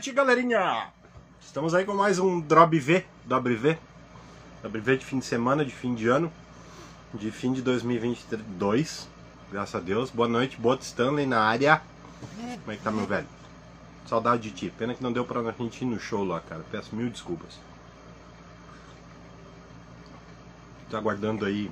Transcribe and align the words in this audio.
Noite, 0.00 0.12
galerinha! 0.12 0.88
Estamos 1.42 1.74
aí 1.74 1.84
com 1.84 1.92
mais 1.92 2.18
um 2.18 2.40
Drop 2.40 2.78
V, 2.78 3.04
Dobre 3.26 3.54
V. 3.54 3.76
Dobre 4.62 4.80
V 4.80 4.96
de 4.96 5.04
fim 5.04 5.18
de 5.18 5.26
semana, 5.26 5.62
de 5.62 5.70
fim 5.70 5.94
de 5.94 6.08
ano, 6.08 6.32
de 7.12 7.30
fim 7.30 7.52
de 7.52 7.60
2022. 7.60 9.06
Graças 9.52 9.74
a 9.74 9.78
Deus. 9.78 10.08
Boa 10.10 10.26
noite, 10.26 10.56
Bot 10.58 10.82
Stanley 10.82 11.26
na 11.26 11.42
área. 11.42 11.82
Como 12.60 12.72
é 12.72 12.76
que 12.76 12.82
tá, 12.82 12.90
meu 12.90 13.06
velho? 13.06 13.26
Saudade 14.06 14.44
de 14.44 14.52
ti. 14.52 14.72
Pena 14.78 14.94
que 14.94 15.02
não 15.02 15.12
deu 15.12 15.26
pra 15.26 15.42
gente 15.58 15.82
ir 15.82 15.84
no 15.84 16.00
show 16.00 16.24
lá, 16.24 16.40
cara. 16.40 16.64
Peço 16.70 16.96
mil 16.96 17.10
desculpas. 17.10 17.60
Tá 20.90 20.96
aguardando 20.96 21.44
aí 21.44 21.70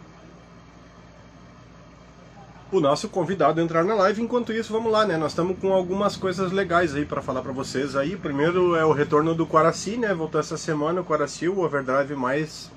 o 2.70 2.80
nosso 2.80 3.08
convidado 3.08 3.60
entrar 3.60 3.84
na 3.84 3.94
live. 3.94 4.22
Enquanto 4.22 4.52
isso, 4.52 4.72
vamos 4.72 4.92
lá, 4.92 5.06
né? 5.06 5.16
Nós 5.16 5.32
estamos 5.32 5.58
com 5.58 5.72
algumas 5.72 6.16
coisas 6.16 6.52
legais 6.52 6.94
aí 6.94 7.04
para 7.04 7.22
falar 7.22 7.42
para 7.42 7.52
vocês 7.52 7.96
aí. 7.96 8.16
Primeiro 8.16 8.76
é 8.76 8.84
o 8.84 8.92
retorno 8.92 9.34
do 9.34 9.46
Quaraci, 9.46 9.96
né? 9.96 10.12
Voltou 10.12 10.40
essa 10.40 10.56
semana 10.56 11.00
o 11.00 11.04
Quaraci, 11.04 11.48
o 11.48 11.60
overdrive 11.60 12.14
mais 12.14 12.70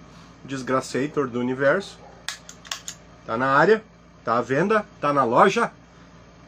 desgraçator 0.46 1.28
do 1.28 1.40
universo. 1.40 2.00
Tá 3.26 3.38
na 3.38 3.48
área, 3.48 3.84
tá 4.24 4.38
à 4.38 4.42
venda, 4.42 4.86
tá 5.00 5.14
na 5.14 5.24
loja, 5.24 5.72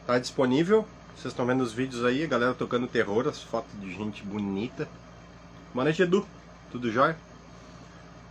tá 0.08 0.17
disponível. 0.17 0.88
Vocês 1.16 1.32
estão 1.32 1.45
vendo 1.45 1.62
os 1.62 1.73
vídeos 1.73 2.04
aí, 2.04 2.23
a 2.23 2.28
galera 2.28 2.54
tocando 2.54 2.88
terror, 2.88 3.28
as 3.28 3.42
fotos 3.42 3.80
de 3.80 3.94
gente 3.94 4.23
bonita. 4.23 4.88
Boa 5.73 5.84
noite, 5.84 6.02
Edu. 6.02 6.26
Tudo 6.72 6.92
jóia? 6.92 7.16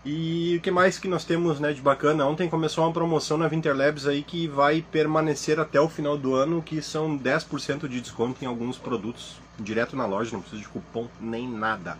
E 0.04 0.56
o 0.56 0.60
que 0.60 0.70
mais 0.70 0.98
que 0.98 1.06
nós 1.06 1.24
temos 1.24 1.60
né, 1.60 1.72
de 1.72 1.80
bacana? 1.80 2.26
Ontem 2.26 2.48
começou 2.48 2.84
uma 2.84 2.92
promoção 2.92 3.38
na 3.38 3.46
Winterlabs 3.46 4.04
aí 4.04 4.24
que 4.24 4.48
vai 4.48 4.82
permanecer 4.82 5.60
até 5.60 5.80
o 5.80 5.88
final 5.88 6.18
do 6.18 6.34
ano, 6.34 6.60
que 6.60 6.82
são 6.82 7.16
10% 7.16 7.86
de 7.86 8.00
desconto 8.00 8.42
em 8.42 8.48
alguns 8.48 8.76
produtos, 8.76 9.36
direto 9.60 9.94
na 9.94 10.04
loja, 10.04 10.32
não 10.32 10.40
precisa 10.40 10.60
de 10.60 10.68
cupom 10.68 11.06
nem 11.20 11.48
nada. 11.48 11.96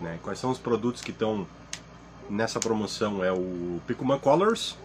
Né? 0.00 0.18
Quais 0.24 0.40
são 0.40 0.50
os 0.50 0.58
produtos 0.58 1.00
que 1.00 1.12
estão 1.12 1.46
nessa 2.28 2.58
promoção? 2.58 3.22
É 3.22 3.30
o 3.30 3.80
Picuman 3.86 4.18
Colors, 4.18 4.76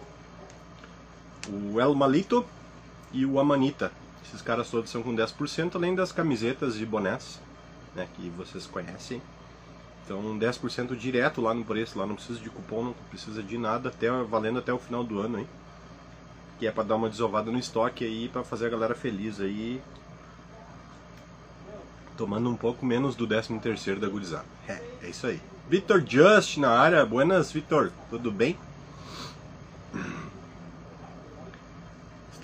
o 1.48 1.80
El 1.80 1.96
Malito 1.96 2.46
e 3.12 3.26
o 3.26 3.40
Amanita. 3.40 3.90
Esses 4.24 4.40
caras 4.40 4.70
todos 4.70 4.88
são 4.88 5.02
com 5.02 5.12
10%, 5.12 5.74
além 5.74 5.96
das 5.96 6.12
camisetas 6.12 6.80
e 6.80 6.86
bonés, 6.86 7.40
né, 7.92 8.06
que 8.14 8.30
vocês 8.30 8.66
conhecem. 8.66 9.20
Então 10.04 10.38
10% 10.38 10.94
direto 10.96 11.40
lá 11.40 11.54
no 11.54 11.64
preço, 11.64 11.98
lá 11.98 12.06
não 12.06 12.14
precisa 12.14 12.38
de 12.38 12.50
cupom, 12.50 12.84
não 12.84 12.94
precisa 13.08 13.42
de 13.42 13.56
nada, 13.56 13.88
até 13.88 14.10
valendo 14.10 14.58
até 14.58 14.72
o 14.72 14.78
final 14.78 15.02
do 15.02 15.18
ano 15.18 15.38
aí. 15.38 15.46
Que 16.58 16.66
é 16.66 16.70
para 16.70 16.84
dar 16.84 16.96
uma 16.96 17.08
desovada 17.08 17.50
no 17.50 17.58
estoque 17.58 18.04
aí, 18.04 18.28
para 18.28 18.44
fazer 18.44 18.66
a 18.66 18.70
galera 18.70 18.94
feliz 18.94 19.40
aí. 19.40 19.80
Tomando 22.16 22.48
um 22.50 22.56
pouco 22.56 22.84
menos 22.84 23.16
do 23.16 23.26
13 23.26 23.58
terceiro 23.58 23.98
da 23.98 24.08
gurizada. 24.08 24.44
É, 24.68 24.80
é 25.02 25.08
isso 25.08 25.26
aí. 25.26 25.40
Vitor 25.68 26.04
Just 26.06 26.58
na 26.58 26.70
área. 26.70 27.04
Buenas, 27.04 27.50
Vitor. 27.50 27.90
Tudo 28.10 28.30
bem? 28.30 28.56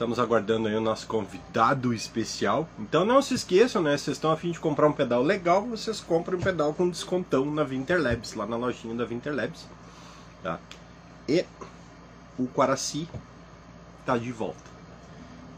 Estamos 0.01 0.19
aguardando 0.19 0.67
aí 0.67 0.75
o 0.75 0.81
nosso 0.81 1.07
convidado 1.07 1.93
especial. 1.93 2.67
Então 2.79 3.05
não 3.05 3.21
se 3.21 3.35
esqueçam, 3.35 3.83
né? 3.83 3.99
Vocês 3.99 4.17
estão 4.17 4.33
a 4.33 4.37
fim 4.39 4.51
de 4.51 4.59
comprar 4.59 4.89
um 4.89 4.95
pedal 4.95 5.23
legal, 5.23 5.67
vocês 5.67 6.01
compram 6.01 6.39
um 6.39 6.41
pedal 6.41 6.73
com 6.73 6.89
descontão 6.89 7.45
na 7.45 7.63
Winterlabs, 7.63 8.33
lá 8.33 8.47
na 8.47 8.57
lojinha 8.57 8.95
da 8.95 9.05
Winterlabs. 9.05 9.67
Tá? 10.43 10.59
E 11.29 11.45
o 12.39 12.47
Quaraci 12.47 13.07
tá 14.07 14.17
de 14.17 14.33
volta. 14.33 14.71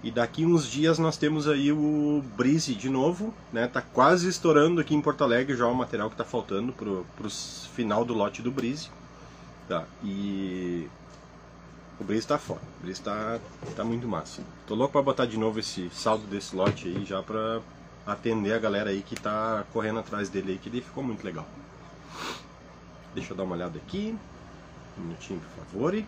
E 0.02 0.10
daqui 0.10 0.44
uns 0.44 0.66
dias 0.68 0.98
nós 0.98 1.16
temos 1.16 1.46
aí 1.46 1.70
o 1.70 2.20
Breeze 2.36 2.74
de 2.74 2.90
novo, 2.90 3.32
né? 3.52 3.68
Tá 3.68 3.80
quase 3.80 4.28
estourando 4.28 4.80
aqui 4.80 4.92
em 4.92 5.00
Porto 5.00 5.22
Alegre 5.22 5.56
já 5.56 5.68
o 5.68 5.74
material 5.76 6.10
que 6.10 6.16
tá 6.16 6.24
faltando 6.24 6.72
pro, 6.72 7.06
pro 7.16 7.30
final 7.30 8.04
do 8.04 8.12
lote 8.12 8.42
do 8.42 8.50
Breeze. 8.50 8.90
Tá? 9.68 9.84
E 10.02 10.88
o 12.02 12.04
Breeze 12.04 12.26
tá 12.26 12.36
foda, 12.36 12.60
o 12.80 12.82
Breeze 12.82 13.00
tá, 13.00 13.38
tá 13.76 13.84
muito 13.84 14.08
massa. 14.08 14.42
Tô 14.66 14.74
louco 14.74 14.92
pra 14.92 15.02
botar 15.02 15.24
de 15.24 15.38
novo 15.38 15.60
esse 15.60 15.88
saldo 15.90 16.26
desse 16.26 16.54
lote 16.54 16.88
aí 16.88 17.04
já 17.04 17.22
pra 17.22 17.60
atender 18.04 18.52
a 18.52 18.58
galera 18.58 18.90
aí 18.90 19.02
que 19.02 19.14
tá 19.14 19.64
correndo 19.72 20.00
atrás 20.00 20.28
dele 20.28 20.52
aí, 20.52 20.58
que 20.58 20.68
ele 20.68 20.82
ficou 20.82 21.04
muito 21.04 21.24
legal. 21.24 21.46
Deixa 23.14 23.32
eu 23.32 23.36
dar 23.36 23.44
uma 23.44 23.54
olhada 23.54 23.78
aqui. 23.78 24.18
Um 24.98 25.02
minutinho, 25.02 25.40
por 25.40 25.64
favor. 25.64 26.04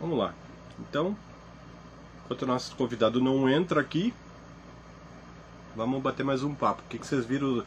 Vamos 0.00 0.16
lá. 0.16 0.32
Então, 0.78 1.16
enquanto 2.24 2.42
o 2.42 2.46
nosso 2.46 2.76
convidado 2.76 3.20
não 3.20 3.48
entra 3.48 3.80
aqui, 3.80 4.14
vamos 5.78 6.02
bater 6.02 6.24
mais 6.24 6.42
um 6.42 6.52
papo. 6.52 6.82
O 6.84 6.88
que, 6.90 6.98
que 6.98 7.06
vocês 7.06 7.24
viram? 7.24 7.62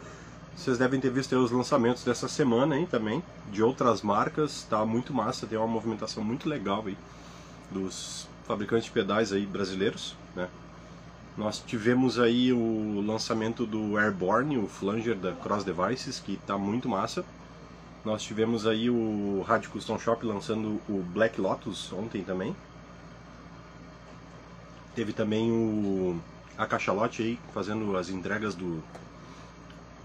Vocês 0.54 0.78
devem 0.78 1.00
ter 1.00 1.10
visto 1.10 1.34
os 1.38 1.50
lançamentos 1.50 2.04
dessa 2.04 2.28
semana 2.28 2.76
aí 2.76 2.86
também, 2.86 3.24
de 3.50 3.64
outras 3.64 4.02
marcas, 4.02 4.68
tá 4.70 4.86
muito 4.86 5.14
massa, 5.14 5.48
tem 5.48 5.58
uma 5.58 5.66
movimentação 5.66 6.22
muito 6.22 6.50
legal 6.50 6.84
aí 6.86 6.98
dos 7.72 8.28
fabricantes 8.46 8.86
de 8.86 8.92
pedais 8.92 9.32
aí 9.32 9.46
brasileiros, 9.46 10.14
né? 10.36 10.50
Nós 11.38 11.64
tivemos 11.66 12.20
aí 12.20 12.52
o 12.52 13.02
lançamento 13.08 13.66
do 13.66 13.98
Airborne, 13.98 14.58
o 14.58 14.68
flanger 14.68 15.16
da 15.16 15.32
Cross 15.32 15.64
Devices, 15.64 16.20
que 16.20 16.36
tá 16.46 16.58
muito 16.58 16.90
massa. 16.90 17.24
Nós 18.04 18.22
tivemos 18.22 18.68
aí 18.68 18.90
o 18.90 19.42
Rádio 19.48 19.72
Custom 19.72 19.98
Shop 19.98 20.26
lançando 20.26 20.82
o 20.90 21.02
Black 21.14 21.40
Lotus 21.40 21.94
ontem 21.94 22.22
também. 22.26 22.54
Teve 24.94 25.14
também 25.14 25.50
o 25.50 26.20
a 26.58 26.66
Cachalote 26.66 27.22
aí 27.22 27.40
fazendo 27.54 27.96
as 27.98 28.10
entregas 28.10 28.56
do 28.56 28.84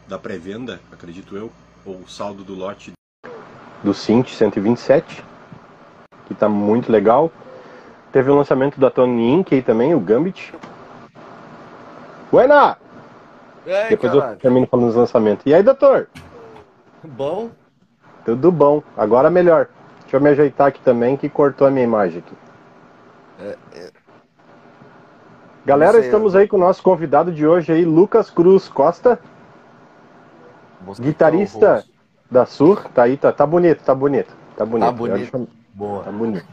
da 0.08 0.18
pré-venda, 0.18 0.80
acredito 0.92 1.36
eu, 1.36 1.50
ou 1.84 1.96
o 1.96 2.08
saldo 2.08 2.44
do 2.44 2.54
lote 2.54 2.92
do 3.82 3.92
Cint 3.92 4.30
127, 4.30 5.24
que 6.26 6.32
está 6.32 6.48
muito 6.48 6.90
legal. 6.90 7.30
Teve 8.12 8.30
o 8.30 8.34
lançamento 8.36 8.80
da 8.80 8.90
Tony 8.90 9.32
Inc 9.32 9.52
aí 9.52 9.62
também, 9.62 9.94
o 9.94 10.00
Gambit. 10.00 10.54
Buena! 12.30 12.78
Aí, 13.66 13.90
Depois 13.90 14.12
caralho. 14.12 14.32
eu 14.34 14.38
termino 14.38 14.66
falando 14.66 14.86
dos 14.86 14.96
lançamentos. 14.96 15.44
E 15.44 15.52
aí, 15.52 15.62
doutor? 15.62 16.08
Bom? 17.04 17.50
Tudo 18.24 18.50
bom. 18.50 18.82
Agora 18.96 19.28
melhor. 19.28 19.68
Deixa 20.02 20.16
eu 20.16 20.20
me 20.20 20.30
ajeitar 20.30 20.68
aqui 20.68 20.80
também, 20.80 21.16
que 21.16 21.28
cortou 21.28 21.66
a 21.66 21.70
minha 21.70 21.84
imagem 21.84 22.18
aqui. 22.20 22.34
Galera, 23.38 23.58
Não 23.74 23.95
sei, 25.92 26.00
estamos 26.00 26.36
aí 26.36 26.46
com 26.46 26.56
o 26.56 26.60
nosso 26.60 26.82
convidado 26.82 27.32
de 27.32 27.46
hoje 27.46 27.72
aí, 27.72 27.84
Lucas 27.84 28.30
Cruz 28.30 28.68
Costa, 28.68 29.18
Mosquitão 30.84 31.10
guitarrista 31.10 31.84
da 32.30 32.46
Sur. 32.46 32.84
Tá 32.94 33.02
aí, 33.02 33.16
tá, 33.16 33.32
tá 33.32 33.46
bonito, 33.46 33.82
tá 33.82 33.94
bonito. 33.94 34.32
Tá 34.56 34.64
bonito. 34.64 34.86
Tá 34.86 34.92
bonito. 34.92 35.48
Boa. 35.74 36.02
Tá 36.04 36.10
bonito. 36.12 36.46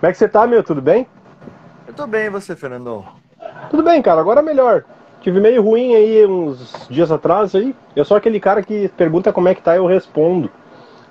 Como 0.00 0.08
é 0.08 0.12
que 0.12 0.18
você 0.18 0.28
tá, 0.28 0.46
meu? 0.46 0.62
Tudo 0.62 0.82
bem? 0.82 1.06
Eu 1.86 1.94
tô 1.94 2.06
bem, 2.06 2.26
e 2.26 2.30
você, 2.30 2.56
Fernandão? 2.56 3.04
Tudo 3.70 3.82
bem, 3.82 4.00
cara. 4.02 4.20
Agora 4.20 4.42
melhor. 4.42 4.84
Tive 5.20 5.40
meio 5.40 5.62
ruim 5.62 5.94
aí 5.94 6.26
uns 6.26 6.86
dias 6.88 7.10
atrás 7.12 7.54
aí. 7.54 7.76
Eu 7.94 8.04
sou 8.04 8.16
aquele 8.16 8.40
cara 8.40 8.62
que 8.62 8.88
pergunta 8.96 9.32
como 9.32 9.48
é 9.48 9.54
que 9.54 9.62
tá 9.62 9.74
e 9.74 9.78
eu 9.78 9.86
respondo. 9.86 10.50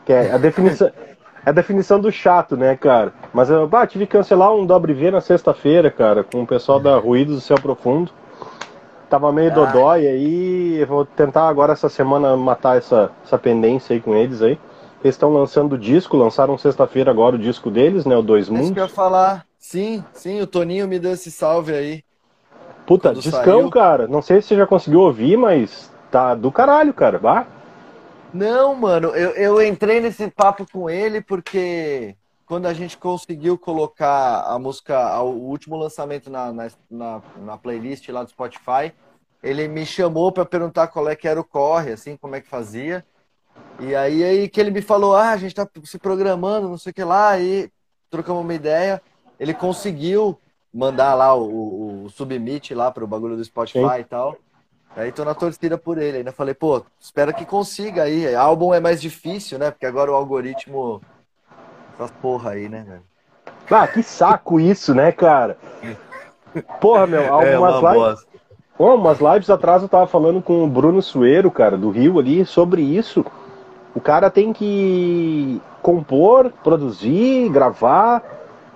Que 0.06 0.14
é 0.14 0.32
a 0.32 0.38
definição, 0.38 0.92
é 1.46 1.50
a 1.50 1.54
definição 1.54 2.00
do 2.00 2.12
chato, 2.12 2.56
né, 2.58 2.76
cara? 2.76 3.14
Mas 3.34 3.50
eu 3.50 3.68
bah, 3.68 3.86
tive 3.88 4.06
que 4.06 4.14
cancelar 4.14 4.54
um 4.54 4.66
dobre 4.66 4.94
V 4.94 5.12
na 5.12 5.22
sexta-feira, 5.22 5.90
cara, 5.90 6.24
com 6.24 6.42
o 6.44 6.48
pessoal 6.48 6.80
da 6.80 6.98
Ruídos 6.98 7.36
do 7.36 7.42
Céu 7.42 7.58
Profundo. 7.60 8.12
Tava 9.10 9.32
meio 9.32 9.50
Ah. 9.52 9.54
dodói 9.56 10.06
aí. 10.08 10.78
Eu 10.80 10.88
vou 10.88 11.06
tentar 11.06 11.48
agora 11.48 11.74
essa 11.74 11.90
semana 11.90 12.38
matar 12.38 12.78
essa, 12.78 13.12
essa 13.26 13.38
pendência 13.38 13.94
aí 13.94 14.00
com 14.00 14.14
eles 14.16 14.42
aí. 14.42 14.60
Eles 15.04 15.16
estão 15.16 15.32
lançando 15.34 15.74
o 15.74 15.78
disco, 15.78 16.18
lançaram 16.18 16.58
sexta-feira 16.58 17.10
agora 17.10 17.36
o 17.36 17.40
disco 17.40 17.72
deles, 17.72 18.06
né? 18.06 18.16
O 18.18 18.22
Dois 18.22 18.50
É 18.50 18.54
Isso 18.54 18.74
que 18.74 18.80
eu 18.80 18.84
ia 18.84 18.84
Mundos. 18.84 18.96
falar. 18.96 19.46
Sim, 19.58 20.04
sim, 20.14 20.42
o 20.42 20.48
Toninho 20.48 20.88
me 20.88 21.00
deu 21.00 21.12
esse 21.14 21.32
salve 21.32 21.74
aí. 21.74 22.04
Puta, 22.86 23.14
discão, 23.14 23.44
saiu. 23.44 23.70
cara. 23.70 24.08
Não 24.08 24.22
sei 24.22 24.42
se 24.42 24.50
você 24.50 24.56
já 24.58 24.68
conseguiu 24.68 25.02
ouvir, 25.02 25.38
mas 25.38 25.92
tá 26.12 26.34
do 26.36 26.52
caralho, 26.52 26.94
cara. 26.94 27.18
Bah. 27.20 27.46
Não, 28.34 28.76
mano, 28.76 29.10
eu, 29.10 29.32
eu 29.32 29.62
entrei 29.62 30.00
nesse 30.00 30.30
papo 30.30 30.66
com 30.72 30.90
ele 30.90 31.22
porque 31.22 32.16
quando 32.46 32.66
a 32.66 32.74
gente 32.74 32.98
conseguiu 32.98 33.58
colocar 33.58 34.42
a 34.44 34.58
música, 34.58 35.22
o 35.22 35.30
último 35.30 35.76
lançamento 35.76 36.30
na, 36.30 36.52
na, 36.52 36.68
na, 36.90 37.22
na 37.38 37.58
playlist 37.58 38.08
lá 38.10 38.24
do 38.24 38.30
Spotify, 38.30 38.94
ele 39.42 39.68
me 39.68 39.86
chamou 39.86 40.32
pra 40.32 40.46
perguntar 40.46 40.88
qual 40.88 41.08
é 41.10 41.16
que 41.16 41.28
era 41.28 41.40
o 41.40 41.44
corre, 41.44 41.92
assim, 41.92 42.18
como 42.18 42.36
é 42.36 42.42
que 42.42 42.48
fazia. 42.48 43.06
E 43.80 43.96
aí, 43.96 44.24
aí 44.24 44.50
que 44.50 44.60
ele 44.60 44.72
me 44.72 44.82
falou, 44.82 45.16
ah, 45.16 45.30
a 45.30 45.38
gente 45.38 45.56
tá 45.56 45.68
se 45.84 45.98
programando, 45.98 46.70
não 46.70 46.78
sei 46.78 46.92
o 46.92 46.94
que 46.94 47.04
lá, 47.04 47.30
aí 47.30 47.70
trocamos 48.10 48.44
uma 48.44 48.54
ideia. 48.54 49.02
Ele 49.40 49.54
conseguiu 49.54 50.40
mandar 50.74 51.14
lá 51.16 51.34
o, 51.34 51.44
o, 51.44 52.04
o 52.06 52.10
submit 52.10 52.74
lá 52.74 52.92
pro 52.92 53.08
bagulho 53.08 53.38
do 53.38 53.46
Spotify 53.46 53.96
Sim. 53.96 54.00
e 54.02 54.04
tal. 54.04 54.38
Aí 54.96 55.12
tô 55.12 55.24
na 55.24 55.34
torcida 55.34 55.78
por 55.78 55.98
ele. 55.98 56.18
Ainda 56.18 56.32
falei, 56.32 56.54
pô, 56.54 56.84
espero 57.00 57.34
que 57.34 57.46
consiga 57.46 58.04
aí. 58.04 58.36
Álbum 58.36 58.74
é 58.74 58.80
mais 58.80 59.02
difícil, 59.02 59.58
né? 59.58 59.72
Porque 59.72 59.86
agora 59.86 60.12
o 60.12 60.16
algoritmo. 60.16 61.02
Essas 61.96 62.12
porra 62.12 62.52
aí, 62.52 62.70
né, 62.70 62.84
velho? 62.88 63.04
Ah, 63.70 63.88
que 63.88 64.02
saco 64.02 64.60
isso, 64.60 64.96
né, 64.96 65.12
cara? 65.12 65.58
Porra, 66.82 67.06
meu, 67.08 67.22
É 67.24 67.30
algumas 67.30 67.80
uma 67.80 67.94
lives. 67.94 68.28
Pô, 68.78 68.96
umas 68.96 69.20
lives 69.20 69.50
atrás 69.50 69.84
eu 69.84 69.90
tava 69.90 70.08
falando 70.08 70.42
com 70.42 70.64
o 70.64 70.68
Bruno 70.68 71.02
Sueiro, 71.02 71.52
cara, 71.52 71.78
do 71.78 71.90
Rio 71.90 72.18
ali, 72.18 72.46
sobre 72.46 72.82
isso. 72.82 73.26
O 73.94 74.00
cara 74.00 74.30
tem 74.30 74.54
que 74.54 75.62
compor, 75.82 76.52
produzir, 76.64 77.50
gravar. 77.50 78.24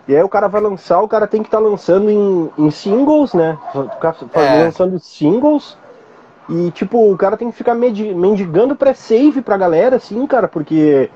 E 0.07 0.15
aí 0.15 0.21
o 0.21 0.27
cara 0.29 0.49
vai 0.49 0.59
lançar, 0.59 1.01
o 1.01 1.07
cara 1.07 1.25
tem 1.27 1.41
que 1.41 1.47
estar 1.47 1.59
lançando 1.59 2.09
em, 2.09 2.51
em 2.57 2.69
singles, 2.69 3.33
né? 3.33 3.57
Ficar 3.71 4.15
É. 4.33 4.65
lançando 4.65 4.99
singles. 4.99 5.77
E 6.49 6.71
tipo, 6.71 7.11
o 7.11 7.17
cara 7.17 7.37
tem 7.37 7.49
que 7.49 7.57
ficar 7.57 7.73
mendigando 7.73 8.75
pré-save 8.75 9.41
pra 9.41 9.57
galera, 9.57 9.95
assim, 9.95 10.25
cara, 10.27 10.47
porque. 10.47 11.09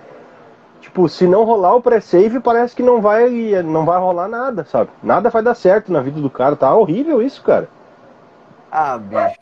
Tipo, 0.79 1.09
se 1.09 1.27
não 1.27 1.43
rolar 1.43 1.75
o 1.75 1.81
pré-save, 1.81 2.39
parece 2.39 2.75
que 2.75 2.83
não 2.83 3.01
vai, 3.01 3.29
não 3.63 3.83
vai 3.83 3.99
rolar 3.99 4.27
nada, 4.27 4.63
sabe? 4.63 4.89
Nada 5.03 5.29
vai 5.29 5.41
dar 5.41 5.55
certo 5.55 5.91
na 5.91 6.01
vida 6.01 6.21
do 6.21 6.29
cara. 6.29 6.55
Tá 6.55 6.73
horrível 6.73 7.21
isso, 7.21 7.43
cara. 7.43 7.67
Ah, 8.71 8.97
bicho. 8.97 9.37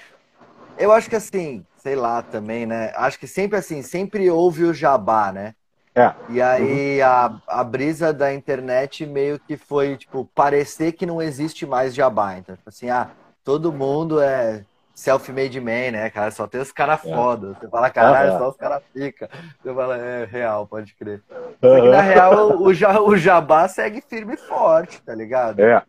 Eu 0.77 0.91
acho 0.91 1.09
que 1.09 1.15
assim, 1.15 1.63
sei 1.77 1.95
lá 1.95 2.21
também, 2.21 2.65
né? 2.65 2.91
Acho 2.95 3.19
que 3.19 3.27
sempre 3.27 3.59
assim, 3.59 3.81
sempre 3.81 4.29
houve 4.29 4.63
o 4.63 4.73
jabá, 4.73 5.31
né? 5.31 5.53
É. 5.93 6.13
E 6.29 6.41
aí 6.41 7.01
a, 7.01 7.31
a 7.47 7.63
brisa 7.63 8.11
da 8.11 8.33
internet 8.33 9.05
meio 9.05 9.39
que 9.39 9.55
foi, 9.55 9.95
tipo, 9.95 10.29
parecer 10.33 10.93
que 10.93 11.05
não 11.05 11.21
existe 11.21 11.65
mais 11.65 11.93
jabá. 11.93 12.37
Então, 12.37 12.55
tipo 12.55 12.69
assim, 12.69 12.89
ah, 12.89 13.09
todo 13.43 13.71
mundo 13.71 14.19
é 14.19 14.63
self-made 14.95 15.59
man, 15.59 15.91
né, 15.91 16.09
cara? 16.09 16.31
Só 16.31 16.47
tem 16.47 16.59
os 16.61 16.71
caras 16.71 17.01
foda. 17.01 17.53
Você 17.59 17.67
fala, 17.67 17.89
caralho, 17.91 18.29
Aham. 18.31 18.39
só 18.39 18.49
os 18.49 18.55
caras 18.57 18.81
pica. 18.93 19.29
Você 19.61 19.73
fala, 19.73 19.97
é 19.97 20.25
real, 20.25 20.65
pode 20.65 20.95
crer. 20.95 21.21
Só 21.61 21.81
que 21.81 21.89
na 21.89 22.01
real, 22.01 22.59
o, 22.61 22.73
ja- 22.73 23.01
o 23.01 23.15
jabá 23.17 23.67
segue 23.67 24.01
firme 24.01 24.33
e 24.33 24.37
forte, 24.37 25.01
tá 25.03 25.13
ligado? 25.13 25.59
É. 25.59 25.83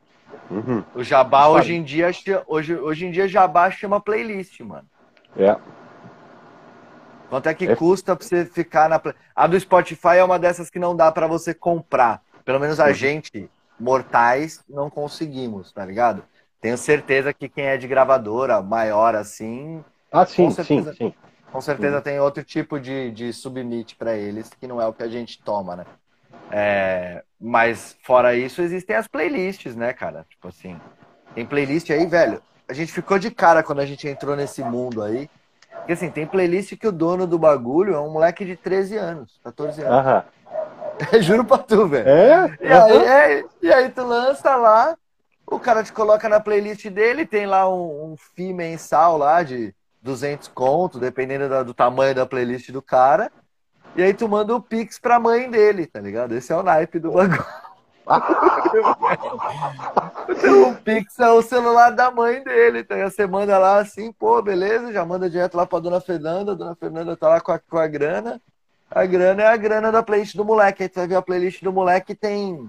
Uhum. 0.50 0.82
O 0.94 1.02
jabá 1.04 1.44
Sabe. 1.44 1.54
hoje 1.54 1.74
em 1.74 1.82
dia, 1.82 2.10
hoje, 2.46 2.74
hoje 2.76 3.06
em 3.06 3.10
dia 3.12 3.26
jabá 3.28 3.70
chama 3.70 4.00
playlist, 4.00 4.60
mano. 4.60 4.86
É. 5.36 5.56
Quanto 7.30 7.48
é 7.48 7.54
que 7.54 7.66
É. 7.66 7.74
custa 7.76 8.14
pra 8.14 8.24
você 8.26 8.44
ficar 8.44 8.88
na. 8.88 8.98
play- 8.98 9.14
A 9.34 9.46
do 9.46 9.58
Spotify 9.58 10.16
é 10.18 10.24
uma 10.24 10.38
dessas 10.38 10.70
que 10.70 10.78
não 10.78 10.94
dá 10.94 11.10
pra 11.10 11.26
você 11.26 11.52
comprar. 11.54 12.22
Pelo 12.44 12.60
menos 12.60 12.78
a 12.78 12.86
Uhum. 12.86 12.94
gente, 12.94 13.50
mortais, 13.78 14.64
não 14.68 14.88
conseguimos, 14.88 15.72
tá 15.72 15.84
ligado? 15.84 16.22
Tenho 16.66 16.76
certeza 16.76 17.32
que 17.32 17.48
quem 17.48 17.66
é 17.66 17.76
de 17.76 17.86
gravadora 17.86 18.60
maior 18.60 19.14
assim, 19.14 19.84
Ah, 20.10 20.26
sim, 20.26 20.46
Com 20.46 20.50
sim, 20.50 20.64
certeza. 20.64 20.94
sim. 20.94 21.14
com 21.52 21.60
certeza 21.60 22.02
tem 22.02 22.18
outro 22.18 22.42
tipo 22.42 22.80
de, 22.80 23.12
de 23.12 23.32
submit 23.32 23.94
pra 23.94 24.16
eles, 24.16 24.50
que 24.50 24.66
não 24.66 24.82
é 24.82 24.86
o 24.88 24.92
que 24.92 25.04
a 25.04 25.08
gente 25.08 25.40
toma, 25.44 25.76
né? 25.76 25.84
É, 26.50 27.22
mas 27.40 27.96
fora 28.02 28.34
isso, 28.34 28.60
existem 28.62 28.96
as 28.96 29.06
playlists, 29.06 29.76
né, 29.76 29.92
cara? 29.92 30.26
Tipo 30.28 30.48
assim, 30.48 30.76
tem 31.36 31.46
playlist 31.46 31.88
aí, 31.90 32.04
velho. 32.04 32.42
A 32.68 32.72
gente 32.72 32.90
ficou 32.90 33.16
de 33.16 33.30
cara 33.30 33.62
quando 33.62 33.78
a 33.78 33.86
gente 33.86 34.08
entrou 34.08 34.34
nesse 34.34 34.60
mundo 34.64 35.04
aí. 35.04 35.30
Porque 35.70 35.92
assim, 35.92 36.10
tem 36.10 36.26
playlist 36.26 36.76
que 36.76 36.88
o 36.88 36.90
dono 36.90 37.28
do 37.28 37.38
bagulho 37.38 37.94
é 37.94 38.00
um 38.00 38.10
moleque 38.10 38.44
de 38.44 38.56
13 38.56 38.96
anos, 38.96 39.38
14 39.44 39.82
anos. 39.82 39.98
Aham. 39.98 40.24
Juro 41.22 41.44
pra 41.44 41.58
tu, 41.58 41.86
velho. 41.86 42.08
É? 42.08 42.58
E 42.60 42.72
aí, 42.72 43.06
é, 43.06 43.44
e 43.62 43.72
aí 43.72 43.88
tu 43.88 44.02
lança 44.02 44.56
lá, 44.56 44.96
o 45.46 45.58
cara 45.60 45.82
te 45.82 45.92
coloca 45.92 46.28
na 46.28 46.40
playlist 46.40 46.86
dele, 46.88 47.26
tem 47.26 47.46
lá 47.46 47.68
um, 47.68 48.12
um 48.12 48.16
fee 48.34 48.52
mensal 48.52 49.16
lá 49.16 49.42
de 49.42 49.74
200 50.02 50.48
conto, 50.48 50.98
dependendo 50.98 51.48
da- 51.48 51.62
do 51.62 51.74
tamanho 51.74 52.14
da 52.14 52.26
playlist 52.26 52.70
do 52.70 52.82
cara. 52.82 53.30
E 53.94 54.02
aí 54.02 54.12
tu 54.12 54.28
manda 54.28 54.54
o 54.54 54.60
Pix 54.60 54.98
pra 54.98 55.18
mãe 55.18 55.50
dele, 55.50 55.86
tá 55.86 56.00
ligado? 56.00 56.34
Esse 56.34 56.52
é 56.52 56.56
o 56.56 56.62
naipe 56.62 56.98
do 56.98 57.12
bagulho. 57.12 57.44
O 60.68 60.74
Pix 60.76 61.18
é 61.18 61.30
o 61.30 61.42
celular 61.42 61.90
da 61.90 62.10
mãe 62.10 62.42
dele. 62.42 62.80
Então 62.80 62.98
você 62.98 63.26
manda 63.26 63.58
lá 63.58 63.78
assim, 63.78 64.12
pô, 64.12 64.40
beleza, 64.42 64.92
já 64.92 65.04
manda 65.04 65.28
direto 65.30 65.56
lá 65.56 65.66
pra 65.66 65.78
dona 65.80 66.00
Fernanda. 66.00 66.52
A 66.52 66.54
dona 66.54 66.74
Fernanda 66.76 67.16
tá 67.16 67.28
lá 67.28 67.40
com 67.40 67.52
a, 67.52 67.58
com 67.58 67.78
a 67.78 67.86
grana. 67.86 68.40
A 68.90 69.04
grana 69.04 69.42
é 69.42 69.46
a 69.46 69.56
grana 69.56 69.90
da 69.90 70.02
playlist 70.02 70.36
do 70.36 70.44
moleque. 70.44 70.82
Aí 70.82 70.88
tu 70.88 70.96
vai 70.96 71.08
ver 71.08 71.16
a 71.16 71.22
playlist 71.22 71.62
do 71.62 71.72
moleque 71.72 72.14
tem, 72.14 72.68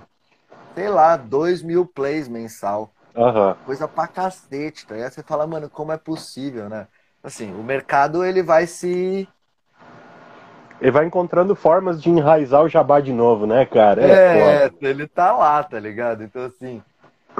sei 0.77 0.89
lá, 0.89 1.17
2 1.17 1.63
mil 1.63 1.87
plays 1.87 2.27
mensal. 2.27 2.93
Aham. 3.15 3.57
Coisa 3.65 3.87
pra 3.87 4.07
cacete, 4.07 4.85
tá? 4.85 4.95
Aí 4.95 5.09
você 5.09 5.23
fala, 5.23 5.47
mano, 5.47 5.69
como 5.71 5.91
é 5.91 5.97
possível, 5.97 6.69
né? 6.69 6.87
Assim, 7.23 7.51
o 7.53 7.63
mercado 7.63 8.23
ele 8.23 8.43
vai 8.43 8.67
se. 8.67 9.27
Ele 10.79 10.91
vai 10.91 11.05
encontrando 11.05 11.55
formas 11.55 12.01
de 12.01 12.09
enraizar 12.09 12.61
o 12.61 12.69
jabá 12.69 12.99
de 12.99 13.11
novo, 13.11 13.47
né, 13.47 13.65
cara? 13.65 14.01
É, 14.03 14.65
É, 14.65 14.71
ele 14.81 15.07
tá 15.07 15.35
lá, 15.35 15.63
tá 15.63 15.79
ligado? 15.79 16.23
Então, 16.23 16.45
assim, 16.45 16.83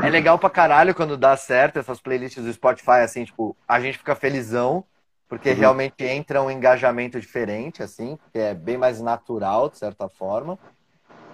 é 0.02 0.10
legal 0.10 0.40
pra 0.40 0.50
caralho 0.50 0.96
quando 0.96 1.18
dá 1.18 1.38
certo 1.38 1.78
essas 1.80 2.00
playlists 2.02 2.44
do 2.44 2.52
Spotify, 2.54 3.02
assim, 3.04 3.26
tipo, 3.26 3.56
a 3.68 3.80
gente 3.80 3.98
fica 4.00 4.16
felizão, 4.16 4.84
porque 5.28 5.50
Uhum. 5.50 5.56
realmente 5.56 6.04
entra 6.04 6.42
um 6.42 6.50
engajamento 6.50 7.20
diferente, 7.20 7.84
assim, 7.84 8.18
que 8.34 8.40
é 8.40 8.56
bem 8.56 8.78
mais 8.78 9.02
natural, 9.02 9.70
de 9.70 9.78
certa 9.78 10.10
forma. 10.10 10.60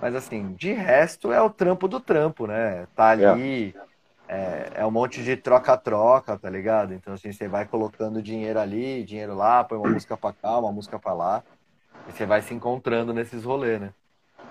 Mas, 0.04 0.16
assim, 0.16 0.52
de 0.60 0.74
resto 0.74 1.32
é 1.32 1.42
o 1.42 1.50
trampo 1.50 1.88
do 1.88 1.98
trampo, 1.98 2.46
né? 2.46 2.86
Tá 2.94 3.12
ali, 3.12 3.74
é, 4.28 4.72
é 4.76 4.86
um 4.86 4.92
monte 4.92 5.24
de 5.24 5.38
troca-troca, 5.38 6.38
tá 6.38 6.50
ligado? 6.50 6.94
Então, 6.94 7.14
assim, 7.14 7.32
você 7.32 7.48
vai 7.48 7.64
colocando 7.64 8.22
dinheiro 8.22 8.60
ali, 8.60 9.02
dinheiro 9.06 9.34
lá, 9.34 9.64
põe 9.64 9.78
uma 9.78 9.90
música 9.90 10.18
pra 10.18 10.34
cá, 10.34 10.58
uma 10.60 10.74
música 10.74 11.00
pra 11.00 11.14
lá, 11.14 11.42
e 12.06 12.12
você 12.12 12.26
vai 12.26 12.42
se 12.42 12.54
encontrando 12.54 13.14
nesses 13.14 13.46
rolês, 13.46 13.80
né? 13.80 13.92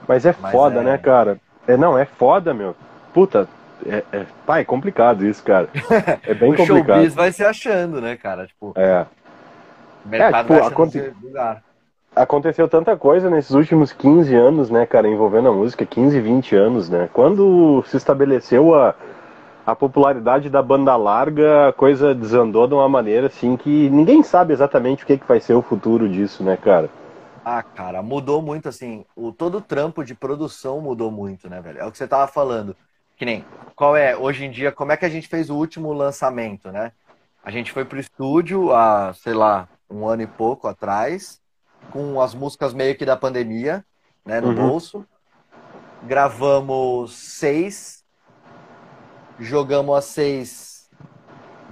Mas 0.08 0.24
é 0.24 0.34
Mas 0.40 0.52
foda, 0.52 0.80
é- 0.80 0.84
né, 0.84 0.96
cara? 0.96 1.38
É, 1.68 1.76
não, 1.76 1.98
é 1.98 2.06
foda, 2.06 2.54
meu. 2.54 2.74
Puta, 3.12 3.46
é, 3.84 4.02
é, 4.10 4.26
pá, 4.46 4.58
é 4.60 4.64
complicado 4.64 5.26
isso, 5.26 5.42
cara. 5.44 5.68
É 6.26 6.32
bem 6.32 6.54
o 6.54 6.56
complicado. 6.56 6.94
showbiz 6.96 7.14
vai 7.14 7.30
se 7.30 7.44
achando, 7.44 8.00
né, 8.00 8.16
cara? 8.16 8.46
Tipo, 8.46 8.72
É. 8.74 9.04
o 10.02 10.08
mercado 10.08 10.44
tipo, 10.44 10.48
vai 10.54 10.60
achando 10.62 10.72
aconte- 10.72 11.14
lugar. 11.22 11.62
Aconteceu 12.14 12.68
tanta 12.68 12.94
coisa 12.94 13.30
nesses 13.30 13.52
últimos 13.52 13.90
15 13.90 14.34
anos, 14.34 14.68
né, 14.68 14.84
cara, 14.84 15.08
envolvendo 15.08 15.48
a 15.48 15.52
música, 15.52 15.86
15, 15.86 16.20
20 16.20 16.54
anos, 16.54 16.88
né? 16.90 17.08
Quando 17.10 17.82
se 17.86 17.96
estabeleceu 17.96 18.74
a, 18.74 18.94
a 19.64 19.74
popularidade 19.74 20.50
da 20.50 20.62
banda 20.62 20.94
larga, 20.94 21.68
a 21.68 21.72
coisa 21.72 22.14
desandou 22.14 22.66
de 22.66 22.74
uma 22.74 22.88
maneira 22.88 23.28
assim 23.28 23.56
que 23.56 23.88
ninguém 23.88 24.22
sabe 24.22 24.52
exatamente 24.52 25.04
o 25.04 25.06
que, 25.06 25.16
que 25.16 25.26
vai 25.26 25.40
ser 25.40 25.54
o 25.54 25.62
futuro 25.62 26.06
disso, 26.06 26.44
né, 26.44 26.54
cara? 26.56 26.90
Ah, 27.44 27.62
cara, 27.62 28.02
mudou 28.02 28.42
muito, 28.42 28.68
assim, 28.68 29.04
o, 29.16 29.32
todo 29.32 29.58
o 29.58 29.62
trampo 29.62 30.04
de 30.04 30.14
produção 30.14 30.80
mudou 30.80 31.10
muito, 31.10 31.48
né, 31.48 31.60
velho? 31.60 31.80
É 31.80 31.86
o 31.86 31.90
que 31.90 31.98
você 31.98 32.06
tava 32.06 32.28
falando. 32.30 32.76
Que 33.16 33.24
nem, 33.24 33.44
qual 33.74 33.96
é, 33.96 34.16
hoje 34.16 34.44
em 34.44 34.50
dia, 34.50 34.70
como 34.70 34.92
é 34.92 34.96
que 34.96 35.04
a 35.04 35.08
gente 35.08 35.26
fez 35.28 35.50
o 35.50 35.56
último 35.56 35.92
lançamento, 35.92 36.70
né? 36.70 36.92
A 37.42 37.50
gente 37.50 37.72
foi 37.72 37.84
pro 37.84 37.98
estúdio 37.98 38.72
há, 38.72 39.12
sei 39.14 39.34
lá, 39.34 39.68
um 39.90 40.06
ano 40.06 40.22
e 40.22 40.26
pouco 40.26 40.68
atrás, 40.68 41.41
com 41.92 42.20
as 42.20 42.34
músicas 42.34 42.72
meio 42.72 42.96
que 42.96 43.04
da 43.04 43.16
pandemia, 43.16 43.84
né, 44.24 44.40
no 44.40 44.48
Uhum. 44.48 44.54
bolso. 44.54 45.06
Gravamos 46.04 47.12
seis, 47.14 48.02
jogamos 49.38 49.96
as 49.96 50.04
seis 50.06 50.90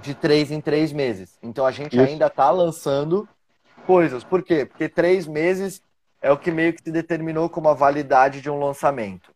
de 0.01 0.13
três 0.15 0.51
em 0.51 0.61
três 0.61 0.91
meses. 0.93 1.37
Então 1.43 1.65
a 1.65 1.71
gente 1.71 1.95
Isso. 1.97 2.05
ainda 2.05 2.29
tá 2.29 2.49
lançando 2.49 3.27
coisas. 3.85 4.23
Por 4.23 4.41
quê? 4.41 4.65
Porque 4.65 4.87
três 4.87 5.27
meses 5.27 5.81
é 6.21 6.31
o 6.31 6.37
que 6.37 6.51
meio 6.51 6.73
que 6.73 6.81
se 6.83 6.91
determinou 6.91 7.49
como 7.49 7.67
a 7.67 7.73
validade 7.73 8.41
de 8.41 8.49
um 8.49 8.59
lançamento. 8.59 9.31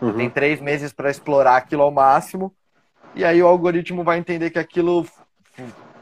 Uhum. 0.00 0.14
Tem 0.16 0.30
três 0.30 0.60
meses 0.60 0.92
para 0.92 1.10
explorar 1.10 1.56
aquilo 1.56 1.82
ao 1.82 1.90
máximo. 1.90 2.52
E 3.14 3.24
aí 3.24 3.42
o 3.42 3.46
algoritmo 3.46 4.04
vai 4.04 4.18
entender 4.18 4.50
que 4.50 4.58
aquilo 4.58 5.06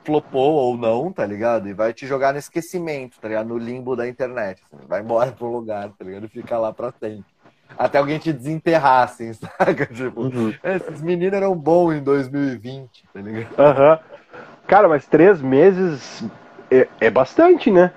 flopou 0.04 0.54
ou 0.54 0.76
não, 0.76 1.12
tá 1.12 1.24
ligado? 1.26 1.68
E 1.68 1.74
vai 1.74 1.92
te 1.92 2.06
jogar 2.06 2.32
no 2.32 2.38
esquecimento, 2.38 3.18
tá 3.20 3.28
ligado? 3.28 3.48
No 3.48 3.58
limbo 3.58 3.96
da 3.96 4.06
internet. 4.08 4.62
assim. 4.72 4.84
Vai 4.86 5.00
embora 5.00 5.32
pro 5.32 5.46
lugar, 5.50 5.90
tá 5.98 6.04
ligado? 6.04 6.26
E 6.26 6.28
fica 6.28 6.58
lá 6.58 6.72
pra 6.72 6.92
sempre. 6.92 7.24
Até 7.76 7.98
alguém 7.98 8.18
te 8.18 8.32
desenterrar, 8.32 9.04
assim, 9.04 9.32
saca? 9.34 9.86
Tipo, 9.86 10.22
Uhum. 10.22 10.54
esses 10.62 11.00
meninos 11.02 11.34
eram 11.34 11.56
bons 11.56 11.94
em 11.94 12.02
2020, 12.02 13.04
tá 13.12 13.20
ligado? 13.20 13.54
Aham. 13.58 13.98
Cara, 14.66 14.88
mas 14.88 15.06
três 15.06 15.40
meses 15.40 16.24
é, 16.70 16.88
é 17.00 17.10
bastante, 17.10 17.70
né? 17.70 17.92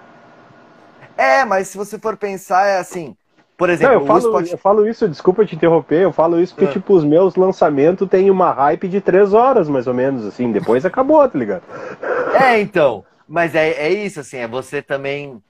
É, 1.17 1.43
mas 1.45 1.67
se 1.69 1.77
você 1.77 1.97
for 1.99 2.15
pensar, 2.17 2.65
é 2.67 2.77
assim. 2.79 3.16
Por 3.57 3.69
Não, 3.69 3.73
exemplo, 3.73 3.93
eu 3.93 4.01
o 4.01 4.05
falo, 4.05 4.21
Spotify. 4.21 4.51
eu 4.53 4.57
falo 4.57 4.87
isso, 4.87 5.09
desculpa 5.09 5.45
te 5.45 5.55
interromper, 5.55 6.01
eu 6.03 6.13
falo 6.13 6.39
isso 6.39 6.53
porque, 6.53 6.69
Ah. 6.69 6.73
tipo, 6.73 6.93
os 6.93 7.03
meus 7.03 7.35
lançamentos 7.35 8.07
têm 8.07 8.29
uma 8.29 8.51
hype 8.51 8.87
de 8.87 9.01
três 9.01 9.33
horas, 9.33 9.67
mais 9.67 9.87
ou 9.87 9.93
menos, 9.93 10.25
assim, 10.25 10.51
depois 10.51 10.85
acabou, 10.85 11.27
tá 11.27 11.37
ligado? 11.37 11.63
É, 12.39 12.59
então. 12.59 13.03
Mas 13.27 13.55
é, 13.55 13.71
é 13.71 13.89
isso, 13.91 14.19
assim, 14.21 14.37
é 14.37 14.47
você 14.47 14.81
também 14.81 15.41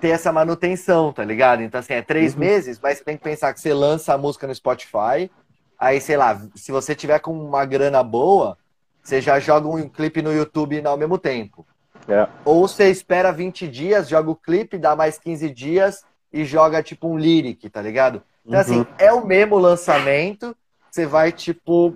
ter 0.00 0.08
essa 0.10 0.32
manutenção, 0.32 1.12
tá 1.12 1.24
ligado? 1.24 1.62
Então, 1.62 1.80
assim, 1.80 1.92
é 1.94 2.02
três 2.02 2.34
Uhum. 2.34 2.40
meses, 2.40 2.78
mas 2.80 2.98
você 2.98 3.04
tem 3.04 3.16
que 3.16 3.22
pensar 3.22 3.52
que 3.52 3.60
você 3.60 3.72
lança 3.74 4.14
a 4.14 4.18
música 4.18 4.46
no 4.46 4.54
Spotify, 4.54 5.30
aí, 5.78 6.00
sei 6.00 6.16
lá, 6.16 6.40
se 6.54 6.72
você 6.72 6.94
tiver 6.94 7.18
com 7.20 7.32
uma 7.32 7.64
grana 7.64 8.02
boa, 8.02 8.56
você 9.02 9.20
já 9.20 9.38
joga 9.38 9.68
um 9.68 9.88
clipe 9.88 10.22
no 10.22 10.32
YouTube 10.32 10.84
ao 10.86 10.96
mesmo 10.96 11.18
tempo. 11.18 11.66
É. 12.08 12.26
Ou 12.44 12.66
você 12.66 12.90
espera 12.90 13.32
20 13.32 13.68
dias, 13.68 14.08
joga 14.08 14.30
o 14.30 14.36
clipe, 14.36 14.78
dá 14.78 14.96
mais 14.96 15.18
15 15.18 15.50
dias 15.50 16.04
e 16.32 16.44
joga 16.44 16.82
tipo 16.82 17.08
um 17.08 17.18
lyric, 17.18 17.68
tá 17.70 17.80
ligado? 17.80 18.22
Então, 18.44 18.60
assim, 18.60 18.76
uhum. 18.76 18.82
assim, 18.82 18.90
é 18.98 19.12
o 19.12 19.26
mesmo 19.26 19.58
lançamento, 19.58 20.56
você 20.90 21.06
vai, 21.06 21.32
tipo, 21.32 21.94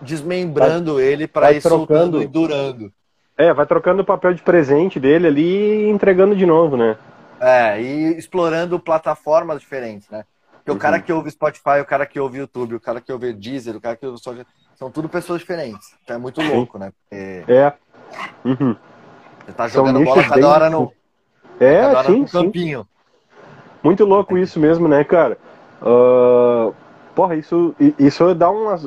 desmembrando 0.00 0.94
vai, 0.94 1.04
ele 1.04 1.26
para 1.26 1.52
ir 1.52 1.62
trocando 1.62 2.22
e 2.22 2.26
durando. 2.26 2.92
É, 3.36 3.52
vai 3.52 3.66
trocando 3.66 4.02
o 4.02 4.06
papel 4.06 4.34
de 4.34 4.42
presente 4.42 4.98
dele 4.98 5.26
ali 5.26 5.86
e 5.86 5.88
entregando 5.88 6.34
de 6.34 6.46
novo, 6.46 6.76
né? 6.76 6.96
É, 7.40 7.80
e 7.80 8.18
explorando 8.18 8.80
plataformas 8.80 9.60
diferentes, 9.60 10.08
né? 10.10 10.24
Porque 10.52 10.70
uhum. 10.72 10.76
o 10.76 10.80
cara 10.80 11.00
que 11.00 11.12
ouve 11.12 11.30
Spotify, 11.30 11.80
o 11.80 11.84
cara 11.84 12.04
que 12.04 12.18
ouve 12.18 12.38
YouTube, 12.38 12.74
o 12.74 12.80
cara 12.80 13.00
que 13.00 13.12
ouve 13.12 13.32
Deezer, 13.32 13.76
o 13.76 13.80
cara 13.80 13.96
que 13.96 14.04
ouve 14.04 14.18
Spotify, 14.18 14.46
são 14.74 14.90
tudo 14.90 15.08
pessoas 15.08 15.40
diferentes. 15.40 15.94
Então 16.02 16.16
é 16.16 16.18
muito 16.18 16.42
louco, 16.42 16.78
né? 16.78 16.92
Porque... 16.92 17.44
É. 17.50 17.72
Uhum. 18.44 18.76
Você 19.46 19.52
tá 19.52 19.66
jogando 19.68 20.04
bola 20.04 20.24
cada 20.24 20.48
hora 20.48 20.70
no. 20.70 20.92
É, 21.60 21.80
cada 21.80 21.98
hora 21.98 22.08
sim, 22.08 22.20
no 22.20 22.28
campinho. 22.28 22.80
Sim. 22.80 22.86
Muito 23.82 24.04
louco 24.04 24.36
isso 24.36 24.58
mesmo, 24.58 24.88
né, 24.88 25.04
cara? 25.04 25.38
Uh, 25.80 26.74
porra, 27.14 27.36
isso, 27.36 27.74
isso 27.98 28.34
dá, 28.34 28.50
uma, 28.50 28.78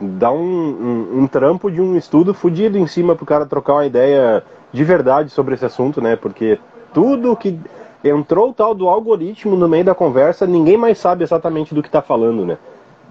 dá 0.00 0.30
um, 0.30 0.38
um, 0.38 1.18
um, 1.22 1.26
trampo 1.26 1.70
de 1.70 1.80
um 1.80 1.96
estudo 1.96 2.32
fodido 2.32 2.78
em 2.78 2.86
cima 2.86 3.14
pro 3.14 3.26
cara 3.26 3.46
trocar 3.46 3.74
uma 3.74 3.86
ideia 3.86 4.42
de 4.72 4.84
verdade 4.84 5.30
sobre 5.30 5.54
esse 5.54 5.64
assunto, 5.64 6.00
né? 6.00 6.16
Porque 6.16 6.58
tudo 6.94 7.36
que 7.36 7.58
entrou 8.02 8.50
o 8.50 8.54
tal 8.54 8.74
do 8.74 8.88
algoritmo 8.88 9.56
no 9.56 9.68
meio 9.68 9.84
da 9.84 9.94
conversa, 9.94 10.46
ninguém 10.46 10.76
mais 10.76 10.98
sabe 10.98 11.22
exatamente 11.22 11.74
do 11.74 11.82
que 11.82 11.90
tá 11.90 12.02
falando, 12.02 12.44
né? 12.44 12.58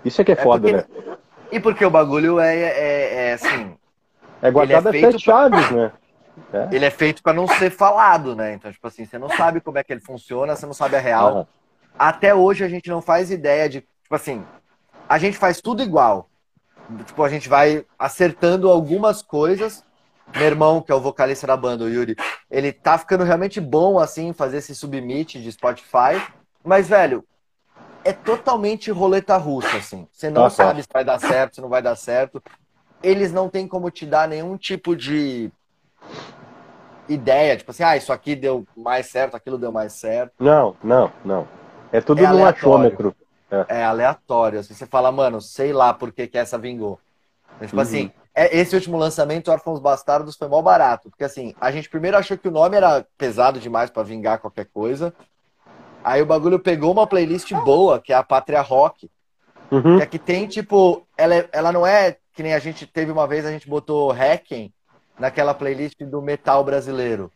Isso 0.03 0.22
é 0.22 0.24
que 0.24 0.31
é, 0.31 0.36
é 0.36 0.38
foda, 0.38 0.62
porque... 0.62 0.75
né? 0.77 1.17
E 1.51 1.60
porque 1.60 1.86
o 1.86 1.89
bagulho 1.89 2.39
é, 2.39 2.55
é, 2.55 3.13
é 3.29 3.34
assim. 3.34 3.72
É 4.41 4.50
guardado 4.50 4.88
é 4.88 4.89
a 4.89 4.93
sete 4.93 5.24
pra... 5.24 5.34
chaves, 5.34 5.72
né? 5.72 5.91
É. 6.53 6.75
Ele 6.75 6.85
é 6.85 6.89
feito 6.89 7.21
para 7.21 7.33
não 7.33 7.47
ser 7.47 7.69
falado, 7.69 8.35
né? 8.35 8.53
Então, 8.53 8.71
tipo 8.71 8.88
assim, 8.88 9.05
você 9.05 9.17
não 9.17 9.29
sabe 9.29 9.61
como 9.61 9.77
é 9.77 9.83
que 9.83 9.91
ele 9.91 10.01
funciona, 10.01 10.55
você 10.55 10.65
não 10.65 10.73
sabe 10.73 10.95
a 10.95 11.00
real. 11.00 11.35
Uhum. 11.35 11.45
Até 11.97 12.33
hoje 12.33 12.63
a 12.63 12.69
gente 12.69 12.89
não 12.89 13.01
faz 13.01 13.31
ideia 13.31 13.67
de, 13.67 13.81
tipo 13.81 14.15
assim, 14.15 14.45
a 15.07 15.17
gente 15.17 15.38
faz 15.38 15.61
tudo 15.61 15.83
igual. 15.83 16.29
Tipo, 17.05 17.23
a 17.23 17.29
gente 17.29 17.47
vai 17.47 17.85
acertando 17.97 18.69
algumas 18.69 19.21
coisas. 19.21 19.83
Meu 20.33 20.45
irmão, 20.45 20.81
que 20.81 20.91
é 20.91 20.95
o 20.95 21.01
vocalista 21.01 21.45
da 21.45 21.57
banda, 21.57 21.83
o 21.83 21.89
Yuri, 21.89 22.15
ele 22.50 22.71
tá 22.71 22.97
ficando 22.97 23.23
realmente 23.23 23.59
bom, 23.59 24.00
assim, 24.00 24.31
fazer 24.33 24.57
esse 24.57 24.73
submit 24.73 25.41
de 25.41 25.51
Spotify. 25.51 26.21
Mas, 26.63 26.88
velho, 26.88 27.25
é 28.03 28.13
totalmente 28.13 28.91
roleta 28.91 29.35
russa, 29.38 29.77
assim. 29.77 30.07
Você 30.11 30.29
não 30.29 30.43
tá 30.43 30.50
sabe 30.50 30.81
se 30.81 30.88
vai 30.91 31.03
dar 31.03 31.19
certo, 31.19 31.55
se 31.55 31.61
não 31.61 31.69
vai 31.69 31.81
dar 31.81 31.95
certo. 31.95 32.41
Eles 33.03 33.33
não 33.33 33.50
têm 33.50 33.67
como 33.67 33.89
te 33.91 34.05
dar 34.05 34.27
nenhum 34.27 34.57
tipo 34.57 34.95
de 34.95 35.51
ideia, 37.13 37.58
tipo 37.58 37.72
assim, 37.72 37.84
ah, 37.84 37.98
isso 37.98 38.12
aqui 38.12 38.36
deu 38.36 38.65
mais 38.75 39.08
certo, 39.08 39.36
aquilo 39.36 39.58
deu 39.58 39.72
mais 39.72 39.94
certo. 39.94 40.34
Não, 40.39 40.75
não, 40.84 41.12
não. 41.24 41.48
É 41.91 42.00
tudo 42.00 42.24
é 42.24 42.27
no 42.27 42.46
achômetro. 42.46 43.15
É. 43.50 43.80
é. 43.80 43.84
aleatório. 43.84 44.60
Assim, 44.60 44.74
você 44.74 44.86
fala, 44.86 45.12
mano, 45.12 45.41
sei 45.41 45.74
lá 45.74 45.94
por 45.94 46.12
que, 46.12 46.27
que 46.27 46.38
essa 46.38 46.58
vingou. 46.58 47.00
Mas, 47.60 47.70
tipo 47.70 47.77
uhum. 47.77 47.82
assim, 47.82 48.12
é, 48.34 48.58
esse 48.58 48.74
último 48.75 48.98
lançamento, 48.98 49.51
Órfãos 49.51 49.80
Bastardos, 49.80 50.38
foi 50.38 50.48
mal 50.48 50.62
barato. 50.62 51.10
Porque 51.10 51.24
assim, 51.24 51.53
a 51.60 51.70
gente 51.72 51.89
primeiro 51.89 52.18
achou 52.18 52.38
que 52.38 52.48
o 52.48 52.51
nome 52.51 52.77
era 52.77 53.06
pesado 53.18 53.60
demais 53.60 53.89
para 53.89 54.03
vingar 54.03 54.39
qualquer 54.39 54.68
coisa. 54.74 55.13
Aí 56.03 56.22
o 56.22 56.25
bagulho 56.25 56.60
pegou 56.60 56.91
uma 56.91 57.06
playlist 57.06 57.51
boa, 57.65 58.00
que 58.00 58.13
é 58.13 58.15
a 58.15 58.24
Pátria 58.24 58.62
Rock. 58.62 59.10
Uhum. 59.70 59.98
Que 59.98 60.03
aqui 60.03 60.20
tem, 60.20 60.48
tipo, 60.48 61.06
ela, 61.18 61.36
é, 61.36 61.50
ela 61.51 61.72
não 61.72 61.86
é 61.86 62.18
que 62.34 62.41
nem 62.41 62.53
a 62.53 62.60
gente 62.60 62.88
teve 62.88 63.12
uma 63.12 63.27
vez, 63.27 63.46
a 63.46 63.51
gente 63.51 63.68
botou 63.68 64.12
Hacken 64.12 64.74
naquela 65.20 65.53
playlist 65.53 66.00
do 66.00 66.22
metal 66.22 66.63
brasileiro. 66.63 67.32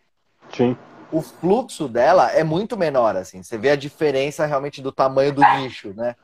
Sim. 0.53 0.77
O 1.12 1.22
fluxo 1.22 1.88
dela 1.88 2.32
é 2.32 2.44
muito 2.44 2.75
menor, 2.77 3.15
assim. 3.15 3.44
Você 3.44 3.58
vê 3.58 3.70
a 3.72 3.75
diferença 3.75 4.46
realmente 4.46 4.82
do 4.82 4.91
tamanho 4.91 5.34
do 5.34 5.41
nicho, 5.58 5.94
né? 5.96 6.15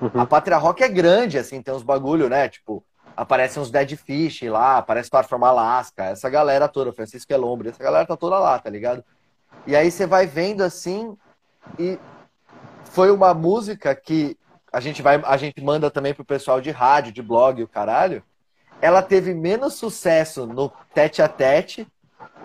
Uhum. 0.00 0.20
A 0.20 0.26
Pátria 0.26 0.56
Rock 0.56 0.82
é 0.82 0.88
grande, 0.88 1.36
assim, 1.36 1.60
tem 1.60 1.74
uns 1.74 1.82
bagulho, 1.82 2.28
né? 2.28 2.48
Tipo, 2.48 2.82
aparecem 3.16 3.62
uns 3.62 3.70
Dead 3.70 3.96
Fish 3.96 4.42
lá, 4.42 4.78
aparece 4.78 5.10
Far 5.10 5.26
From 5.28 5.44
Alaska, 5.44 6.04
essa 6.04 6.30
galera 6.30 6.68
toda, 6.68 6.92
Francisco 6.92 7.32
Elombre, 7.32 7.68
essa 7.68 7.82
galera 7.82 8.06
tá 8.06 8.16
toda 8.16 8.38
lá, 8.38 8.58
tá 8.58 8.70
ligado? 8.70 9.04
E 9.66 9.76
aí 9.76 9.90
você 9.90 10.06
vai 10.06 10.26
vendo 10.26 10.62
assim, 10.62 11.16
e 11.78 11.98
foi 12.84 13.10
uma 13.10 13.34
música 13.34 13.94
que 13.94 14.38
a 14.72 14.80
gente 14.80 15.02
vai, 15.02 15.20
a 15.24 15.36
gente 15.36 15.60
manda 15.62 15.90
também 15.90 16.14
pro 16.14 16.24
pessoal 16.24 16.60
de 16.60 16.70
rádio, 16.70 17.12
de 17.12 17.20
blog, 17.22 17.62
o 17.62 17.68
caralho. 17.68 18.22
Ela 18.80 19.02
teve 19.02 19.34
menos 19.34 19.74
sucesso 19.74 20.46
no 20.46 20.72
tete 20.94 21.20
a 21.20 21.28
tete 21.28 21.86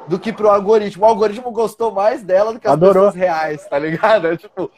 do 0.08 0.20
que 0.20 0.32
pro 0.32 0.50
algoritmo. 0.50 1.04
O 1.04 1.08
algoritmo 1.08 1.51
gostou 1.51 1.92
mais 1.92 2.24
dela 2.24 2.54
do 2.54 2.60
que 2.60 2.68
as 2.68 2.74
Adorou. 2.74 2.94
pessoas 2.94 3.15
reais, 3.15 3.65
tá 3.68 3.80
ligado? 3.80 4.27
É 4.36 4.38
tipo, 4.38 4.72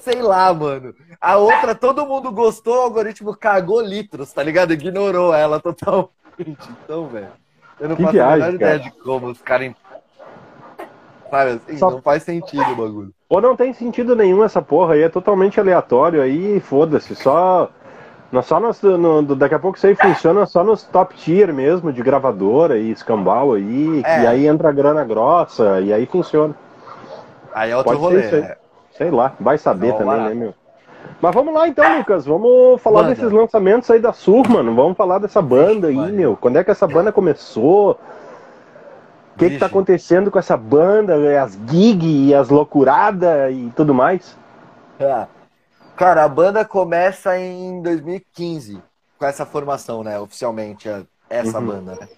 sei 0.00 0.22
lá, 0.22 0.52
mano. 0.52 0.94
A 1.20 1.36
outra, 1.36 1.74
todo 1.74 2.06
mundo 2.06 2.30
gostou, 2.32 2.76
o 2.76 2.82
algoritmo 2.82 3.36
cagou 3.36 3.80
litros, 3.80 4.32
tá 4.32 4.42
ligado? 4.42 4.72
Ignorou 4.72 5.34
ela 5.34 5.60
totalmente. 5.60 6.10
Então, 6.84 7.06
velho. 7.08 7.28
Eu 7.80 7.88
não 7.88 7.96
que 7.96 8.02
faço 8.02 8.12
viagem, 8.14 8.34
a 8.34 8.46
menor 8.46 8.54
ideia 8.54 8.78
de 8.78 8.90
como 8.90 9.26
os 9.26 9.40
caras. 9.42 9.72
Sabe 11.30 11.50
assim, 11.50 11.78
Só... 11.78 11.90
não 11.90 12.02
faz 12.02 12.22
sentido 12.22 12.72
o 12.72 12.76
bagulho. 12.76 13.12
Ou 13.28 13.40
não 13.40 13.56
tem 13.56 13.72
sentido 13.72 14.14
nenhum 14.14 14.44
essa 14.44 14.62
porra 14.62 14.94
aí, 14.94 15.02
é 15.02 15.08
totalmente 15.08 15.58
aleatório 15.58 16.22
aí, 16.22 16.60
foda-se, 16.60 17.16
só. 17.16 17.70
Só 18.42 18.58
nos, 18.58 18.82
no, 18.82 19.22
daqui 19.34 19.54
a 19.54 19.58
pouco 19.58 19.76
isso 19.76 19.86
aí 19.86 19.94
funciona 19.94 20.46
só 20.46 20.64
nos 20.64 20.82
top 20.82 21.14
tier 21.14 21.52
mesmo, 21.52 21.92
de 21.92 22.02
gravadora 22.02 22.78
e 22.78 22.90
escambau 22.90 23.54
aí, 23.54 24.02
é. 24.04 24.22
e 24.22 24.26
aí 24.26 24.46
entra 24.46 24.72
grana 24.72 25.04
grossa, 25.04 25.80
e 25.80 25.92
aí 25.92 26.06
funciona. 26.06 26.54
Aí 27.54 27.70
é 27.70 27.76
outro 27.76 27.92
Pode 27.92 28.02
rolê. 28.02 28.30
Né? 28.30 28.56
Sei 28.92 29.10
lá, 29.10 29.32
vai 29.38 29.58
saber 29.58 29.88
não, 29.88 29.98
também, 29.98 30.20
né, 30.20 30.34
meu? 30.34 30.54
Mas 31.20 31.34
vamos 31.34 31.54
lá 31.54 31.68
então, 31.68 31.98
Lucas. 31.98 32.26
Vamos 32.26 32.80
falar 32.80 33.02
banda. 33.02 33.14
desses 33.14 33.30
lançamentos 33.30 33.90
aí 33.90 34.00
da 34.00 34.12
Sur, 34.12 34.48
mano. 34.48 34.74
Vamos 34.74 34.96
falar 34.96 35.18
dessa 35.18 35.40
banda 35.40 35.88
aí, 35.88 36.12
meu. 36.12 36.36
Quando 36.36 36.58
é 36.58 36.64
que 36.64 36.70
essa 36.70 36.86
banda 36.86 37.12
começou? 37.12 37.98
O 39.34 39.38
que, 39.38 39.50
que 39.50 39.58
tá 39.58 39.66
acontecendo 39.66 40.30
com 40.30 40.38
essa 40.38 40.56
banda, 40.56 41.14
as 41.42 41.58
gigs 41.68 42.28
e 42.28 42.34
as 42.34 42.48
loucuradas 42.48 43.52
e 43.52 43.72
tudo 43.74 43.92
mais? 43.92 44.36
É. 44.98 45.26
Cara, 45.96 46.24
a 46.24 46.28
banda 46.28 46.64
começa 46.64 47.38
em 47.38 47.80
2015 47.80 48.82
com 49.16 49.26
essa 49.26 49.46
formação, 49.46 50.02
né? 50.02 50.18
Oficialmente, 50.18 50.88
essa 51.30 51.60
uhum. 51.60 51.66
banda, 51.66 51.94
né? 51.94 52.08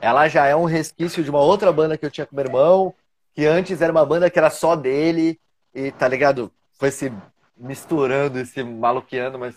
Ela 0.00 0.28
já 0.28 0.46
é 0.46 0.54
um 0.54 0.64
resquício 0.64 1.22
de 1.24 1.28
uma 1.28 1.40
outra 1.40 1.72
banda 1.72 1.98
que 1.98 2.06
eu 2.06 2.10
tinha 2.10 2.24
com 2.24 2.36
meu 2.36 2.44
irmão, 2.44 2.94
que 3.34 3.46
antes 3.46 3.82
era 3.82 3.90
uma 3.90 4.06
banda 4.06 4.30
que 4.30 4.38
era 4.38 4.48
só 4.48 4.76
dele, 4.76 5.40
e 5.74 5.90
tá 5.90 6.06
ligado? 6.06 6.52
Foi 6.78 6.92
se 6.92 7.12
misturando, 7.56 8.44
se 8.46 8.62
maluqueando, 8.62 9.38
mas 9.38 9.56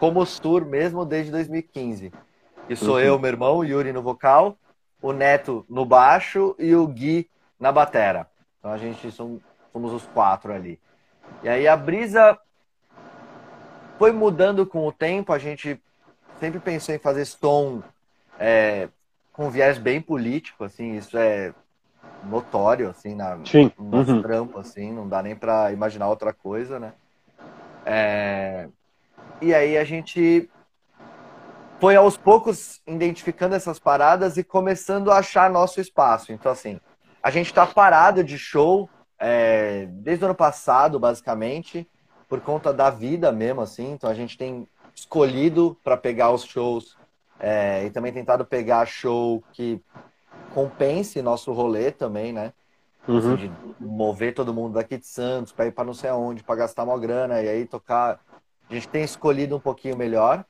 como 0.00 0.26
tour 0.26 0.66
mesmo 0.66 1.04
desde 1.04 1.30
2015. 1.30 2.12
E 2.68 2.76
sou 2.76 2.94
uhum. 2.94 3.00
eu, 3.00 3.18
meu 3.20 3.28
irmão, 3.28 3.64
Yuri 3.64 3.92
no 3.92 4.02
vocal, 4.02 4.58
o 5.00 5.12
Neto 5.12 5.64
no 5.68 5.84
baixo 5.84 6.56
e 6.58 6.74
o 6.74 6.86
Gui 6.88 7.30
na 7.58 7.70
batera. 7.70 8.26
Então 8.58 8.72
a 8.72 8.76
gente 8.76 9.10
somos 9.12 9.92
os 9.92 10.06
quatro 10.08 10.52
ali. 10.52 10.78
E 11.44 11.48
aí 11.48 11.68
a 11.68 11.76
brisa 11.76 12.36
foi 14.00 14.12
mudando 14.12 14.64
com 14.64 14.86
o 14.86 14.92
tempo. 14.92 15.30
A 15.30 15.38
gente 15.38 15.78
sempre 16.38 16.58
pensou 16.58 16.94
em 16.94 16.98
fazer 16.98 17.26
som 17.26 17.82
é, 18.38 18.88
com 19.30 19.50
viés 19.50 19.76
bem 19.76 20.00
político, 20.00 20.64
assim. 20.64 20.96
Isso 20.96 21.18
é 21.18 21.52
notório, 22.24 22.88
assim, 22.88 23.14
na, 23.14 23.38
Sim. 23.44 23.70
uhum. 23.78 24.22
trampo, 24.22 24.58
assim. 24.58 24.90
Não 24.90 25.06
dá 25.06 25.22
nem 25.22 25.36
para 25.36 25.70
imaginar 25.70 26.08
outra 26.08 26.32
coisa, 26.32 26.80
né? 26.80 26.94
É... 27.84 28.68
E 29.38 29.52
aí 29.52 29.76
a 29.76 29.84
gente 29.84 30.48
foi 31.78 31.94
aos 31.94 32.16
poucos 32.16 32.80
identificando 32.86 33.54
essas 33.54 33.78
paradas 33.78 34.38
e 34.38 34.42
começando 34.42 35.10
a 35.10 35.18
achar 35.18 35.50
nosso 35.50 35.78
espaço. 35.78 36.32
Então, 36.32 36.50
assim, 36.50 36.80
a 37.22 37.30
gente 37.30 37.48
está 37.48 37.66
parado 37.66 38.24
de 38.24 38.38
show 38.38 38.88
é, 39.18 39.84
desde 39.90 40.24
o 40.24 40.28
ano 40.28 40.34
passado, 40.34 40.98
basicamente, 40.98 41.86
por 42.30 42.40
conta 42.40 42.72
da 42.72 42.88
vida 42.90 43.32
mesmo, 43.32 43.60
assim. 43.60 43.90
Então, 43.90 44.08
a 44.08 44.14
gente 44.14 44.38
tem 44.38 44.66
escolhido 44.94 45.76
para 45.82 45.96
pegar 45.96 46.30
os 46.30 46.44
shows 46.44 46.96
é, 47.40 47.84
e 47.84 47.90
também 47.90 48.12
tentado 48.12 48.44
pegar 48.44 48.86
show 48.86 49.42
que 49.52 49.82
compense 50.54 51.20
nosso 51.20 51.52
rolê 51.52 51.90
também, 51.90 52.32
né? 52.32 52.52
Uhum. 53.08 53.18
Assim, 53.18 53.36
de 53.36 53.52
mover 53.80 54.32
todo 54.32 54.54
mundo 54.54 54.74
daqui 54.74 54.96
de 54.96 55.06
Santos 55.06 55.52
para 55.52 55.66
ir 55.66 55.72
para 55.72 55.84
não 55.84 55.94
sei 55.94 56.10
aonde, 56.10 56.44
para 56.44 56.54
gastar 56.54 56.84
uma 56.84 56.98
grana 56.98 57.42
e 57.42 57.48
aí 57.48 57.66
tocar. 57.66 58.20
A 58.68 58.74
gente 58.74 58.86
tem 58.88 59.02
escolhido 59.02 59.56
um 59.56 59.60
pouquinho 59.60 59.96
melhor. 59.96 60.44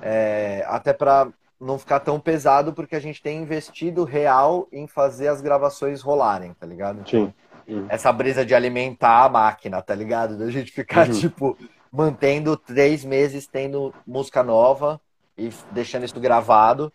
É, 0.00 0.64
até 0.68 0.92
para 0.92 1.28
não 1.60 1.78
ficar 1.78 2.00
tão 2.00 2.20
pesado, 2.20 2.72
porque 2.72 2.94
a 2.94 3.00
gente 3.00 3.20
tem 3.20 3.42
investido 3.42 4.04
real 4.04 4.68
em 4.70 4.86
fazer 4.86 5.28
as 5.28 5.40
gravações 5.40 6.00
rolarem, 6.00 6.54
tá 6.54 6.66
ligado? 6.66 7.00
Então, 7.00 7.34
Sim. 7.72 7.86
Essa 7.88 8.12
brisa 8.12 8.44
de 8.44 8.54
alimentar 8.54 9.24
a 9.24 9.28
máquina, 9.28 9.80
tá 9.80 9.94
ligado? 9.94 10.36
Da 10.36 10.50
gente 10.50 10.70
ficar, 10.70 11.08
uhum. 11.08 11.18
tipo, 11.18 11.58
mantendo 11.90 12.56
três 12.56 13.04
meses 13.04 13.46
tendo 13.46 13.94
música 14.06 14.42
nova 14.42 15.00
e 15.36 15.50
deixando 15.70 16.04
isso 16.04 16.20
gravado. 16.20 16.92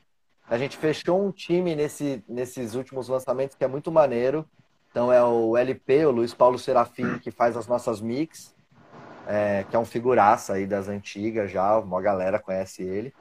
A 0.50 0.58
gente 0.58 0.78
fechou 0.78 1.26
um 1.26 1.32
time 1.32 1.76
nesse, 1.76 2.24
nesses 2.28 2.74
últimos 2.76 3.10
lançamentos 3.10 3.56
que 3.56 3.64
é 3.64 3.68
muito 3.68 3.92
maneiro. 3.92 4.46
Então 4.90 5.12
é 5.12 5.24
o 5.24 5.58
LP, 5.58 6.06
o 6.06 6.12
Luiz 6.12 6.34
Paulo 6.34 6.58
Serafim, 6.58 7.20
que 7.20 7.30
faz 7.30 7.58
as 7.58 7.68
nossas 7.68 8.00
mix, 8.00 8.56
é, 9.28 9.66
que 9.70 9.76
é 9.76 9.80
um 9.80 9.86
figuraça 9.86 10.54
aí 10.54 10.66
das 10.66 10.88
antigas 10.88 11.52
já, 11.52 11.78
uma 11.78 12.02
galera 12.02 12.40
conhece 12.40 12.82
ele. 12.82 13.14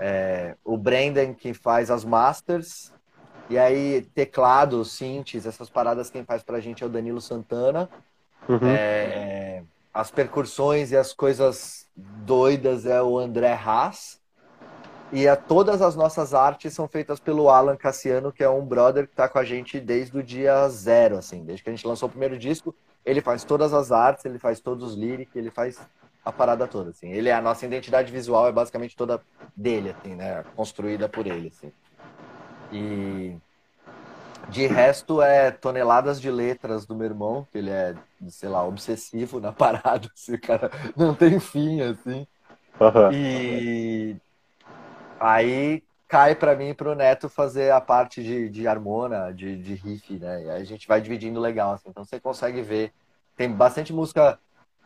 É, 0.00 0.56
o 0.64 0.76
Brendan, 0.76 1.34
que 1.34 1.52
faz 1.52 1.90
as 1.90 2.04
masters. 2.04 2.92
E 3.52 3.58
aí, 3.58 4.00
teclado, 4.14 4.82
synths, 4.82 5.44
essas 5.44 5.68
paradas 5.68 6.08
quem 6.08 6.24
faz 6.24 6.42
pra 6.42 6.58
gente 6.58 6.82
é 6.82 6.86
o 6.86 6.88
Danilo 6.88 7.20
Santana. 7.20 7.86
Uhum. 8.48 8.58
É, 8.62 9.62
as 9.92 10.10
percussões 10.10 10.90
e 10.90 10.96
as 10.96 11.12
coisas 11.12 11.86
doidas 11.94 12.86
é 12.86 13.02
o 13.02 13.18
André 13.18 13.52
Haas. 13.52 14.18
E 15.12 15.28
a, 15.28 15.36
todas 15.36 15.82
as 15.82 15.94
nossas 15.94 16.32
artes 16.32 16.72
são 16.72 16.88
feitas 16.88 17.20
pelo 17.20 17.50
Alan 17.50 17.76
Cassiano, 17.76 18.32
que 18.32 18.42
é 18.42 18.48
um 18.48 18.64
brother 18.64 19.06
que 19.06 19.12
está 19.12 19.28
com 19.28 19.38
a 19.38 19.44
gente 19.44 19.78
desde 19.78 20.16
o 20.16 20.22
dia 20.22 20.66
zero, 20.70 21.18
assim, 21.18 21.44
desde 21.44 21.62
que 21.62 21.68
a 21.68 21.74
gente 21.74 21.86
lançou 21.86 22.08
o 22.08 22.10
primeiro 22.10 22.38
disco. 22.38 22.74
Ele 23.04 23.20
faz 23.20 23.44
todas 23.44 23.74
as 23.74 23.92
artes, 23.92 24.24
ele 24.24 24.38
faz 24.38 24.60
todos 24.60 24.82
os 24.82 24.96
lyrics, 24.96 25.36
ele 25.36 25.50
faz 25.50 25.78
a 26.24 26.32
parada 26.32 26.66
toda, 26.66 26.88
assim. 26.88 27.12
Ele 27.12 27.28
é 27.28 27.34
a 27.34 27.42
nossa 27.42 27.66
identidade 27.66 28.10
visual 28.10 28.48
é 28.48 28.52
basicamente 28.52 28.96
toda 28.96 29.20
dele, 29.54 29.90
assim, 29.90 30.14
né, 30.14 30.42
construída 30.56 31.06
por 31.06 31.26
ele, 31.26 31.48
assim. 31.48 31.70
E 32.72 33.36
de 34.48 34.66
resto 34.66 35.22
é 35.22 35.50
toneladas 35.50 36.20
de 36.20 36.30
letras 36.30 36.84
do 36.84 36.96
meu 36.96 37.06
irmão, 37.06 37.46
que 37.52 37.58
ele 37.58 37.70
é, 37.70 37.94
sei 38.28 38.48
lá, 38.48 38.64
obsessivo 38.64 39.40
na 39.40 39.52
parada, 39.52 40.08
assim, 40.14 40.36
cara 40.38 40.70
não 40.96 41.14
tem 41.14 41.38
fim, 41.38 41.80
assim. 41.80 42.26
Uhum. 42.80 43.12
E 43.12 44.16
Aí 45.22 45.84
cai 46.08 46.34
para 46.34 46.56
mim 46.56 46.70
e 46.70 46.74
pro 46.74 46.96
Neto 46.96 47.28
fazer 47.28 47.70
a 47.70 47.80
parte 47.80 48.24
de, 48.24 48.48
de 48.48 48.66
harmona, 48.66 49.32
de, 49.32 49.56
de 49.56 49.74
riff, 49.74 50.18
né? 50.18 50.44
E 50.44 50.50
aí 50.50 50.62
a 50.62 50.64
gente 50.64 50.88
vai 50.88 51.00
dividindo 51.00 51.38
legal, 51.38 51.74
assim. 51.74 51.88
Então 51.88 52.04
você 52.04 52.18
consegue 52.18 52.60
ver. 52.60 52.92
Tem 53.36 53.48
bastante 53.48 53.92
música 53.92 54.36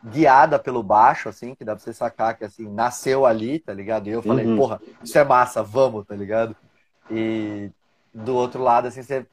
guiada 0.05 0.59
pelo 0.59 0.83
baixo, 0.83 1.27
assim, 1.27 1.55
que 1.55 1.65
dá 1.65 1.75
pra 1.75 1.83
você 1.83 1.91
sacar 1.91 2.37
que, 2.37 2.45
assim, 2.45 2.69
nasceu 2.69 3.25
ali, 3.25 3.57
tá 3.57 3.73
ligado? 3.73 4.07
E 4.07 4.11
eu 4.11 4.21
falei, 4.21 4.45
uhum. 4.45 4.55
porra, 4.55 4.79
isso 5.03 5.17
é 5.17 5.23
massa, 5.23 5.63
vamos, 5.63 6.05
tá 6.05 6.15
ligado? 6.15 6.55
E 7.09 7.71
do 8.23 8.35
outro 8.35 8.61
lado, 8.61 8.87
assim, 8.87 9.03
você... 9.03 9.25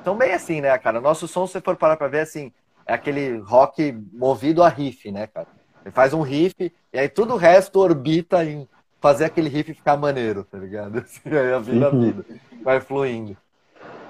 Então, 0.00 0.16
bem 0.16 0.32
assim, 0.32 0.60
né, 0.60 0.76
cara? 0.78 1.00
Nosso 1.00 1.26
som, 1.26 1.46
se 1.46 1.54
você 1.54 1.60
for 1.60 1.76
parar 1.76 1.96
pra 1.96 2.08
ver, 2.08 2.20
assim, 2.20 2.52
é 2.86 2.92
aquele 2.92 3.38
rock 3.38 3.92
movido 4.12 4.62
a 4.62 4.68
riff, 4.68 5.10
né, 5.10 5.26
cara? 5.26 5.46
Ele 5.84 5.90
faz 5.90 6.12
um 6.12 6.20
riff 6.20 6.72
e 6.92 6.98
aí 6.98 7.08
tudo 7.08 7.34
o 7.34 7.38
resto 7.38 7.80
orbita 7.80 8.44
em 8.44 8.68
fazer 9.00 9.26
aquele 9.26 9.48
riff 9.48 9.74
ficar 9.74 9.96
maneiro, 9.96 10.44
tá 10.44 10.58
ligado? 10.58 10.98
Assim, 10.98 11.20
aí 11.28 11.52
a 11.52 11.58
vida, 11.58 11.86
a 11.86 11.90
vida 11.90 12.24
vai 12.62 12.80
fluindo. 12.80 13.36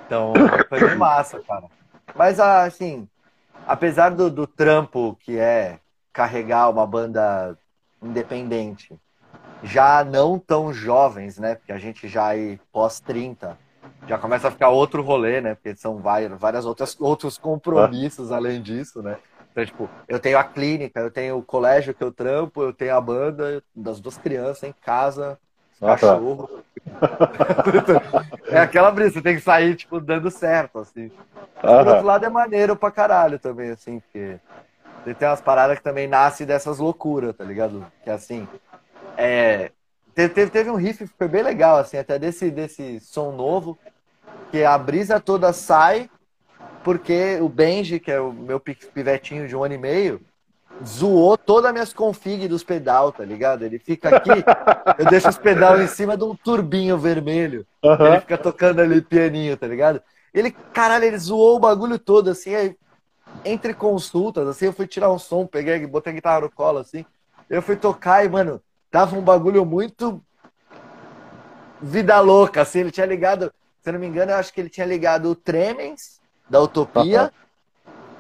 Então, 0.07 0.33
foi 0.69 0.81
bem 0.81 0.97
massa, 0.97 1.41
cara. 1.41 1.67
Mas, 2.15 2.39
assim, 2.39 3.09
apesar 3.67 4.11
do, 4.11 4.31
do 4.31 4.47
trampo 4.47 5.17
que 5.21 5.39
é 5.39 5.79
carregar 6.13 6.69
uma 6.69 6.87
banda 6.87 7.57
independente, 8.03 8.97
já 9.63 10.05
não 10.05 10.39
tão 10.39 10.73
jovens, 10.73 11.39
né? 11.39 11.55
Porque 11.55 11.73
a 11.73 11.79
gente 11.79 12.07
já 12.07 12.27
aí 12.27 12.61
pós-30 12.73 13.57
já 14.07 14.19
começa 14.19 14.49
a 14.49 14.51
ficar 14.51 14.69
outro 14.69 15.03
rolê, 15.03 15.41
né? 15.41 15.55
Porque 15.55 15.75
são 15.77 15.99
várias, 15.99 16.33
várias 16.39 16.65
outras 16.67 16.97
outros 17.01 17.39
compromissos 17.39 18.31
ah. 18.33 18.37
além 18.37 18.61
disso, 18.61 19.03
né? 19.03 19.17
Então, 19.53 19.65
tipo, 19.65 19.91
eu 20.09 20.19
tenho 20.19 20.37
a 20.37 20.45
clínica, 20.45 21.01
eu 21.01 21.11
tenho 21.11 21.39
o 21.39 21.43
colégio 21.43 21.95
que 21.95 22.03
eu 22.03 22.13
trampo, 22.13 22.63
eu 22.63 22.73
tenho 22.73 22.97
a 22.97 23.01
banda 23.01 23.63
das 23.75 24.01
duas 24.01 24.19
crianças 24.19 24.65
em 24.65 24.75
casa, 24.85 25.39
ah, 25.81 25.87
tá. 25.87 25.97
cachorro. 25.97 26.49
Tá. 26.49 28.25
é 28.51 28.59
aquela 28.59 28.91
brisa, 28.91 29.13
você 29.13 29.23
tem 29.23 29.37
que 29.37 29.43
sair, 29.43 29.77
tipo, 29.77 30.01
dando 30.01 30.31
certo, 30.31 30.81
assim. 30.81 31.11
Mas, 31.63 31.73
por 31.73 31.89
outro 31.89 32.07
lado, 32.07 32.25
é 32.25 32.29
maneiro 32.29 32.75
pra 32.75 32.91
caralho 32.91 33.39
também, 33.39 33.71
assim, 33.71 34.01
porque 34.01 34.41
tem 35.13 35.29
umas 35.29 35.41
paradas 35.41 35.77
que 35.77 35.85
também 35.85 36.09
nascem 36.09 36.47
dessas 36.47 36.79
loucuras, 36.79 37.37
tá 37.37 37.45
ligado? 37.45 37.87
Que 38.03 38.11
assim, 38.11 38.49
é. 39.17 39.71
Teve, 40.15 40.49
teve 40.49 40.71
um 40.71 40.77
riff 40.77 41.07
que 41.07 41.15
foi 41.19 41.29
bem 41.29 41.43
legal, 41.43 41.79
assim, 41.79 41.97
até 41.97 42.19
desse, 42.19 42.51
desse 42.51 43.01
som 43.01 43.33
novo, 43.33 43.79
que 44.51 44.63
a 44.63 44.77
brisa 44.79 45.19
toda 45.19 45.53
sai 45.53 46.09
porque 46.85 47.39
o 47.41 47.49
Benji, 47.49 47.99
que 47.99 48.13
é 48.13 48.21
o 48.21 48.31
meu 48.31 48.61
pivetinho 48.61 49.49
de 49.49 49.57
um 49.57 49.65
ano 49.65 49.75
e 49.75 49.79
meio, 49.79 50.21
zoou 50.85 51.37
todas 51.37 51.67
as 51.67 51.73
minhas 51.73 51.93
config 51.93 52.47
dos 52.47 52.63
pedal, 52.63 53.11
tá 53.11 53.25
ligado? 53.25 53.65
Ele 53.65 53.79
fica 53.79 54.17
aqui, 54.17 54.31
eu 54.99 55.07
deixo 55.07 55.29
os 55.29 55.39
pedal 55.39 55.81
em 55.81 55.87
cima 55.87 56.17
de 56.17 56.25
um 56.25 56.37
turbinho 56.37 56.99
vermelho. 56.99 57.67
Uhum. 57.83 58.07
Ele 58.07 58.21
fica 58.21 58.37
tocando 58.37 58.81
ali 58.81 59.01
pianinho, 59.01 59.57
tá 59.57 59.67
ligado? 59.67 60.03
Ele, 60.33 60.51
caralho, 60.51 61.05
ele 61.05 61.19
zoou 61.19 61.57
o 61.57 61.61
bagulho 61.61 61.99
todo, 61.99 62.31
assim, 62.31 62.55
aí, 62.55 62.77
entre 63.45 63.73
consultas, 63.73 64.47
assim, 64.47 64.67
eu 64.67 64.73
fui 64.73 64.87
tirar 64.87 65.11
um 65.11 65.19
som, 65.19 65.47
peguei, 65.47 65.87
botei 65.87 66.13
a 66.13 66.15
guitarra 66.15 66.41
no 66.43 66.51
colo, 66.51 66.79
assim, 66.79 67.05
eu 67.49 67.63
fui 67.63 67.77
tocar 67.77 68.25
e, 68.25 68.29
mano, 68.29 68.61
tava 68.95 69.17
um 69.17 69.23
bagulho 69.23 69.67
muito 69.67 70.23
vida 71.83 72.21
louca, 72.21 72.63
assim, 72.63 72.79
ele 72.79 72.93
tinha 72.93 73.05
ligado, 73.05 73.53
se 73.83 73.89
eu 73.89 73.95
não 73.95 73.99
me 73.99 74.07
engano, 74.07 74.31
eu 74.31 74.37
acho 74.37 74.55
que 74.55 74.61
ele 74.61 74.71
tinha 74.71 74.87
ligado 74.87 75.29
o 75.29 75.35
Tremens, 75.35 76.21
da 76.49 76.61
Utopia 76.61 77.33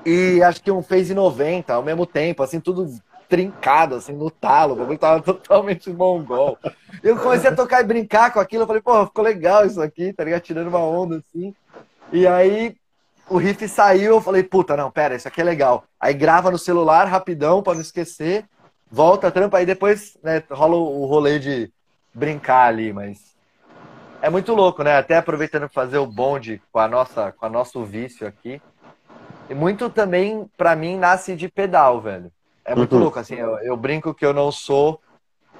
e 0.04 0.42
acho 0.42 0.60
que 0.60 0.72
um 0.72 0.82
Phase 0.82 1.14
90 1.14 1.72
ao 1.72 1.82
mesmo 1.84 2.04
tempo, 2.04 2.42
assim, 2.42 2.58
tudo 2.58 2.92
trincado, 3.28 3.94
assim, 3.94 4.14
no 4.14 4.28
talo, 4.32 4.74
o 4.74 4.76
bagulho 4.78 4.98
tava 4.98 5.22
totalmente 5.22 5.88
mongol. 5.90 6.58
Eu 7.04 7.18
comecei 7.18 7.50
a 7.50 7.54
tocar 7.54 7.80
e 7.80 7.86
brincar 7.86 8.32
com 8.32 8.40
aquilo, 8.40 8.64
eu 8.64 8.66
falei, 8.66 8.82
pô, 8.82 9.06
ficou 9.06 9.22
legal 9.22 9.64
isso 9.64 9.80
aqui, 9.80 10.12
tá 10.12 10.24
ligado? 10.24 10.42
Tirando 10.42 10.66
uma 10.66 10.80
onda, 10.80 11.18
assim. 11.18 11.54
E 12.12 12.26
aí 12.26 12.74
o 13.30 13.36
riff 13.36 13.68
saiu, 13.68 14.14
eu 14.14 14.20
falei, 14.20 14.42
puta, 14.42 14.76
não, 14.76 14.90
pera, 14.90 15.14
isso 15.14 15.28
aqui 15.28 15.40
é 15.40 15.44
legal. 15.44 15.84
Aí 16.00 16.12
grava 16.12 16.50
no 16.50 16.58
celular, 16.58 17.04
rapidão, 17.04 17.62
pra 17.62 17.74
não 17.74 17.80
esquecer, 17.80 18.44
volta, 18.94 19.30
trampa, 19.30 19.58
aí 19.58 19.66
depois 19.66 20.16
né, 20.22 20.42
rola 20.50 20.76
o 20.76 21.04
rolê 21.06 21.40
de 21.40 21.70
brincar 22.14 22.68
ali, 22.68 22.92
mas 22.92 23.34
é 24.22 24.30
muito 24.30 24.54
louco, 24.54 24.84
né? 24.84 24.96
Até 24.96 25.16
aproveitando 25.16 25.68
fazer 25.68 25.98
o 25.98 26.06
bonde 26.06 26.62
com 26.72 26.78
a 26.78 26.86
nossa, 26.86 27.32
com 27.32 27.44
a 27.44 27.50
nosso 27.50 27.84
vício 27.84 28.26
aqui. 28.26 28.62
E 29.50 29.54
muito 29.54 29.90
também, 29.90 30.48
para 30.56 30.76
mim, 30.76 30.96
nasce 30.96 31.34
de 31.34 31.48
pedal, 31.48 32.00
velho. 32.00 32.30
É 32.64 32.74
muito 32.74 32.94
uhum. 32.94 33.02
louco, 33.02 33.18
assim, 33.18 33.34
eu, 33.34 33.58
eu, 33.58 33.76
brinco 33.76 34.14
que 34.14 34.24
eu 34.24 34.32
não 34.32 34.50
sou 34.50 35.00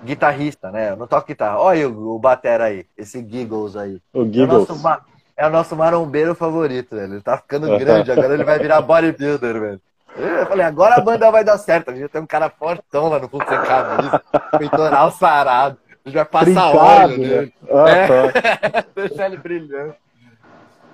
guitarrista, 0.02 0.70
né? 0.70 0.92
Eu 0.92 0.96
não 0.96 1.06
toco 1.06 1.26
guitarra. 1.26 1.58
Olha 1.58 1.88
o, 1.88 2.14
o 2.14 2.18
batera 2.18 2.64
aí, 2.64 2.86
esse 2.96 3.18
Giggles 3.18 3.76
aí. 3.76 4.00
O 4.14 4.24
Giggles. 4.24 4.48
É 4.48 4.72
o 4.72 4.76
nosso, 4.76 5.02
é 5.36 5.46
o 5.46 5.50
nosso 5.50 5.76
marombeiro 5.76 6.34
favorito, 6.34 6.96
velho. 6.96 7.14
Ele 7.14 7.20
tá 7.20 7.36
ficando 7.36 7.66
grande, 7.76 8.12
agora 8.12 8.32
ele 8.32 8.44
vai 8.44 8.58
virar 8.58 8.80
bodybuilder, 8.80 9.60
velho. 9.60 9.80
Eu 10.16 10.46
falei, 10.46 10.64
agora 10.64 10.94
a 10.96 11.00
banda 11.00 11.30
vai 11.30 11.42
dar 11.42 11.58
certo. 11.58 11.90
A 11.90 11.94
gente 11.94 12.08
tem 12.08 12.22
um 12.22 12.26
cara 12.26 12.48
fortão 12.48 13.08
lá 13.08 13.18
no 13.18 13.28
fundo 13.28 13.44
sem 13.48 13.60
camisa, 13.62 14.22
peitoral 14.58 15.10
sarado 15.10 15.78
gente 16.04 16.14
vai 16.14 16.24
passar 16.24 16.44
Trincado, 16.44 16.78
óleo 16.78 17.18
né? 17.18 17.52
Ah, 17.70 17.90
é. 17.90 18.30
tá. 18.30 18.84
Deixar 18.94 19.26
ele 19.26 19.38
brilhando. 19.38 19.94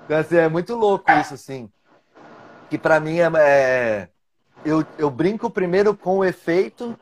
Então, 0.04 0.18
assim, 0.18 0.36
é 0.36 0.48
muito 0.48 0.74
louco 0.74 1.10
isso, 1.12 1.34
assim. 1.34 1.70
Que 2.68 2.78
para 2.78 3.00
mim 3.00 3.18
é, 3.18 3.30
é. 3.36 4.08
eu, 4.64 4.84
eu 4.96 5.10
brinco 5.10 5.50
primeiro 5.50 5.94
com 5.96 6.18
o 6.18 6.24
efeito 6.24 6.96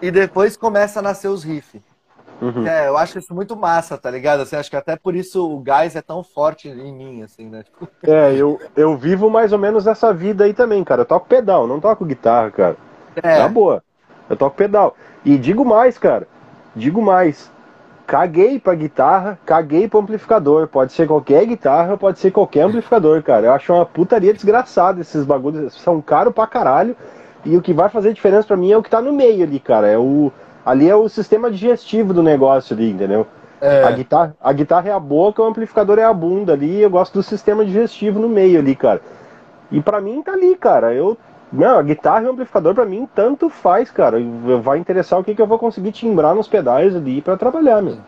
e 0.00 0.10
depois 0.10 0.56
começa 0.56 1.00
a 1.00 1.02
nascer 1.02 1.28
os 1.28 1.44
riffs. 1.44 1.82
Uhum. 2.40 2.66
É, 2.66 2.88
eu 2.88 2.96
acho 2.96 3.18
isso 3.18 3.34
muito 3.34 3.56
massa, 3.56 3.96
tá 3.96 4.10
ligado? 4.10 4.40
Assim, 4.40 4.56
acho 4.56 4.70
que 4.70 4.76
até 4.76 4.96
por 4.96 5.14
isso 5.14 5.50
o 5.50 5.58
gás 5.58 5.96
é 5.96 6.02
tão 6.02 6.22
forte 6.22 6.68
em 6.68 6.92
mim, 6.92 7.22
assim, 7.22 7.48
né? 7.48 7.62
Tipo... 7.62 7.88
É, 8.06 8.34
eu, 8.34 8.60
eu 8.76 8.96
vivo 8.96 9.30
mais 9.30 9.52
ou 9.52 9.58
menos 9.58 9.86
essa 9.86 10.12
vida 10.12 10.44
aí 10.44 10.52
também, 10.52 10.84
cara. 10.84 11.02
Eu 11.02 11.06
toco 11.06 11.26
pedal, 11.26 11.66
não 11.66 11.80
toco 11.80 12.04
guitarra, 12.04 12.50
cara. 12.50 12.76
É. 13.22 13.38
Na 13.38 13.48
boa. 13.48 13.82
Eu 14.28 14.36
toco 14.36 14.56
pedal. 14.56 14.94
E 15.24 15.38
digo 15.38 15.64
mais, 15.64 15.98
cara. 15.98 16.28
Digo 16.74 17.00
mais, 17.00 17.50
caguei 18.06 18.60
pra 18.60 18.74
guitarra, 18.74 19.38
caguei 19.46 19.88
pro 19.88 20.00
amplificador. 20.00 20.68
Pode 20.68 20.92
ser 20.92 21.06
qualquer 21.06 21.46
guitarra, 21.46 21.96
pode 21.96 22.18
ser 22.18 22.30
qualquer 22.30 22.62
amplificador, 22.62 23.22
cara. 23.22 23.46
Eu 23.46 23.52
acho 23.52 23.72
uma 23.72 23.86
putaria 23.86 24.32
desgraçada 24.32 25.00
esses 25.00 25.24
bagulhos. 25.24 25.74
São 25.74 26.02
caros 26.02 26.34
pra 26.34 26.46
caralho. 26.46 26.96
E 27.44 27.56
o 27.56 27.62
que 27.62 27.72
vai 27.72 27.88
fazer 27.88 28.12
diferença 28.12 28.46
para 28.48 28.56
mim 28.56 28.72
é 28.72 28.76
o 28.76 28.82
que 28.82 28.90
tá 28.90 29.00
no 29.00 29.12
meio 29.12 29.44
ali, 29.44 29.60
cara. 29.60 29.86
É 29.88 29.96
o, 29.96 30.32
ali 30.66 30.90
é 30.90 30.96
o 30.96 31.08
sistema 31.08 31.48
digestivo 31.48 32.12
do 32.12 32.24
negócio 32.24 32.74
ali, 32.74 32.90
entendeu? 32.90 33.24
É. 33.60 33.84
A, 33.84 33.90
guitarra, 33.92 34.36
a 34.40 34.52
guitarra 34.52 34.88
é 34.88 34.92
a 34.92 34.98
boca, 34.98 35.40
o 35.40 35.46
amplificador 35.46 35.96
é 36.00 36.04
a 36.04 36.12
bunda 36.12 36.54
ali. 36.54 36.80
Eu 36.80 36.90
gosto 36.90 37.14
do 37.14 37.22
sistema 37.22 37.64
digestivo 37.64 38.18
no 38.18 38.28
meio 38.28 38.58
ali, 38.58 38.74
cara. 38.74 39.00
E 39.70 39.80
para 39.80 40.00
mim 40.00 40.20
tá 40.22 40.32
ali, 40.32 40.56
cara. 40.56 40.92
Eu 40.92 41.16
não, 41.52 41.78
a 41.78 41.82
guitarra 41.82 42.24
e 42.24 42.26
o 42.26 42.32
amplificador 42.32 42.74
para 42.74 42.84
mim 42.84 43.08
tanto 43.14 43.48
faz, 43.48 43.90
cara. 43.90 44.18
Vai 44.60 44.78
interessar 44.78 45.18
o 45.20 45.24
que, 45.24 45.36
que 45.36 45.40
eu 45.40 45.46
vou 45.46 45.58
conseguir 45.58 45.92
timbrar 45.92 46.34
nos 46.34 46.48
pedais 46.48 46.94
ali 46.96 47.22
para 47.22 47.36
trabalhar, 47.36 47.80
mesmo. 47.80 48.04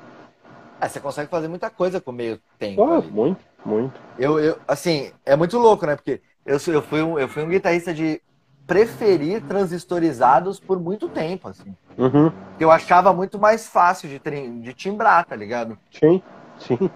Ah, 0.81 0.89
você 0.89 1.01
consegue 1.01 1.31
fazer 1.31 1.49
muita 1.49 1.71
coisa 1.71 2.01
com 2.01 2.13
meio 2.13 2.41
tempo. 2.59 2.83
Ah, 2.83 3.01
muito, 3.01 3.41
muito. 3.65 3.95
Eu, 4.19 4.39
eu, 4.39 4.59
assim, 4.67 5.13
é 5.25 5.37
muito 5.37 5.57
louco, 5.59 5.87
né? 5.87 5.95
Porque 5.97 6.21
eu, 6.45 6.59
eu, 6.67 6.83
fui 6.83 7.03
um, 7.03 7.19
eu 7.19 7.29
fui 7.29 7.43
um 7.43 7.49
guitarrista 7.49 7.95
de 7.95 8.21
preferir 8.69 9.43
transistorizados 9.45 10.61
por 10.61 10.79
muito 10.79 11.09
tempo, 11.09 11.49
assim. 11.49 11.75
Uhum. 11.97 12.31
Eu 12.61 12.71
achava 12.71 13.15
muito 13.15 13.39
mais 13.39 13.67
fácil 13.67 14.09
de, 14.11 14.21
de 14.61 14.75
timbrar, 14.75 15.25
tá 15.25 15.35
ligado? 15.35 15.77
Sim. 15.91 16.23
Sim. 16.59 16.91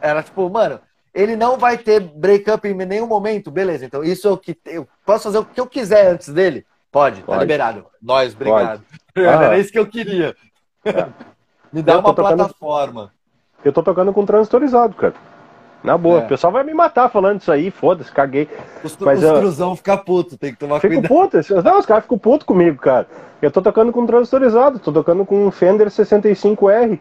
Era 0.00 0.24
tipo, 0.24 0.50
mano, 0.50 0.80
ele 1.14 1.36
não 1.36 1.56
vai 1.56 1.78
ter 1.78 2.00
breakup 2.00 2.66
em 2.66 2.74
nenhum 2.74 3.06
momento, 3.06 3.48
beleza. 3.48 3.84
Então 3.86 4.02
isso 4.02 4.26
é 4.26 4.30
o 4.32 4.36
que 4.36 4.58
eu 4.66 4.88
posso 5.06 5.24
fazer 5.24 5.38
o 5.38 5.44
que 5.44 5.60
eu 5.60 5.68
quiser 5.68 6.08
antes 6.08 6.28
dele? 6.30 6.66
Pode, 6.90 7.20
tá 7.20 7.26
Pode. 7.26 7.38
tá 7.38 7.44
liberado. 7.44 7.86
Nós, 8.02 8.34
obrigado. 8.34 8.82
Ah. 9.16 9.20
Era 9.46 9.58
isso 9.58 9.72
que 9.72 9.78
eu 9.78 9.86
queria. 9.86 10.36
Me 11.72 11.82
dá 11.82 11.94
Eu 11.94 11.98
uma 11.98 12.14
tocando- 12.14 12.36
plataforma. 12.36 13.12
Eu 13.64 13.72
tô 13.72 13.82
tocando 13.82 14.12
com 14.12 14.24
transistorizado, 14.24 14.94
cara. 14.94 15.14
Na 15.82 15.96
boa. 15.96 16.20
É. 16.20 16.24
O 16.24 16.28
pessoal 16.28 16.52
vai 16.52 16.64
me 16.64 16.74
matar 16.74 17.08
falando 17.08 17.40
isso 17.40 17.52
aí, 17.52 17.70
foda-se, 17.70 18.10
caguei. 18.10 18.48
Os, 18.82 18.96
Mas 18.98 19.18
os 19.20 19.24
eu- 19.24 19.38
cruzão 19.38 19.76
fica 19.76 19.96
puto, 19.96 20.36
tem 20.36 20.52
que 20.52 20.58
tomar 20.58 20.80
Fico 20.80 20.94
cuidado. 20.94 21.08
puto. 21.08 21.38
esses- 21.38 21.62
Não, 21.64 21.78
os 21.78 21.86
caras 21.86 22.02
ficam 22.02 22.18
putos 22.18 22.44
comigo, 22.46 22.78
cara. 22.78 23.06
Eu 23.40 23.50
tô 23.50 23.62
tocando 23.62 23.92
com 23.92 24.04
transistorizado, 24.04 24.78
tô 24.80 24.90
tocando 24.92 25.24
com 25.24 25.46
um 25.46 25.50
Fender 25.52 25.88
65R. 25.90 27.00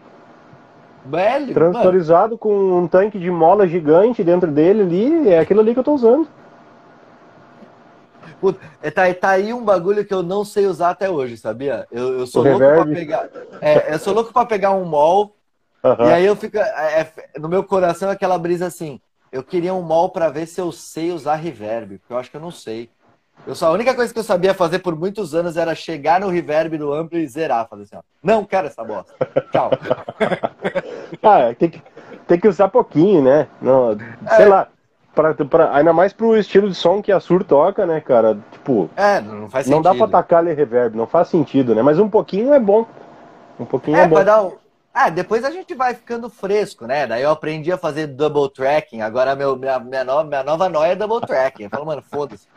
Velho, 1.06 1.42
mano, 1.42 1.54
Transistorizado 1.54 2.38
com 2.38 2.54
um 2.80 2.88
tanque 2.88 3.18
de 3.18 3.32
mola 3.32 3.68
gigante 3.68 4.24
dentro 4.24 4.52
dele 4.52 4.82
ali. 4.82 5.30
É 5.30 5.40
aquilo 5.40 5.62
ali 5.62 5.74
que 5.74 5.80
eu 5.80 5.84
tô 5.84 5.94
usando. 5.94 6.28
puta, 8.40 8.60
é, 8.84 8.92
tá, 8.92 9.12
tá 9.14 9.30
aí 9.30 9.52
um 9.54 9.64
bagulho 9.64 10.06
que 10.06 10.14
eu 10.14 10.22
não 10.22 10.46
sei 10.46 10.68
usar 10.68 10.92
até 10.92 11.10
hoje, 11.10 11.38
sabia? 11.38 11.88
Eu, 11.92 12.20
eu 12.20 12.28
sou 12.28 12.44
O 12.44 12.46
louco 12.46 12.60
pra 12.60 12.70
reverb. 12.84 12.94
pegar. 12.94 13.30
É, 13.62 13.94
eu 13.94 14.00
sou 14.00 14.14
louco 14.14 14.32
pra 14.32 14.46
pegar 14.46 14.72
um 14.72 14.86
mol 14.86 15.34
Aham. 15.84 16.10
E 16.10 16.14
aí 16.14 16.26
eu 16.26 16.36
fico. 16.36 16.58
é, 16.58 17.02
é, 17.02 17.40
no 17.40 17.48
meu 17.48 17.64
coração 17.64 18.10
aquela 18.10 18.38
brisa 18.38 18.66
assim. 18.66 19.00
Eu 19.32 19.44
queria 19.44 19.74
um 19.74 19.82
mol 19.82 20.10
pra 20.10 20.30
ver 20.30 20.46
se 20.48 20.60
eu 20.62 20.72
sei 20.72 21.12
usar 21.12 21.36
reverb, 21.36 21.98
porque 22.00 22.14
eu 22.14 22.18
acho 22.18 22.32
que 22.32 22.38
eu 22.38 22.42
não 22.42 22.52
sei. 22.52 22.90
Eu 23.46 23.54
só, 23.56 23.68
a 23.68 23.72
única 23.72 23.94
coisa 23.94 24.12
que 24.12 24.18
eu 24.20 24.24
sabia 24.24 24.54
fazer 24.54 24.80
por 24.80 24.96
muitos 24.96 25.36
anos 25.36 25.56
era 25.58 25.76
chegar 25.76 26.20
no 26.20 26.28
reverb 26.30 26.78
do 26.78 26.92
amplo 26.94 27.18
e 27.18 27.28
zerar, 27.28 27.68
fazer 27.70 27.84
assim, 27.84 27.96
ó. 27.98 28.02
Não 28.24 28.44
quero 28.44 28.68
essa 28.68 28.84
bosta. 28.84 29.14
Tchau. 29.52 29.70
Ah, 31.24 31.54
tem 31.58 31.70
que, 31.70 31.82
tem 32.28 32.40
que 32.40 32.48
usar 32.48 32.68
pouquinho, 32.70 33.22
né? 33.24 33.48
Não, 33.62 33.98
sei 34.36 34.46
É. 34.46 34.48
lá. 34.48 34.68
Pra, 35.16 35.34
pra- 35.34 35.76
ainda 35.76 35.92
mais 35.94 36.14
pro 36.14 36.38
estilo 36.38 36.70
de 36.70 36.76
som 36.76 37.02
que 37.02 37.12
a 37.12 37.20
Sur 37.20 37.44
toca, 37.44 37.86
né, 37.88 38.00
cara? 38.00 38.38
Tipo, 38.52 38.88
É, 38.96 39.20
não 39.20 39.50
faz 39.50 39.66
não 39.66 39.78
sentido. 39.78 39.84
dá 39.84 39.96
pra 39.96 40.08
tacar 40.08 40.40
ali 40.40 40.54
reverb, 40.54 40.96
não 40.96 41.08
faz 41.08 41.28
sentido, 41.30 41.74
né? 41.74 41.82
Mas 41.82 41.98
um 41.98 42.08
pouquinho 42.10 42.54
é 42.54 42.60
bom. 42.60 42.86
Um 43.60 43.66
pouquinho 43.66 43.98
é, 43.98 44.02
É, 44.02 44.08
bom. 44.08 44.16
pra 44.16 44.24
dar 44.24 44.44
um. 44.44 44.52
Ah, 45.00 45.12
depois 45.12 45.44
a 45.44 45.52
gente 45.52 45.76
vai 45.76 45.94
ficando 45.94 46.28
fresco, 46.28 46.88
né? 46.88 47.06
Daí 47.06 47.22
eu 47.22 47.30
aprendi 47.30 47.72
a 47.72 47.78
fazer 47.78 48.08
double 48.08 48.50
tracking. 48.52 49.02
Agora 49.02 49.36
meu, 49.36 49.56
minha, 49.56 49.80
minha, 49.80 50.04
nova, 50.04 50.24
minha 50.24 50.44
nova 50.44 50.68
noia 50.70 50.94
é 50.94 50.96
double 50.96 51.22
tracking. 51.24 51.64
Eu 51.66 51.70
falo, 51.70 51.86
mano, 51.86 52.02
foda-se. 52.02 52.48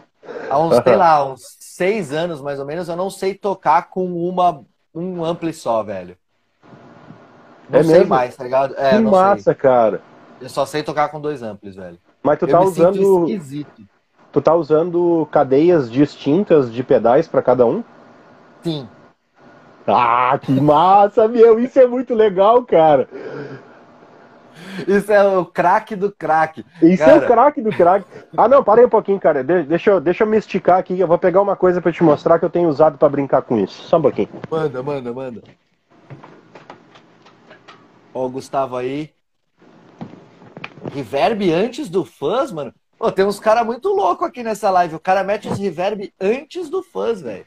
Há 0.49 0.59
uns, 0.59 0.77
sei 0.83 0.97
lá, 0.97 1.25
uns 1.31 1.43
seis 1.61 2.13
anos 2.13 2.41
mais 2.41 2.59
ou 2.59 2.65
menos, 2.65 2.89
eu 2.89 2.97
não 2.97 3.11
sei 3.11 3.35
tocar 3.35 3.91
com 3.91 4.07
uma, 4.27 4.65
um 4.95 5.23
ampli 5.23 5.53
só, 5.53 5.83
velho. 5.83 6.17
Não 7.69 7.79
É 7.79 7.83
sei 7.83 8.01
mesmo? 8.01 8.07
mais, 8.07 8.35
tá 8.37 8.43
ligado? 8.45 8.75
É, 8.77 8.99
que 8.99 9.05
massa, 9.05 9.55
sei. 9.55 9.55
cara. 9.55 10.01
Eu 10.41 10.49
só 10.49 10.65
sei 10.65 10.83
tocar 10.83 11.11
com 11.11 11.21
dois 11.21 11.43
amplis, 11.43 11.77
velho. 11.77 11.99
Mas 12.23 12.39
tu 12.39 12.47
eu 12.47 12.53
tá 12.53 12.63
usando. 12.63 13.27
esquisito. 13.27 13.87
Tu 14.33 14.41
tá 14.41 14.55
usando 14.55 15.29
cadeias 15.31 15.91
distintas 15.91 16.73
de 16.73 16.83
pedais 16.83 17.29
pra 17.29 17.43
cada 17.43 17.67
um? 17.67 17.83
Sim. 18.63 18.89
Ah, 19.87 20.39
que 20.41 20.53
massa, 20.53 21.27
meu! 21.27 21.59
Isso 21.59 21.79
é 21.79 21.87
muito 21.87 22.15
legal, 22.15 22.63
cara. 22.65 23.09
Isso 24.87 25.13
é 25.13 25.23
o 25.37 25.45
craque 25.45 25.97
do 25.97 26.13
craque. 26.13 26.65
Isso 26.81 27.03
é 27.03 27.07
Cara. 27.07 27.19
o 27.19 27.27
craque 27.27 27.61
do 27.61 27.71
craque. 27.71 28.07
Ah, 28.37 28.47
não, 28.49 28.63
para 28.63 28.81
aí 28.81 28.87
um 28.87 28.91
pouquinho, 28.91 29.19
cara. 29.19 29.43
De- 29.43 29.65
deixa, 29.65 29.91
eu, 29.91 30.01
deixa 30.01 30.23
eu 30.25 30.29
me 30.29 30.37
esticar 30.39 30.79
aqui. 30.79 30.99
Eu 30.99 31.09
vou 31.09 31.19
pegar 31.19 31.41
uma 31.43 31.57
coisa 31.57 31.81
pra 31.81 31.93
te 31.93 32.03
mostrar 32.03 32.39
que 32.39 32.45
eu 32.45 32.51
tenho 32.51 32.69
usado 32.69 32.97
pra 32.97 33.09
brincar 33.09 33.43
com 33.43 33.59
isso. 33.59 33.83
Só 33.83 33.99
um 33.99 34.03
pouquinho. 34.03 34.29
Manda, 34.51 34.83
manda, 34.83 35.13
manda. 35.13 35.43
Ó, 38.15 38.27
o 38.27 38.31
Gustavo 38.31 38.77
aí. 38.77 39.11
Reverb 40.93 41.53
antes 41.53 41.89
do 41.89 42.05
fãs, 42.05 42.51
mano? 42.53 42.73
Pô, 42.99 43.11
tem 43.11 43.25
uns 43.25 43.41
caras 43.41 43.65
muito 43.67 43.89
loucos 43.89 44.27
aqui 44.29 44.43
nessa 44.43 44.71
live. 44.71 44.95
O 44.95 45.01
cara 45.01 45.23
mete 45.25 45.49
os 45.49 45.59
reverb 45.59 46.13
antes 46.21 46.69
do 46.71 46.83
fãs, 46.83 47.21
velho. 47.21 47.47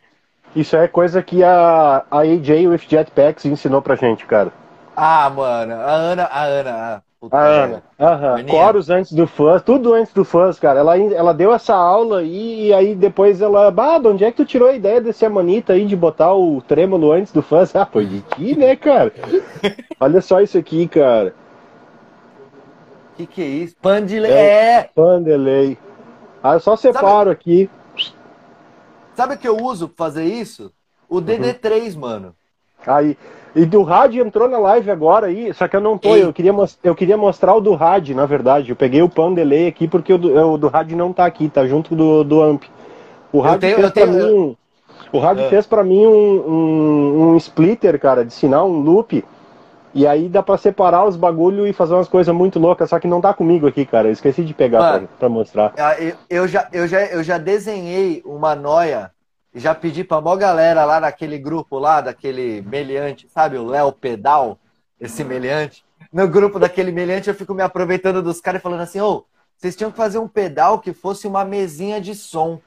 Isso 0.56 0.76
é 0.76 0.88
coisa 0.88 1.22
que 1.24 1.44
a, 1.44 2.04
a 2.10 2.20
AJ 2.20 2.68
with 2.68 2.82
Jetpacks 2.88 3.46
ensinou 3.46 3.82
pra 3.82 3.96
gente, 3.96 4.26
cara. 4.26 4.52
Ah, 4.96 5.30
mano, 5.30 5.74
a 5.74 5.92
Ana, 5.92 6.24
a 6.26 6.44
Ana, 6.44 6.72
a, 6.72 7.02
A. 7.32 7.40
Ana. 7.40 7.84
Aham. 8.00 8.46
Coros 8.46 8.90
antes 8.92 9.14
do 9.14 9.26
fãs, 9.26 9.64
tudo 9.64 9.94
antes 9.94 10.14
do 10.14 10.24
fãs, 10.24 10.60
cara. 10.60 10.80
Ela, 10.80 10.98
ela 10.98 11.34
deu 11.34 11.52
essa 11.52 11.74
aula 11.74 12.20
aí, 12.20 12.68
e 12.68 12.74
aí 12.74 12.94
depois 12.94 13.42
ela. 13.42 13.72
Bah, 13.72 13.98
de 13.98 14.08
onde 14.08 14.24
é 14.24 14.30
que 14.30 14.38
tu 14.38 14.46
tirou 14.46 14.70
a 14.70 14.74
ideia 14.74 15.02
desse 15.02 15.26
amanita 15.26 15.74
aí 15.74 15.86
de 15.86 15.96
botar 15.96 16.34
o 16.36 16.62
trêmulo 16.62 17.12
antes 17.12 17.32
do 17.32 17.42
fãs? 17.42 17.74
Ah, 17.84 17.88
foi 17.88 18.06
de 18.06 18.22
ti, 18.22 18.56
né, 18.58 18.76
cara? 18.76 19.12
Olha 20.00 20.22
só 20.22 20.40
isso 20.42 20.58
aqui, 20.58 20.88
cara. 20.88 21.34
Que 23.18 23.26
que 23.26 23.42
é 23.42 23.46
isso? 23.46 23.76
Pandile... 23.82 24.28
É. 24.28 24.80
É. 24.80 24.90
Pandelei. 24.96 25.78
Ah, 26.44 26.54
eu 26.54 26.60
só 26.60 26.76
separo 26.76 27.30
aqui. 27.32 27.70
Sabe 29.16 29.36
o 29.36 29.38
que 29.38 29.48
eu 29.48 29.58
uso 29.58 29.88
pra 29.88 30.06
fazer 30.06 30.26
isso? 30.26 30.72
O 31.10 31.22
DD3, 31.22 31.96
mano. 31.98 32.34
Aí. 32.86 33.18
E 33.56 33.66
do 33.66 33.84
rádio 33.84 34.26
entrou 34.26 34.50
na 34.50 34.58
live 34.58 34.90
agora 34.90 35.28
aí, 35.28 35.54
só 35.54 35.68
que 35.68 35.76
eu 35.76 35.82
não 35.82 35.96
tô, 35.98 36.16
Ei. 36.16 36.24
eu 36.24 36.34
queria, 36.34 36.52
eu 36.84 36.96
queria 36.96 37.16
mostrar 37.16 37.54
o 37.54 37.62
do 37.62 37.76
rádio, 37.76 38.16
na 38.16 38.26
verdade. 38.26 38.72
Eu 38.72 38.76
peguei 38.76 39.02
o 39.04 39.08
Pandelei 39.10 39.68
aqui 39.68 39.88
porque 39.88 40.12
o 40.12 40.18
do, 40.18 40.36
o 40.54 40.58
do 40.58 40.68
rádio 40.68 40.98
não 40.98 41.14
tá 41.14 41.26
aqui, 41.26 41.48
tá 41.48 41.66
junto 41.68 41.96
do, 41.96 42.24
do 42.24 42.42
amp. 42.42 42.64
O 43.32 43.40
rádio 43.42 43.60
tenho- 43.62 43.76
fez 43.76 43.88
eu 43.88 43.92
tenho- 43.94 44.08
pra 44.08 44.16
mim. 44.18 44.34
um- 44.34 44.56
O 45.12 45.20
rádio 45.20 45.46
Ah. 45.46 45.50
fez 45.50 45.68
pra 45.68 45.84
mim 45.84 46.04
um, 46.08 46.50
um, 46.50 47.30
um 47.34 47.38
splitter, 47.38 48.00
cara, 48.00 48.26
de 48.26 48.34
sinal, 48.34 48.68
um 48.68 48.80
loop. 48.80 49.24
E 49.94 50.08
aí 50.08 50.28
dá 50.28 50.42
pra 50.42 50.58
separar 50.58 51.06
os 51.06 51.16
bagulho 51.16 51.68
e 51.68 51.74
fazer 51.74 51.94
umas 51.94 52.08
coisas 52.08 52.34
muito 52.34 52.58
loucas, 52.60 52.90
só 52.90 53.00
que 53.00 53.08
não 53.08 53.22
tá 53.22 53.34
comigo 53.34 53.68
aqui, 53.68 53.86
cara. 53.86 54.08
Eu 54.08 54.12
esqueci 54.12 54.44
de 54.44 54.54
pegar 54.54 54.80
pra, 54.80 54.92
Mano. 54.94 55.10
pra 55.20 55.30
mostrar. 55.30 55.74
Ah, 55.78 55.96
Eu, 56.02 56.16
eu 56.30 56.48
já, 56.48 56.68
eu, 56.72 56.88
já, 56.88 57.06
eu 57.06 57.24
já 57.24 57.38
desenhei 57.38 58.22
uma 58.26 58.56
noia 58.56 59.12
e 59.54 59.60
já 59.60 59.76
pedi 59.76 60.04
pra 60.04 60.20
mó 60.20 60.36
galera 60.36 60.84
lá 60.84 61.00
naquele 61.00 61.38
grupo 61.38 61.78
lá, 61.78 62.02
daquele 62.02 62.64
meliante, 62.64 63.28
sabe, 63.30 63.58
o 63.58 63.66
Léo 63.66 63.92
Pedal, 63.92 64.58
esse 65.00 65.24
meliante. 65.24 65.86
No 66.12 66.28
grupo 66.28 66.58
daquele 66.58 66.92
meliante 66.92 67.30
eu 67.30 67.36
fico 67.36 67.54
me 67.54 67.62
aproveitando 67.62 68.24
dos 68.24 68.42
caras 68.42 68.60
e 68.60 68.64
falando 68.64 68.82
assim, 68.82 69.00
ô, 69.00 69.26
vocês 69.56 69.76
tinham 69.76 69.92
que 69.92 69.98
fazer 69.98 70.18
um 70.18 70.28
pedal 70.28 70.80
que 70.80 70.92
fosse 70.92 71.28
uma 71.28 71.46
mesinha 71.46 72.02
de 72.02 72.16
som. 72.16 72.60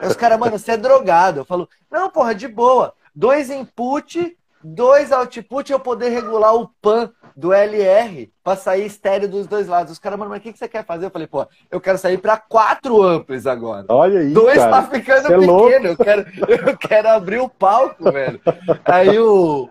Aí 0.00 0.06
os 0.06 0.14
caras, 0.16 0.38
mano, 0.38 0.58
você 0.58 0.72
é 0.72 0.76
drogado. 0.76 1.40
Eu 1.40 1.44
falo, 1.44 1.68
não, 1.90 2.10
porra, 2.10 2.34
de 2.34 2.46
boa. 2.46 2.92
Dois 3.14 3.50
input, 3.50 4.36
dois 4.62 5.12
output, 5.12 5.70
eu 5.70 5.80
poder 5.80 6.08
regular 6.10 6.54
o 6.54 6.68
pan 6.80 7.10
do 7.36 7.52
LR 7.52 8.30
pra 8.44 8.56
sair 8.56 8.84
estéreo 8.86 9.28
dos 9.28 9.46
dois 9.46 9.66
lados. 9.66 9.92
Os 9.92 9.98
caras, 9.98 10.18
mano, 10.18 10.30
mas 10.30 10.40
o 10.40 10.42
que, 10.42 10.52
que 10.52 10.58
você 10.58 10.68
quer 10.68 10.84
fazer? 10.84 11.06
Eu 11.06 11.10
falei, 11.10 11.26
pô, 11.26 11.46
eu 11.70 11.80
quero 11.80 11.96
sair 11.98 12.18
pra 12.18 12.36
quatro 12.36 13.02
amplos 13.02 13.46
agora. 13.46 13.86
Olha 13.88 14.20
aí, 14.20 14.32
Dois 14.32 14.58
cara. 14.58 14.70
tá 14.70 14.82
ficando 14.90 15.26
cê 15.26 15.34
é 15.34 15.38
pequeno. 15.38 15.52
louco. 15.52 15.86
eu, 15.86 15.96
quero, 15.96 16.26
eu 16.48 16.76
quero 16.76 17.08
abrir 17.08 17.40
o 17.40 17.48
palco, 17.48 18.10
velho. 18.12 18.40
Aí 18.84 19.18
o, 19.18 19.68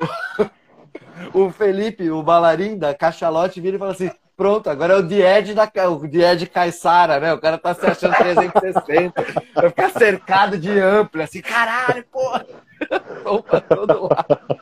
o 1.33 1.49
Felipe, 1.51 2.09
o 2.09 2.23
balarim 2.23 2.77
da 2.77 2.93
Cachalote, 2.93 3.61
vira 3.61 3.75
e 3.75 3.79
fala 3.79 3.91
assim: 3.91 4.11
pronto, 4.35 4.69
agora 4.69 4.93
é 4.93 4.97
o 4.97 5.03
Died 5.03 5.53
da 5.53 5.69
o 5.89 6.07
Died 6.07 6.47
Caissara, 6.47 7.19
né? 7.19 7.33
O 7.33 7.39
cara 7.39 7.57
tá 7.57 7.73
se 7.73 7.85
achando 7.85 8.15
360. 8.15 9.13
Vai 9.53 9.69
ficar 9.69 9.89
cercado 9.91 10.57
de 10.57 10.71
amplo, 10.79 11.21
assim, 11.21 11.41
caralho, 11.41 12.03
porra. 12.11 12.45
Som 13.23 13.41
pra 13.41 13.59
todo 13.59 14.03
lado. 14.03 14.61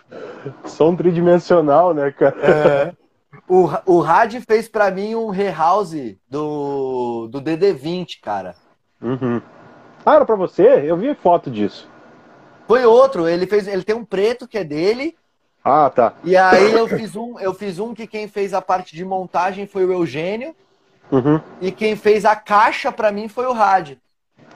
Som 0.66 0.96
tridimensional, 0.96 1.94
né, 1.94 2.12
cara? 2.12 2.36
É. 2.42 2.94
O, 3.48 3.70
o 3.86 4.00
Rad 4.00 4.34
fez 4.48 4.68
pra 4.68 4.90
mim 4.92 5.16
um 5.16 5.30
rehouse 5.30 6.18
do, 6.30 7.28
do 7.30 7.42
DD20, 7.42 8.20
cara. 8.22 8.56
Uhum. 9.02 9.42
Ah, 10.06 10.16
era 10.16 10.26
pra 10.26 10.36
você? 10.36 10.64
Eu 10.86 10.98
vi 10.98 11.14
foto 11.16 11.50
disso. 11.52 11.88
Foi 12.68 12.86
outro, 12.86 13.28
ele 13.28 13.46
fez, 13.46 13.68
ele 13.68 13.84
tem 13.84 13.96
um 13.96 14.04
preto 14.04 14.48
que 14.48 14.58
é 14.58 14.64
dele, 14.64 15.16
Ah, 15.64 15.90
tá. 15.94 16.14
e 16.24 16.36
aí 16.36 16.74
eu 16.74 16.88
fiz 16.88 17.16
um, 17.16 17.40
eu 17.40 17.54
fiz 17.54 17.80
um 17.80 17.94
que 17.94 18.06
quem 18.08 18.28
fez 18.28 18.54
a 18.54 18.62
parte 18.62 18.96
de 18.96 19.06
montagem 19.06 19.66
foi 19.68 19.86
o 19.86 19.92
Eugênio, 19.94 20.54
Uhum. 21.10 21.40
e 21.62 21.72
quem 21.72 21.96
fez 21.96 22.26
a 22.26 22.36
caixa 22.36 22.92
pra 22.92 23.12
mim 23.12 23.30
foi 23.30 23.46
o 23.46 23.54
Rad. 23.54 23.94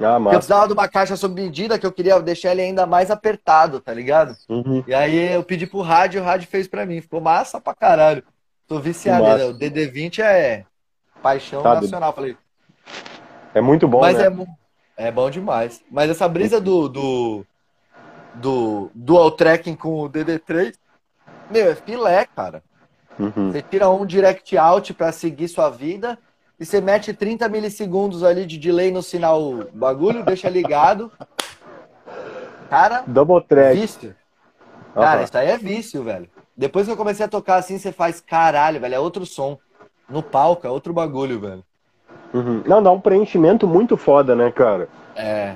Ah, 0.04 0.18
Eu 0.18 0.30
precisava 0.32 0.68
de 0.68 0.74
uma 0.74 0.88
caixa 0.88 1.16
sob 1.16 1.40
medida 1.42 1.78
que 1.78 1.86
eu 1.86 1.92
queria 1.92 2.20
deixar 2.20 2.52
ele 2.52 2.62
ainda 2.62 2.86
mais 2.86 3.12
apertado, 3.12 3.80
tá 3.80 3.94
ligado? 3.94 4.36
Uhum. 4.50 4.84
E 4.88 4.94
aí 4.94 5.34
eu 5.34 5.44
pedi 5.44 5.68
pro 5.68 5.80
e 5.80 6.18
o 6.18 6.24
Rad 6.24 6.44
fez 6.46 6.68
pra 6.68 6.86
mim. 6.86 7.02
Ficou 7.02 7.22
massa 7.22 7.60
pra 7.60 7.74
caralho. 7.74 8.24
Tô 8.68 8.80
viciado. 8.80 9.24
Né? 9.24 9.46
O 9.46 9.54
DD20 9.54 10.20
é 10.20 10.66
paixão 11.22 11.62
nacional. 11.62 12.14
Falei, 12.14 12.38
É 13.54 13.62
muito 13.62 13.88
bom, 13.88 14.02
Mas 14.02 14.18
né? 14.18 14.28
é, 14.98 15.08
é 15.08 15.12
bom 15.12 15.30
demais. 15.30 15.82
Mas 15.90 16.10
essa 16.10 16.28
brisa 16.28 16.60
do, 16.60 16.88
do, 16.88 17.46
do 18.36 18.92
dual 18.96 19.32
tracking 19.32 19.76
com 19.76 20.02
o 20.04 20.10
DD3, 20.10 20.74
meu, 21.50 21.72
é 21.72 21.76
filé, 21.76 22.26
cara. 22.36 22.64
Uhum. 23.20 23.52
Você 23.52 23.62
tira 23.62 23.90
um 23.90 24.06
direct 24.06 24.58
out 24.58 24.94
pra 24.94 25.12
seguir 25.12 25.48
sua 25.48 25.70
vida 25.70 26.18
e 26.62 26.66
você 26.66 26.80
mete 26.80 27.12
30 27.12 27.50
milissegundos 27.50 28.24
ali 28.24 28.46
de 28.46 28.56
delay 28.56 28.92
no 28.92 29.02
sinal 29.02 29.66
bagulho, 29.74 30.24
deixa 30.24 30.48
ligado. 30.48 31.12
Cara, 32.70 33.04
Double 33.08 33.42
track. 33.42 33.80
vício. 33.80 34.16
Cara, 34.94 35.24
isso 35.24 35.36
aí 35.36 35.48
é 35.48 35.58
vício, 35.58 36.04
velho. 36.04 36.30
Depois 36.56 36.86
que 36.86 36.94
eu 36.94 36.98
comecei 36.98 37.26
a 37.26 37.30
tocar 37.30 37.56
assim, 37.56 37.80
você 37.80 37.92
faz 37.92 38.22
caralho, 38.22 38.80
velho, 38.80 38.94
é 38.94 39.00
outro 39.00 39.26
som. 39.26 39.58
No 40.08 40.22
palco, 40.22 40.68
é 40.68 40.70
outro 40.70 40.94
bagulho, 40.94 41.40
velho. 41.40 41.64
Uhum. 42.32 42.62
Não, 42.68 42.84
dá 42.84 42.92
um 42.92 43.02
preenchimento 43.02 43.68
muito 43.68 43.98
foda, 43.98 44.36
né, 44.36 44.52
cara? 44.52 44.88
É. 45.16 45.56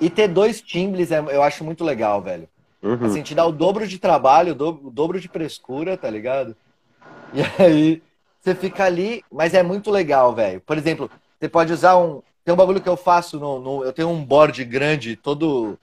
E 0.00 0.10
ter 0.10 0.26
dois 0.26 0.60
timbres 0.60 1.12
é, 1.12 1.20
eu 1.20 1.44
acho 1.44 1.62
muito 1.62 1.84
legal, 1.84 2.20
velho. 2.20 2.48
Uhum. 2.82 3.06
Assim, 3.06 3.22
te 3.22 3.32
dá 3.32 3.46
o 3.46 3.52
dobro 3.52 3.86
de 3.86 3.96
trabalho, 3.96 4.50
o 4.50 4.56
dobro, 4.56 4.88
o 4.88 4.90
dobro 4.90 5.20
de 5.20 5.28
frescura, 5.28 5.96
tá 5.96 6.10
ligado? 6.10 6.56
E 7.32 7.42
aí, 7.62 8.02
você 8.42 8.56
fica 8.56 8.84
ali, 8.84 9.24
mas 9.30 9.54
é 9.54 9.62
muito 9.62 9.88
legal, 9.90 10.34
velho. 10.34 10.60
Por 10.60 10.76
exemplo, 10.76 11.08
você 11.38 11.48
pode 11.48 11.72
usar 11.72 11.96
um. 11.96 12.20
Tem 12.44 12.52
um 12.52 12.56
bagulho 12.56 12.80
que 12.80 12.88
eu 12.88 12.96
faço 12.96 13.38
no, 13.38 13.60
no. 13.60 13.84
Eu 13.84 13.92
tenho 13.92 14.08
um 14.08 14.24
board 14.24 14.64
grande, 14.64 15.14
todo 15.14 15.78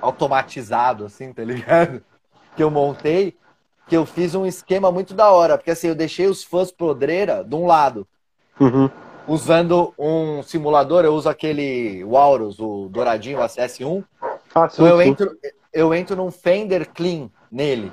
automatizado, 0.00 1.04
assim, 1.04 1.32
tá 1.32 1.42
ligado? 1.44 2.02
Que 2.56 2.64
eu 2.64 2.72
montei, 2.72 3.36
que 3.86 3.96
eu 3.96 4.04
fiz 4.04 4.34
um 4.34 4.44
esquema 4.44 4.90
muito 4.90 5.14
da 5.14 5.30
hora, 5.30 5.56
porque 5.56 5.70
assim, 5.70 5.86
eu 5.86 5.94
deixei 5.94 6.26
os 6.26 6.42
fãs 6.42 6.72
podreira 6.72 7.44
de 7.44 7.54
um 7.54 7.66
lado. 7.66 8.04
Uhum. 8.58 8.90
Usando 9.28 9.94
um 9.96 10.42
simulador, 10.42 11.04
eu 11.04 11.14
uso 11.14 11.28
aquele 11.28 12.02
Walrus, 12.02 12.58
o 12.58 12.88
douradinho, 12.90 13.38
o 13.38 13.42
S1. 13.42 14.04
Ah, 14.52 14.68
sim, 14.68 14.82
Então 14.82 14.86
eu 14.88 15.00
sim. 15.00 15.08
entro, 15.08 15.38
eu 15.72 15.94
entro 15.94 16.16
num 16.16 16.32
Fender 16.32 16.88
Clean 16.92 17.30
nele. 17.48 17.92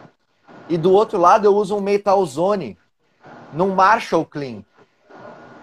E 0.67 0.79
do 0.79 0.91
outro 0.91 1.19
lado 1.19 1.45
eu 1.45 1.55
uso 1.55 1.77
um 1.77 1.81
Metal 1.81 2.25
Zone 2.25 2.75
num 3.55 3.73
Marshall 3.73 4.25
Clean. 4.25 4.61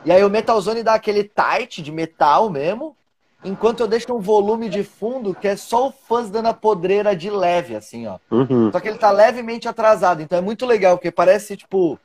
E 0.05 0.11
aí 0.11 0.25
o 0.25 0.31
Metal 0.31 0.61
Zone 0.61 0.83
dá 0.83 0.95
aquele 0.95 1.23
tight 1.23 1.83
de 1.83 1.93
metal 1.93 2.51
mesmo, 2.51 2.97
enquanto 3.45 3.81
eu 3.81 3.87
deixo 3.87 4.13
um 4.13 4.19
volume 4.19 4.69
de 4.69 4.83
fundo 4.83 5.35
que 5.35 5.47
é 5.47 5.57
só 5.57 5.89
o 5.89 5.93
fãs 5.93 6.31
dando 6.31 6.47
a 6.47 6.55
podreira 6.55 7.15
de 7.15 7.31
leve, 7.31 7.77
assim, 7.77 8.07
ó. 8.07 8.19
Uhum. 8.31 8.73
Só 8.73 8.81
que 8.81 8.89
ele 8.89 8.99
tá 8.99 9.11
levemente 9.11 9.69
atrasado, 9.69 10.23
então 10.23 10.39
é 10.39 10.41
muito 10.41 10.67
legal, 10.67 10.97
porque 10.97 11.11
parece, 11.11 11.57
tipo, 11.57 11.99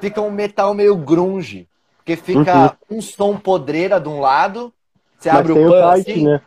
fica 0.00 0.20
um 0.20 0.30
metal 0.30 0.74
meio 0.74 0.96
grunge. 0.96 1.68
Porque 1.98 2.16
fica 2.16 2.76
um 2.90 3.00
som 3.00 3.36
podreira 3.36 4.00
de 4.00 4.08
um 4.08 4.20
lado, 4.20 4.72
você 5.18 5.28
Uhum. 5.28 5.34
Mas 5.34 5.40
abre 5.40 5.52
o 5.52 5.66
o 5.66 5.70
pan 5.70 5.94
tight, 5.94 6.10
assim, 6.10 6.24
né? 6.24 6.40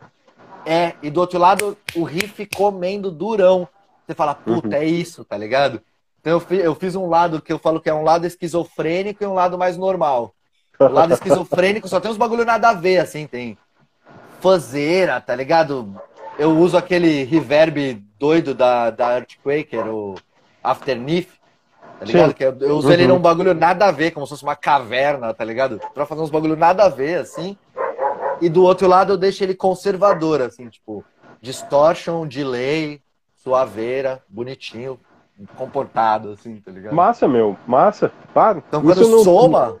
é, 0.66 0.94
e 1.00 1.10
do 1.10 1.20
outro 1.20 1.38
lado 1.38 1.78
o 1.94 2.02
riff 2.02 2.44
comendo 2.54 3.10
durão. 3.10 3.66
Você 4.04 4.14
fala, 4.14 4.34
puta, 4.34 4.68
Uhum. 4.68 4.74
é 4.74 4.84
isso, 4.84 5.24
tá 5.24 5.36
ligado? 5.38 5.80
Então 6.24 6.32
eu, 6.32 6.40
fi- 6.40 6.56
eu 6.56 6.74
fiz 6.74 6.96
um 6.96 7.06
lado 7.06 7.38
que 7.42 7.52
eu 7.52 7.58
falo 7.58 7.78
que 7.78 7.90
é 7.90 7.92
um 7.92 8.02
lado 8.02 8.26
esquizofrênico 8.26 9.22
e 9.22 9.26
um 9.26 9.34
lado 9.34 9.58
mais 9.58 9.76
normal. 9.76 10.34
O 10.80 10.88
lado 10.88 11.12
esquizofrênico 11.12 11.86
só 11.86 12.00
tem 12.00 12.10
uns 12.10 12.16
bagulho 12.16 12.46
nada 12.46 12.70
a 12.70 12.72
ver, 12.72 12.96
assim, 12.96 13.26
tem 13.26 13.58
fazeira, 14.40 15.20
tá 15.20 15.36
ligado? 15.36 15.94
Eu 16.38 16.56
uso 16.56 16.78
aquele 16.78 17.24
reverb 17.24 18.02
doido 18.18 18.54
da, 18.54 18.88
da 18.88 19.18
Earthquaker, 19.18 19.86
o 19.86 20.14
Afterneath, 20.62 21.28
tá 21.98 22.06
ligado? 22.06 22.28
Sim. 22.30 22.34
Que 22.34 22.44
eu, 22.46 22.56
eu 22.60 22.76
uso 22.78 22.90
ele 22.90 23.02
Uhum. 23.02 23.16
num 23.16 23.20
bagulho 23.20 23.52
nada 23.52 23.84
a 23.84 23.90
ver, 23.92 24.10
como 24.12 24.24
se 24.24 24.30
fosse 24.30 24.44
uma 24.44 24.56
caverna, 24.56 25.34
tá 25.34 25.44
ligado? 25.44 25.78
Pra 25.92 26.06
fazer 26.06 26.22
uns 26.22 26.30
bagulho 26.30 26.56
nada 26.56 26.84
a 26.84 26.88
ver, 26.88 27.18
assim. 27.18 27.54
E 28.40 28.48
do 28.48 28.62
outro 28.64 28.88
lado 28.88 29.12
eu 29.12 29.18
deixo 29.18 29.44
ele 29.44 29.54
conservador, 29.54 30.40
assim, 30.40 30.70
tipo, 30.70 31.04
distortion, 31.42 32.26
delay, 32.26 33.02
suaveira, 33.36 34.22
bonitinho, 34.26 34.98
comportado, 35.56 36.32
assim, 36.32 36.60
tá 36.60 36.70
ligado? 36.70 36.94
Massa, 36.94 37.26
meu. 37.26 37.56
Massa. 37.66 38.12
Claro. 38.32 38.62
Então 38.68 38.82
quando 38.82 39.00
Isso 39.00 39.10
no, 39.10 39.24
soma, 39.24 39.80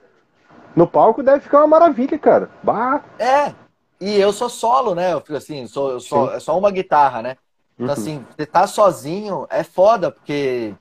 no 0.74 0.86
palco 0.86 1.22
deve 1.22 1.40
ficar 1.40 1.58
uma 1.58 1.66
maravilha, 1.66 2.18
cara. 2.18 2.50
Bah. 2.62 3.02
é. 3.18 3.52
E 4.00 4.18
eu 4.20 4.32
sou 4.32 4.50
solo, 4.50 4.94
né? 4.94 5.12
Eu 5.12 5.20
fico 5.20 5.36
assim, 5.36 5.66
sou, 5.66 5.92
eu 5.92 6.00
sou, 6.00 6.32
é 6.32 6.40
só 6.40 6.58
uma 6.58 6.70
guitarra, 6.70 7.22
né? 7.22 7.36
Então, 7.74 7.86
Uhum. 7.86 7.92
assim, 7.92 8.26
você 8.36 8.44
tá 8.44 8.66
sozinho 8.66 9.46
é 9.48 9.62
foda, 9.62 10.10
porque 10.10 10.74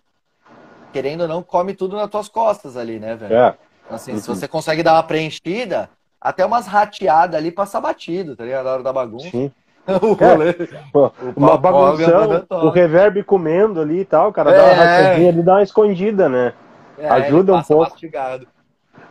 querendo 0.91 1.21
ou 1.21 1.27
não, 1.27 1.41
come 1.41 1.73
tudo 1.73 1.95
nas 1.95 2.09
tuas 2.09 2.27
costas 2.27 2.75
ali, 2.75 2.99
né, 2.99 3.15
velho? 3.15 3.33
É. 3.33 3.57
Assim, 3.89 4.17
se 4.19 4.29
Uhum. 4.29 4.35
você 4.35 4.47
consegue 4.47 4.83
dar 4.83 4.93
uma 4.93 5.03
preenchida, 5.03 5.89
até 6.19 6.45
umas 6.45 6.67
rateadas 6.67 7.35
ali 7.35 7.51
passa 7.51 7.79
batido, 7.79 8.35
tá 8.35 8.43
ligado? 8.43 8.65
Na 8.65 8.71
hora 8.71 8.83
da 8.83 8.93
bagunça. 8.93 9.29
Sim. 9.29 9.51
o 9.87 10.17
É. 10.23 11.33
Uma 11.35 11.57
bagunção, 11.57 12.21
olga, 12.21 12.45
o 12.49 12.69
reverb 12.69 13.23
comendo 13.23 13.81
ali 13.81 13.99
e 13.99 14.05
tal, 14.05 14.31
cara, 14.31 14.51
dá 14.51 14.57
É. 14.57 14.61
uma 14.63 14.73
rachadinha 14.83 15.29
ali, 15.29 15.43
dá 15.43 15.53
uma 15.53 15.63
escondida, 15.63 16.29
né? 16.29 16.53
É, 16.97 17.09
Ajuda 17.09 17.53
um 17.55 17.61
pouco. 17.63 17.83
mastigado. 17.83 18.47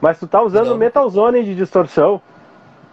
Mas 0.00 0.18
tu 0.18 0.26
tá 0.26 0.42
usando 0.42 0.68
Não. 0.70 0.76
Metal 0.76 1.08
Zone 1.08 1.44
de 1.44 1.54
distorção. 1.54 2.20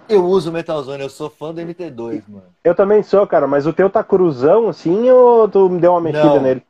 Eu 0.07 0.25
uso 0.25 0.51
Metal 0.51 0.81
Zone, 0.81 1.03
eu 1.03 1.09
sou 1.09 1.29
fã 1.29 1.53
do 1.53 1.61
MT2, 1.61 2.23
mano. 2.27 2.45
Eu 2.63 2.73
também 2.73 3.03
sou, 3.03 3.25
cara, 3.27 3.47
mas 3.47 3.67
o 3.67 3.73
teu 3.73 3.89
tá 3.89 4.03
cruzão 4.03 4.67
assim 4.67 5.09
ou 5.11 5.47
tu 5.47 5.69
deu 5.69 5.91
uma 5.91 6.01
mexida 6.01 6.25
Não. 6.35 6.41
nele? 6.41 6.63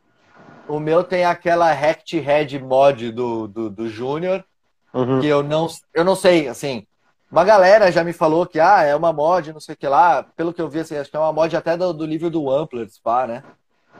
O 0.67 0.79
meu 0.79 1.03
tem 1.03 1.25
aquela 1.25 1.71
Rect 1.71 2.19
Head 2.19 2.59
mod 2.59 3.11
do, 3.11 3.47
do, 3.47 3.69
do 3.69 3.87
Júnior, 3.89 4.43
Uhum. 4.93 5.19
que 5.21 5.27
eu 5.27 5.41
não, 5.43 5.67
eu 5.93 6.03
não 6.03 6.15
sei, 6.15 6.47
assim. 6.47 6.85
Uma 7.31 7.43
galera 7.43 7.91
já 7.91 8.03
me 8.03 8.11
falou 8.11 8.45
que 8.45 8.59
ah, 8.59 8.81
é 8.81 8.95
uma 8.95 9.13
mod, 9.13 9.53
não 9.53 9.59
sei 9.59 9.75
o 9.75 9.77
que 9.77 9.87
lá. 9.87 10.23
Pelo 10.23 10.51
que 10.51 10.61
eu 10.61 10.67
vi, 10.67 10.79
assim, 10.79 10.97
acho 10.97 11.11
que 11.11 11.15
é 11.15 11.19
uma 11.19 11.31
mod 11.31 11.55
até 11.55 11.77
do, 11.77 11.93
do 11.93 12.05
livro 12.05 12.29
do 12.29 12.49
Ampler, 12.49 12.87
pá, 13.03 13.27
né? 13.27 13.43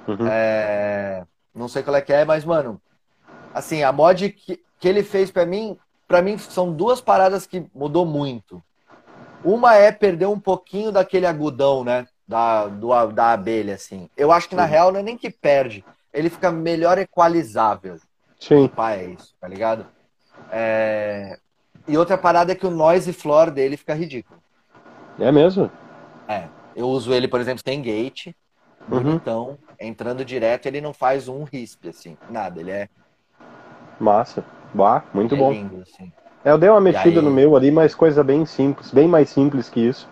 Uhum. 0.07 0.27
É, 0.27 1.23
não 1.53 1.67
sei 1.67 1.83
qual 1.83 1.95
é 1.95 2.01
que 2.01 2.11
é, 2.11 2.25
mas, 2.25 2.43
mano, 2.43 2.81
assim, 3.53 3.83
a 3.83 3.91
mod 3.91 4.29
que, 4.31 4.59
que 4.79 4.87
ele 4.87 5.03
fez 5.03 5.29
pra 5.29 5.45
mim, 5.45 5.77
pra 6.07 6.21
mim 6.23 6.37
são 6.39 6.73
duas 6.73 6.99
paradas 6.99 7.45
que 7.45 7.65
mudou 7.73 8.03
muito. 8.03 8.63
Uma 9.43 9.75
é 9.75 9.91
perder 9.91 10.25
um 10.25 10.39
pouquinho 10.39 10.91
daquele 10.91 11.27
agudão, 11.27 11.83
né? 11.83 12.07
Da, 12.27 12.67
do, 12.67 12.89
da 13.11 13.31
abelha, 13.31 13.75
assim. 13.75 14.09
Eu 14.17 14.31
acho 14.31 14.49
que 14.49 14.55
na 14.55 14.65
Sim. 14.65 14.71
real 14.71 14.91
não 14.91 14.99
é 14.99 15.03
nem 15.03 15.17
que 15.17 15.29
perde, 15.29 15.85
ele 16.11 16.29
fica 16.29 16.51
melhor 16.51 16.97
equalizável. 16.97 17.97
Sim. 18.39 18.67
Pá, 18.67 18.93
é 18.93 19.05
isso, 19.05 19.35
tá 19.39 19.47
ligado? 19.47 19.85
É, 20.51 21.37
E 21.89 21.97
outra 21.97 22.17
parada 22.17 22.51
é 22.51 22.55
que 22.55 22.65
o 22.65 22.71
noise 22.71 23.11
floor 23.11 23.51
dele 23.51 23.75
fica 23.75 23.93
ridículo. 23.93 24.41
É 25.19 25.31
mesmo? 25.31 25.69
É. 26.27 26.47
Eu 26.75 26.87
uso 26.87 27.13
ele, 27.13 27.27
por 27.27 27.41
exemplo, 27.41 27.61
sem 27.65 27.81
gate, 27.81 28.27
Uhum. 28.91 29.01
bonitão, 29.01 29.57
entrando 29.79 30.23
direto, 30.23 30.67
ele 30.67 30.81
não 30.81 30.93
faz 30.93 31.27
um 31.27 31.43
risp, 31.43 31.87
assim, 31.87 32.17
nada, 32.29 32.59
ele 32.59 32.71
é, 32.71 32.87
Massa. 33.99 34.43
Bah, 34.73 35.03
muito 35.13 35.35
é 35.35 35.37
bom. 35.37 35.51
lindo, 35.51 35.81
assim. 35.81 36.11
É, 36.45 36.51
eu 36.51 36.57
dei 36.57 36.69
uma 36.69 36.79
mexida 36.79 37.19
aí? 37.19 37.25
no 37.25 37.31
meu 37.31 37.55
ali, 37.55 37.71
mas 37.71 37.93
coisa 37.95 38.23
bem 38.23 38.45
simples, 38.45 38.91
bem 38.91 39.07
mais 39.07 39.29
simples 39.29 39.67
que 39.69 39.79
isso. 39.79 40.07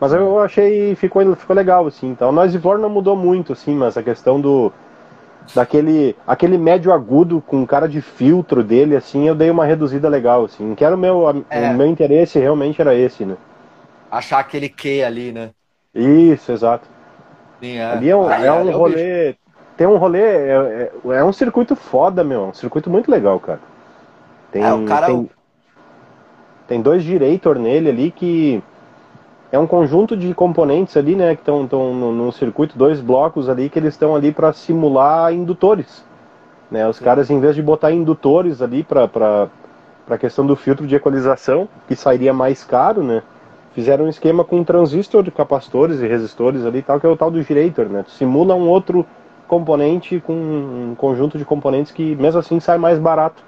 Mas 0.00 0.12
eu 0.12 0.38
achei, 0.40 0.94
ficou, 0.96 1.34
ficou 1.36 1.56
legal, 1.56 1.86
assim. 1.86 2.08
Então, 2.08 2.28
o 2.28 2.32
Noise 2.32 2.58
Floor 2.58 2.78
não 2.78 2.90
mudou 2.90 3.16
muito, 3.16 3.52
assim, 3.52 3.74
mas 3.74 3.96
a 3.96 4.02
questão 4.02 4.40
do. 4.40 4.72
Daquele 5.52 6.16
aquele 6.26 6.56
médio 6.56 6.92
agudo 6.92 7.40
com 7.40 7.66
cara 7.66 7.88
de 7.88 8.00
filtro 8.00 8.62
dele, 8.62 8.96
assim, 8.96 9.28
eu 9.28 9.34
dei 9.34 9.50
uma 9.50 9.64
reduzida 9.66 10.08
legal, 10.08 10.44
assim. 10.44 10.74
Que 10.74 10.84
era 10.84 10.94
o 10.94 10.98
meu, 10.98 11.44
É. 11.50 11.70
o 11.70 11.74
meu 11.74 11.86
interesse 11.86 12.38
realmente 12.38 12.80
era 12.80 12.94
esse, 12.94 13.24
né? 13.24 13.36
Achar 14.10 14.38
aquele 14.38 14.68
Q 14.68 15.02
ali, 15.02 15.32
né? 15.32 15.50
Isso, 15.94 16.50
exato. 16.50 16.88
Sim, 17.60 17.76
é. 17.78 17.84
Ali 17.84 18.10
é 18.10 18.16
um, 18.16 18.28
Aí, 18.28 18.44
é 18.44 18.48
ali 18.48 18.68
um 18.70 18.72
rolê. 18.76 19.36
Tem 19.76 19.86
um 19.86 19.96
rolê. 19.96 20.20
É, 20.22 20.90
é, 21.04 21.16
é 21.16 21.24
um 21.24 21.32
circuito 21.32 21.74
foda, 21.74 22.22
meu. 22.24 22.46
Um 22.46 22.54
circuito 22.54 22.88
muito 22.88 23.10
legal, 23.10 23.38
cara. 23.40 23.60
Tem, 24.50 24.62
É, 24.62 24.72
o 24.72 24.84
cara- 24.84 25.06
tem, 25.06 25.30
tem 26.66 26.80
dois 26.82 27.02
Director 27.02 27.58
nele 27.58 27.90
ali 27.90 28.10
que. 28.10 28.62
É 29.54 29.58
um 29.58 29.68
conjunto 29.68 30.16
de 30.16 30.34
componentes 30.34 30.96
ali, 30.96 31.14
né? 31.14 31.36
Que 31.36 31.42
estão 31.42 31.62
no, 31.70 32.12
no 32.12 32.32
circuito, 32.32 32.76
dois 32.76 33.00
blocos 33.00 33.48
ali 33.48 33.70
que 33.70 33.78
eles 33.78 33.94
estão 33.94 34.16
ali 34.16 34.32
para 34.32 34.52
simular 34.52 35.32
indutores. 35.32 36.04
Né? 36.68 36.88
Os 36.88 36.96
Sim. 36.96 37.04
caras, 37.04 37.30
em 37.30 37.38
vez 37.38 37.54
de 37.54 37.62
botar 37.62 37.92
indutores 37.92 38.60
ali 38.60 38.82
para 38.82 39.48
a 40.10 40.18
questão 40.18 40.44
do 40.44 40.56
filtro 40.56 40.88
de 40.88 40.96
equalização, 40.96 41.68
que 41.86 41.94
sairia 41.94 42.32
mais 42.32 42.64
caro, 42.64 43.04
né? 43.04 43.22
Fizeram 43.74 44.06
um 44.06 44.08
esquema 44.08 44.42
com 44.42 44.64
transistor, 44.64 45.30
capacitores 45.30 46.00
e 46.00 46.08
resistores 46.08 46.66
ali 46.66 46.82
tal, 46.82 46.98
que 46.98 47.06
é 47.06 47.08
o 47.08 47.16
tal 47.16 47.30
do 47.30 47.40
girator, 47.40 47.84
né? 47.84 48.02
Tu 48.02 48.10
simula 48.10 48.56
um 48.56 48.68
outro 48.68 49.06
componente 49.46 50.18
com 50.18 50.32
um 50.32 50.96
conjunto 50.96 51.38
de 51.38 51.44
componentes 51.44 51.92
que 51.92 52.16
mesmo 52.16 52.40
assim 52.40 52.58
sai 52.58 52.76
mais 52.76 52.98
barato. 52.98 53.40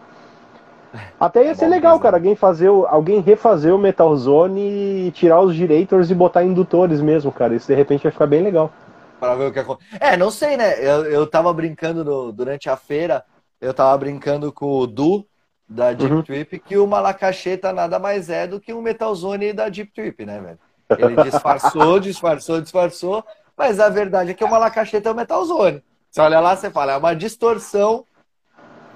Até 1.19 1.45
ia 1.47 1.55
É 1.55 1.55
ser 1.55 1.69
legal, 1.69 1.99
mesmo. 1.99 2.01
cara, 2.01 2.17
alguém 2.17 2.37
fazer 2.37 2.69
o- 2.71 2.87
alguém 2.87 3.21
refazer 3.21 3.75
o 3.75 3.79
Metal 3.79 4.15
Zone 4.17 4.61
e 5.09 5.11
tirar 5.13 5.41
os 5.41 5.55
girators 5.55 6.11
e 6.11 6.15
botar 6.15 6.45
indutores 6.45 7.01
mesmo, 7.01 7.33
cara. 7.33 7.55
Isso 7.55 7.67
de 7.69 7.75
repente 7.75 8.03
vai 8.03 8.13
ficar 8.13 8.27
bem 8.27 8.43
legal. 8.43 8.73
Pra 9.19 9.35
ver 9.35 9.47
o 9.47 9.53
que 9.53 9.59
acontece. 9.59 9.89
É, 10.01 10.17
não 10.17 10.31
sei, 10.31 10.57
né? 10.57 10.79
Eu, 10.79 11.05
eu 11.07 11.27
tava 11.27 11.53
brincando 11.53 12.05
no- 12.05 12.33
durante 12.33 12.69
a 12.69 12.77
feira, 12.77 13.25
eu 13.61 13.73
tava 13.73 13.97
brincando 13.99 14.53
com 14.53 14.67
o 14.79 14.87
Du, 14.87 15.27
da 15.69 15.93
Deep 15.93 16.19
Uhum. 16.19 16.23
Trip, 16.23 16.61
que 16.61 16.77
o 16.77 16.87
Malacacheta 16.87 17.73
nada 17.73 17.99
mais 17.99 18.29
é 18.31 18.47
do 18.47 18.61
que 18.61 18.73
um 18.73 18.83
Metal 18.83 19.13
Zone 19.15 19.53
da 19.53 19.69
Deep 19.69 19.93
Trip, 19.93 20.25
né, 20.25 20.41
velho? 20.41 20.59
Ele 20.95 21.17
disfarçou, 21.17 21.99
disfarçou, 22.01 22.61
disfarçou, 22.61 23.25
mas 23.57 23.81
a 23.81 23.89
verdade 23.89 24.31
é 24.31 24.35
que 24.35 24.45
o 24.45 24.49
Malacacheta 24.49 25.09
é 25.09 25.13
o 25.13 25.15
Metal 25.17 25.45
Zone. 25.45 25.83
Você 26.11 26.21
olha 26.21 26.39
lá, 26.41 26.55
você 26.57 26.71
fala, 26.71 26.93
é 26.93 26.97
uma 26.97 27.15
distorção 27.17 28.07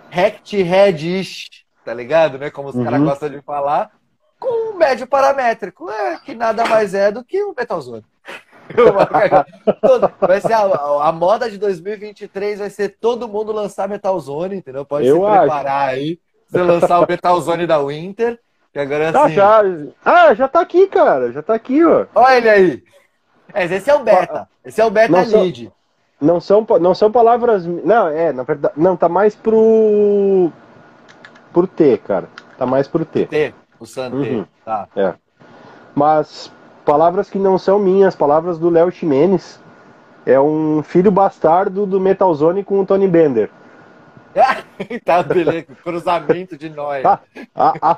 rect 0.08 0.52
head-ish, 0.62 1.59
tá 1.84 1.94
ligado? 1.94 2.38
Né? 2.38 2.50
Como 2.50 2.68
os 2.68 2.74
Uhum. 2.74 2.84
caras 2.84 3.00
gostam 3.02 3.28
de 3.30 3.40
falar, 3.42 3.90
com 4.38 4.72
um 4.72 4.76
médio 4.76 5.06
paramétrico, 5.06 5.90
é, 5.90 6.18
que 6.24 6.34
nada 6.34 6.64
mais 6.66 6.94
é 6.94 7.10
do 7.12 7.24
que 7.24 7.42
um 7.42 7.54
Metal 7.56 7.80
Zone. 7.80 8.04
vai 10.20 10.40
ser 10.40 10.52
a, 10.52 10.62
a, 11.08 11.12
moda 11.12 11.50
de 11.50 11.58
2023 11.58 12.60
vai 12.60 12.70
ser 12.70 12.96
todo 13.00 13.28
mundo 13.28 13.52
lançar 13.52 13.88
Metal 13.88 14.18
Zone, 14.20 14.56
entendeu? 14.56 14.84
Pode 14.84 15.06
Eu 15.06 15.16
se 15.16 15.20
preparar 15.20 15.88
acho. 15.88 15.96
aí. 15.96 16.20
Você 16.48 16.62
lançar 16.62 17.00
o 17.00 17.06
Metal 17.08 17.40
Zone 17.40 17.66
da 17.66 17.78
Winter. 17.78 18.38
Que 18.72 18.78
agora 18.78 19.04
é 19.04 19.12
tá, 19.12 19.24
assim. 19.24 19.34
já, 19.34 19.62
ah, 20.04 20.34
já 20.34 20.46
tá 20.48 20.60
aqui, 20.60 20.86
cara. 20.86 21.32
Já 21.32 21.42
tá 21.42 21.54
aqui, 21.54 21.84
ó. 21.84 22.06
Olha 22.14 22.36
ele 22.36 22.48
aí. 22.48 22.84
É, 23.52 23.64
esse 23.64 23.90
é 23.90 23.94
o 23.94 24.00
beta. 24.04 24.48
Esse 24.64 24.80
é 24.80 24.84
o 24.84 24.90
beta 24.90 25.10
não 25.10 25.24
lead. 25.24 25.64
São, 25.64 25.72
não 26.20 26.40
são, 26.40 26.66
não 26.80 26.94
são 26.94 27.10
palavras. 27.10 27.66
Não, 27.66 28.08
é, 28.08 28.32
na 28.32 28.44
verdade. 28.44 28.74
Não, 28.76 28.96
tá 28.96 29.08
mais 29.08 29.34
pro. 29.34 30.52
Pro 31.52 31.66
T, 31.66 31.98
cara. 31.98 32.28
Tá 32.56 32.66
mais 32.66 32.86
pro 32.86 33.04
T. 33.04 33.26
T, 33.26 33.54
o 33.78 33.86
Santé. 33.86 34.16
Uhum. 34.16 34.46
Tá. 34.64 34.88
É. 34.94 35.14
Mas 35.94 36.52
palavras 36.84 37.30
que 37.30 37.38
não 37.38 37.58
são 37.58 37.78
minhas, 37.78 38.14
palavras 38.14 38.58
do 38.58 38.68
Léo 38.68 38.90
Ximenes. 38.90 39.60
É 40.26 40.38
um 40.38 40.82
filho 40.82 41.10
bastardo 41.10 41.86
do 41.86 41.98
Metal 41.98 42.32
Zone 42.34 42.62
com 42.62 42.80
o 42.80 42.86
Tony 42.86 43.08
Bender. 43.08 43.50
tá, 45.04 45.22
beleza, 45.22 45.66
cruzamento 45.82 46.56
de 46.56 46.68
nós. 46.68 47.02
A, 47.54 47.74
a, 47.82 47.96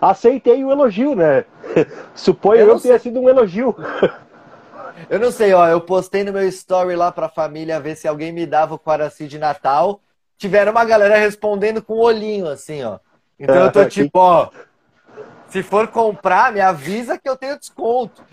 aceitei 0.00 0.64
o 0.64 0.70
elogio, 0.70 1.14
né? 1.14 1.44
Suponho 2.14 2.60
eu, 2.60 2.68
eu 2.68 2.80
ter 2.80 2.98
sido 3.00 3.20
um 3.20 3.28
elogio. 3.28 3.76
Eu 5.10 5.18
não 5.18 5.30
sei, 5.30 5.52
ó, 5.52 5.66
eu 5.68 5.80
postei 5.80 6.24
no 6.24 6.32
meu 6.32 6.46
story 6.48 6.96
lá 6.96 7.12
pra 7.12 7.28
família 7.28 7.80
ver 7.80 7.96
se 7.96 8.08
alguém 8.08 8.32
me 8.32 8.46
dava 8.46 8.74
o 8.74 8.78
Quaraci 8.78 9.26
de 9.26 9.38
Natal. 9.38 10.00
Tiveram 10.36 10.72
uma 10.72 10.84
galera 10.84 11.16
respondendo 11.16 11.82
com 11.82 11.94
o 11.94 12.02
olhinho, 12.02 12.48
assim, 12.48 12.82
ó. 12.84 12.98
Então 13.38 13.56
eu 13.56 13.72
tô 13.72 13.84
tipo, 13.86 14.18
ó, 14.18 14.50
se 15.48 15.62
for 15.62 15.88
comprar, 15.88 16.52
me 16.52 16.60
avisa 16.60 17.18
que 17.18 17.28
eu 17.28 17.36
tenho 17.36 17.58
desconto. 17.58 18.24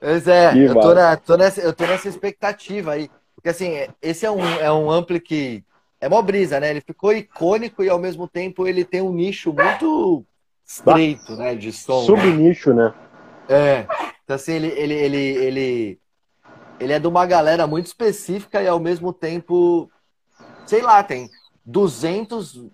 Mas 0.00 0.28
é, 0.28 0.56
eu 0.56 0.74
tô, 0.74 0.94
na, 0.94 1.16
tô, 1.16 1.36
nessa, 1.36 1.60
eu 1.60 1.72
tô 1.72 1.84
nessa 1.86 2.08
expectativa 2.08 2.92
aí. 2.92 3.10
Porque 3.34 3.50
assim, 3.50 3.86
esse 4.00 4.24
é 4.24 4.30
um, 4.30 4.42
é 4.42 4.72
um 4.72 4.90
ampli 4.90 5.20
que 5.20 5.62
é 6.00 6.08
mó 6.08 6.22
brisa, 6.22 6.58
né? 6.58 6.70
Ele 6.70 6.80
ficou 6.80 7.12
icônico 7.12 7.84
e 7.84 7.90
ao 7.90 7.98
mesmo 7.98 8.26
tempo 8.26 8.66
ele 8.66 8.84
tem 8.84 9.02
um 9.02 9.12
nicho 9.12 9.52
muito 9.52 10.24
estreito, 10.64 11.36
né? 11.36 11.54
De 11.54 11.70
som. 11.70 12.00
Né? 12.00 12.06
Subnicho, 12.06 12.72
né? 12.72 12.94
É. 13.48 13.86
Então 14.24 14.36
assim, 14.36 14.52
ele, 14.52 14.68
ele, 14.68 14.94
ele, 14.94 15.18
ele, 15.18 15.98
ele 16.78 16.92
é 16.92 16.98
de 16.98 17.06
uma 17.06 17.26
galera 17.26 17.66
muito 17.66 17.86
específica 17.86 18.62
e 18.62 18.68
ao 18.68 18.80
mesmo 18.80 19.12
tempo, 19.12 19.90
sei 20.66 20.82
lá, 20.82 21.02
tem 21.02 21.30
200 21.64 22.66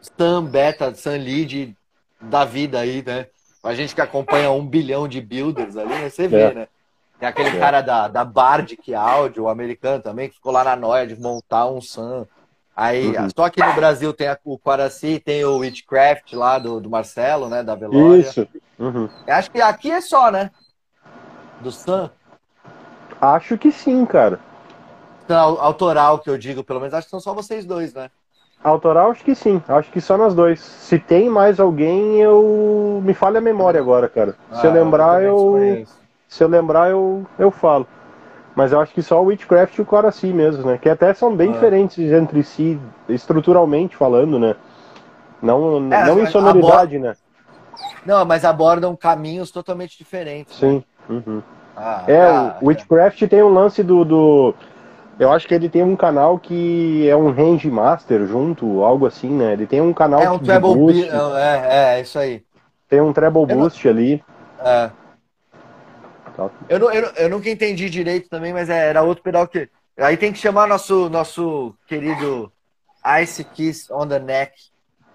Stan 0.00 0.44
Beta, 0.44 0.90
Stan 0.90 1.16
Lead 1.16 1.76
da 2.20 2.44
vida 2.44 2.78
aí, 2.78 3.02
né? 3.04 3.26
A 3.62 3.74
gente 3.74 3.94
que 3.94 4.00
acompanha 4.00 4.50
um 4.50 4.66
bilhão 4.66 5.08
de 5.08 5.20
builders 5.20 5.76
ali, 5.76 5.88
né? 5.88 6.08
Você 6.08 6.28
vê, 6.28 6.40
é. 6.40 6.54
né? 6.54 6.68
Tem 7.18 7.28
aquele 7.28 7.50
é. 7.50 7.58
cara 7.58 7.80
da, 7.80 8.08
da 8.08 8.24
Bardic 8.24 8.94
Audio, 8.94 9.44
o 9.44 9.48
americano 9.48 10.02
também, 10.02 10.28
que 10.28 10.36
ficou 10.36 10.52
lá 10.52 10.62
na 10.62 10.76
noia 10.76 11.06
de 11.06 11.20
montar 11.20 11.66
um 11.66 11.80
Sam. 11.80 12.26
Aí, 12.76 13.08
uhum. 13.08 13.28
só 13.36 13.44
aqui 13.46 13.60
no 13.60 13.74
Brasil 13.74 14.12
tem 14.12 14.28
a, 14.28 14.38
o 14.44 14.56
Quaraci, 14.56 15.18
tem 15.18 15.44
o 15.44 15.58
Witchcraft 15.58 16.32
lá 16.34 16.60
do, 16.60 16.80
do 16.80 16.88
Marcelo, 16.88 17.48
né? 17.48 17.62
Da 17.62 17.74
Velória. 17.74 18.20
Isso. 18.20 18.46
Uhum. 18.78 19.08
Acho 19.26 19.50
que 19.50 19.60
aqui 19.60 19.90
é 19.90 20.00
só, 20.00 20.30
né? 20.30 20.52
Do 21.60 21.72
Sam. 21.72 22.08
Acho 23.20 23.58
que 23.58 23.72
sim, 23.72 24.04
cara. 24.06 24.38
Então, 25.24 25.58
autoral 25.60 26.18
que 26.18 26.30
eu 26.30 26.38
digo, 26.38 26.64
pelo 26.64 26.80
menos, 26.80 26.94
acho 26.94 27.06
que 27.06 27.10
são 27.10 27.20
só 27.20 27.34
vocês 27.34 27.66
dois, 27.66 27.92
né? 27.92 28.10
Autoral, 28.62 29.10
acho 29.10 29.22
que 29.22 29.34
sim. 29.34 29.62
Acho 29.68 29.90
que 29.90 30.00
só 30.00 30.16
nós 30.16 30.34
dois. 30.34 30.60
Se 30.60 30.98
tem 30.98 31.28
mais 31.28 31.60
alguém, 31.60 32.20
eu. 32.20 33.00
Me 33.04 33.14
falha 33.14 33.38
a 33.38 33.42
memória 33.42 33.78
agora, 33.78 34.08
cara. 34.08 34.34
Ah, 34.50 34.56
se 34.56 34.66
eu 34.66 34.72
lembrar, 34.72 35.22
eu. 35.22 35.86
Se 36.26 36.42
eu 36.42 36.48
lembrar, 36.48 36.90
eu, 36.90 37.24
eu 37.38 37.50
falo. 37.50 37.86
Mas 38.56 38.72
eu 38.72 38.80
acho 38.80 38.92
que 38.92 39.02
só 39.02 39.22
o 39.22 39.26
Witchcraft 39.26 39.78
e 39.78 39.82
o 39.82 39.86
Coraci 39.86 40.32
mesmo, 40.32 40.66
né? 40.66 40.78
Que 40.78 40.88
até 40.88 41.14
são 41.14 41.34
bem 41.34 41.50
ah. 41.50 41.52
diferentes 41.52 41.98
entre 42.10 42.42
si, 42.42 42.80
estruturalmente 43.08 43.96
falando, 43.96 44.38
né? 44.38 44.56
Não, 45.40 45.76
é, 45.92 46.06
não 46.06 46.18
em 46.18 46.26
sonoridade, 46.26 46.98
né? 46.98 47.14
Não, 48.04 48.24
mas 48.24 48.44
abordam 48.44 48.96
caminhos 48.96 49.52
totalmente 49.52 49.96
diferentes. 49.96 50.56
Sim. 50.56 50.82
Né? 51.08 51.22
Uhum. 51.26 51.42
Ah, 51.80 52.04
é, 52.08 52.20
ah, 52.20 52.58
o 52.60 52.66
Witchcraft 52.66 53.22
tem 53.28 53.42
um 53.42 53.48
lance 53.52 53.82
do, 53.84 54.04
do 54.04 54.54
eu 55.18 55.32
acho 55.32 55.48
que 55.48 55.54
ele 55.54 55.68
tem 55.68 55.82
um 55.82 55.96
canal 55.96 56.38
que 56.38 57.08
é 57.08 57.16
um 57.16 57.32
range 57.32 57.68
master 57.68 58.24
junto, 58.26 58.84
algo 58.84 59.04
assim, 59.04 59.30
né? 59.30 59.52
Ele 59.52 59.66
tem 59.66 59.80
um 59.80 59.92
canal 59.92 60.22
é 60.22 60.30
um 60.30 60.38
treble 60.38 60.74
boost. 60.74 61.08
É, 61.08 61.14
é, 61.36 61.98
é, 61.98 62.00
isso 62.00 62.18
aí. 62.18 62.44
Tem 62.88 63.00
um 63.00 63.12
treble 63.12 63.42
eu 63.42 63.46
boost 63.46 63.84
não... 63.84 63.92
ali. 63.92 64.24
É. 64.60 64.90
Tá. 66.36 66.50
Eu, 66.68 66.78
não, 66.78 66.92
eu, 66.92 67.10
eu 67.16 67.28
nunca 67.28 67.50
entendi 67.50 67.90
direito 67.90 68.28
também, 68.28 68.52
mas 68.52 68.70
é, 68.70 68.88
era 68.88 69.02
outro 69.02 69.24
pedal 69.24 69.48
que. 69.48 69.68
Aí 69.96 70.16
tem 70.16 70.32
que 70.32 70.38
chamar 70.38 70.68
nosso, 70.68 71.10
nosso 71.10 71.74
querido 71.88 72.52
Ice 73.20 73.42
Kiss 73.42 73.92
on 73.92 74.06
the 74.06 74.20
Neck. 74.20 74.52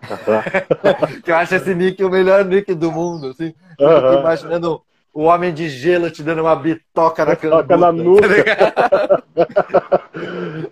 que 1.24 1.32
eu 1.32 1.36
acho 1.38 1.56
esse 1.56 1.74
nick 1.74 2.04
o 2.04 2.10
melhor 2.10 2.44
nick 2.44 2.74
do 2.74 2.92
mundo, 2.92 3.28
assim. 3.28 3.54
Eu 3.80 4.02
fico 4.02 4.20
imaginando 4.20 4.82
o 5.14 5.24
homem 5.24 5.54
de 5.54 5.70
gelo 5.70 6.10
te 6.10 6.24
dando 6.24 6.42
uma 6.42 6.56
bitoca 6.56 7.24
na 7.24 7.36
Toca 7.36 7.78
na 7.78 7.92
nuca. 7.92 8.28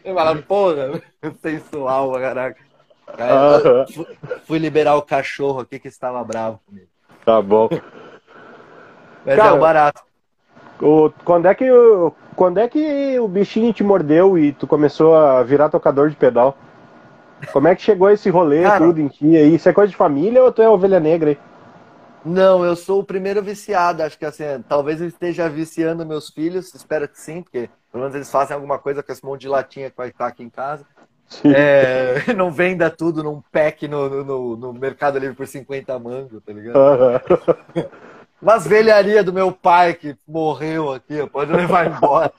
Tá 0.03 0.13
fala, 0.13 0.35
porra, 0.35 1.01
sensual, 1.41 2.11
caraca. 2.13 2.59
Cara, 3.17 3.85
fui, 3.87 4.05
fui 4.45 4.59
liberar 4.59 4.95
o 4.95 5.01
cachorro 5.01 5.61
aqui 5.61 5.79
que 5.79 5.87
estava 5.87 6.23
bravo 6.23 6.59
comigo. 6.65 6.87
Tá 7.25 7.41
bom. 7.41 7.69
Mas 9.25 9.35
Cara, 9.35 9.49
é 9.49 9.53
o 9.53 9.59
barato. 9.59 10.01
O, 10.81 11.11
quando, 11.23 11.47
é 11.47 11.55
que, 11.55 11.65
quando 12.35 12.59
é 12.59 12.67
que 12.67 13.19
o 13.19 13.27
bichinho 13.27 13.73
te 13.73 13.83
mordeu 13.83 14.37
e 14.37 14.51
tu 14.53 14.65
começou 14.65 15.15
a 15.15 15.43
virar 15.43 15.69
tocador 15.69 16.09
de 16.09 16.15
pedal? 16.15 16.57
Como 17.51 17.67
é 17.67 17.75
que 17.75 17.81
chegou 17.81 18.09
esse 18.09 18.29
rolê, 18.29 18.63
Cara, 18.63 18.85
tudo 18.85 18.99
em 18.99 19.07
ti 19.07 19.37
aí? 19.37 19.55
Isso 19.55 19.69
é 19.69 19.73
coisa 19.73 19.89
de 19.89 19.95
família 19.95 20.43
ou 20.43 20.51
tu 20.51 20.61
é 20.61 20.69
ovelha 20.69 20.99
negra 20.99 21.31
aí? 21.31 21.37
Não, 22.23 22.63
eu 22.63 22.75
sou 22.75 22.99
o 22.99 23.03
primeiro 23.03 23.41
viciado. 23.41 24.03
Acho 24.03 24.17
que 24.17 24.25
assim, 24.25 24.43
talvez 24.67 25.01
eu 25.01 25.07
esteja 25.07 25.49
viciando 25.49 26.05
meus 26.05 26.29
filhos, 26.29 26.73
espero 26.73 27.07
que 27.07 27.19
sim, 27.19 27.41
porque 27.41 27.69
pelo 27.91 28.03
menos 28.03 28.15
eles 28.15 28.31
fazem 28.31 28.55
alguma 28.55 28.77
coisa 28.77 29.01
com 29.01 29.11
esse 29.11 29.23
monte 29.23 29.41
de 29.41 29.47
latinha 29.47 29.89
que 29.89 29.97
vai 29.97 30.09
estar 30.09 30.27
aqui 30.27 30.43
em 30.43 30.49
casa. 30.49 30.85
É, 31.45 32.33
não 32.35 32.51
venda 32.51 32.89
tudo 32.89 33.23
num 33.23 33.41
pack 33.51 33.87
no, 33.87 34.23
no, 34.23 34.57
no, 34.57 34.73
Mercado 34.73 35.17
Livre 35.17 35.35
por 35.35 35.47
50 35.47 35.97
mangos, 35.97 36.43
tá 36.43 36.53
ligado? 36.53 36.77
Uhum. 36.77 37.85
Umas 38.41 38.65
velharia 38.65 39.23
do 39.23 39.31
meu 39.31 39.51
pai 39.51 39.93
que 39.93 40.15
morreu 40.27 40.91
aqui, 40.91 41.25
pode 41.27 41.51
levar 41.53 41.87
embora. 41.87 42.33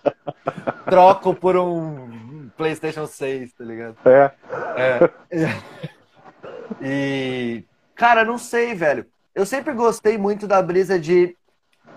Troco 0.84 1.34
por 1.34 1.56
um 1.56 2.50
PlayStation 2.56 3.06
6, 3.06 3.52
tá 3.52 3.64
ligado? 3.64 3.96
É. 4.04 4.30
é. 4.76 5.48
E, 6.84 7.64
cara, 7.94 8.24
não 8.24 8.38
sei, 8.38 8.74
velho. 8.74 9.06
Eu 9.34 9.46
sempre 9.46 9.72
gostei 9.72 10.18
muito 10.18 10.46
da 10.46 10.60
brisa 10.60 10.98
de 10.98 11.36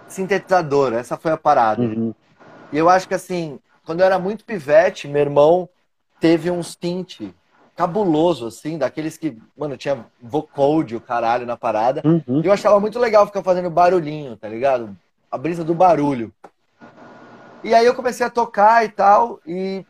sintetizador, 0.07 0.93
essa 0.93 1.17
foi 1.17 1.31
a 1.31 1.37
parada. 1.37 1.81
Uhum. 1.81 2.13
E 2.71 2.77
eu 2.77 2.89
acho 2.89 3.07
que 3.07 3.13
assim, 3.13 3.59
quando 3.85 3.99
eu 3.99 4.05
era 4.05 4.17
muito 4.17 4.45
pivete, 4.45 5.07
meu 5.07 5.21
irmão 5.21 5.69
teve 6.19 6.49
um 6.49 6.63
synth 6.63 7.33
cabuloso, 7.75 8.47
assim, 8.47 8.77
daqueles 8.77 9.17
que, 9.17 9.37
mano, 9.55 9.75
tinha 9.75 10.05
vocode, 10.21 10.95
o 10.95 11.01
caralho, 11.01 11.45
na 11.45 11.57
parada. 11.57 12.01
Uhum. 12.05 12.41
E 12.41 12.47
eu 12.47 12.53
achava 12.53 12.79
muito 12.79 12.97
legal 12.97 13.25
ficar 13.25 13.43
fazendo 13.43 13.69
barulhinho, 13.69 14.37
tá 14.37 14.47
ligado? 14.47 14.95
A 15.29 15.37
brisa 15.37 15.63
do 15.63 15.75
barulho. 15.75 16.33
E 17.63 17.73
aí 17.73 17.85
eu 17.85 17.93
comecei 17.93 18.25
a 18.25 18.29
tocar 18.29 18.85
e 18.85 18.89
tal, 18.89 19.41
e 19.45 19.85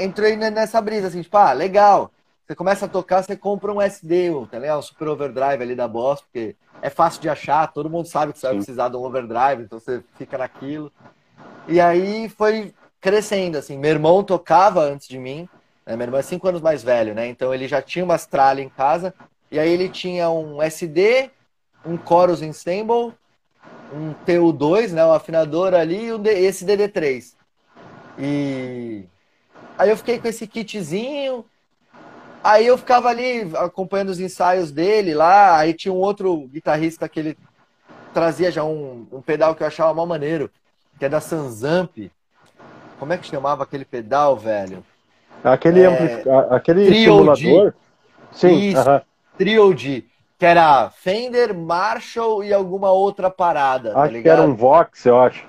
entrei 0.00 0.34
nessa 0.36 0.80
brisa, 0.80 1.08
assim, 1.08 1.20
tipo, 1.20 1.36
ah, 1.36 1.52
legal. 1.52 2.10
Você 2.46 2.54
começa 2.54 2.84
a 2.84 2.88
tocar, 2.88 3.22
você 3.22 3.34
compra 3.36 3.72
um 3.72 3.80
SD, 3.80 4.30
tá 4.50 4.58
ligado? 4.58 4.78
Um 4.78 4.82
super 4.82 5.08
overdrive 5.08 5.62
ali 5.62 5.74
da 5.74 5.88
Boss, 5.88 6.20
porque 6.20 6.54
é 6.82 6.90
fácil 6.90 7.22
de 7.22 7.28
achar, 7.30 7.72
todo 7.72 7.88
mundo 7.88 8.06
sabe 8.06 8.34
que 8.34 8.38
você 8.38 8.46
vai 8.46 8.56
precisar 8.56 8.90
de 8.90 8.96
um 8.96 9.02
overdrive, 9.02 9.62
então 9.62 9.80
você 9.80 10.04
fica 10.16 10.36
naquilo. 10.36 10.92
E 11.66 11.80
aí 11.80 12.28
foi 12.28 12.74
crescendo, 13.00 13.56
assim. 13.56 13.78
Meu 13.78 13.92
irmão 13.92 14.22
tocava 14.22 14.82
antes 14.82 15.08
de 15.08 15.18
mim, 15.18 15.48
né? 15.86 15.96
meu 15.96 16.04
irmão 16.04 16.20
é 16.20 16.22
cinco 16.22 16.46
anos 16.46 16.60
mais 16.60 16.82
velho, 16.82 17.14
né? 17.14 17.26
Então 17.28 17.54
ele 17.54 17.66
já 17.66 17.80
tinha 17.80 18.04
uma 18.04 18.18
tralha 18.18 18.60
em 18.60 18.68
casa, 18.68 19.14
e 19.50 19.58
aí 19.58 19.70
ele 19.70 19.88
tinha 19.88 20.28
um 20.28 20.60
SD, 20.60 21.30
um 21.86 21.98
Chorus 21.98 22.42
Ensemble, 22.42 23.14
um 23.90 24.12
TU2, 24.26 24.90
né? 24.90 25.02
Um 25.06 25.14
afinador 25.14 25.72
ali, 25.72 26.08
e 26.08 26.12
um 26.12 26.22
esse 26.26 26.66
DD3. 26.66 27.34
E 28.18 29.04
aí 29.78 29.88
eu 29.88 29.96
fiquei 29.96 30.18
com 30.18 30.28
esse 30.28 30.46
kitzinho, 30.46 31.46
Aí 32.44 32.66
eu 32.66 32.76
ficava 32.76 33.08
ali 33.08 33.50
acompanhando 33.56 34.10
os 34.10 34.20
ensaios 34.20 34.70
dele 34.70 35.14
lá. 35.14 35.56
Aí 35.56 35.72
tinha 35.72 35.92
um 35.92 35.96
outro 35.96 36.46
guitarrista 36.48 37.08
que 37.08 37.18
ele 37.18 37.38
trazia 38.12 38.50
já 38.50 38.62
um, 38.62 39.06
um 39.10 39.22
pedal 39.22 39.54
que 39.54 39.62
eu 39.62 39.66
achava 39.66 39.94
mal 39.94 40.06
maneiro, 40.06 40.50
que 40.98 41.06
é 41.06 41.08
da 41.08 41.20
Sanzamp. 41.20 41.96
Como 42.98 43.12
é 43.12 43.16
que 43.16 43.26
chamava 43.26 43.62
aquele 43.62 43.86
pedal, 43.86 44.36
velho? 44.36 44.84
Aquele, 45.42 45.82
é... 45.82 46.20
aquele 46.50 46.94
simulador? 46.94 47.72
Sim. 48.30 48.58
Isso, 48.58 48.80
uh 48.80 48.84
-huh. 48.84 49.02
Trio. 49.38 49.74
Que 49.74 50.14
que 50.38 50.44
era 50.46 50.90
Fender, 50.90 51.54
Marshall 51.54 52.44
e 52.44 52.52
alguma 52.52 52.90
outra 52.90 53.30
parada, 53.30 53.92
tá 53.92 54.00
Acho 54.00 54.08
que 54.10 54.16
ligado? 54.18 54.42
era 54.42 54.50
um 54.50 54.54
Vox, 54.54 55.06
eu 55.06 55.18
acho. 55.18 55.46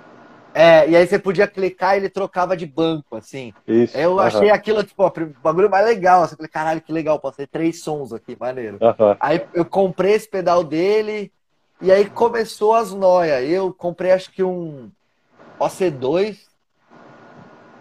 É, 0.55 0.89
e 0.89 0.95
aí 0.95 1.05
você 1.05 1.19
podia 1.19 1.47
clicar 1.47 1.95
e 1.95 1.99
ele 1.99 2.09
trocava 2.09 2.55
de 2.55 2.65
banco, 2.65 3.15
assim. 3.17 3.53
Isso. 3.67 3.97
Eu 3.97 4.19
aham, 4.19 4.27
achei 4.27 4.49
aquilo, 4.49 4.83
tipo, 4.83 5.03
ó, 5.03 5.07
o 5.09 5.41
bagulho 5.41 5.69
mais 5.69 5.85
legal. 5.85 6.23
Assim, 6.23 6.33
eu 6.33 6.37
falei, 6.37 6.49
caralho, 6.49 6.81
que 6.81 6.93
legal, 6.93 7.19
posso 7.19 7.37
ter 7.37 7.47
três 7.47 7.81
sons 7.83 8.13
aqui, 8.13 8.37
maneiro. 8.39 8.81
aham. 8.81 9.17
Aí 9.19 9.45
eu 9.53 9.65
comprei 9.65 10.13
esse 10.13 10.29
pedal 10.29 10.63
dele 10.63 11.31
e 11.81 11.91
aí 11.91 12.09
começou 12.09 12.73
as 12.73 12.93
noias. 12.93 13.49
Eu 13.49 13.73
comprei 13.73 14.11
acho 14.11 14.31
que 14.31 14.43
um 14.43 14.89
OC2 15.59 16.37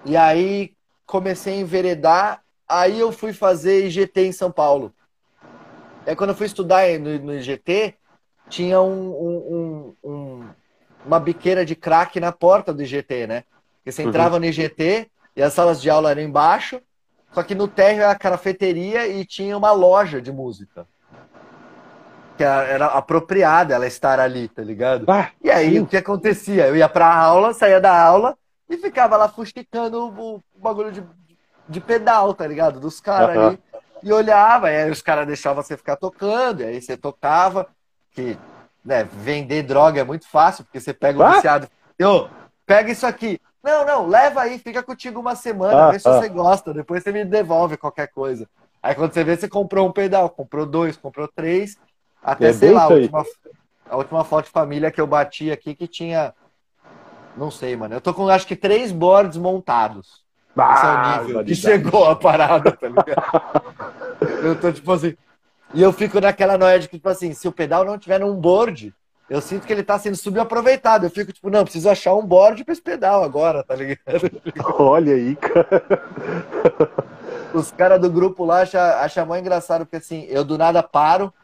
e 0.04 0.16
aí 0.16 0.74
comecei 1.06 1.54
a 1.54 1.60
enveredar. 1.60 2.42
Aí 2.68 2.98
eu 2.98 3.12
fui 3.12 3.32
fazer 3.32 3.86
IGT 3.86 4.20
em 4.26 4.32
São 4.32 4.50
Paulo. 4.50 4.92
Aí 6.06 6.14
quando 6.16 6.30
eu 6.30 6.36
fui 6.36 6.46
estudar 6.46 6.86
no, 6.98 7.18
no 7.18 7.34
IGT, 7.34 7.94
tinha 8.48 8.80
um, 8.80 9.10
um- 9.10 9.94
um- 10.04 10.10
um- 10.10 10.54
uma 11.04 11.20
biqueira 11.20 11.64
de 11.64 11.74
crack 11.76 12.18
na 12.20 12.32
porta 12.32 12.72
do 12.72 12.82
IGT, 12.82 13.26
né? 13.26 13.44
Porque 13.78 13.92
você 13.92 14.02
Uhum. 14.04 14.08
entrava 14.08 14.38
no 14.38 14.46
IGT 14.46 15.10
e 15.36 15.42
as 15.42 15.52
salas 15.52 15.80
de 15.80 15.90
aula 15.90 16.10
eram 16.10 16.22
embaixo, 16.22 16.80
só 17.32 17.42
que 17.42 17.54
no 17.54 17.68
térreo 17.68 18.02
era 18.02 18.12
a 18.12 18.18
cafeteria 18.18 19.06
e 19.06 19.24
tinha 19.24 19.56
uma 19.56 19.72
loja 19.72 20.20
de 20.20 20.32
música. 20.32 20.86
Que 22.36 22.42
era, 22.42 22.86
apropriada 22.86 23.74
ela 23.74 23.86
estar 23.86 24.18
ali, 24.18 24.48
tá 24.48 24.62
ligado? 24.62 25.08
Ah, 25.08 25.30
E 25.42 25.50
aí 25.50 25.78
sim. 25.78 25.80
o 25.80 25.86
que 25.86 25.96
acontecia? 25.96 26.66
Eu 26.66 26.76
ia 26.76 26.88
pra 26.88 27.14
aula, 27.14 27.52
saía 27.54 27.80
da 27.80 27.96
aula 27.96 28.36
e 28.68 28.76
ficava 28.76 29.16
lá 29.16 29.28
fuxicando 29.28 30.08
o, 30.18 30.42
bagulho 30.58 30.90
de, 30.90 31.04
de 31.68 31.80
pedal, 31.80 32.34
tá 32.34 32.46
ligado? 32.46 32.80
Dos 32.80 33.00
caras 33.00 33.36
Aham. 33.36 33.36
ali. 33.36 33.60
E 34.02 34.12
olhava, 34.12 34.70
e 34.70 34.76
aí 34.82 34.90
os 34.90 35.00
caras 35.00 35.26
deixavam 35.26 35.62
você 35.62 35.76
ficar 35.76 35.96
tocando, 35.96 36.60
e 36.60 36.64
aí 36.66 36.82
você 36.82 36.96
tocava, 36.96 37.66
que 38.10 38.36
né, 38.84 39.04
vender 39.04 39.62
droga 39.62 40.00
é 40.00 40.04
muito 40.04 40.28
fácil, 40.28 40.64
porque 40.64 40.80
você 40.80 40.92
pega 40.92 41.18
o 41.18 41.22
Ah! 41.22 41.32
viciado. 41.32 41.68
Eu, 41.98 42.28
pega 42.66 42.90
isso 42.90 43.06
aqui. 43.06 43.40
Não, 43.62 43.86
não, 43.86 44.06
leva 44.06 44.42
aí, 44.42 44.58
fica 44.58 44.82
contigo 44.82 45.18
uma 45.18 45.34
semana, 45.34 45.86
Ah, 45.86 45.90
vê 45.90 45.98
se 45.98 46.06
ah. 46.06 46.20
você 46.20 46.28
gosta, 46.28 46.74
depois 46.74 47.02
você 47.02 47.10
me 47.10 47.24
devolve 47.24 47.76
qualquer 47.78 48.08
coisa. 48.08 48.46
Aí 48.82 48.94
quando 48.94 49.14
você 49.14 49.24
vê, 49.24 49.36
você 49.36 49.48
comprou 49.48 49.88
um 49.88 49.92
pedal, 49.92 50.28
comprou 50.28 50.66
dois, 50.66 50.96
comprou 50.96 51.26
três, 51.26 51.78
até, 52.22 52.48
É 52.48 52.52
sei 52.52 52.72
lá, 52.72 52.82
a 52.82 52.88
última, 52.88 53.24
a 53.88 53.96
última 53.96 54.24
foto 54.24 54.44
de 54.46 54.50
família 54.50 54.90
que 54.90 55.00
eu 55.00 55.06
bati 55.06 55.50
aqui 55.50 55.74
que 55.74 55.88
tinha. 55.88 56.34
Não 57.36 57.50
sei, 57.50 57.74
mano. 57.76 57.94
Eu 57.94 58.00
tô 58.00 58.12
com 58.12 58.28
acho 58.28 58.46
que 58.46 58.54
três 58.54 58.92
boards 58.92 59.38
montados. 59.38 60.22
Esse 60.56 60.86
é 60.86 60.88
o 60.88 61.22
nível 61.26 61.44
que 61.44 61.54
chegou 61.54 62.08
a 62.08 62.14
parada, 62.14 62.70
tá 62.72 62.86
ligado? 62.86 63.82
eu 64.44 64.60
tô 64.60 64.70
tipo 64.70 64.92
assim. 64.92 65.16
E 65.74 65.82
eu 65.82 65.92
fico 65.92 66.20
naquela 66.20 66.56
noia 66.56 66.78
de 66.78 66.88
que, 66.88 66.96
tipo 66.96 67.08
assim, 67.08 67.32
se 67.32 67.48
o 67.48 67.52
pedal 67.52 67.84
não 67.84 67.98
tiver 67.98 68.20
num 68.20 68.36
board, 68.36 68.94
eu 69.28 69.40
sinto 69.40 69.66
que 69.66 69.72
ele 69.72 69.82
tá 69.82 69.98
sendo 69.98 70.16
subaproveitado. 70.16 71.06
Eu 71.06 71.10
fico 71.10 71.32
tipo, 71.32 71.50
não, 71.50 71.64
preciso 71.64 71.90
achar 71.90 72.14
um 72.14 72.24
board 72.24 72.64
pra 72.64 72.72
esse 72.72 72.80
pedal 72.80 73.24
agora, 73.24 73.64
tá 73.64 73.74
ligado? 73.74 74.30
Olha 74.78 75.14
aí, 75.14 75.34
cara. 75.34 75.82
Os 77.52 77.72
caras 77.72 78.00
do 78.00 78.08
grupo 78.08 78.44
lá 78.44 78.60
acham 78.60 78.80
acha 78.80 79.24
mó 79.24 79.36
engraçado, 79.36 79.84
porque 79.84 79.96
assim, 79.96 80.26
eu 80.28 80.44
do 80.44 80.56
nada 80.56 80.80
paro, 80.80 81.34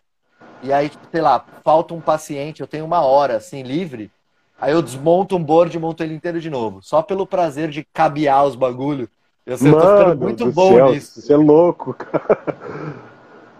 e 0.62 0.72
aí, 0.72 0.88
tipo, 0.88 1.04
sei 1.10 1.20
lá, 1.20 1.44
falta 1.64 1.92
um 1.92 2.00
paciente, 2.00 2.60
eu 2.60 2.68
tenho 2.68 2.84
uma 2.84 3.00
hora, 3.00 3.36
assim, 3.36 3.62
livre, 3.62 4.12
aí 4.60 4.72
eu 4.72 4.82
desmonto 4.82 5.36
um 5.36 5.42
board 5.42 5.76
e 5.76 5.80
monto 5.80 6.04
ele 6.04 6.14
inteiro 6.14 6.40
de 6.40 6.50
novo. 6.50 6.80
Só 6.82 7.02
pelo 7.02 7.26
prazer 7.26 7.68
de 7.68 7.84
cabear 7.92 8.44
os 8.44 8.54
bagulho. 8.54 9.08
Eu, 9.44 9.58
sei, 9.58 9.70
eu 9.70 9.74
tô 9.74 9.80
ficando 9.80 10.16
muito 10.16 10.52
bom 10.52 10.74
céu, 10.74 10.92
nisso. 10.92 11.20
Você 11.20 11.32
é 11.32 11.36
louco, 11.36 11.94
cara. 11.94 13.09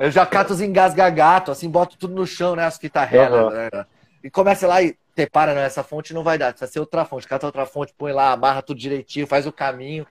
Eu 0.01 0.11
já 0.11 0.25
cato 0.25 0.55
os 0.55 0.63
engasgagato, 0.63 1.51
assim, 1.51 1.69
boto 1.69 1.99
tudo 1.99 2.15
no 2.15 2.27
chão, 2.27 2.57
né? 2.57 2.65
As 2.65 2.79
fitarrelas, 2.79 3.53
Aham. 3.53 3.69
né? 3.71 3.85
E 4.25 4.31
começa 4.31 4.67
lá 4.67 4.81
e 4.83 4.97
te 5.15 5.27
para, 5.27 5.53
não, 5.55 5.61
essa 5.61 5.83
fonte 5.83 6.15
não 6.15 6.23
vai 6.23 6.39
dar, 6.39 6.53
precisa 6.53 6.73
ser 6.73 6.81
outra 6.81 7.05
fonte. 7.05 7.29
Cata 7.29 7.45
outra 7.45 7.67
fonte, 7.67 7.93
põe 7.97 8.11
lá, 8.11 8.33
amarra 8.33 8.63
tudo 8.63 8.81
direitinho, 8.81 9.27
faz 9.27 9.47
o 9.47 9.53
caminho. 9.53 10.07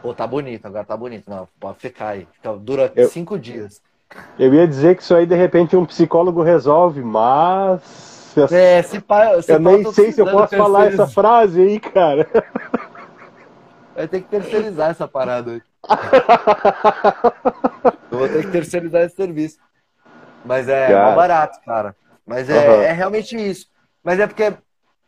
Pô, 0.00 0.14
tá 0.14 0.26
bonito, 0.26 0.64
agora 0.64 0.84
tá 0.84 0.96
bonito. 0.96 1.28
Não, 1.28 1.46
pode 1.60 1.78
ficar 1.78 2.08
aí. 2.08 2.26
Fica- 2.32 2.56
dura 2.56 2.90
Eu- 2.96 3.08
cinco 3.10 3.38
dias. 3.38 3.82
Eu 4.38 4.54
ia 4.54 4.66
dizer 4.66 4.96
que 4.96 5.02
isso 5.02 5.14
aí 5.14 5.26
de 5.26 5.34
repente 5.34 5.76
um 5.76 5.84
psicólogo 5.84 6.42
resolve, 6.42 7.02
mas. 7.02 8.34
É, 8.50 8.82
se 8.82 8.98
pá, 8.98 9.42
se 9.42 9.52
eu 9.52 9.58
nem 9.58 9.92
sei 9.92 10.10
se 10.10 10.22
eu 10.22 10.30
posso 10.30 10.56
falar 10.56 10.86
essa 10.86 11.06
frase 11.06 11.60
aí, 11.60 11.78
cara. 11.78 12.26
Vai 13.94 14.08
ter 14.08 14.22
que 14.22 14.28
terceirizar 14.28 14.90
essa 14.90 15.06
parada 15.06 15.50
aí. 15.52 15.62
Eu 18.18 18.20
vou 18.20 18.28
ter 18.28 18.44
que 18.44 18.50
terceirizar 18.50 19.02
esse 19.02 19.14
serviço. 19.14 19.58
Mas 20.44 20.68
é 20.68 20.88
Cara. 20.88 21.14
barato, 21.14 21.60
cara. 21.64 21.96
Mas 22.26 22.50
é, 22.50 22.58
Aham. 22.58 22.84
é 22.86 22.92
realmente 22.92 23.36
isso. 23.36 23.66
Mas 24.02 24.18
é 24.18 24.26
porque 24.26 24.56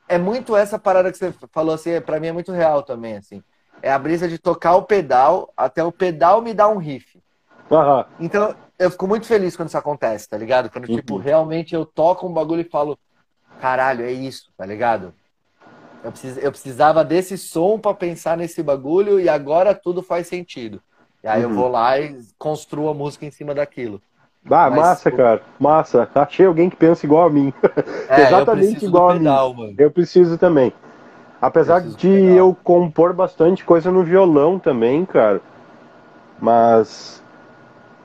é 0.08 0.18
muito 0.18 0.56
essa 0.56 0.78
parada 0.78 1.10
que 1.10 1.18
você 1.18 1.32
falou 1.52 1.74
assim, 1.74 2.00
pra 2.00 2.20
mim 2.20 2.28
é 2.28 2.32
muito 2.32 2.52
real 2.52 2.82
também, 2.82 3.16
assim. 3.16 3.42
É 3.82 3.90
a 3.90 3.98
brisa 3.98 4.28
de 4.28 4.38
tocar 4.38 4.76
o 4.76 4.84
pedal 4.84 5.52
até 5.56 5.82
o 5.82 5.90
pedal 5.92 6.40
me 6.42 6.54
dar 6.54 6.68
um 6.68 6.78
riff. 6.78 7.20
Aham. 7.70 8.04
Então, 8.20 8.54
eu 8.78 8.90
fico 8.90 9.06
muito 9.06 9.26
feliz 9.26 9.56
quando 9.56 9.68
isso 9.68 9.78
acontece, 9.78 10.28
tá 10.28 10.36
ligado? 10.36 10.70
Quando, 10.70 10.88
Uhum. 10.88 10.96
tipo, 10.96 11.16
realmente 11.16 11.74
eu 11.74 11.84
toco 11.84 12.26
um 12.28 12.32
bagulho 12.32 12.60
e 12.60 12.70
falo, 12.70 12.98
caralho, 13.58 14.04
é 14.04 14.12
isso, 14.12 14.52
tá 14.56 14.64
ligado? 14.66 15.14
Eu, 16.02 16.10
precis, 16.12 16.36
eu 16.38 16.50
precisava 16.50 17.04
desse 17.04 17.36
som 17.36 17.78
pra 17.78 17.94
pensar 17.94 18.36
nesse 18.36 18.62
bagulho 18.62 19.18
e 19.20 19.28
agora 19.28 19.74
tudo 19.74 20.02
faz 20.02 20.26
sentido. 20.28 20.82
E 21.22 21.28
aí 21.28 21.42
eu 21.42 21.48
Uhum. 21.48 21.54
vou 21.54 21.68
lá 21.68 21.98
e 21.98 22.16
construo 22.38 22.88
a 22.88 22.94
música 22.94 23.26
em 23.26 23.30
cima 23.30 23.54
daquilo. 23.54 24.00
Ah, 24.50 24.70
Mas, 24.70 24.74
massa, 24.80 25.10
pô- 25.10 25.16
cara. 25.18 25.42
Massa. 25.58 26.08
Achei 26.14 26.46
alguém 26.46 26.70
que 26.70 26.76
pensa 26.76 27.04
igual 27.04 27.26
a 27.26 27.30
mim. 27.30 27.52
É, 28.08 28.22
Exatamente 28.22 28.84
eu 28.84 28.88
igual 28.88 29.08
do 29.08 29.10
a 29.10 29.14
mim. 29.14 29.18
pedal, 29.20 29.54
mano. 29.54 29.74
Eu 29.78 29.90
preciso 29.90 30.38
também. 30.38 30.72
Apesar 31.40 31.80
Preciso 31.80 31.96
de 31.98 32.08
pedal. 32.08 32.36
eu 32.36 32.56
compor 32.64 33.12
bastante 33.12 33.64
coisa 33.64 33.90
no 33.90 34.02
violão 34.02 34.58
também, 34.58 35.04
cara. 35.04 35.40
Mas 36.40 37.22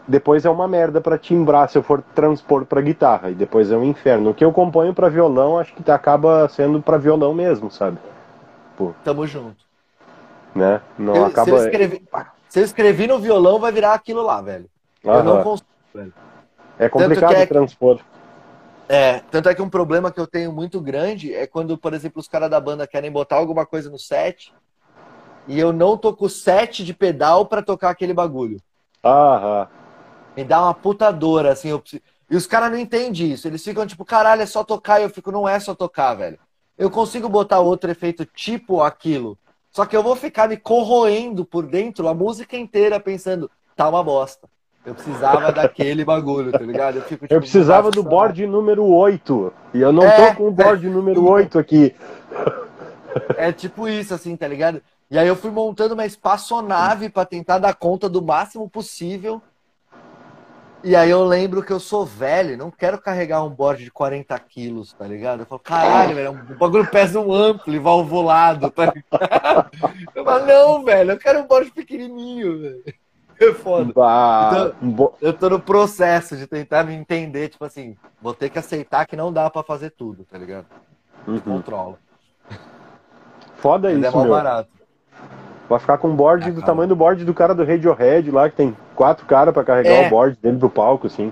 depois 0.08 0.46
é 0.46 0.50
uma 0.50 0.68
merda 0.68 1.00
pra 1.02 1.18
timbrar 1.18 1.70
se 1.70 1.78
eu 1.78 1.84
for 1.84 2.02
transpor 2.14 2.66
pra 2.66 2.82
guitarra. 2.82 3.30
E 3.32 3.34
depois 3.34 3.72
é 3.72 3.78
um 3.78 3.84
inferno. 3.84 4.32
O 4.32 4.34
que 4.34 4.44
eu 4.44 4.52
componho 4.52 4.94
pra 4.94 5.10
violão, 5.10 5.58
acho 5.58 5.74
que 5.74 5.90
acaba 5.90 6.48
sendo 6.50 6.82
pra 6.82 6.98
violão 6.98 7.34
mesmo, 7.34 7.72
sabe? 7.72 7.98
Tamo 9.04 9.26
junto. 9.26 9.64
Né? 10.54 10.82
Não 10.98 11.16
Eu- 11.16 11.26
acaba. 11.26 11.46
se, 11.46 11.52
eu 11.52 11.58
escrever, 11.58 12.02
se 12.56 12.62
eu 12.62 12.64
escrever 12.64 13.08
no 13.08 13.20
violão, 13.20 13.60
vai 13.60 13.70
virar 13.70 13.94
aquilo 13.94 14.22
lá, 14.22 14.42
velho. 14.42 14.70
Eu 15.04 15.22
não 15.26 15.34
Aham. 15.34 15.44
consigo, 15.44 15.68
velho. 15.94 16.14
É 16.80 16.88
complicado 16.88 17.36
que 17.36 17.42
é- 17.42 17.46
transpor. 17.46 18.00
É, 18.88 19.20
tanto 19.30 19.50
é 19.50 19.54
que 19.56 19.62
um 19.62 19.70
problema 19.70 20.10
que 20.10 20.22
eu 20.22 20.26
tenho 20.26 20.54
muito 20.54 20.80
grande 20.80 21.34
é 21.34 21.46
quando, 21.46 21.78
por 21.78 21.94
exemplo, 21.94 22.22
os 22.22 22.30
caras 22.30 22.50
da 22.50 22.58
banda 22.58 22.88
querem 22.88 23.12
botar 23.12 23.36
alguma 23.36 23.66
coisa 23.66 23.90
no 23.90 24.00
set 24.00 24.54
e 25.50 25.60
eu 25.60 25.74
não 25.74 25.98
tô 25.98 26.14
com 26.16 26.28
o 26.28 26.30
set 26.30 26.86
de 26.86 26.94
pedal 26.94 27.46
pra 27.46 27.62
tocar 27.62 27.90
aquele 27.90 28.14
bagulho. 28.14 28.62
Aham. 29.04 29.68
Me 30.38 30.46
dá 30.46 30.62
uma 30.62 30.74
puta 30.74 31.12
dor, 31.12 31.46
assim. 31.46 31.68
eu 31.68 31.84
E 32.32 32.38
os 32.38 32.48
caras 32.48 32.72
não 32.72 32.78
entendem 32.78 33.34
isso. 33.34 33.50
Eles 33.50 33.66
ficam 33.66 33.86
tipo, 33.86 34.06
caralho, 34.06 34.44
é 34.44 34.46
só 34.46 34.64
tocar. 34.64 35.02
E 35.02 35.04
eu 35.04 35.10
fico, 35.10 35.30
não 35.30 35.46
é 35.46 35.60
só 35.60 35.76
tocar, 35.76 36.14
velho. 36.14 36.40
Eu 36.78 36.90
consigo 36.90 37.28
botar 37.28 37.60
outro 37.60 37.92
efeito 37.92 38.26
tipo 38.26 38.82
aquilo. 38.82 39.38
Só 39.76 39.86
que 39.86 39.94
eu 39.98 40.02
vou 40.02 40.16
ficar 40.16 40.48
me 40.48 40.56
corroendo 40.56 41.44
por 41.44 41.68
dentro 41.68 42.08
a 42.08 42.14
música 42.14 42.56
inteira 42.56 42.98
pensando, 42.98 43.52
tá 43.76 43.90
uma 43.90 44.02
bosta. 44.02 44.48
Eu 44.86 44.96
precisava 44.96 45.52
daquele 45.52 46.06
bagulho, 46.06 46.50
tá 46.50 46.60
ligado? 46.60 46.96
Eu, 46.96 47.02
fico, 47.02 47.26
tipo, 47.26 47.34
Eu 47.34 47.42
precisava 47.42 47.92
do 47.92 48.02
board 48.02 48.48
número 48.48 48.86
8. 48.86 49.52
E 49.74 49.82
eu 49.82 49.92
não 49.92 50.04
É. 50.04 50.30
tô 50.32 50.38
com 50.38 50.48
o 50.48 50.52
board 50.52 50.88
número 50.88 51.22
8 51.30 51.60
aqui. 51.60 51.94
É 53.36 53.52
tipo 53.52 53.86
isso, 53.86 54.14
assim, 54.14 54.38
tá 54.38 54.48
ligado? 54.48 54.82
E 55.12 55.20
aí 55.20 55.28
eu 55.28 55.36
fui 55.36 55.52
montando 55.52 55.94
uma 55.94 56.06
espaçonave 56.06 57.10
pra 57.10 57.26
tentar 57.26 57.58
dar 57.58 57.74
conta 57.74 58.08
do 58.08 58.22
máximo 58.22 58.70
possível. 58.70 59.42
E 60.86 60.96
aí 60.96 61.10
eu 61.10 61.26
lembro 61.26 61.64
que 61.64 61.74
eu 61.74 61.80
sou 61.80 62.06
velho, 62.06 62.56
não 62.56 62.70
quero 62.70 63.02
carregar 63.02 63.44
um 63.44 63.50
board 63.50 63.84
de 63.84 63.90
40 63.90 64.38
quilos, 64.40 64.94
tá 64.94 65.08
ligado? 65.08 65.40
Eu 65.40 65.46
falo, 65.48 65.60
caralho, 65.60 66.14
velho, 66.16 66.32
o 66.32 66.56
bagulho 66.60 66.86
pesa 66.86 67.20
um 67.20 67.34
ampli, 67.34 67.80
valvulado, 67.80 68.70
tá 68.70 68.86
ligado? 68.94 69.70
Eu 70.16 70.24
falo, 70.24 70.46
não, 70.46 70.84
velho, 70.84 71.12
eu 71.14 71.18
quero 71.18 71.40
um 71.40 71.48
board 71.48 71.72
pequenininho, 71.72 72.60
velho. 72.62 72.84
É 73.42 73.52
foda. 73.54 73.92
Bo- 74.80 75.14
Eu 75.20 75.34
tô 75.34 75.50
no 75.50 75.60
processo 75.60 76.38
de 76.38 76.46
tentar 76.48 76.84
me 76.84 76.94
entender, 76.94 77.50
tipo 77.50 77.66
assim, 77.66 77.98
vou 78.22 78.34
ter 78.34 78.50
que 78.50 78.60
aceitar 78.60 79.06
que 79.08 79.16
não 79.16 79.34
dá 79.34 79.50
pra 79.50 79.64
fazer 79.64 79.90
tudo, 79.90 80.24
tá 80.24 80.38
ligado? 80.38 80.68
Uhum. 81.28 81.40
Controlo. 81.40 81.98
Foda 83.58 83.90
Mas 83.92 84.04
é 84.04 84.08
isso, 84.08 84.16
mal 84.18 84.26
meu. 84.26 84.34
barato. 84.36 84.70
Vai 85.68 85.80
ficar 85.80 85.98
com 85.98 86.10
um 86.10 86.16
board 86.16 86.48
Ah, 86.48 86.54
do 86.54 86.62
tamanho 86.62 86.88
do 86.90 86.96
board 86.96 87.26
do 87.26 87.34
cara 87.34 87.56
do 87.56 87.66
Radiohead 87.66 88.30
lá, 88.32 88.50
que 88.50 88.56
tem 88.56 88.78
quatro 88.96 89.26
caras 89.26 89.54
pra 89.54 89.64
carregar 89.64 89.92
É. 89.92 90.08
o 90.08 90.10
board 90.10 90.38
dele 90.42 90.58
pro 90.58 90.70
palco, 90.70 91.08
assim. 91.08 91.32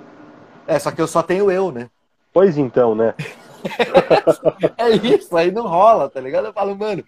É, 0.68 0.78
só 0.78 0.92
que 0.92 1.02
eu 1.02 1.08
só 1.08 1.24
tenho 1.24 1.50
eu, 1.50 1.72
né? 1.72 1.90
Pois 2.32 2.58
então, 2.58 2.94
né? 2.96 3.14
É 4.78 4.90
isso, 4.90 5.36
aí 5.38 5.50
não 5.52 5.66
rola, 5.68 6.10
tá 6.10 6.20
ligado? 6.20 6.48
Eu 6.48 6.54
falo, 6.54 6.76
mano, 6.76 7.04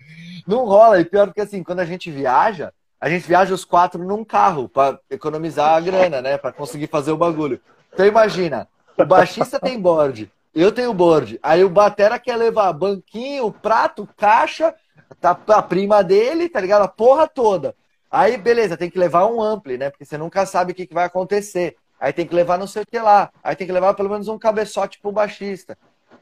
não 0.48 0.64
rola. 0.66 1.00
E 1.00 1.06
pior 1.06 1.34
que 1.34 1.42
assim, 1.42 1.62
quando 1.64 1.82
a 1.82 1.86
gente 1.86 2.10
viaja, 2.10 2.72
a 3.00 3.10
gente 3.10 3.28
viaja 3.28 3.54
os 3.54 3.66
quatro 3.66 4.02
num 4.02 4.24
carro 4.24 4.70
pra 4.70 4.98
economizar 5.10 5.76
a 5.76 5.80
grana, 5.82 6.22
né? 6.22 6.38
Pra 6.38 6.54
conseguir 6.54 6.88
fazer 6.88 7.12
o 7.12 7.18
bagulho. 7.18 7.60
Então 7.94 8.06
imagina, 8.06 8.68
o 8.98 9.06
baixista 9.06 9.60
tem 9.60 9.80
board, 9.80 10.32
eu 10.54 10.72
tenho 10.72 10.94
board. 10.94 11.38
Aí 11.44 11.64
o 11.64 11.70
batera 11.70 12.18
quer 12.18 12.38
levar 12.38 12.72
banquinho, 12.72 13.52
prato, 13.52 14.08
caixa, 14.16 14.74
tá 15.20 15.38
a 15.50 15.62
prima 15.62 16.04
dele, 16.04 16.48
tá 16.48 16.60
ligado? 16.62 16.84
A 16.84 16.88
porra 16.88 17.28
toda. 17.28 17.76
Aí, 18.10 18.38
beleza, 18.38 18.78
tem 18.78 18.90
que 18.90 19.00
levar 19.00 19.26
um 19.26 19.42
ampli, 19.42 19.78
né? 19.78 19.90
Porque 19.90 20.06
você 20.06 20.18
nunca 20.18 20.46
sabe 20.46 20.72
o 20.72 20.76
que, 20.76 20.88
que 20.88 20.94
vai 20.94 21.06
acontecer. 21.06 21.76
Aí 22.00 22.14
tem 22.14 22.26
que 22.26 22.36
levar 22.36 22.58
não 22.58 22.68
sei 22.68 22.84
o 22.84 22.86
que 22.86 23.00
lá. 23.00 23.32
Aí 23.44 23.56
tem 23.56 23.66
que 23.68 23.74
levar 23.74 23.94
pelo 23.94 24.10
menos 24.10 24.28
um 24.28 24.38
cabeçote 24.38 25.00
pro 25.00 25.12
baixista. 25.12 25.78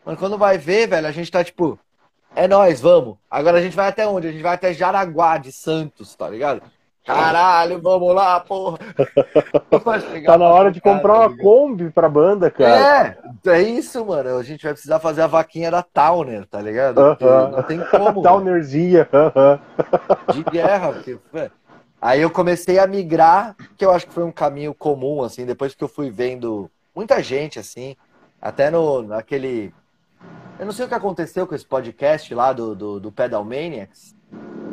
Mas 0.06 0.18
quando 0.18 0.38
vai 0.38 0.58
ver, 0.58 0.88
velho, 0.88 1.08
a 1.08 1.12
gente 1.12 1.32
tá 1.32 1.44
tipo, 1.44 1.80
é 2.36 2.48
nós, 2.48 2.82
vamos. 2.82 3.18
Agora 3.30 3.58
a 3.58 3.62
gente 3.62 3.76
vai 3.76 3.88
até 3.88 4.08
onde? 4.08 4.28
A 4.28 4.32
gente 4.32 4.44
vai 4.44 4.56
até 4.56 4.74
Jaraguá 4.74 5.38
de 5.38 5.52
Santos, 5.52 6.16
tá 6.16 6.30
ligado? 6.30 6.62
Caralho, 7.06 7.82
vamos 7.82 8.16
lá, 8.16 8.40
porra. 8.40 8.80
tá 10.26 10.38
na 10.38 10.48
hora 10.48 10.72
de 10.72 10.80
comprar 10.80 11.20
uma 11.20 11.38
Kombi 11.38 11.92
pra 11.92 12.08
banda, 12.08 12.50
cara. 12.50 13.18
É, 13.46 13.50
é 13.50 13.62
isso, 13.62 14.06
mano. 14.06 14.38
A 14.38 14.44
gente 14.44 14.64
vai 14.64 14.72
precisar 14.72 15.00
fazer 15.02 15.22
a 15.22 15.28
vaquinha 15.28 15.70
da 15.70 15.84
Towner, 15.84 16.48
tá 16.48 16.62
ligado? 16.62 17.00
Uh 17.00 17.16
-huh. 17.18 17.52
Não 17.52 17.64
tem 17.64 17.80
como. 17.92 18.24
Townerzinha. 18.24 19.10
Uh 19.12 19.32
-huh. 19.32 20.34
De 20.34 20.44
guerra, 20.44 20.94
porque. 20.94 21.20
Aí 22.04 22.20
eu 22.20 22.30
comecei 22.30 22.80
a 22.80 22.86
migrar, 22.86 23.56
que 23.78 23.86
eu 23.86 23.90
acho 23.90 24.06
que 24.06 24.14
foi 24.14 24.26
um 24.26 24.32
caminho 24.32 24.74
comum, 24.74 25.24
assim, 25.24 25.46
depois 25.46 25.74
que 25.74 25.82
eu 25.82 25.88
fui 25.88 26.10
vendo 26.10 26.70
muita 26.94 27.24
gente, 27.24 27.60
assim, 27.60 27.96
até 28.42 28.70
no, 28.70 29.04
naquele. 29.04 29.74
Eu 30.60 30.66
não 30.66 30.74
sei 30.74 30.84
o 30.84 30.90
que 30.90 30.96
aconteceu 30.96 31.48
com 31.48 31.56
esse 31.56 31.66
podcast 31.66 32.36
lá 32.36 32.52
do, 32.52 32.76
do, 32.76 33.00
do 33.00 33.10
Pedal 33.10 33.46
Maniacs, 33.46 34.14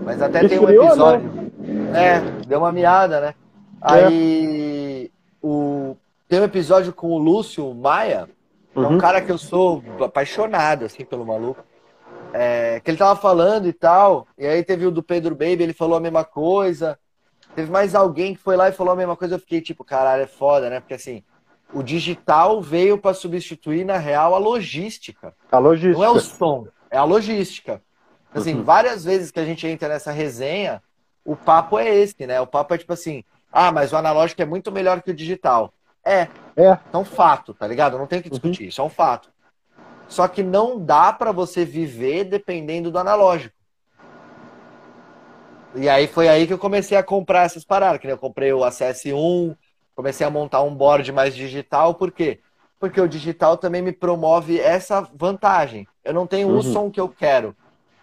mas 0.05 0.21
até 0.21 0.49
tem 0.49 0.59
um 0.59 0.67
né? 0.67 0.75
episódio. 0.75 1.53
É, 1.95 2.21
deu 2.49 2.59
uma 2.59 2.73
miada, 2.73 3.21
né? 3.21 3.29
É. 3.29 3.35
Aí 3.81 5.13
o... 5.41 5.97
tem 6.29 6.41
um 6.41 6.45
episódio 6.45 6.93
com 6.93 7.13
o 7.13 7.19
Lúcio 7.19 7.73
Maia, 7.73 8.29
uhum. 8.75 8.83
é 8.83 8.87
um 8.89 8.91
uhum. 8.95 8.99
cara 8.99 9.21
que 9.21 9.31
eu 9.31 9.39
sou 9.39 9.85
apaixonado, 10.01 10.85
assim, 10.85 11.05
pelo 11.05 11.25
maluco. 11.25 11.63
É, 12.33 12.81
que 12.81 12.91
ele 12.91 12.99
tava 12.99 13.15
falando 13.15 13.69
e 13.69 13.73
tal, 13.73 14.27
e 14.37 14.45
aí 14.45 14.65
teve 14.65 14.85
o 14.85 14.91
do 14.91 15.01
Pedro 15.01 15.37
Baby, 15.37 15.63
ele 15.63 15.73
falou 15.73 15.97
a 15.97 16.01
mesma 16.01 16.25
coisa. 16.25 16.99
Teve 17.55 17.71
mais 17.71 17.95
alguém 17.95 18.35
que 18.35 18.41
foi 18.41 18.57
lá 18.57 18.69
e 18.69 18.73
falou 18.73 18.93
a 18.93 18.97
mesma 18.97 19.17
coisa, 19.17 19.35
eu 19.35 19.39
fiquei 19.39 19.61
tipo, 19.61 19.85
caralho, 19.85 20.23
é 20.23 20.27
foda, 20.27 20.71
né? 20.71 20.81
Porque 20.81 20.95
assim, 20.95 21.23
o 21.73 21.83
digital 21.83 22.61
veio 22.61 22.99
para 22.99 23.15
substituir, 23.15 23.85
na 23.85 23.97
real, 23.97 24.35
a 24.35 24.39
logística. 24.39 25.35
A 25.51 25.59
logística. 25.59 25.99
Não 25.99 26.05
é 26.05 26.11
o 26.11 26.21
som, 26.21 26.67
é 26.91 26.97
a 26.97 27.05
logística. 27.05 27.83
Assim, 28.33 28.55
uhum. 28.55 28.63
várias 28.63 29.05
vezes 29.05 29.31
que 29.31 29.41
a 29.41 29.45
gente 29.45 29.67
entra 29.67 29.89
nessa 29.89 30.13
resenha, 30.13 30.83
o 31.25 31.35
papo 31.35 31.79
é 31.79 31.89
esse, 31.89 32.27
né? 32.27 32.41
O 32.41 32.47
papo 32.47 32.75
é 32.75 32.79
tipo 32.79 32.93
assim, 32.93 33.25
ah, 33.53 33.73
mas 33.73 33.93
o 33.93 33.97
analógico 33.97 34.41
é 34.41 34.47
muito 34.47 34.71
melhor 34.71 35.03
que 35.03 35.11
o 35.11 35.15
digital. 35.15 35.73
É. 36.05 36.29
É. 36.57 36.79
É 36.93 36.97
um 36.97 37.05
fato, 37.05 37.53
tá 37.53 37.67
ligado? 37.67 37.99
Não 37.99 38.07
tem 38.07 38.23
que 38.23 38.31
discutir, 38.31 38.63
uhum. 38.63 38.69
isso 38.69 38.81
é 38.81 38.85
um 38.85 38.89
fato. 38.91 39.29
Só 40.09 40.27
que 40.27 40.43
não 40.43 40.79
dá 40.79 41.13
para 41.13 41.31
você 41.31 41.65
viver 41.65 42.25
dependendo 42.25 42.91
do 42.91 42.99
analógico. 42.99 43.55
E 45.75 45.89
aí 45.89 46.09
foi 46.09 46.29
aí 46.29 46.47
que 46.47 46.53
eu 46.53 46.59
comecei 46.59 46.97
a 46.97 47.03
comprar 47.03 47.45
essas 47.45 47.65
paradas, 47.65 48.01
que 48.01 48.09
eu 48.09 48.19
comprei 48.19 48.53
o 48.53 48.61
ACS1, 48.61 49.57
comecei 49.95 50.27
a 50.27 50.31
montar 50.31 50.63
um 50.63 50.75
board 50.75 51.13
mais 51.13 51.35
digital, 51.35 51.95
por 51.95 52.11
quê? 52.11 52.41
Porque 52.79 53.01
o 53.01 53.09
digital 53.09 53.57
também 53.57 53.81
me 53.81 53.93
promove 53.93 54.59
essa 54.59 55.03
vantagem. 55.15 55.87
Eu 56.05 56.13
não 56.13 56.27
tenho 56.27 56.49
uhum. 56.49 56.59
o 56.59 56.63
som 56.63 56.91
que 56.91 57.01
eu 57.01 57.09
quero, 57.09 57.55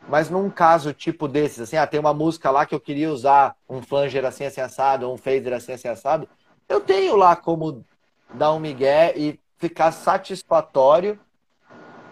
mas 0.08 0.30
num 0.30 0.50
caso 0.50 0.94
tipo 0.94 1.28
desses, 1.28 1.60
assim, 1.60 1.76
ah, 1.76 1.86
tem 1.86 2.00
uma 2.00 2.14
música 2.14 2.50
lá 2.50 2.66
que 2.66 2.74
eu 2.74 2.80
queria 2.80 3.12
usar 3.12 3.56
um 3.68 3.82
flanger 3.82 4.24
assim, 4.24 4.46
assim 4.46 4.62
assado, 4.62 5.12
um 5.12 5.18
phaser 5.18 5.54
assim, 5.54 5.74
assim 5.74 5.90
assado, 5.90 6.30
eu 6.70 6.80
tenho 6.80 7.16
lá 7.18 7.36
como 7.36 7.84
dar 8.34 8.54
um 8.54 8.60
migué 8.60 9.14
e 9.16 9.40
ficar 9.58 9.92
satisfatório 9.92 11.20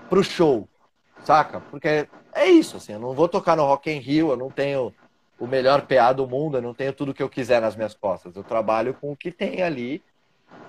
pro 0.10 0.24
show, 0.24 0.68
saca? 1.24 1.62
Porque 1.72 2.08
é 2.34 2.46
isso, 2.48 2.78
assim, 2.78 2.94
eu 2.94 3.00
não 3.00 3.14
vou 3.14 3.30
tocar 3.30 3.56
no 3.56 3.64
Rock 3.64 3.90
in 3.90 4.00
Rio, 4.00 4.32
eu 4.32 4.38
não 4.38 4.50
tenho 4.50 4.94
o 5.40 5.48
melhor 5.48 5.82
PA 5.82 6.14
do 6.14 6.28
mundo, 6.28 6.58
eu 6.58 6.62
não 6.62 6.74
tenho 6.74 6.94
tudo 6.94 7.14
que 7.14 7.22
eu 7.22 7.30
quiser 7.30 7.62
nas 7.62 7.76
minhas 7.76 7.94
costas, 7.94 8.36
eu 8.36 8.44
trabalho 8.44 8.94
com 9.00 9.12
o 9.12 9.16
que 9.16 9.32
tem 9.32 9.62
ali 9.62 10.02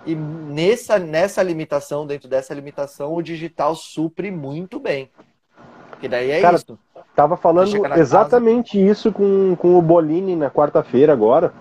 e 0.07 0.15
nessa, 0.15 0.99
nessa 0.99 1.43
limitação, 1.43 2.07
dentro 2.07 2.29
dessa 2.29 2.55
limitação, 2.55 3.13
o 3.13 3.23
digital 3.23 3.75
supre 3.75 4.31
muito 4.31 4.79
bem. 4.79 5.11
Que 6.01 6.09
daí 6.09 6.31
é 6.31 6.41
Cara, 6.41 6.57
isso. 6.57 6.79
Tava 7.15 7.37
falando 7.37 7.75
exatamente 7.97 8.79
casa. 8.79 8.91
isso 8.91 9.13
com, 9.13 9.57
com 9.57 9.79
o 9.79 9.83
Bolini 9.83 10.37
na 10.37 10.51
quarta-feira 10.51 11.13
agora. 11.13 11.53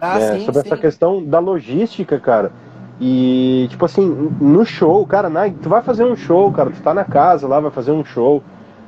Ah, 0.00 0.18
né, 0.18 0.38
sim, 0.38 0.44
sobre 0.44 0.62
sim. 0.62 0.66
essa 0.68 0.76
questão 0.76 1.24
da 1.24 1.38
logística, 1.38 2.18
cara. 2.20 2.52
E, 3.00 3.66
tipo 3.70 3.84
assim, 3.84 4.06
no 4.40 4.64
show, 4.64 5.04
cara, 5.06 5.30
na, 5.30 5.50
tu 5.50 5.68
vai 5.68 5.82
fazer 5.82 6.04
um 6.04 6.14
show, 6.14 6.52
cara, 6.52 6.70
tu 6.70 6.82
tá 6.82 6.92
na 6.92 7.04
casa 7.04 7.48
lá, 7.48 7.58
vai 7.58 7.70
fazer 7.70 7.92
um 7.92 8.04
show, 8.04 8.42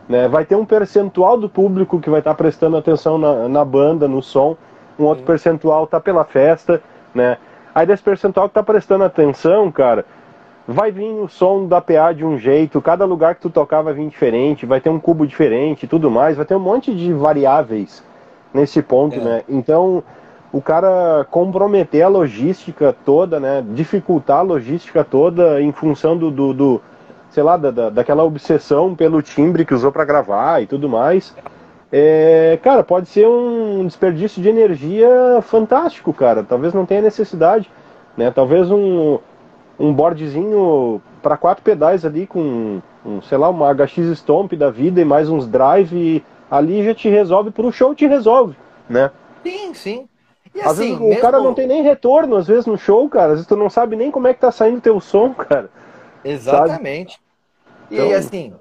né? 0.09 0.29
Vai 0.29 0.45
ter 0.45 0.57
um 0.57 0.65
percentual 0.65 1.39
do 1.39 1.49
público 1.49 2.01
que 2.01 2.11
vai 2.11 2.21
estar 2.21 2.33
tá 2.33 2.37
prestando 2.37 2.77
atenção 2.77 3.19
na, 3.19 3.49
na 3.49 3.65
banda, 3.65 4.07
no 4.09 4.23
som, 4.23 4.57
um 4.99 5.05
outro 5.05 5.25
percentual 5.25 5.87
tá 5.87 6.01
pela 6.01 6.25
festa, 6.25 6.83
né? 7.15 7.39
Aí 7.75 7.87
desse 7.87 8.03
percentual 8.03 8.49
que 8.49 8.55
tá 8.55 8.63
prestando 8.63 9.05
atenção, 9.05 9.71
cara, 9.73 10.05
vai 10.67 10.93
vir 10.93 11.11
o 11.11 11.29
som 11.29 11.67
da 11.67 11.81
PA 11.81 12.13
de 12.13 12.25
um 12.25 12.39
jeito, 12.39 12.81
cada 12.83 13.05
lugar 13.05 13.35
que 13.35 13.41
tu 13.41 13.51
tocar 13.51 13.83
vai 13.83 13.95
vir 13.95 14.09
diferente, 14.09 14.67
vai 14.67 14.81
ter 14.81 14.91
um 14.91 15.01
cubo 15.01 15.27
diferente 15.27 15.87
tudo 15.87 16.11
mais, 16.11 16.37
vai 16.37 16.45
ter 16.45 16.55
um 16.55 16.61
monte 16.61 16.95
de 16.95 17.13
variáveis 17.13 18.05
nesse 18.53 18.83
ponto, 18.83 19.17
é. 19.17 19.21
né? 19.21 19.43
Então, 19.49 20.03
o 20.53 20.61
cara 20.61 21.27
comprometer 21.31 22.03
a 22.03 22.09
logística 22.09 22.95
toda, 23.05 23.41
né? 23.41 23.65
Dificultar 23.71 24.41
a 24.41 24.43
logística 24.43 25.03
toda 25.03 25.61
em 25.63 25.73
função 25.73 26.17
do, 26.17 26.31
do, 26.31 26.53
do 26.53 26.81
sei 27.33 27.43
lá, 27.43 27.57
da, 27.57 27.71
da, 27.71 27.91
daquela 27.91 28.23
obsessão 28.23 28.95
pelo 28.95 29.21
timbre 29.23 29.65
que 29.65 29.75
usou 29.75 29.91
para 29.91 30.05
gravar 30.05 30.63
e 30.63 30.67
tudo 30.67 30.89
mais. 30.89 31.35
É, 31.91 32.59
cara, 32.63 32.83
pode 32.83 33.09
ser 33.09 33.27
um 33.27 33.87
desperdício 33.87 34.41
de 34.41 34.49
energia 34.49 35.09
fantástico, 35.43 36.13
cara. 36.13 36.43
Talvez 36.43 36.73
não 36.73 36.87
tenha 36.87 37.03
necessidade, 37.03 37.71
né? 38.17 38.31
Talvez 38.31 38.71
um 38.71 39.19
um 39.79 39.93
boardzinho 39.93 41.03
para 41.21 41.37
quatro 41.37 41.65
pedais 41.65 42.05
ali 42.05 42.27
com, 42.27 42.81
um, 43.05 43.23
sei 43.23 43.37
lá, 43.37 43.49
uma 43.49 43.75
HX 43.75 44.19
Stomp 44.19 44.53
da 44.53 44.71
vida 44.71 45.01
e 45.01 45.05
mais 45.05 45.29
uns 45.29 45.47
drive 45.47 46.25
ali 46.51 46.85
já 46.85 46.95
te 46.95 47.09
resolve, 47.09 47.51
para 47.51 47.67
o 47.67 47.73
show 47.73 47.95
te 47.95 48.07
resolve, 48.07 48.55
né? 48.89 49.11
Sim, 49.43 49.75
sim. 49.75 50.09
E 50.55 50.61
às 50.61 50.73
assim, 50.73 50.89
vezes 50.89 51.01
mesmo... 51.01 51.15
o 51.15 51.21
cara 51.21 51.41
não 51.41 51.55
tem 51.55 51.67
nem 51.67 51.83
retorno, 51.83 52.37
às 52.37 52.47
vezes, 52.47 52.67
no 52.67 52.77
show, 52.77 53.09
cara. 53.09 53.29
Às 53.29 53.33
vezes 53.33 53.47
tu 53.47 53.57
não 53.57 53.71
sabe 53.71 53.97
nem 53.97 54.11
como 54.11 54.29
é 54.29 54.35
que 54.35 54.41
tá 54.41 54.53
saindo 54.53 54.81
teu 54.81 55.01
som, 55.01 55.33
cara. 55.35 55.71
Exatamente. 56.25 57.13
Sabe? 57.13 57.23
E 57.91 57.95
então... 57.95 58.13
assim, 58.13 58.55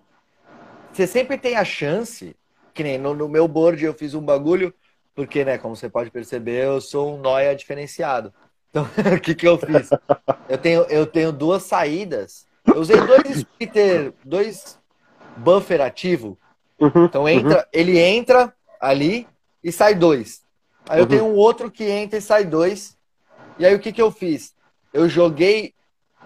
você 0.91 1.07
sempre 1.07 1.37
tem 1.37 1.55
a 1.55 1.63
chance, 1.63 2.35
que 2.73 2.83
nem 2.83 2.97
no, 2.97 3.13
no, 3.13 3.29
meu 3.29 3.47
board 3.47 3.83
eu 3.83 3.93
fiz 3.93 4.13
um 4.13 4.21
bagulho, 4.21 4.73
porque, 5.15 5.45
né, 5.45 5.57
como 5.57 5.75
você 5.75 5.89
pode 5.89 6.09
perceber, 6.09 6.65
eu 6.65 6.81
sou 6.81 7.15
um 7.15 7.17
noia 7.19 7.55
diferenciado. 7.55 8.33
Então, 8.69 8.87
o 9.15 9.19
que, 9.19 9.35
que 9.35 9.47
eu 9.47 9.57
fiz? 9.57 9.89
Eu 10.49 10.57
tenho, 10.57 10.81
eu 10.83 11.05
tenho 11.05 11.31
duas 11.31 11.63
saídas. 11.63 12.45
Eu 12.65 12.79
usei 12.79 12.97
dois 12.97 13.37
splitter, 13.37 14.13
dois 14.23 14.79
buffer 15.37 15.81
ativo. 15.81 16.37
Uhum, 16.79 17.05
então 17.05 17.29
entra, 17.29 17.57
uhum. 17.57 17.63
ele 17.71 17.99
entra 17.99 18.53
ali 18.79 19.27
e 19.63 19.71
sai 19.71 19.93
dois. 19.93 20.41
Aí 20.89 20.99
eu 20.99 21.03
uhum. 21.03 21.09
tenho 21.09 21.25
um 21.25 21.35
outro 21.35 21.69
que 21.69 21.83
entra 21.83 22.17
e 22.17 22.21
sai 22.21 22.43
dois. 22.43 22.97
E 23.59 23.65
aí 23.65 23.75
o 23.75 23.79
que, 23.79 23.91
que 23.91 24.01
eu 24.01 24.11
fiz? 24.11 24.53
Eu 24.93 25.07
joguei 25.07 25.73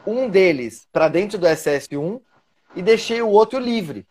um 0.05 0.29
deles 0.29 0.87
para 0.91 1.07
dentro 1.07 1.37
do 1.37 1.47
SS1 1.47 2.21
e 2.75 2.81
deixei 2.81 3.21
o 3.21 3.29
outro 3.29 3.59
livre. 3.59 4.07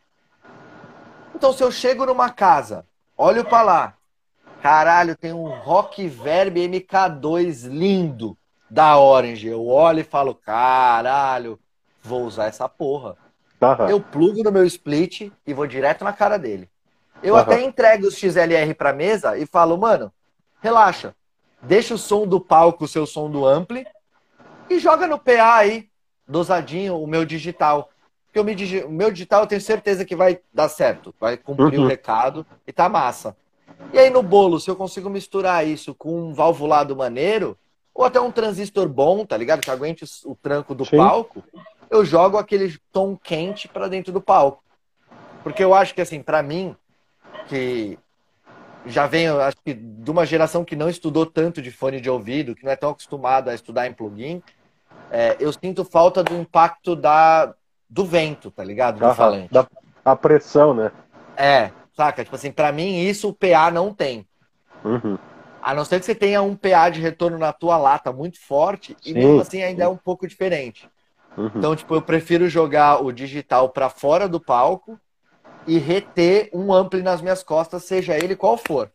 Então 1.34 1.52
se 1.52 1.62
eu 1.62 1.70
chego 1.70 2.06
numa 2.06 2.30
casa, 2.30 2.86
olho 3.16 3.44
para 3.44 3.62
lá, 3.62 3.94
Caralho, 4.64 5.14
tem 5.14 5.30
um 5.30 5.46
Rock 5.46 6.08
Verb 6.08 6.58
MK2 6.58 7.68
lindo 7.68 8.34
da 8.70 8.98
Orange. 8.98 9.46
Eu 9.46 9.66
olho 9.66 10.00
e 10.00 10.04
falo, 10.04 10.34
caralho, 10.34 11.60
vou 12.02 12.24
usar 12.24 12.46
essa 12.46 12.66
porra. 12.66 13.14
Uhum. 13.60 13.90
Eu 13.90 14.00
plugo 14.00 14.42
no 14.42 14.50
meu 14.50 14.64
split 14.64 15.30
e 15.46 15.52
vou 15.52 15.66
direto 15.66 16.02
na 16.02 16.14
cara 16.14 16.38
dele. 16.38 16.66
Eu 17.22 17.34
uhum. 17.34 17.40
até 17.40 17.60
entrego 17.62 18.06
os 18.06 18.16
XLR 18.16 18.72
pra 18.72 18.94
mesa 18.94 19.36
e 19.36 19.44
falo, 19.44 19.76
mano, 19.76 20.10
relaxa. 20.62 21.14
Deixa 21.60 21.92
o 21.92 21.98
som 21.98 22.26
do 22.26 22.40
palco, 22.40 22.86
o 22.86 22.88
seu 22.88 23.04
som 23.04 23.30
do 23.30 23.46
ampli 23.46 23.86
e 24.68 24.78
joga 24.78 25.06
no 25.06 25.18
PA 25.18 25.56
aí, 25.56 25.88
dosadinho, 26.26 27.00
o 27.00 27.06
meu 27.06 27.24
digital. 27.24 27.90
Porque 28.26 28.40
o 28.40 28.90
meu 28.90 29.10
digital 29.10 29.42
eu 29.42 29.46
tenho 29.46 29.60
certeza 29.60 30.04
que 30.04 30.16
vai 30.16 30.40
dar 30.52 30.68
certo. 30.68 31.14
Vai 31.20 31.36
cumprir 31.36 31.78
uhum. 31.78 31.84
o 31.84 31.88
recado 31.88 32.46
e 32.66 32.72
tá 32.72 32.88
massa. 32.88 33.36
E 33.92 33.98
aí 33.98 34.10
no 34.10 34.22
bolo, 34.22 34.58
se 34.58 34.70
eu 34.70 34.76
consigo 34.76 35.08
misturar 35.08 35.66
isso 35.66 35.94
com 35.94 36.28
um 36.28 36.34
valvulado 36.34 36.96
maneiro, 36.96 37.56
ou 37.94 38.04
até 38.04 38.20
um 38.20 38.32
transistor 38.32 38.88
bom, 38.88 39.24
tá 39.24 39.36
ligado? 39.36 39.60
Que 39.60 39.70
aguente 39.70 40.04
o 40.24 40.34
tranco 40.34 40.74
do 40.74 40.84
Sim. 40.84 40.96
palco, 40.96 41.44
eu 41.88 42.04
jogo 42.04 42.36
aquele 42.36 42.76
tom 42.90 43.16
quente 43.16 43.68
para 43.68 43.86
dentro 43.86 44.12
do 44.12 44.20
palco. 44.20 44.64
Porque 45.44 45.62
eu 45.62 45.72
acho 45.72 45.94
que, 45.94 46.00
assim, 46.00 46.20
para 46.20 46.42
mim, 46.42 46.74
que 47.46 47.98
já 48.86 49.06
venho, 49.06 49.40
acho 49.40 49.56
que, 49.64 49.74
de 49.74 50.10
uma 50.10 50.26
geração 50.26 50.64
que 50.64 50.76
não 50.76 50.88
estudou 50.88 51.24
tanto 51.26 51.62
de 51.62 51.70
fone 51.70 52.00
de 52.00 52.10
ouvido, 52.10 52.54
que 52.54 52.64
não 52.64 52.72
é 52.72 52.76
tão 52.76 52.90
acostumado 52.90 53.48
a 53.48 53.54
estudar 53.54 53.86
em 53.86 53.92
plugin, 53.92 54.42
é, 55.10 55.36
eu 55.40 55.52
sinto 55.52 55.84
falta 55.84 56.22
do 56.22 56.34
impacto 56.34 56.94
da, 56.94 57.54
do 57.88 58.04
vento, 58.04 58.50
tá 58.50 58.64
ligado? 58.64 58.98
Do 59.00 59.14
falante. 59.14 59.52
da- 59.52 59.66
a 60.04 60.14
pressão, 60.14 60.74
né? 60.74 60.92
É, 61.36 61.70
saca? 61.96 62.22
Tipo 62.22 62.36
assim, 62.36 62.52
pra 62.52 62.70
mim 62.72 63.00
isso 63.00 63.28
o 63.28 63.32
PA 63.32 63.70
não 63.70 63.92
tem. 63.94 64.26
Uhum. 64.84 65.16
A 65.62 65.72
não 65.72 65.84
ser 65.84 65.98
que 65.98 66.04
você 66.04 66.14
tenha 66.14 66.42
um 66.42 66.54
PA 66.54 66.90
de 66.90 67.00
retorno 67.00 67.38
na 67.38 67.52
tua 67.52 67.78
lata 67.78 68.12
muito 68.12 68.38
forte, 68.38 68.94
e 69.02 69.08
Sim, 69.08 69.14
mesmo 69.14 69.40
assim 69.40 69.62
ainda 69.62 69.84
sim. 69.84 69.88
é 69.88 69.90
um 69.90 69.96
pouco 69.96 70.26
diferente. 70.28 70.88
Uhum. 71.38 71.50
Então, 71.54 71.74
tipo, 71.74 71.94
eu 71.94 72.02
prefiro 72.02 72.48
jogar 72.48 73.02
o 73.02 73.10
digital 73.10 73.70
pra 73.70 73.88
fora 73.88 74.28
do 74.28 74.38
palco 74.38 75.00
e 75.66 75.78
reter 75.78 76.50
um 76.52 76.72
ampli 76.72 77.02
nas 77.02 77.20
minhas 77.22 77.42
costas, 77.42 77.84
seja 77.84 78.16
ele 78.16 78.36
qual 78.36 78.56
for. 78.56 78.90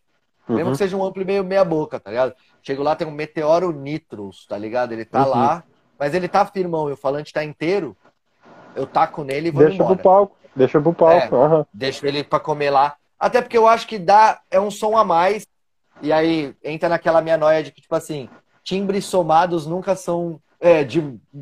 Mesmo 0.48 0.66
Uhum. 0.66 0.72
que 0.72 0.78
seja 0.78 0.98
um 0.98 1.04
ampli 1.04 1.24
meio 1.24 1.44
meia 1.44 1.64
boca, 1.64 2.00
tá 2.00 2.10
ligado? 2.10 2.34
Chego 2.64 2.84
lá, 2.84 2.96
tem 2.96 3.08
um 3.08 3.12
Meteoro 3.12 3.72
Nitros, 3.72 4.46
tá 4.48 4.58
ligado? 4.58 4.92
Ele 4.92 5.06
tá 5.06 5.24
Uhum. 5.24 5.30
lá, 5.32 5.64
mas 5.98 6.14
ele 6.14 6.28
tá 6.28 6.46
firmão 6.46 6.90
e 6.90 6.94
o 6.94 6.98
falante 6.98 7.32
tá 7.32 7.44
inteiro. 7.44 7.96
Eu 8.76 8.86
taco 8.88 9.24
nele 9.24 9.50
e 9.50 9.52
vou 9.52 9.64
Deixa 9.64 9.84
embora. 9.84 9.96
pro 9.96 10.04
palco, 10.04 10.38
deixa 10.56 10.82
pro 10.82 10.94
palco. 10.94 11.36
aham. 11.36 11.66
Deixo 11.74 12.06
ele 12.06 12.24
pra 12.24 12.40
comer 12.40 12.70
lá. 12.70 12.96
Até 13.20 13.42
porque 13.42 13.58
eu 13.58 13.68
acho 13.68 13.88
que 13.88 14.00
dá, 14.00 14.40
é 14.50 14.60
um 14.60 14.72
som 14.72 14.98
a 14.98 15.04
mais. 15.04 15.46
E 16.02 16.12
aí 16.14 16.56
entra 16.64 16.88
naquela 16.88 17.22
minha 17.22 17.38
noia 17.38 17.62
de 17.62 17.72
que, 17.72 17.82
tipo 17.82 17.94
assim, 17.96 18.30
timbres 18.64 19.06
somados 19.06 19.66
nunca 19.66 19.96
são. 19.96 20.42
É, 20.60 20.84
de. 20.84 21.02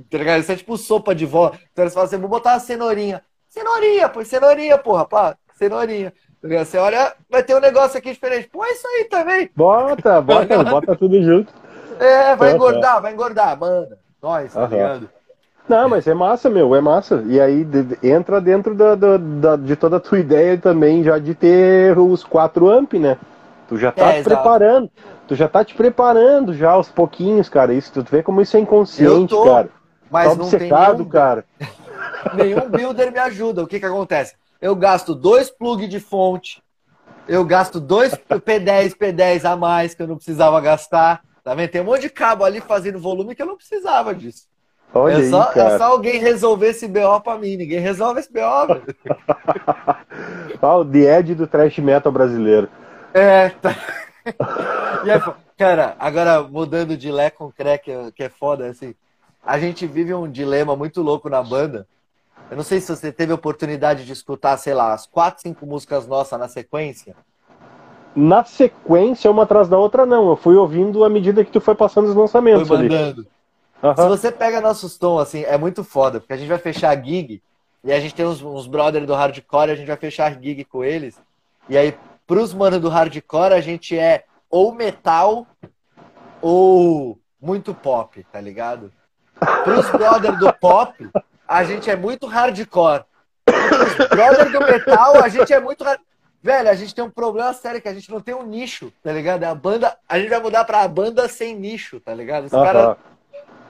Tá 0.09 0.17
ligado? 0.17 0.39
Isso 0.41 0.51
é 0.51 0.55
tipo 0.55 0.77
sopa 0.77 1.13
de 1.13 1.25
vó. 1.25 1.51
Então 1.71 1.83
eles 1.83 1.93
falam 1.93 2.07
assim: 2.07 2.17
vou 2.17 2.29
botar 2.29 2.53
uma 2.53 2.59
cenourinha. 2.59 3.23
Cenourinha, 3.49 4.09
pô, 4.09 4.23
cenourinha, 4.23 4.77
porra, 4.77 5.05
pá, 5.05 5.37
cenourinha. 5.55 6.13
Você 6.41 6.77
olha, 6.77 7.13
vai 7.29 7.43
ter 7.43 7.55
um 7.55 7.59
negócio 7.59 7.97
aqui 7.97 8.11
diferente. 8.11 8.47
Pô, 8.49 8.63
é 8.63 8.71
isso 8.71 8.87
aí 8.87 9.05
também. 9.05 9.49
Bota, 9.55 10.21
bota, 10.21 10.63
bota 10.63 10.95
tudo 10.95 11.21
junto. 11.21 11.51
É, 11.99 12.35
vai 12.35 12.53
engordar, 12.53 13.01
vai 13.01 13.13
engordar, 13.13 13.59
manda. 13.59 13.97
Nós, 14.21 14.53
tá 14.53 14.67
ligado? 14.67 15.09
Não, 15.67 15.89
mas 15.89 16.07
é 16.07 16.13
massa, 16.13 16.49
meu, 16.49 16.73
é 16.75 16.79
massa. 16.81 17.23
E 17.27 17.41
aí 17.41 17.63
de- 17.65 17.97
entra 18.07 18.39
dentro 18.39 18.73
da, 18.73 18.95
da- 18.95 19.17
da- 19.17 19.55
de 19.57 19.75
toda 19.75 19.97
a 19.97 19.99
tua 19.99 20.19
ideia 20.19 20.57
também 20.57 21.03
já 21.03 21.17
de 21.19 21.35
ter 21.35 21.97
os 21.97 22.23
quatro 22.23 22.69
amp, 22.69 22.93
né? 22.93 23.17
Tu 23.67 23.77
já 23.77 23.91
tá 23.91 24.05
É, 24.05 24.13
te 24.13 24.19
exato. 24.19 24.33
preparando. 24.35 24.89
Tu 25.27 25.35
já 25.35 25.47
tá 25.49 25.65
te 25.65 25.75
preparando 25.75 26.53
já 26.53 26.71
aos 26.71 26.87
pouquinhos, 26.89 27.49
cara. 27.49 27.73
Isso, 27.73 27.91
tu 27.91 28.01
vê 28.09 28.23
como 28.23 28.41
isso 28.41 28.55
é 28.55 28.61
inconsciente, 28.61 29.33
Eu 29.33 29.43
tô, 29.43 29.43
cara. 29.43 29.69
Mas 30.09 30.23
tá 30.23 30.29
não 30.29 30.35
tem 30.35 30.51
obcecado, 30.51 31.05
cara. 31.05 31.45
nenhum 32.33 32.69
builder 32.69 33.11
me 33.11 33.19
ajuda. 33.19 33.63
O 33.63 33.67
que 33.67 33.79
que 33.79 33.85
acontece? 33.85 34.35
Eu 34.61 34.75
gasto 34.75 35.13
dois 35.13 35.49
plugs 35.49 35.89
de 35.89 35.99
fonte, 35.99 36.61
eu 37.27 37.43
gasto 37.43 37.79
dois 37.79 38.13
P10, 38.13 38.95
P10 38.95 39.45
a 39.45 39.55
mais 39.55 39.93
que 39.93 40.01
eu 40.01 40.07
não 40.07 40.15
precisava 40.15 40.59
gastar. 40.61 41.21
Tá 41.43 41.53
vendo? 41.55 41.69
Tem 41.69 41.81
um 41.81 41.85
monte 41.85 42.01
de 42.01 42.09
cabo 42.09 42.43
ali 42.43 42.59
fazendo 42.59 42.99
volume 42.99 43.35
que 43.35 43.41
eu 43.41 43.45
não 43.45 43.55
precisava 43.55 44.13
disso. 44.13 44.47
Olha 44.93 45.13
é, 45.13 45.17
aí, 45.17 45.29
só, 45.29 45.51
é 45.53 45.77
só 45.77 45.83
alguém 45.85 46.19
resolver 46.19 46.69
esse 46.69 46.87
BO 46.87 47.21
pra 47.21 47.37
mim. 47.37 47.57
Ninguém 47.57 47.79
resolve 47.79 48.19
esse 48.19 48.31
BO. 48.31 48.39
Ah, 50.61 50.77
o 50.77 50.83
The 50.91 51.19
Edge 51.19 51.35
do 51.35 51.47
thrash 51.47 51.77
metal 51.79 52.11
brasileiro. 52.11 52.69
É, 53.13 53.49
tá. 53.49 53.75
Fo- 55.23 55.35
cara, 55.57 55.95
agora 55.99 56.43
mudando 56.43 56.97
de 56.97 57.11
Lé 57.11 57.29
com 57.29 57.51
Cré, 57.51 57.77
que 57.77 57.91
é, 57.91 58.11
que 58.11 58.23
é 58.23 58.29
foda, 58.29 58.67
assim. 58.67 58.93
A 59.45 59.59
gente 59.59 59.85
vive 59.87 60.13
um 60.13 60.29
dilema 60.29 60.75
muito 60.75 61.01
louco 61.01 61.29
na 61.29 61.41
banda. 61.41 61.87
Eu 62.49 62.55
não 62.55 62.63
sei 62.63 62.79
se 62.79 62.95
você 62.95 63.11
teve 63.11 63.31
a 63.31 63.35
oportunidade 63.35 64.05
de 64.05 64.13
escutar, 64.13 64.55
sei 64.57 64.73
lá, 64.73 64.93
as 64.93 65.05
quatro, 65.05 65.41
cinco 65.41 65.65
músicas 65.65 66.07
nossas 66.07 66.39
na 66.39 66.47
sequência. 66.47 67.15
Na 68.15 68.43
sequência, 68.43 69.29
uma 69.29 69.43
atrás 69.43 69.67
da 69.67 69.77
outra, 69.77 70.05
não. 70.05 70.29
Eu 70.29 70.35
fui 70.35 70.55
ouvindo 70.55 71.03
à 71.03 71.09
medida 71.09 71.43
que 71.43 71.51
tu 71.51 71.59
foi 71.59 71.75
passando 71.75 72.07
os 72.07 72.13
Foi 72.13 72.21
lançamentos 72.21 72.71
ali. 72.71 72.89
mandando. 72.89 73.23
Se 73.23 73.27
Aham. 73.83 74.09
você 74.09 74.31
pega 74.31 74.59
nossos 74.59 74.97
tons, 74.97 75.21
assim, 75.21 75.43
é 75.43 75.57
muito 75.57 75.83
foda, 75.83 76.19
porque 76.19 76.33
a 76.33 76.37
gente 76.37 76.47
vai 76.47 76.57
fechar 76.57 76.97
a 76.97 76.99
gig, 76.99 77.43
e 77.83 77.91
a 77.91 77.99
gente 77.99 78.15
tem 78.15 78.25
uns, 78.25 78.41
uns 78.41 78.65
brothers 78.65 79.05
do 79.05 79.13
hardcore, 79.13 79.69
a 79.69 79.75
gente 79.75 79.85
vai 79.85 79.97
fechar 79.97 80.31
a 80.31 80.33
gig 80.33 80.63
com 80.65 80.83
eles, 80.83 81.21
e 81.69 81.77
aí, 81.77 81.95
pros 82.25 82.55
manos 82.55 82.79
do 82.79 82.89
hardcore, 82.89 83.53
a 83.53 83.61
gente 83.61 83.95
é 83.95 84.23
ou 84.49 84.73
metal 84.73 85.45
ou 86.41 87.19
muito 87.39 87.71
pop, 87.73 88.25
tá 88.31 88.41
ligado? 88.41 88.91
Pros 89.63 89.89
brothers 89.91 90.39
do 90.39 90.51
pop, 90.53 91.07
a 91.47 91.63
gente 91.63 91.89
é 91.89 91.95
muito 91.95 92.27
hardcore. 92.27 93.03
Pros 93.45 94.09
brothers 94.09 94.51
do 94.51 94.59
metal, 94.59 95.23
a 95.23 95.29
gente 95.29 95.53
é 95.53 95.59
muito 95.59 95.83
hard... 95.83 95.99
Velho, 96.43 96.69
a 96.69 96.73
gente 96.75 96.93
tem 96.93 97.03
um 97.03 97.09
problema 97.09 97.51
sério 97.53 97.81
que 97.81 97.87
a 97.87 97.93
gente 97.93 98.09
não 98.11 98.21
tem 98.21 98.35
um 98.35 98.45
nicho, 98.45 98.91
tá 99.03 99.11
ligado? 99.11 99.43
A 99.43 99.55
banda, 99.55 99.97
a 100.07 100.19
gente 100.19 100.29
vai 100.29 100.39
mudar 100.39 100.63
pra 100.65 100.87
banda 100.87 101.27
sem 101.27 101.55
nicho, 101.55 101.99
tá 101.99 102.13
ligado? 102.13 102.45
Os 102.45 102.51
caras 102.51 102.83
Aham. 102.83 102.97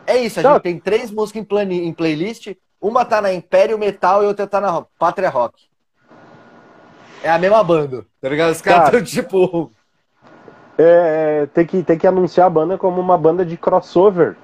é 0.05 0.17
isso, 0.17 0.39
a 0.39 0.43
gente 0.43 0.61
tem 0.61 0.79
três 0.79 1.09
músicas 1.09 1.41
em, 1.41 1.45
plani- 1.45 1.85
em 1.85 1.93
playlist. 1.93 2.53
Uma 2.79 3.05
tá 3.05 3.21
na 3.21 3.33
Império 3.33 3.77
Metal 3.77 4.21
e 4.21 4.27
outra 4.27 4.45
tá 4.45 4.61
na 4.61 4.83
Pátria 4.99 5.29
Rock. 5.29 5.67
É 7.23 7.29
a 7.31 7.39
mesma 7.39 7.63
banda, 7.63 8.05
tá 8.21 8.29
ligado? 8.29 8.51
Os 8.51 8.61
caras 8.61 8.79
Cara. 8.81 8.91
tão 8.91 9.03
tipo. 9.03 9.71
É, 10.77 11.47
tem, 11.47 11.65
que, 11.65 11.81
tem 11.81 11.97
que 11.97 12.05
anunciar 12.05 12.45
a 12.45 12.49
banda 12.51 12.77
como 12.77 13.01
uma 13.01 13.17
banda 13.17 13.43
de 13.43 13.57
crossover. 13.57 14.35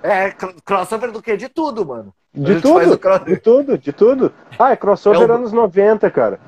É 0.00 0.30
cr- 0.30 0.54
crossover 0.64 1.10
do 1.10 1.20
quê? 1.20 1.36
De 1.36 1.48
tudo, 1.48 1.84
mano. 1.84 2.14
De 2.34 2.60
tudo, 2.60 3.00
de 3.26 3.36
tudo, 3.36 3.78
de 3.78 3.92
tudo. 3.92 4.32
Ah, 4.58 4.72
é 4.72 4.76
crossover 4.76 5.22
É 5.22 5.32
o- 5.32 5.36
anos 5.36 5.52
90, 5.52 6.10
cara. 6.10 6.38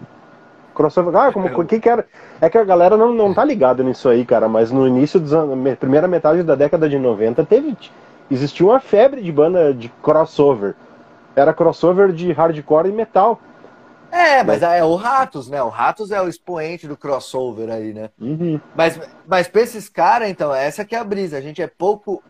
Crossover. 0.75 1.15
Ah, 1.17 1.33
como 1.33 1.49
É 1.49 1.65
que 1.67 1.81
que 1.81 1.89
era? 1.89 2.07
É 2.41 2.49
que 2.49 2.57
a 2.59 2.65
galera 2.65 2.97
não, 2.97 3.13
não 3.13 3.35
tá 3.35 3.45
ligada 3.45 3.83
nisso 3.83 4.09
aí, 4.09 4.25
cara, 4.25 4.49
mas 4.49 4.71
no 4.71 4.87
início 4.87 5.19
dos 5.21 5.33
anos, 5.33 5.57
me- 5.57 5.77
primeira 5.77 6.07
metade 6.09 6.43
da 6.43 6.55
década 6.55 6.89
de 6.89 6.99
90, 6.99 7.45
teve 7.45 7.77
existia 8.31 8.65
uma 8.65 8.79
febre 8.81 9.21
de 9.23 9.33
banda 9.33 9.75
de 9.75 9.89
crossover. 10.03 10.75
Era 11.35 11.53
crossover 11.53 12.13
de 12.13 12.33
hardcore 12.33 12.89
e 12.89 12.93
metal. 12.93 13.41
É, 14.13 14.43
mas 14.43 14.63
é 14.63 14.83
o 14.83 14.95
Ratos, 14.97 15.49
né? 15.49 15.63
O 15.63 15.69
Ratos 15.69 16.11
é 16.11 16.21
o 16.21 16.29
expoente 16.29 16.89
do 16.89 16.97
crossover 16.97 17.71
aí, 17.71 17.93
né? 17.93 18.11
Uhum. 18.21 18.61
Mas, 18.75 18.99
mas 19.27 19.47
pra 19.49 19.61
esses 19.63 19.89
caras, 19.89 20.29
então, 20.29 20.53
essa 20.55 20.85
que 20.85 20.95
é 20.97 20.99
a 20.99 21.05
brisa. 21.05 21.37
A 21.39 21.41
gente 21.41 21.63
é 21.63 21.67
pouco. 21.69 22.23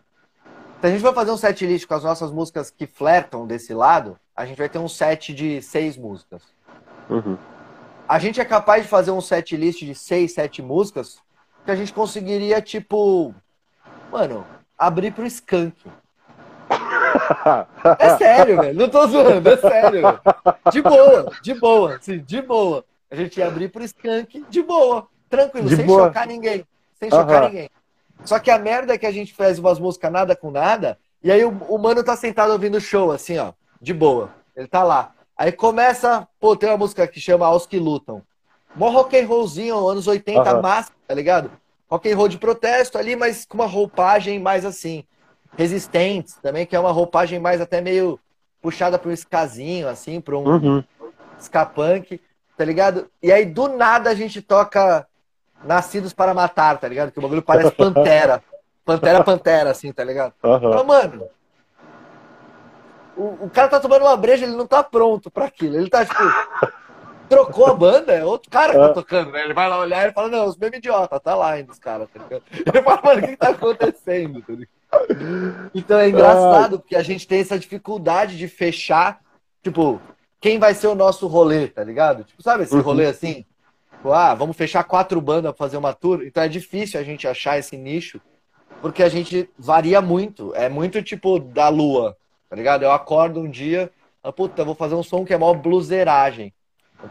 Se 0.81 0.87
a 0.87 0.89
gente 0.89 1.01
for 1.01 1.13
fazer 1.13 1.31
um 1.31 1.37
set 1.37 1.65
list 1.65 1.85
com 1.87 1.93
as 1.93 2.03
nossas 2.03 2.31
músicas 2.31 2.71
que 2.71 2.87
flertam 2.87 3.45
desse 3.45 3.71
lado, 3.73 4.17
a 4.35 4.45
gente 4.45 4.57
vai 4.57 4.67
ter 4.67 4.79
um 4.79 4.87
set 4.87 5.33
de 5.33 5.61
seis 5.61 5.95
músicas. 5.95 6.41
Uhum. 7.09 7.37
a 8.07 8.17
gente 8.19 8.39
é 8.39 8.45
capaz 8.45 8.83
de 8.83 8.89
fazer 8.89 9.11
um 9.11 9.19
set 9.19 9.55
list 9.57 9.79
de 9.83 9.93
seis, 9.93 10.33
sete 10.33 10.61
músicas 10.61 11.17
que 11.65 11.71
a 11.71 11.75
gente 11.75 11.93
conseguiria, 11.93 12.61
tipo, 12.61 13.33
mano, 14.11 14.45
abrir 14.77 15.11
pro 15.13 15.25
Skank. 15.25 15.75
É 17.99 18.17
sério, 18.17 18.61
velho. 18.61 18.79
Não 18.79 18.89
tô 18.89 19.05
zoando, 19.07 19.49
é 19.49 19.57
sério. 19.57 20.01
velho. 20.01 20.19
De 20.71 20.81
boa, 20.81 21.31
de 21.41 21.53
boa, 21.53 21.99
sim, 22.01 22.19
de 22.19 22.41
boa. 22.41 22.85
A 23.09 23.15
gente 23.15 23.37
ia 23.37 23.47
abrir 23.47 23.69
pro 23.69 23.83
Skank 23.83 24.45
de 24.49 24.63
boa, 24.63 25.07
tranquilo, 25.29 25.67
De 25.69 25.75
sem 25.75 25.85
boa. 25.85 26.07
chocar 26.07 26.25
ninguém. 26.27 26.65
Sem 26.93 27.09
chocar 27.09 27.29
Aham. 27.43 27.47
ninguém. 27.49 27.69
Só 28.23 28.39
que 28.39 28.51
a 28.51 28.59
merda 28.59 28.93
é 28.93 28.97
que 28.97 29.05
a 29.05 29.11
gente 29.11 29.33
faz 29.33 29.59
umas 29.59 29.79
músicas 29.79 30.11
nada 30.11 30.35
com 30.35 30.51
nada, 30.51 30.97
e 31.23 31.31
aí 31.31 31.43
o, 31.43 31.49
o 31.49 31.77
mano 31.77 32.03
tá 32.03 32.15
sentado 32.15 32.51
ouvindo 32.51 32.77
o 32.77 32.81
show, 32.81 33.11
assim, 33.11 33.37
ó, 33.37 33.53
de 33.81 33.93
boa. 33.93 34.31
Ele 34.55 34.67
tá 34.67 34.83
lá. 34.83 35.13
Aí 35.37 35.51
começa, 35.51 36.27
pô, 36.39 36.55
tem 36.55 36.69
uma 36.69 36.77
música 36.77 37.07
que 37.07 37.19
chama 37.19 37.45
Aos 37.45 37.65
Que 37.65 37.79
Lutam. 37.79 38.21
Mó 38.75 38.89
rock 38.89 39.17
and 39.19 39.27
rollzinho, 39.27 39.87
anos 39.87 40.07
80, 40.07 40.39
Aham. 40.49 40.61
massa, 40.61 40.91
tá 41.07 41.13
ligado? 41.13 41.51
Rock 41.89 42.09
and 42.11 42.15
roll 42.15 42.27
de 42.27 42.37
protesto 42.37 42.97
ali, 42.97 43.15
mas 43.15 43.43
com 43.45 43.55
uma 43.55 43.65
roupagem 43.65 44.39
mais 44.39 44.63
assim, 44.65 45.03
resistentes 45.57 46.35
também, 46.41 46.65
que 46.65 46.75
é 46.75 46.79
uma 46.79 46.91
roupagem 46.91 47.39
mais 47.39 47.59
até 47.59 47.81
meio 47.81 48.19
puxada 48.61 48.97
para 48.97 49.09
um 49.09 49.13
escazinho, 49.13 49.87
assim, 49.89 50.21
para 50.21 50.37
um 50.37 50.43
Uhum. 50.45 50.83
ska 51.39 51.65
punk, 51.65 52.21
tá 52.55 52.63
ligado? 52.63 53.09
E 53.21 53.31
aí 53.31 53.45
do 53.45 53.67
nada 53.67 54.09
a 54.09 54.15
gente 54.15 54.41
toca 54.41 55.05
Nascidos 55.65 56.13
para 56.13 56.33
Matar, 56.33 56.77
tá 56.79 56.87
ligado? 56.87 57.11
Que 57.11 57.19
o 57.19 57.21
bagulho 57.21 57.41
parece 57.41 57.71
Pantera. 57.71 58.43
Pantera, 58.83 59.23
Pantera, 59.23 59.69
assim, 59.71 59.91
tá 59.93 60.03
ligado? 60.03 60.33
Aham. 60.43 60.71
Mas, 60.71 60.85
mano, 60.85 61.29
o, 63.15 63.45
o 63.45 63.49
cara 63.49 63.67
tá 63.67 63.79
tomando 63.79 64.03
uma 64.03 64.17
breja, 64.17 64.45
ele 64.45 64.55
não 64.55 64.65
tá 64.65 64.83
pronto 64.83 65.29
pra 65.29 65.45
aquilo. 65.45 65.75
Ele 65.75 65.89
tá, 65.89 66.03
tipo, 66.05 66.23
trocou 67.29 67.67
a 67.67 67.73
banda, 67.73 68.11
é 68.13 68.25
outro 68.25 68.49
cara 68.49 68.73
que 68.73 68.79
tá 68.79 68.89
tocando, 68.89 69.31
né? 69.31 69.43
Ele 69.43 69.53
vai 69.53 69.69
lá 69.69 69.77
olhar 69.79 70.09
e 70.09 70.13
fala, 70.13 70.29
não, 70.29 70.45
os 70.47 70.57
mesmos 70.57 70.79
idiota, 70.79 71.19
tá 71.19 71.35
lá 71.35 71.51
ainda 71.51 71.71
os 71.71 71.79
caras, 71.79 72.09
tá 72.11 72.19
ligado? 72.19 72.43
Ele 72.73 72.83
fala, 72.83 73.01
mano, 73.03 73.19
o 73.19 73.23
que 73.23 73.31
que 73.31 73.37
tá 73.37 73.49
acontecendo, 73.49 74.41
tá? 74.41 74.53
Então 75.73 75.99
é 75.99 76.09
engraçado, 76.09 76.79
porque 76.79 76.95
a 76.95 77.03
gente 77.03 77.27
tem 77.27 77.39
essa 77.39 77.57
dificuldade 77.57 78.37
de 78.37 78.47
fechar, 78.47 79.21
tipo, 79.63 80.01
quem 80.39 80.57
vai 80.59 80.73
ser 80.73 80.87
o 80.87 80.95
nosso 80.95 81.27
rolê, 81.27 81.67
tá 81.67 81.83
ligado? 81.83 82.23
Tipo, 82.23 82.41
sabe 82.41 82.63
esse 82.63 82.75
Uhum. 82.75 82.81
rolê 82.81 83.05
assim? 83.05 83.45
Tipo, 84.01 84.13
ah, 84.13 84.33
vamos 84.33 84.57
fechar 84.57 84.83
quatro 84.83 85.21
bandas 85.21 85.51
pra 85.51 85.57
fazer 85.65 85.77
uma 85.77 85.93
tour. 85.93 86.23
Então 86.23 86.41
é 86.41 86.47
difícil 86.47 86.99
a 86.99 87.03
gente 87.03 87.27
achar 87.27 87.59
esse 87.59 87.77
nicho, 87.77 88.19
porque 88.81 89.03
a 89.03 89.09
gente 89.09 89.47
varia 89.57 90.01
muito. 90.01 90.55
É 90.55 90.67
muito 90.67 91.03
tipo 91.03 91.37
da 91.37 91.69
lua, 91.69 92.17
tá 92.49 92.55
ligado? 92.55 92.81
Eu 92.81 92.91
acordo 92.91 93.39
um 93.39 93.47
dia, 93.49 93.91
ah, 94.23 94.31
puta, 94.31 94.63
eu 94.63 94.65
vou 94.65 94.73
fazer 94.73 94.95
um 94.95 95.03
som 95.03 95.23
que 95.23 95.33
é 95.33 95.37
mó 95.37 95.53
bluseiragem. 95.53 96.51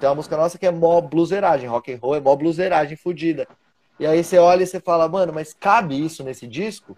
Tem 0.01 0.09
uma 0.09 0.17
música 0.17 0.37
nossa 0.37 0.59
que 0.59 0.67
é 0.67 0.71
mó 0.73 1.01
bluseiragem, 1.01 1.69
rock 1.69 1.93
and 1.93 1.99
roll 2.03 2.17
é 2.17 2.21
mó 2.21 2.35
bluseiragem 2.35 2.97
fodida. 2.97 3.47
E 3.99 4.07
aí 4.07 4.23
você 4.25 4.39
olha 4.39 4.65
e 4.65 4.67
você 4.67 4.81
fala, 4.81 5.09
mano, 5.09 5.33
mas 5.33 5.53
cabe 5.53 6.05
isso 6.05 6.25
nesse 6.25 6.47
disco? 6.47 6.97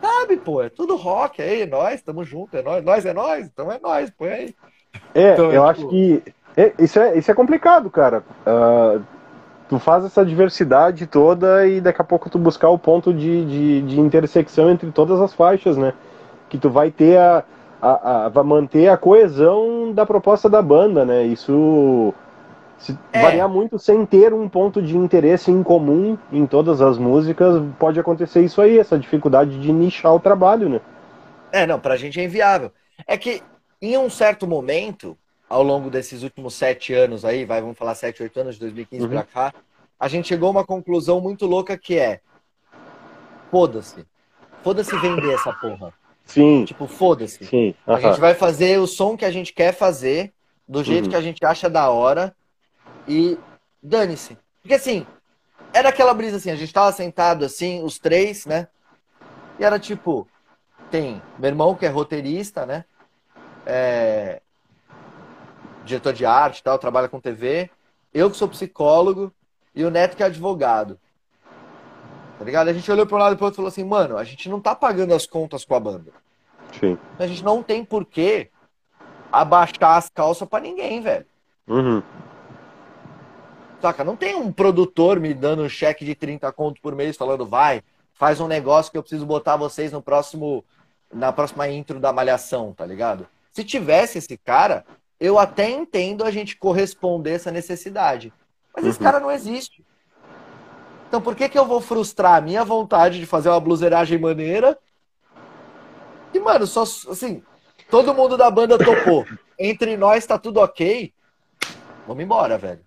Cabe, 0.00 0.20
sabe, 0.20 0.36
pô, 0.38 0.62
é 0.62 0.68
tudo 0.68 0.96
rock 0.96 1.40
aí, 1.42 1.62
é 1.62 1.66
nós, 1.66 2.02
tamo 2.02 2.24
junto, 2.24 2.56
é 2.56 2.62
nós, 2.62 2.84
nós 2.84 3.06
é 3.06 3.12
nós, 3.12 3.46
então 3.46 3.70
é 3.70 3.78
nós, 3.78 4.10
põe 4.10 4.28
aí. 4.28 4.54
É, 5.14 5.32
Então, 5.32 5.46
eu 5.46 5.50
tipo- 5.50 5.64
acho 5.66 5.88
que 5.88 6.22
é, 6.26 6.32
isso, 6.78 6.98
é, 6.98 7.16
isso 7.18 7.30
é 7.30 7.34
complicado, 7.34 7.90
cara. 7.90 8.22
Ah, 8.46 9.00
tu 9.68 9.78
faz 9.78 10.04
essa 10.04 10.24
diversidade 10.26 11.06
toda 11.06 11.66
e 11.66 11.80
daqui 11.80 12.02
a 12.02 12.04
pouco 12.04 12.30
tu 12.30 12.38
buscar 12.38 12.70
o 12.70 12.78
ponto 12.78 13.14
de, 13.14 13.46
de, 13.46 13.82
de 13.82 14.00
intersecção 14.00 14.70
entre 14.70 14.90
todas 14.92 15.20
as 15.20 15.34
faixas, 15.34 15.76
né? 15.76 15.94
Que 16.50 16.58
tu 16.58 16.70
vai 16.70 16.90
ter 16.90 17.18
a, 17.18 17.44
a, 17.82 18.26
a- 18.26 18.28
vai 18.30 18.44
manter 18.44 18.88
a 18.88 18.96
coesão 18.98 19.92
da 19.94 20.06
proposta 20.06 20.48
da 20.50 20.62
banda, 20.62 21.04
né? 21.04 21.24
Isso 21.24 22.14
se 22.78 22.98
É. 23.12 23.20
variar 23.20 23.48
muito 23.48 23.78
sem 23.78 24.06
ter 24.06 24.34
um 24.34 24.48
ponto 24.48 24.82
de 24.82 24.96
interesse 24.96 25.50
em 25.50 25.62
comum 25.62 26.18
em 26.32 26.46
todas 26.46 26.80
as 26.82 26.98
músicas, 26.98 27.62
pode 27.78 28.00
acontecer 28.00 28.42
isso 28.44 28.60
aí, 28.62 28.78
essa 28.78 28.98
dificuldade 28.98 29.60
de 29.60 29.72
nichar 29.72 30.14
o 30.14 30.20
trabalho, 30.20 30.68
né? 30.68 30.80
É, 31.52 31.66
não, 31.66 31.80
pra 31.80 31.96
gente 31.96 32.20
é 32.20 32.24
inviável. 32.24 32.72
É 33.06 33.16
que 33.18 33.46
em 33.80 33.96
um 33.98 34.08
certo 34.10 34.46
momento, 34.46 35.18
ao 35.50 35.64
longo 35.64 35.90
desses 35.90 36.22
últimos 36.22 36.54
sete 36.54 36.94
anos 36.94 37.24
aí, 37.24 37.44
vai, 37.44 37.60
vamos 37.60 37.76
falar 37.76 37.96
sete, 37.96 38.22
oito 38.22 38.38
anos, 38.40 38.54
de 38.54 38.60
2015 38.60 39.04
Uhum. 39.04 39.10
pra 39.10 39.24
cá, 39.24 39.54
a 39.98 40.06
gente 40.06 40.28
chegou 40.28 40.46
a 40.46 40.52
uma 40.52 40.64
conclusão 40.64 41.20
muito 41.20 41.44
louca 41.44 41.76
que 41.76 41.98
é 41.98 42.20
foda-se. 43.50 44.06
Foda-se 44.62 44.96
vender 44.96 45.34
essa 45.34 45.52
porra. 45.52 45.92
Sim, 46.24 46.64
Tipo, 46.64 46.86
foda-se. 46.86 47.44
sim. 47.44 47.74
A 47.86 47.92
aham. 47.92 48.00
gente 48.00 48.20
vai 48.20 48.34
fazer 48.34 48.78
o 48.78 48.86
som 48.86 49.16
que 49.16 49.24
a 49.24 49.30
gente 49.30 49.52
quer 49.52 49.74
fazer, 49.74 50.32
do 50.68 50.84
jeito 50.84 51.04
Uhum. 51.04 51.10
que 51.10 51.16
a 51.16 51.20
gente 51.20 51.44
acha 51.44 51.68
da 51.68 51.90
hora, 51.90 52.34
e 53.08 53.36
dane-se. 53.82 54.38
Porque 54.62 54.74
assim, 54.74 55.04
era 55.74 55.88
aquela 55.88 56.14
brisa 56.14 56.36
assim, 56.36 56.50
a 56.50 56.56
gente 56.56 56.72
tava 56.72 56.92
sentado 56.92 57.44
assim, 57.44 57.82
os 57.82 57.98
três, 57.98 58.46
né? 58.46 58.68
E 59.58 59.64
era 59.64 59.80
tipo, 59.80 60.28
tem 60.92 61.20
meu 61.38 61.48
irmão 61.48 61.74
que 61.74 61.84
é 61.84 61.88
roteirista, 61.88 62.64
né? 62.64 62.84
É, 63.66 64.40
diretor 65.90 66.12
de 66.12 66.24
arte 66.24 66.62
tal, 66.62 66.78
trabalha 66.78 67.08
com 67.08 67.20
TV. 67.20 67.70
Eu 68.12 68.30
que 68.30 68.36
sou 68.36 68.48
psicólogo 68.48 69.32
e 69.74 69.84
o 69.84 69.90
Neto 69.90 70.16
que 70.16 70.22
é 70.22 70.26
advogado. 70.26 70.98
Tá 72.38 72.44
ligado? 72.44 72.68
A 72.68 72.72
gente 72.72 72.90
olhou 72.90 73.06
para 73.06 73.16
um 73.16 73.20
lado 73.20 73.34
e 73.34 73.36
pro 73.36 73.44
outro 73.44 73.56
e 73.56 73.60
falou 73.60 73.68
assim, 73.68 73.84
mano, 73.84 74.16
a 74.16 74.24
gente 74.24 74.48
não 74.48 74.60
tá 74.60 74.74
pagando 74.74 75.12
as 75.12 75.26
contas 75.26 75.64
com 75.64 75.74
a 75.74 75.80
banda. 75.80 76.10
Sim. 76.78 76.96
A 77.18 77.26
gente 77.26 77.44
não 77.44 77.62
tem 77.62 77.84
por 77.84 78.04
que 78.04 78.48
abaixar 79.30 79.96
as 79.96 80.08
calças 80.08 80.48
pra 80.48 80.60
ninguém, 80.60 81.00
velho. 81.00 81.26
Uhum. 81.68 82.02
Saca? 83.80 84.04
Não 84.04 84.16
tem 84.16 84.34
um 84.34 84.52
produtor 84.52 85.20
me 85.20 85.32
dando 85.34 85.62
um 85.62 85.68
cheque 85.68 86.04
de 86.04 86.14
30 86.14 86.50
conto 86.52 86.80
por 86.80 86.94
mês 86.94 87.16
falando, 87.16 87.46
vai, 87.46 87.82
faz 88.14 88.40
um 88.40 88.46
negócio 88.46 88.90
que 88.90 88.98
eu 88.98 89.02
preciso 89.02 89.26
botar 89.26 89.56
vocês 89.56 89.92
no 89.92 90.02
próximo, 90.02 90.64
na 91.12 91.32
próxima 91.32 91.68
intro 91.68 92.00
da 92.00 92.12
malhação, 92.12 92.72
tá 92.72 92.84
ligado? 92.84 93.26
Se 93.52 93.64
tivesse 93.64 94.18
esse 94.18 94.36
cara, 94.36 94.84
eu 95.20 95.38
até 95.38 95.68
entendo 95.70 96.24
a 96.24 96.30
gente 96.30 96.56
corresponder 96.56 97.32
essa 97.32 97.50
necessidade. 97.50 98.32
Mas 98.74 98.86
esse 98.86 98.98
Uhum. 98.98 99.04
cara 99.04 99.20
não 99.20 99.30
existe. 99.30 99.84
Então 101.08 101.20
por 101.20 101.34
que, 101.34 101.48
que 101.48 101.58
eu 101.58 101.66
vou 101.66 101.80
frustrar 101.80 102.36
a 102.36 102.40
minha 102.40 102.64
vontade 102.64 103.18
de 103.20 103.26
fazer 103.26 103.48
uma 103.50 103.60
bluseiragem 103.60 104.18
maneira? 104.18 104.78
E, 106.32 106.38
mano, 106.38 106.66
só 106.66 106.82
assim, 106.82 107.42
todo 107.90 108.14
mundo 108.14 108.36
da 108.36 108.50
banda 108.50 108.78
topou. 108.78 109.26
Entre 109.58 109.96
nós 109.96 110.24
tá 110.24 110.38
tudo 110.38 110.58
ok. 110.60 111.12
Vamos 112.06 112.22
embora, 112.24 112.56
velho. 112.56 112.80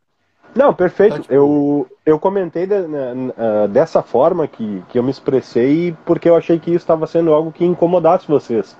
Não, 0.55 0.73
perfeito. 0.73 1.13
Então, 1.15 1.21
tipo- 1.23 1.33
Eu, 1.33 1.87
eu 2.05 2.19
comentei 2.19 2.65
de- 2.65 2.87
na- 2.87 3.13
na- 3.15 3.67
dessa 3.67 4.01
forma 4.01 4.47
que, 4.47 4.83
que 4.89 4.97
eu 4.97 5.03
me 5.03 5.11
expressei 5.11 5.95
porque 6.05 6.29
eu 6.29 6.35
achei 6.35 6.59
que 6.59 6.69
isso 6.69 6.77
estava 6.77 7.05
sendo 7.07 7.33
algo 7.33 7.51
que 7.51 7.65
incomodasse 7.65 8.27
vocês. 8.27 8.77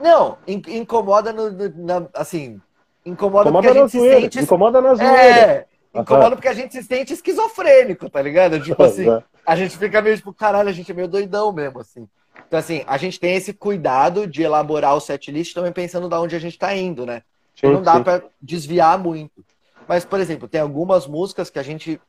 Não, 0.00 0.38
in- 0.48 0.62
incomoda 0.68 1.32
no, 1.32 1.50
no- 1.50 1.72
na- 1.76 2.08
assim, 2.14 2.60
incomoda, 3.04 3.50
Incomoda 3.50 3.52
porque 3.52 3.68
a 3.68 3.72
gente 3.74 3.90
se 3.90 3.98
zoeira. 3.98 4.20
sente 4.20 4.40
Incomoda 4.40 4.80
na 4.80 4.94
zoeira. 4.94 5.14
é, 5.14 5.66
incomoda 5.94 6.26
Aham. 6.26 6.34
porque 6.36 6.48
a 6.48 6.54
gente 6.54 6.72
se 6.72 6.82
sente 6.82 7.12
esquizofrênico, 7.12 8.08
tá 8.10 8.20
ligado? 8.22 8.60
Tipo 8.60 8.82
assim, 8.82 9.08
Aham. 9.08 9.22
a 9.46 9.56
gente 9.56 9.76
fica 9.76 10.00
meio 10.02 10.16
tipo, 10.16 10.32
caralho, 10.32 10.68
a 10.68 10.72
gente 10.72 10.90
é 10.90 10.94
meio 10.94 11.08
doidão 11.08 11.52
mesmo 11.52 11.80
assim. 11.80 12.08
Então 12.46 12.58
assim, 12.58 12.82
a 12.86 12.96
gente 12.96 13.18
tem 13.20 13.34
esse 13.34 13.52
cuidado 13.52 14.26
de 14.26 14.42
elaborar 14.42 14.94
o 14.94 15.00
setlist 15.00 15.54
também 15.54 15.72
pensando 15.72 16.08
da 16.08 16.20
onde 16.20 16.34
a 16.34 16.38
gente 16.38 16.58
tá 16.58 16.74
indo, 16.74 17.04
né? 17.06 17.22
Sim, 17.54 17.68
não 17.68 17.82
dá 17.82 18.00
pra 18.00 18.22
desviar 18.40 18.98
muito. 18.98 19.44
Mas, 19.86 20.04
por 20.04 20.18
exemplo, 20.18 20.48
tem 20.48 20.60
algumas 20.60 21.06
músicas 21.06 21.50
que 21.50 21.58
a 21.58 21.62
gente 21.62 22.00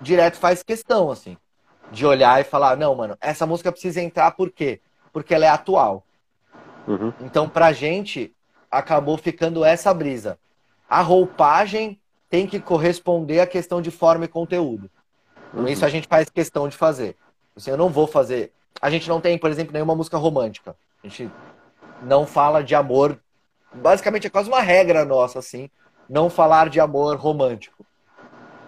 direto 0.00 0.36
faz 0.36 0.62
questão, 0.62 1.10
assim, 1.10 1.36
de 1.90 2.04
olhar 2.06 2.40
e 2.40 2.44
falar, 2.44 2.76
não, 2.76 2.94
mano, 2.94 3.16
essa 3.20 3.46
música 3.46 3.72
precisa 3.72 4.00
entrar 4.00 4.30
por 4.32 4.50
quê? 4.50 4.80
Porque 5.12 5.34
ela 5.34 5.46
é 5.46 5.48
atual. 5.48 6.04
Uhum. 6.86 7.12
Então, 7.20 7.48
pra 7.48 7.72
gente, 7.72 8.32
acabou 8.72 9.18
ficando 9.18 9.62
essa 9.62 9.92
brisa. 9.92 10.38
A 10.88 11.02
roupagem 11.02 12.00
tem 12.30 12.46
que 12.46 12.58
corresponder 12.58 13.40
à 13.40 13.46
questão 13.46 13.82
de 13.82 13.90
forma 13.90 14.24
e 14.24 14.28
conteúdo. 14.28 14.90
Uhum. 15.52 15.68
Isso 15.68 15.84
a 15.84 15.90
gente 15.90 16.08
faz 16.08 16.30
questão 16.30 16.66
de 16.66 16.76
fazer. 16.76 17.14
Assim, 17.54 17.70
eu 17.70 17.76
não 17.76 17.90
vou 17.90 18.06
fazer. 18.06 18.52
A 18.80 18.88
gente 18.90 19.06
não 19.08 19.20
tem, 19.20 19.36
por 19.36 19.50
exemplo, 19.50 19.74
nenhuma 19.74 19.94
música 19.94 20.16
romântica. 20.16 20.74
A 21.04 21.06
gente 21.06 21.30
não 22.02 22.26
fala 22.26 22.64
de 22.64 22.74
amor. 22.74 23.20
Basicamente 23.74 24.26
é 24.26 24.30
quase 24.30 24.48
uma 24.48 24.60
regra 24.60 25.04
nossa, 25.04 25.38
assim, 25.38 25.68
não 26.08 26.30
falar 26.30 26.70
de 26.70 26.80
amor 26.80 27.16
romântico. 27.16 27.84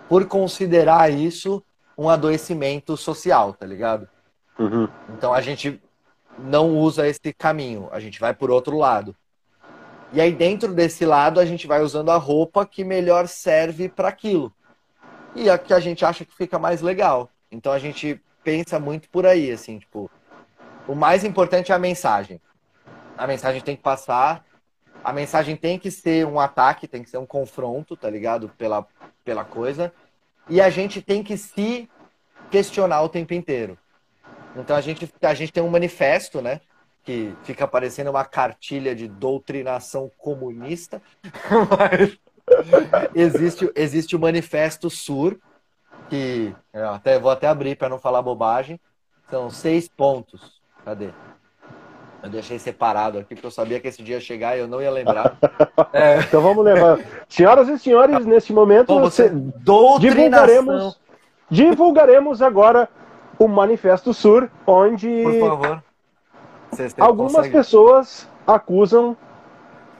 Por 0.09 0.27
considerar 0.27 1.11
isso 1.11 1.65
um 1.97 2.09
adoecimento 2.11 2.97
social, 2.97 3.55
tá 3.55 3.65
ligado? 3.65 4.09
Uhum. 4.59 4.89
Então 5.17 5.33
a 5.33 5.41
gente 5.41 5.81
não 6.39 6.77
usa 6.77 7.09
esse 7.09 7.33
caminho, 7.33 7.89
a 7.93 8.01
gente 8.01 8.21
vai 8.21 8.35
por 8.35 8.51
outro 8.51 8.77
lado. 8.77 9.17
E 10.15 10.21
aí 10.21 10.33
dentro 10.33 10.73
desse 10.73 11.05
lado 11.05 11.41
a 11.41 11.45
gente 11.45 11.67
vai 11.67 11.83
usando 11.83 12.09
a 12.13 12.17
roupa 12.17 12.65
que 12.65 12.85
melhor 12.85 13.27
serve 13.27 13.89
para 13.89 14.09
aquilo. 14.09 14.55
E 15.35 15.51
a 15.51 15.59
que 15.59 15.75
a 15.75 15.81
gente 15.81 16.05
acha 16.05 16.25
que 16.25 16.33
fica 16.33 16.57
mais 16.57 16.81
legal. 16.81 17.33
Então 17.51 17.73
a 17.73 17.81
gente 17.81 18.23
pensa 18.45 18.79
muito 18.79 19.09
por 19.11 19.27
aí, 19.27 19.51
assim, 19.51 19.81
tipo, 19.81 20.09
o 20.87 20.95
mais 20.95 21.25
importante 21.25 21.73
é 21.73 21.75
a 21.75 21.81
mensagem. 21.81 22.41
A 23.19 23.27
mensagem 23.27 23.61
tem 23.61 23.75
que 23.75 23.83
passar, 23.83 24.45
a 25.03 25.13
mensagem 25.13 25.57
tem 25.57 25.81
que 25.81 25.91
ser 25.91 26.25
um 26.25 26.39
ataque, 26.39 26.87
tem 26.87 27.03
que 27.03 27.11
ser 27.11 27.19
um 27.19 27.27
confronto, 27.27 27.97
tá 27.97 28.09
ligado? 28.09 28.49
Pela, 28.51 28.87
pela 29.25 29.45
coisa. 29.45 29.93
E 30.49 30.61
a 30.61 30.71
gente 30.71 31.03
tem 31.03 31.25
que 31.25 31.37
se 31.37 31.91
questionar 32.53 33.03
o 33.03 33.09
tempo 33.09 33.35
inteiro. 33.35 33.77
Então 34.55 34.77
a 34.77 34.81
gente, 34.81 35.13
a 35.21 35.35
gente 35.35 35.53
tem 35.53 35.63
um 35.63 35.71
manifesto, 35.71 36.41
né? 36.41 36.61
Que 37.05 37.35
fica 37.43 37.69
parecendo 37.69 38.11
uma 38.11 38.25
cartilha 38.25 38.95
de 38.95 39.07
doutrinação 39.07 40.11
comunista. 40.17 41.03
Mas 41.79 42.19
existe, 43.15 43.71
existe 43.75 44.17
o 44.17 44.19
Manifesto 44.19 44.89
Sur, 44.89 45.39
que 46.09 46.55
eu 46.73 46.91
até, 46.91 47.19
vou 47.19 47.31
até 47.31 47.47
abrir 47.47 47.77
para 47.77 47.89
não 47.89 47.99
falar 47.99 48.23
bobagem. 48.23 48.81
São 49.31 49.51
seis 49.51 49.89
pontos. 49.89 50.61
Cadê? 50.85 51.11
Eu 52.23 52.31
deixei 52.31 52.59
separado 52.59 53.19
aqui 53.19 53.35
porque 53.35 53.47
eu 53.47 53.51
sabia 53.51 53.79
que 53.79 53.87
esse 53.87 54.03
dia 54.03 54.15
ia 54.15 54.21
chegar 54.21 54.57
e 54.57 54.61
eu 54.61 54.67
não 54.67 54.81
ia 54.81 54.91
lembrar. 54.91 55.37
É, 55.93 56.19
Então 56.21 56.41
vamos 56.41 56.65
levar. 56.65 56.99
Senhoras 57.29 57.69
e 57.69 57.79
senhores, 57.79 58.27
neste 58.27 58.53
momento 58.53 58.87
como 58.87 59.09
você, 59.09 59.31
divulgaremos, 60.01 60.99
divulgaremos 61.49 62.43
agora 62.43 62.89
o 63.39 63.47
Manifesto 63.47 64.13
Sur, 64.13 64.51
onde 64.67 65.23
Por 65.23 65.41
favor. 65.41 65.84
Vocês 66.77 66.95
algumas 66.99 67.33
conseguem- 67.33 67.53
pessoas 67.53 68.29
acusam 68.47 69.17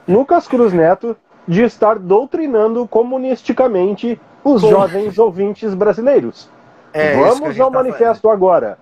Lucas 0.07 0.47
Cruz 0.47 0.71
Neto 0.73 1.15
de 1.47 1.63
estar 1.63 1.97
doutrinando 1.99 2.87
comunisticamente 2.87 4.19
os 4.43 4.61
Como? 4.61 4.73
jovens 4.73 5.17
ouvintes 5.17 5.73
brasileiros. 5.73 6.49
É 6.93 7.15
Vamos 7.15 7.59
ao 7.59 7.71
tá 7.71 7.77
manifesto 7.77 8.29
agora. 8.29 8.77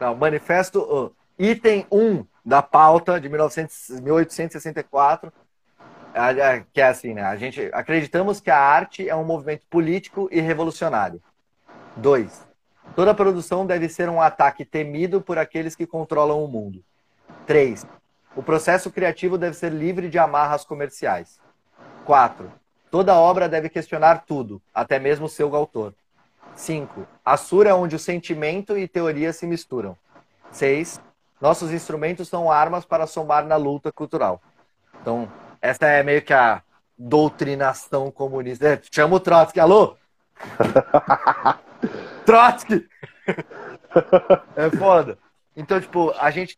Não, 0.00 0.14
manifesto, 0.16 0.84
ó, 0.88 1.10
item 1.38 1.86
1 1.90 2.24
da 2.44 2.60
pauta 2.60 3.20
de 3.20 3.28
1900 3.28 4.00
1864, 4.00 5.32
a- 6.14 6.28
a- 6.30 6.60
que 6.72 6.80
é 6.80 6.86
assim, 6.88 7.14
né? 7.14 7.22
A 7.22 7.36
gente 7.36 7.70
acreditamos 7.72 8.40
que 8.40 8.50
a 8.50 8.58
arte 8.58 9.08
é 9.08 9.14
um 9.14 9.24
movimento 9.24 9.64
político 9.70 10.28
e 10.32 10.40
revolucionário. 10.40 11.20
2. 11.96 12.46
Toda 12.96 13.14
produção 13.14 13.64
deve 13.64 13.88
ser 13.88 14.08
um 14.08 14.20
ataque 14.20 14.64
temido 14.64 15.20
por 15.20 15.38
aqueles 15.38 15.76
que 15.76 15.86
controlam 15.86 16.42
o 16.42 16.48
mundo. 16.48 16.82
3. 17.46 17.86
O 18.34 18.42
processo 18.42 18.90
criativo 18.90 19.36
deve 19.36 19.54
ser 19.56 19.70
livre 19.72 20.08
de 20.08 20.18
amarras 20.18 20.64
comerciais. 20.64 21.38
4. 22.04 22.50
Toda 22.90 23.14
obra 23.14 23.48
deve 23.48 23.68
questionar 23.68 24.24
tudo, 24.26 24.60
até 24.74 24.98
mesmo 24.98 25.28
seu 25.28 25.54
autor. 25.54 25.94
5. 26.54 27.06
A 27.24 27.36
sura 27.36 27.70
é 27.70 27.74
onde 27.74 27.96
o 27.96 27.98
sentimento 27.98 28.76
e 28.76 28.88
teoria 28.88 29.32
se 29.32 29.46
misturam. 29.46 29.96
6. 30.50 31.00
Nossos 31.40 31.72
instrumentos 31.72 32.28
são 32.28 32.50
armas 32.50 32.84
para 32.84 33.06
somar 33.06 33.44
na 33.44 33.56
luta 33.56 33.90
cultural. 33.90 34.40
Então, 35.00 35.30
essa 35.60 35.86
é 35.86 36.02
meio 36.02 36.22
que 36.22 36.32
a 36.32 36.62
doutrinação 36.96 38.10
comunista. 38.10 38.68
É, 38.68 38.80
Chama 38.90 39.16
o 39.16 39.20
Trotsky. 39.20 39.58
Alô? 39.60 39.96
Trotsky! 42.24 42.88
É 44.56 44.70
foda. 44.70 45.18
Então, 45.54 45.78
tipo, 45.78 46.14
a 46.18 46.30
gente 46.30 46.56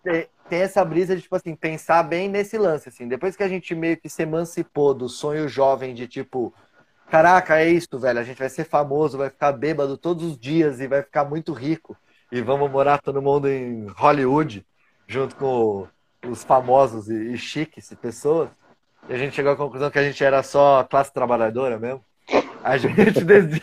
tem. 0.49 0.61
essa 0.61 0.84
brisa 0.84 1.16
de, 1.16 1.22
tipo 1.22 1.36
assim, 1.36 1.55
pensar 1.55 2.03
bem 2.03 2.28
nesse 2.28 2.57
lance, 2.59 2.88
assim. 2.88 3.09
Depois 3.09 3.36
que 3.36 3.42
a 3.42 3.49
gente 3.49 3.74
meio 3.74 3.97
que 3.97 4.09
se 4.09 4.22
emancipou 4.22 4.95
do 4.95 5.09
sonho 5.09 5.49
jovem 5.49 5.95
de, 5.95 6.07
tipo, 6.07 6.55
caraca, 7.11 7.59
é 7.59 7.68
isso, 7.68 7.99
velho, 7.99 8.18
a 8.18 8.24
gente 8.24 8.38
vai 8.38 8.49
ser 8.49 8.64
famoso, 8.64 9.18
vai 9.18 9.30
ficar 9.30 9.53
bêbado 9.53 9.97
todos 9.97 10.24
os 10.24 10.38
dias 10.38 10.80
e 10.80 10.86
vai 10.86 11.03
ficar 11.03 11.24
muito 11.24 11.53
rico. 11.53 11.97
E 12.32 12.40
vamos 12.40 12.70
morar 12.70 12.99
todo 12.99 13.22
mundo 13.22 13.49
em 13.49 13.86
Hollywood, 13.97 14.66
junto 15.07 15.36
com 15.36 15.86
os 16.26 16.42
famosos 16.42 17.09
e, 17.09 17.32
e 17.32 17.38
chiques 17.38 17.90
e 17.90 17.97
pessoas. 17.97 18.51
E 19.09 19.14
a 19.14 19.18
gente 19.18 19.34
chegou 19.34 19.53
à 19.53 19.57
conclusão 19.57 19.90
que 19.90 19.99
a 19.99 20.03
gente 20.03 20.24
era 20.24 20.42
só 20.42 20.82
classe 20.84 21.12
trabalhadora 21.12 21.78
mesmo. 21.78 22.03
A 22.62 22.76
gente, 22.76 23.22
des... 23.24 23.61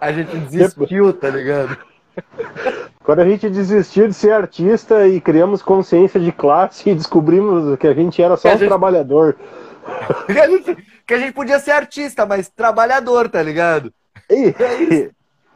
a 0.00 0.12
gente 0.12 0.36
desistiu, 0.36 1.12
tá 1.12 1.30
ligado? 1.30 1.78
Quando 3.04 3.20
a 3.20 3.28
gente 3.28 3.50
desistiu 3.50 4.08
de 4.08 4.14
ser 4.14 4.32
artista 4.32 5.06
e 5.06 5.20
criamos 5.20 5.62
consciência 5.62 6.18
de 6.18 6.32
classe 6.32 6.88
e 6.88 6.94
descobrimos 6.94 7.78
que 7.78 7.86
a 7.86 7.92
gente 7.92 8.22
era 8.22 8.34
só 8.34 8.48
um 8.48 8.52
gente... 8.52 8.66
trabalhador. 8.66 9.36
que, 10.26 10.40
a 10.40 10.48
gente, 10.48 10.86
que 11.06 11.12
a 11.12 11.18
gente 11.18 11.34
podia 11.34 11.58
ser 11.58 11.72
artista, 11.72 12.24
mas 12.24 12.48
trabalhador, 12.48 13.28
tá 13.28 13.42
ligado? 13.42 13.92
E, 14.30 14.54
é 14.58 15.10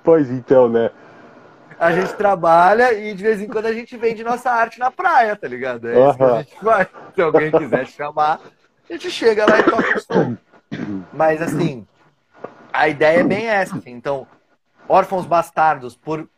pois 0.04 0.30
então, 0.30 0.68
né? 0.68 0.90
A 1.80 1.90
gente 1.90 2.12
trabalha 2.14 2.92
e 2.92 3.14
de 3.14 3.22
vez 3.22 3.40
em 3.40 3.48
quando 3.48 3.64
a 3.64 3.72
gente 3.72 3.96
vende 3.96 4.22
nossa 4.22 4.50
arte 4.50 4.78
na 4.78 4.90
praia, 4.90 5.34
tá 5.34 5.48
ligado? 5.48 5.88
É 5.88 6.08
isso 6.08 6.18
que 6.18 6.24
a 6.24 6.38
gente 6.42 6.56
faz. 6.62 6.88
Se 7.14 7.22
alguém 7.22 7.50
quiser 7.50 7.86
chamar, 7.86 8.40
a 8.90 8.92
gente 8.92 9.10
chega 9.10 9.46
lá 9.46 9.60
e 9.60 9.62
toca 9.62 9.96
o 9.96 10.00
som. 10.00 10.36
Mas 11.14 11.40
assim, 11.40 11.86
a 12.70 12.88
ideia 12.88 13.20
é 13.20 13.24
bem 13.24 13.46
essa. 13.46 13.76
Assim. 13.76 13.92
Então, 13.92 14.26
Órfãos 14.86 15.24
Bastardos, 15.24 15.96
por, 15.96 16.28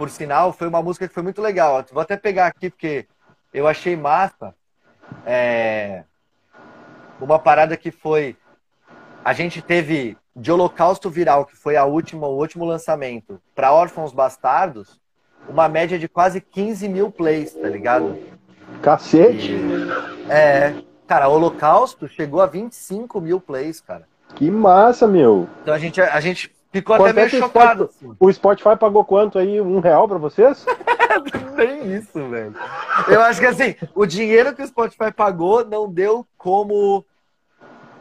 por 0.00 0.08
sinal, 0.08 0.50
foi 0.50 0.66
uma 0.66 0.82
música 0.82 1.06
que 1.06 1.12
foi 1.12 1.22
muito 1.22 1.42
legal. 1.42 1.84
Vou 1.92 2.00
até 2.00 2.16
pegar 2.16 2.46
aqui 2.46 2.70
porque 2.70 3.06
eu 3.52 3.68
achei 3.68 3.94
massa. 3.94 4.54
É, 5.26 6.04
uma 7.20 7.38
parada 7.38 7.76
que 7.76 7.90
foi. 7.90 8.34
A 9.22 9.34
gente 9.34 9.60
teve 9.60 10.16
de 10.34 10.50
Holocausto 10.50 11.10
Viral, 11.10 11.44
que 11.44 11.54
foi 11.54 11.76
a 11.76 11.84
última, 11.84 12.26
o 12.26 12.38
último 12.38 12.64
lançamento, 12.64 13.38
para 13.54 13.74
Órfãos 13.74 14.10
Bastardos, 14.10 14.98
uma 15.46 15.68
média 15.68 15.98
de 15.98 16.08
quase 16.08 16.40
15 16.40 16.88
mil 16.88 17.10
plays, 17.10 17.52
tá 17.52 17.68
ligado? 17.68 18.18
Cacete! 18.80 19.52
E, 19.52 20.32
é, 20.32 20.76
cara, 21.06 21.28
Holocausto 21.28 22.08
chegou 22.08 22.40
a 22.40 22.46
25 22.46 23.20
mil 23.20 23.38
plays, 23.38 23.82
cara. 23.82 24.08
Que 24.34 24.50
massa, 24.50 25.06
meu! 25.06 25.46
Então 25.60 25.74
a 25.74 25.78
gente, 25.78 26.00
a 26.00 26.20
gente 26.20 26.50
ficou 26.70 26.96
Quanto 26.96 27.10
até 27.10 27.26
meio 27.26 27.26
é 27.26 27.38
chocado. 27.38 27.84
O 27.84 27.88
Spotify, 27.88 28.06
assim. 28.06 28.16
o 28.18 28.32
Spotify 28.32 28.76
pagou 28.76 29.04
quanto 29.04 29.38
aí? 29.38 29.60
Um 29.60 29.80
real 29.80 30.08
para 30.08 30.18
vocês? 30.18 30.64
Nem 31.56 31.94
isso, 31.94 32.28
velho. 32.28 32.54
Eu 33.08 33.20
acho 33.22 33.40
que 33.40 33.46
assim, 33.46 33.74
o 33.94 34.06
dinheiro 34.06 34.54
que 34.54 34.62
o 34.62 34.66
Spotify 34.66 35.12
pagou 35.12 35.64
não 35.64 35.90
deu 35.90 36.26
como 36.38 37.04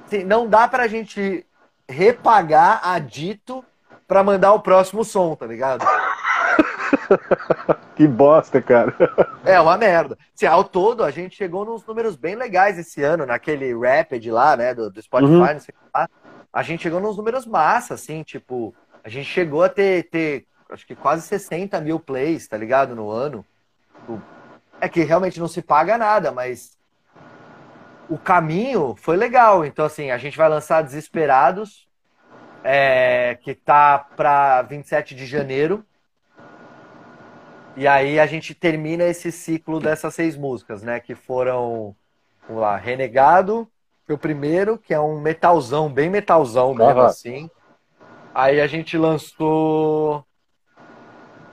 assim, 0.06 0.24
não 0.24 0.48
dá 0.48 0.68
pra 0.68 0.88
gente 0.88 1.46
repagar 1.88 2.82
a 2.84 3.00
Dito 3.00 3.64
pra 4.08 4.24
mandar 4.24 4.54
o 4.54 4.60
próximo 4.60 5.04
som, 5.04 5.36
tá 5.36 5.46
ligado? 5.46 5.86
que 7.96 8.08
bosta, 8.08 8.62
cara. 8.62 8.96
É 9.44 9.60
uma 9.60 9.78
merda. 9.78 10.18
Se 10.34 10.46
ao 10.46 10.64
todo, 10.64 11.04
a 11.04 11.12
gente 11.12 11.36
chegou 11.36 11.66
nos 11.66 11.86
números 11.86 12.16
bem 12.16 12.36
legais 12.36 12.78
esse 12.78 13.04
ano, 13.04 13.26
naquele 13.26 13.74
Rapid 13.74 14.28
lá, 14.28 14.56
né, 14.56 14.74
do, 14.74 14.90
do 14.90 15.02
Spotify, 15.02 15.34
uhum. 15.34 15.54
não 15.54 15.60
sei 15.60 15.76
lá. 15.94 16.10
A 16.52 16.64
gente 16.64 16.84
chegou 16.84 17.00
nos 17.00 17.18
números 17.18 17.46
massa, 17.46 17.94
assim, 17.94 18.24
tipo, 18.24 18.74
a 19.04 19.10
gente 19.10 19.26
chegou 19.26 19.64
a 19.64 19.70
ter, 19.70 20.10
ter 20.10 20.48
acho 20.70 20.86
que 20.86 20.96
quase 20.96 21.22
60 21.28 21.80
mil 21.82 22.00
plays, 22.00 22.48
tá 22.48 22.58
ligado, 22.58 22.96
no 22.96 23.10
ano. 23.10 23.46
É 24.82 24.90
que 24.90 25.04
realmente 25.04 25.40
não 25.40 25.48
se 25.48 25.62
paga 25.62 25.98
nada, 25.98 26.32
mas 26.32 26.78
o 28.10 28.18
caminho 28.18 28.96
foi 28.96 29.16
legal. 29.16 29.66
Então, 29.66 29.86
assim, 29.86 30.10
a 30.10 30.18
gente 30.18 30.38
vai 30.38 30.50
lançar 30.50 30.82
Desesperados, 30.82 31.88
é, 32.64 33.38
que 33.42 33.54
tá 33.54 34.00
para 34.00 34.64
27 34.64 35.16
de 35.16 35.26
janeiro. 35.26 35.86
E 37.76 37.88
aí 37.88 38.20
a 38.20 38.26
gente 38.26 38.54
termina 38.54 39.04
esse 39.06 39.32
ciclo 39.32 39.80
dessas 39.80 40.14
seis 40.16 40.36
músicas, 40.36 40.82
né? 40.82 41.00
Que 41.00 41.16
foram, 41.16 41.96
vamos 42.48 42.62
lá, 42.62 42.76
Renegado, 42.76 43.70
foi 44.10 44.16
o 44.16 44.18
primeiro, 44.18 44.76
que 44.76 44.92
é 44.92 45.00
um 45.00 45.22
metalzão, 45.22 45.88
bem 45.88 46.10
metalzão 46.10 46.74
mesmo, 46.74 47.00
uhum. 47.00 47.06
assim. 47.06 47.50
Aí 48.34 48.60
a 48.60 48.66
gente 48.66 48.98
lançou. 48.98 50.26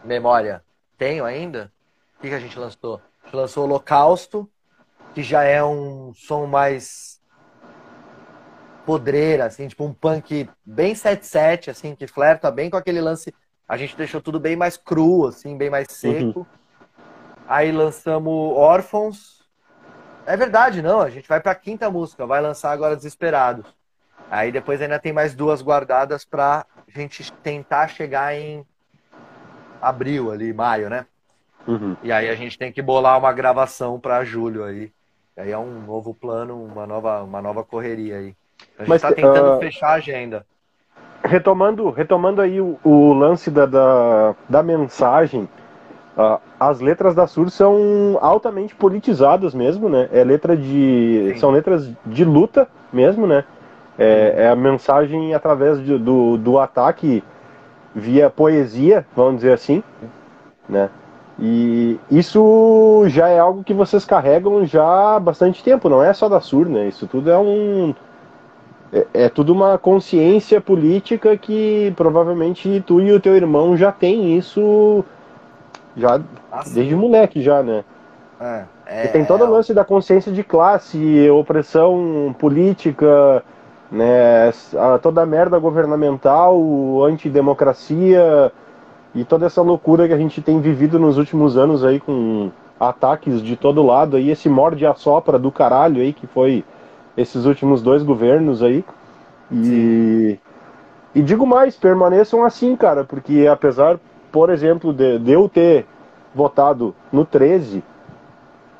Memória. 0.02 0.64
Tenho 0.96 1.26
ainda? 1.26 1.70
O 2.16 2.22
que, 2.22 2.30
que 2.30 2.34
a 2.34 2.40
gente 2.40 2.58
lançou? 2.58 2.94
A 2.94 3.26
gente 3.26 3.36
lançou 3.36 3.64
Holocausto, 3.64 4.48
que 5.12 5.22
já 5.22 5.42
é 5.42 5.62
um 5.62 6.14
som 6.14 6.46
mais 6.46 7.20
podreira, 8.86 9.44
assim, 9.44 9.68
tipo 9.68 9.84
um 9.84 9.92
punk 9.92 10.48
bem 10.64 10.94
7-7, 10.94 11.68
assim, 11.68 11.94
que 11.94 12.06
flerta 12.06 12.50
bem 12.50 12.70
com 12.70 12.78
aquele 12.78 13.02
lance. 13.02 13.34
A 13.68 13.76
gente 13.76 13.94
deixou 13.98 14.22
tudo 14.22 14.40
bem 14.40 14.56
mais 14.56 14.78
cru, 14.78 15.26
assim, 15.26 15.58
bem 15.58 15.68
mais 15.68 15.88
seco. 15.90 16.38
Uhum. 16.38 16.46
Aí 17.46 17.70
lançamos 17.70 18.56
Órfãos. 18.56 19.45
É 20.26 20.36
verdade, 20.36 20.82
não. 20.82 21.00
A 21.00 21.08
gente 21.08 21.28
vai 21.28 21.40
pra 21.40 21.54
quinta 21.54 21.90
música, 21.90 22.26
vai 22.26 22.40
lançar 22.40 22.72
agora 22.72 22.96
Desesperados. 22.96 23.64
Aí 24.30 24.50
depois 24.50 24.82
ainda 24.82 24.98
tem 24.98 25.12
mais 25.12 25.34
duas 25.34 25.62
guardadas 25.62 26.24
pra 26.24 26.66
gente 26.88 27.32
tentar 27.32 27.88
chegar 27.88 28.34
em 28.34 28.66
abril 29.80 30.32
ali, 30.32 30.52
maio, 30.52 30.90
né? 30.90 31.06
Uhum. 31.66 31.96
E 32.02 32.10
aí 32.10 32.28
a 32.28 32.34
gente 32.34 32.58
tem 32.58 32.72
que 32.72 32.82
bolar 32.82 33.18
uma 33.18 33.32
gravação 33.32 33.98
para 34.00 34.24
julho 34.24 34.64
aí. 34.64 34.90
Aí 35.36 35.50
é 35.50 35.58
um 35.58 35.82
novo 35.82 36.14
plano, 36.14 36.62
uma 36.64 36.86
nova, 36.86 37.22
uma 37.22 37.42
nova 37.42 37.62
correria 37.62 38.16
aí. 38.16 38.34
A 38.78 38.84
gente 38.84 38.96
está 38.96 39.12
tentando 39.12 39.56
uh, 39.56 39.58
fechar 39.58 39.88
a 39.88 39.94
agenda. 39.94 40.46
Retomando, 41.22 41.90
retomando 41.90 42.40
aí 42.40 42.60
o, 42.60 42.78
o 42.82 43.12
lance 43.12 43.50
da, 43.50 43.66
da, 43.66 44.34
da 44.48 44.62
mensagem, 44.62 45.48
uh, 46.16 46.40
as 46.58 46.80
letras 46.80 47.14
da 47.14 47.26
Sur 47.26 47.50
são 47.50 48.18
altamente 48.20 48.74
politizadas 48.74 49.54
mesmo, 49.54 49.88
né? 49.88 50.08
É 50.12 50.24
letra 50.24 50.56
de, 50.56 51.32
Sim. 51.34 51.40
são 51.40 51.50
letras 51.50 51.90
de 52.04 52.24
luta 52.24 52.66
mesmo, 52.92 53.26
né? 53.26 53.44
É, 53.98 54.44
é 54.44 54.48
a 54.48 54.56
mensagem 54.56 55.34
através 55.34 55.82
de, 55.82 55.98
do, 55.98 56.36
do 56.36 56.58
ataque 56.58 57.22
via 57.94 58.28
poesia, 58.28 59.06
vamos 59.14 59.36
dizer 59.36 59.52
assim, 59.52 59.82
né? 60.68 60.90
E 61.38 62.00
isso 62.10 63.04
já 63.08 63.28
é 63.28 63.38
algo 63.38 63.62
que 63.62 63.74
vocês 63.74 64.04
carregam 64.04 64.64
já 64.64 65.16
há 65.16 65.20
bastante 65.20 65.62
tempo, 65.62 65.88
não 65.88 66.02
é 66.02 66.12
só 66.14 66.28
da 66.28 66.40
Sur, 66.40 66.66
né? 66.66 66.88
Isso 66.88 67.06
tudo 67.06 67.30
é 67.30 67.38
um. 67.38 67.94
É, 68.92 69.06
é 69.24 69.28
tudo 69.28 69.52
uma 69.52 69.76
consciência 69.76 70.60
política 70.60 71.36
que 71.36 71.92
provavelmente 71.96 72.82
tu 72.86 73.00
e 73.00 73.12
o 73.12 73.20
teu 73.20 73.36
irmão 73.36 73.76
já 73.76 73.92
tem 73.92 74.36
isso 74.36 75.04
já 75.96 76.20
assim. 76.52 76.74
desde 76.74 76.94
moleque 76.94 77.42
já, 77.42 77.62
né? 77.62 77.84
É, 78.40 78.64
é, 78.86 79.06
tem 79.08 79.24
todo 79.24 79.44
o 79.44 79.50
lance 79.50 79.72
da 79.72 79.84
consciência 79.84 80.30
de 80.30 80.44
classe, 80.44 81.30
opressão 81.30 82.34
política, 82.38 83.42
né? 83.90 84.52
Toda 85.02 85.22
a 85.22 85.26
merda 85.26 85.58
governamental, 85.58 87.02
antidemocracia, 87.04 88.52
e 89.14 89.24
toda 89.24 89.46
essa 89.46 89.62
loucura 89.62 90.06
que 90.06 90.12
a 90.12 90.18
gente 90.18 90.42
tem 90.42 90.60
vivido 90.60 90.98
nos 90.98 91.16
últimos 91.16 91.56
anos 91.56 91.82
aí 91.82 91.98
com 91.98 92.50
ataques 92.78 93.42
de 93.42 93.56
todo 93.56 93.82
lado 93.82 94.16
aí, 94.16 94.30
esse 94.30 94.46
morde 94.46 94.84
a 94.84 94.94
sopra 94.94 95.38
do 95.38 95.50
caralho 95.50 96.02
aí 96.02 96.12
que 96.12 96.26
foi 96.26 96.62
esses 97.16 97.46
últimos 97.46 97.80
dois 97.80 98.02
governos 98.02 98.62
aí. 98.62 98.84
E, 99.50 100.38
e 101.14 101.22
digo 101.22 101.46
mais, 101.46 101.76
permaneçam 101.76 102.44
assim, 102.44 102.76
cara, 102.76 103.04
porque 103.04 103.46
apesar, 103.50 103.98
por 104.36 104.50
exemplo, 104.50 104.92
de, 104.92 105.18
de 105.18 105.32
eu 105.32 105.48
ter 105.48 105.86
votado 106.34 106.94
no 107.10 107.24
13 107.24 107.82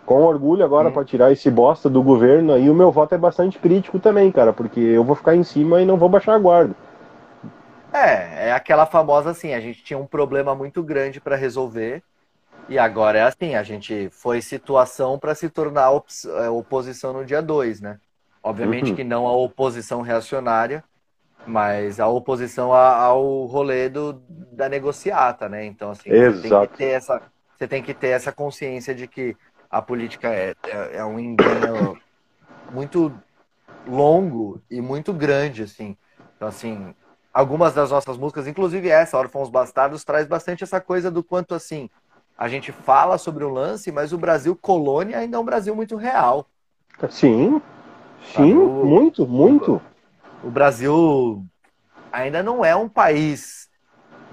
com 0.05 0.23
orgulho 0.23 0.63
agora 0.63 0.91
para 0.91 1.03
tirar 1.03 1.33
esse 1.33 1.51
bosta 1.51 1.89
do 1.89 2.03
governo 2.03 2.53
aí, 2.53 2.69
o 2.69 2.75
meu 2.75 2.93
voto 2.93 3.15
é 3.15 3.19
bastante 3.19 3.59
crítico 3.59 3.99
também, 3.99 4.31
cara, 4.31 4.53
porque 4.53 4.79
eu 4.79 5.03
vou 5.03 5.17
ficar 5.17 5.35
em 5.35 5.43
cima 5.43 5.81
e 5.81 5.87
não 5.87 5.97
vou 5.97 6.11
baixar 6.11 6.35
a 6.35 6.39
guarda. 6.39 6.75
É, 7.91 8.49
é 8.49 8.53
aquela 8.53 8.85
famosa 8.85 9.31
assim, 9.31 9.55
a 9.55 9.61
gente 9.61 9.83
tinha 9.83 9.99
um 9.99 10.05
problema 10.05 10.55
muito 10.55 10.83
grande 10.83 11.23
para 11.23 11.37
resolver 11.37 12.03
e 12.69 12.79
agora 12.79 13.21
é 13.21 13.23
assim, 13.23 13.55
a 13.55 13.63
gente 13.63 14.11
foi 14.11 14.43
situação 14.43 15.19
para 15.19 15.35
se 15.35 15.49
tornar 15.49 15.91
op 15.91 16.07
é, 16.45 16.51
oposição 16.51 17.15
no 17.15 17.25
dia 17.25 17.41
2, 17.41 17.81
né? 17.81 17.99
Obviamente 18.43 18.91
uhum. 18.91 18.95
que 18.95 19.05
não 19.05 19.27
a 19.27 19.35
oposição 19.35 20.03
reacionária, 20.03 20.85
mas 21.47 22.01
a 22.01 22.09
oposição 22.09 22.73
ao 22.73 23.47
rolê 23.47 23.89
do, 23.89 24.23
da 24.53 24.69
negociata, 24.69 25.49
né? 25.49 25.65
Então, 25.65 25.91
assim, 25.91 26.11
Exato. 26.11 26.41
você 26.41 26.49
tem, 26.49 26.69
que 26.69 26.77
ter 26.77 26.91
essa, 26.91 27.23
você 27.57 27.69
tem 27.69 27.83
que 27.83 27.95
ter 27.95 28.09
essa 28.09 28.33
consciência 28.33 28.95
de 28.95 29.07
que 29.07 29.37
a 29.71 29.81
política 29.81 30.29
é, 30.29 30.55
é, 30.65 30.97
é 30.99 31.05
um 31.05 31.19
engano 31.19 31.97
muito 32.73 33.13
longo 33.87 34.61
e 34.71 34.81
muito 34.81 35.13
grande, 35.13 35.63
assim. 35.63 35.97
Então, 36.37 36.49
assim, 36.49 36.95
algumas 37.33 37.75
das 37.75 37.91
nossas 37.91 38.19
músicas, 38.19 38.47
inclusive 38.47 38.89
essa, 38.89 39.17
Órfãos 39.17 39.49
Bastardos, 39.49 40.05
traz 40.05 40.27
bastante 40.27 40.65
essa 40.65 40.81
coisa 40.81 41.11
do 41.11 41.23
quanto 41.23 41.55
assim 41.55 41.89
a 42.37 42.49
gente 42.49 42.71
fala 42.71 43.17
sobre 43.17 43.45
o 43.45 43.49
lance, 43.49 43.91
mas 43.91 44.13
o 44.13 44.19
Brasil 44.19 44.55
colônia 44.55 45.19
ainda 45.19 45.37
é 45.37 45.41
um 45.41 45.45
Brasil 45.45 45.75
muito 45.75 45.97
real. 45.97 46.47
Sim, 47.09 47.61
sim, 48.35 48.55
o, 48.55 48.85
muito, 48.85 49.27
muito. 49.27 49.77
O, 49.77 49.83
o, 50.43 50.51
Brasil 50.51 51.45
ainda 52.13 52.43
não 52.43 52.65
é 52.65 52.75
um 52.75 52.89
país 52.89 53.69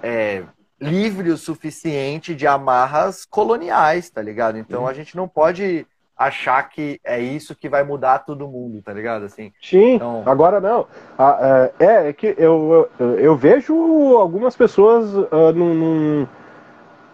é, 0.01 0.43
livre 0.79 1.29
o 1.29 1.37
suficiente 1.37 2.35
de 2.35 2.47
amarras 2.47 3.25
coloniais, 3.25 4.09
tá 4.09 4.21
ligado? 4.21 4.57
Então 4.57 4.87
a 4.87 4.93
gente 4.93 5.15
não 5.15 5.27
pode 5.27 5.85
achar 6.17 6.69
que 6.69 6.99
é 7.03 7.19
isso 7.19 7.55
que 7.55 7.67
vai 7.67 7.83
mudar 7.83 8.19
todo 8.19 8.47
mundo, 8.47 8.81
tá 8.81 8.93
ligado? 8.93 9.25
Assim. 9.25 9.51
Sim, 9.61 9.95
então... 9.95 10.23
agora 10.25 10.59
não. 10.61 10.87
Ah, 11.17 11.69
é, 11.79 12.09
é 12.09 12.13
que 12.13 12.35
eu, 12.37 12.89
eu, 12.99 13.19
eu, 13.19 13.35
vejo 13.35 13.73
algumas 14.17 14.55
pessoas 14.55 15.11
num, 15.55 15.73
num, 15.73 16.27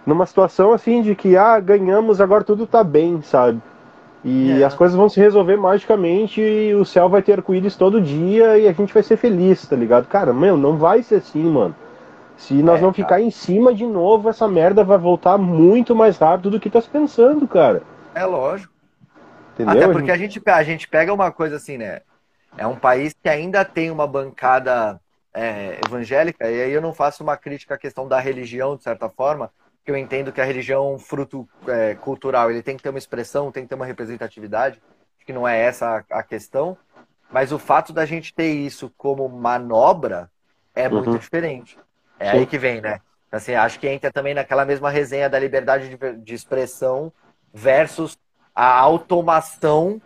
numa 0.06 0.26
situação 0.26 0.74
assim 0.74 1.02
de 1.02 1.16
que 1.16 1.38
ah, 1.38 1.60
ganhamos, 1.60 2.20
agora 2.20 2.44
tudo 2.44 2.68
tá 2.68 2.84
bem, 2.84 3.22
sabe? 3.22 3.62
E 4.24 4.62
é. 4.62 4.66
as 4.66 4.74
coisas 4.74 4.98
vão 4.98 5.08
se 5.08 5.20
resolver 5.20 5.56
magicamente, 5.56 6.42
e 6.42 6.76
o 6.76 6.84
céu 6.84 7.08
vai 7.08 7.22
ter 7.22 7.34
arco-íris 7.34 7.76
todo 7.76 8.02
dia 8.02 8.58
e 8.58 8.68
a 8.68 8.74
gente 8.74 8.94
vai 8.94 9.02
ser 9.02 9.18
feliz, 9.18 9.66
tá 9.66 9.76
ligado? 9.76 10.08
Cara, 10.08 10.34
meu, 10.34 10.58
não 10.58 10.78
vai 10.78 11.02
ser 11.02 11.16
assim, 11.16 11.44
mano. 11.44 11.76
Se 12.36 12.54
nós 12.54 12.80
é, 12.80 12.82
não 12.82 12.94
ficar 12.94 13.10
cara. 13.10 13.22
em 13.22 13.32
cima 13.32 13.74
de 13.74 13.86
novo, 13.86 14.30
essa 14.30 14.48
merda 14.48 14.84
vai 14.84 14.98
voltar 14.98 15.38
muito 15.38 15.96
mais 15.96 16.18
rápido 16.18 16.50
do 16.50 16.60
que 16.60 16.70
tá 16.70 16.82
se 16.82 16.90
pensando, 16.90 17.48
cara. 17.48 17.82
É 18.16 18.26
lógico. 18.26 18.74
Entendeu? 19.54 19.84
Até 19.84 19.92
porque 19.92 20.12
a 20.12 20.18
gente, 20.18 20.42
a 20.46 20.64
gente 20.64 20.88
pega 20.88 21.14
uma 21.14 21.32
coisa 21.32 21.58
assim, 21.58 21.78
né? 21.78 22.02
É 22.58 22.66
um 22.66 22.76
país 22.76 23.14
que 23.14 23.30
ainda 23.30 23.64
tem 23.64 23.92
uma 23.92 24.08
bancada 24.08 25.00
é, 25.34 25.80
evangélica, 25.86 26.50
e 26.50 26.62
aí 26.62 26.72
eu 26.72 26.82
não 26.82 26.94
faço 26.94 27.24
uma 27.24 27.38
crítica 27.38 27.76
à 27.76 27.78
questão 27.78 28.08
da 28.08 28.20
religião, 28.20 28.76
de 28.76 28.84
certa 28.84 29.10
forma, 29.10 29.52
eu 29.92 29.98
entendo 29.98 30.32
que 30.32 30.42
a 30.42 30.46
religião 30.46 30.96
é 30.96 31.00
fruto 31.00 31.48
é, 31.68 31.96
cultural, 31.96 32.50
ele 32.50 32.62
tem 32.62 32.78
que 32.78 32.84
ter 32.84 32.90
uma 32.90 33.00
expressão, 33.00 33.52
tem 33.52 33.64
que 33.64 33.70
ter 33.70 33.76
uma 33.76 33.86
representatividade, 33.86 34.82
que 35.26 35.34
não 35.34 35.48
é 35.48 35.60
essa 35.60 36.04
a, 36.10 36.20
a 36.20 36.24
questão, 36.24 36.78
mas 37.32 37.52
o 37.52 37.60
fato 37.60 37.94
da 37.94 38.06
gente 38.06 38.34
ter 38.34 38.52
isso 38.52 38.92
como 38.98 39.30
manobra 39.30 40.30
é 40.74 40.88
uhum. 40.88 40.96
muito 40.96 41.20
diferente. 41.20 41.78
É 42.20 42.32
Sim. 42.32 42.38
aí 42.38 42.46
que 42.46 42.58
vem, 42.58 42.82
né? 42.82 43.00
Assim, 43.32 43.54
acho 43.54 43.80
que 43.80 43.88
entra 43.88 44.12
também 44.12 44.34
naquela 44.34 44.66
mesma 44.66 44.90
resenha 44.90 45.30
da 45.30 45.38
liberdade 45.38 45.90
de, 45.90 46.14
de 46.18 46.34
expressão 46.34 47.14
versus 47.54 48.18
a 48.56 48.80
automação 48.80 50.02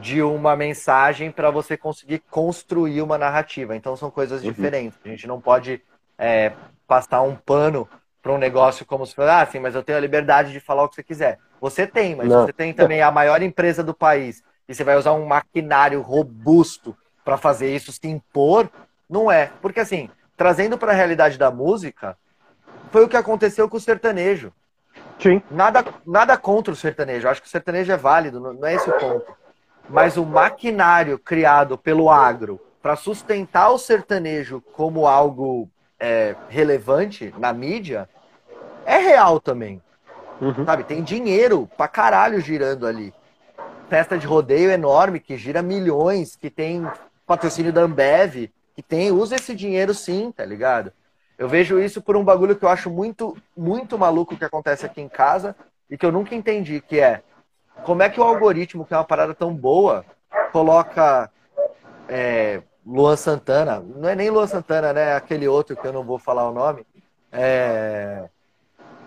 de 0.00 0.22
uma 0.22 0.56
mensagem 0.56 1.30
para 1.30 1.50
você 1.50 1.76
conseguir 1.76 2.18
construir 2.30 3.00
uma 3.00 3.16
narrativa. 3.16 3.76
Então 3.76 3.96
são 3.96 4.10
coisas 4.10 4.42
uhum. 4.42 4.50
diferentes. 4.50 4.98
A 5.04 5.08
gente 5.08 5.26
não 5.26 5.40
pode 5.40 5.80
é, 6.18 6.52
passar 6.86 7.22
um 7.22 7.36
pano 7.36 7.88
para 8.22 8.32
um 8.32 8.38
negócio 8.38 8.84
como 8.84 9.06
se 9.06 9.14
fosse, 9.14 9.30
ah, 9.30 9.46
sim, 9.46 9.58
mas 9.58 9.74
eu 9.74 9.82
tenho 9.82 9.98
a 9.98 10.00
liberdade 10.00 10.52
de 10.52 10.60
falar 10.60 10.84
o 10.84 10.88
que 10.88 10.96
você 10.96 11.02
quiser. 11.02 11.38
Você 11.60 11.86
tem, 11.86 12.14
mas 12.14 12.28
não. 12.28 12.42
você 12.42 12.52
tem 12.52 12.72
também 12.72 13.02
a 13.02 13.10
maior 13.10 13.42
empresa 13.42 13.82
do 13.82 13.94
país 13.94 14.42
e 14.68 14.74
você 14.74 14.84
vai 14.84 14.96
usar 14.96 15.12
um 15.12 15.26
maquinário 15.26 16.00
robusto 16.00 16.96
para 17.24 17.36
fazer 17.36 17.74
isso 17.74 17.92
se 17.92 18.06
impor, 18.06 18.70
não 19.08 19.30
é. 19.30 19.50
Porque 19.62 19.80
assim, 19.80 20.10
trazendo 20.36 20.76
para 20.76 20.92
a 20.92 20.94
realidade 20.94 21.38
da 21.38 21.50
música, 21.50 22.16
foi 22.90 23.04
o 23.04 23.08
que 23.08 23.16
aconteceu 23.16 23.68
com 23.68 23.76
o 23.76 23.80
sertanejo. 23.80 24.52
Sim. 25.18 25.42
Nada, 25.50 25.84
nada 26.06 26.36
contra 26.36 26.72
o 26.72 26.76
sertanejo. 26.76 27.28
Acho 27.28 27.42
que 27.42 27.48
o 27.48 27.50
sertanejo 27.50 27.92
é 27.92 27.96
válido, 27.96 28.40
não 28.40 28.66
é 28.66 28.74
esse 28.74 28.88
o 28.88 28.98
ponto. 28.98 29.36
Mas 29.88 30.16
o 30.16 30.24
maquinário 30.24 31.18
criado 31.18 31.78
pelo 31.78 32.10
agro 32.10 32.60
para 32.82 32.94
sustentar 32.94 33.70
o 33.70 33.78
sertanejo 33.78 34.62
como 34.72 35.06
algo 35.06 35.68
é, 35.98 36.34
relevante 36.48 37.34
na 37.38 37.52
mídia 37.52 38.08
é 38.84 38.98
real 38.98 39.40
também. 39.40 39.82
Uhum. 40.40 40.64
Sabe? 40.64 40.84
Tem 40.84 41.02
dinheiro 41.02 41.68
pra 41.76 41.88
caralho 41.88 42.40
girando 42.40 42.86
ali. 42.86 43.12
Festa 43.88 44.16
de 44.16 44.26
rodeio 44.26 44.70
enorme 44.70 45.18
que 45.18 45.36
gira 45.36 45.62
milhões, 45.62 46.36
que 46.36 46.50
tem 46.50 46.86
patrocínio 47.26 47.72
da 47.72 47.82
Ambev, 47.82 48.50
que 48.74 48.82
tem, 48.82 49.10
usa 49.10 49.36
esse 49.36 49.54
dinheiro 49.54 49.92
sim, 49.92 50.32
tá 50.34 50.44
ligado? 50.44 50.92
Eu 51.36 51.48
vejo 51.48 51.78
isso 51.78 52.00
por 52.00 52.16
um 52.16 52.24
bagulho 52.24 52.56
que 52.56 52.64
eu 52.64 52.68
acho 52.68 52.90
muito, 52.90 53.36
muito 53.56 53.98
maluco 53.98 54.36
que 54.36 54.44
acontece 54.44 54.86
aqui 54.86 55.00
em 55.00 55.08
casa 55.08 55.54
e 55.90 55.96
que 55.96 56.04
eu 56.04 56.12
nunca 56.12 56.34
entendi, 56.34 56.80
que 56.80 57.00
é 57.00 57.22
como 57.84 58.02
é 58.02 58.08
que 58.08 58.20
o 58.20 58.24
algoritmo, 58.24 58.84
que 58.84 58.92
é 58.92 58.96
uma 58.96 59.04
parada 59.04 59.34
tão 59.34 59.54
boa, 59.54 60.04
coloca 60.52 61.30
é, 62.08 62.62
Luan 62.88 63.16
Santana, 63.16 63.80
não 63.80 64.08
é 64.08 64.14
nem 64.14 64.30
Luan 64.30 64.46
Santana, 64.46 64.94
né? 64.94 65.10
É 65.10 65.14
aquele 65.14 65.46
outro 65.46 65.76
que 65.76 65.86
eu 65.86 65.92
não 65.92 66.02
vou 66.02 66.18
falar 66.18 66.48
o 66.48 66.54
nome, 66.54 66.86
é, 67.30 68.30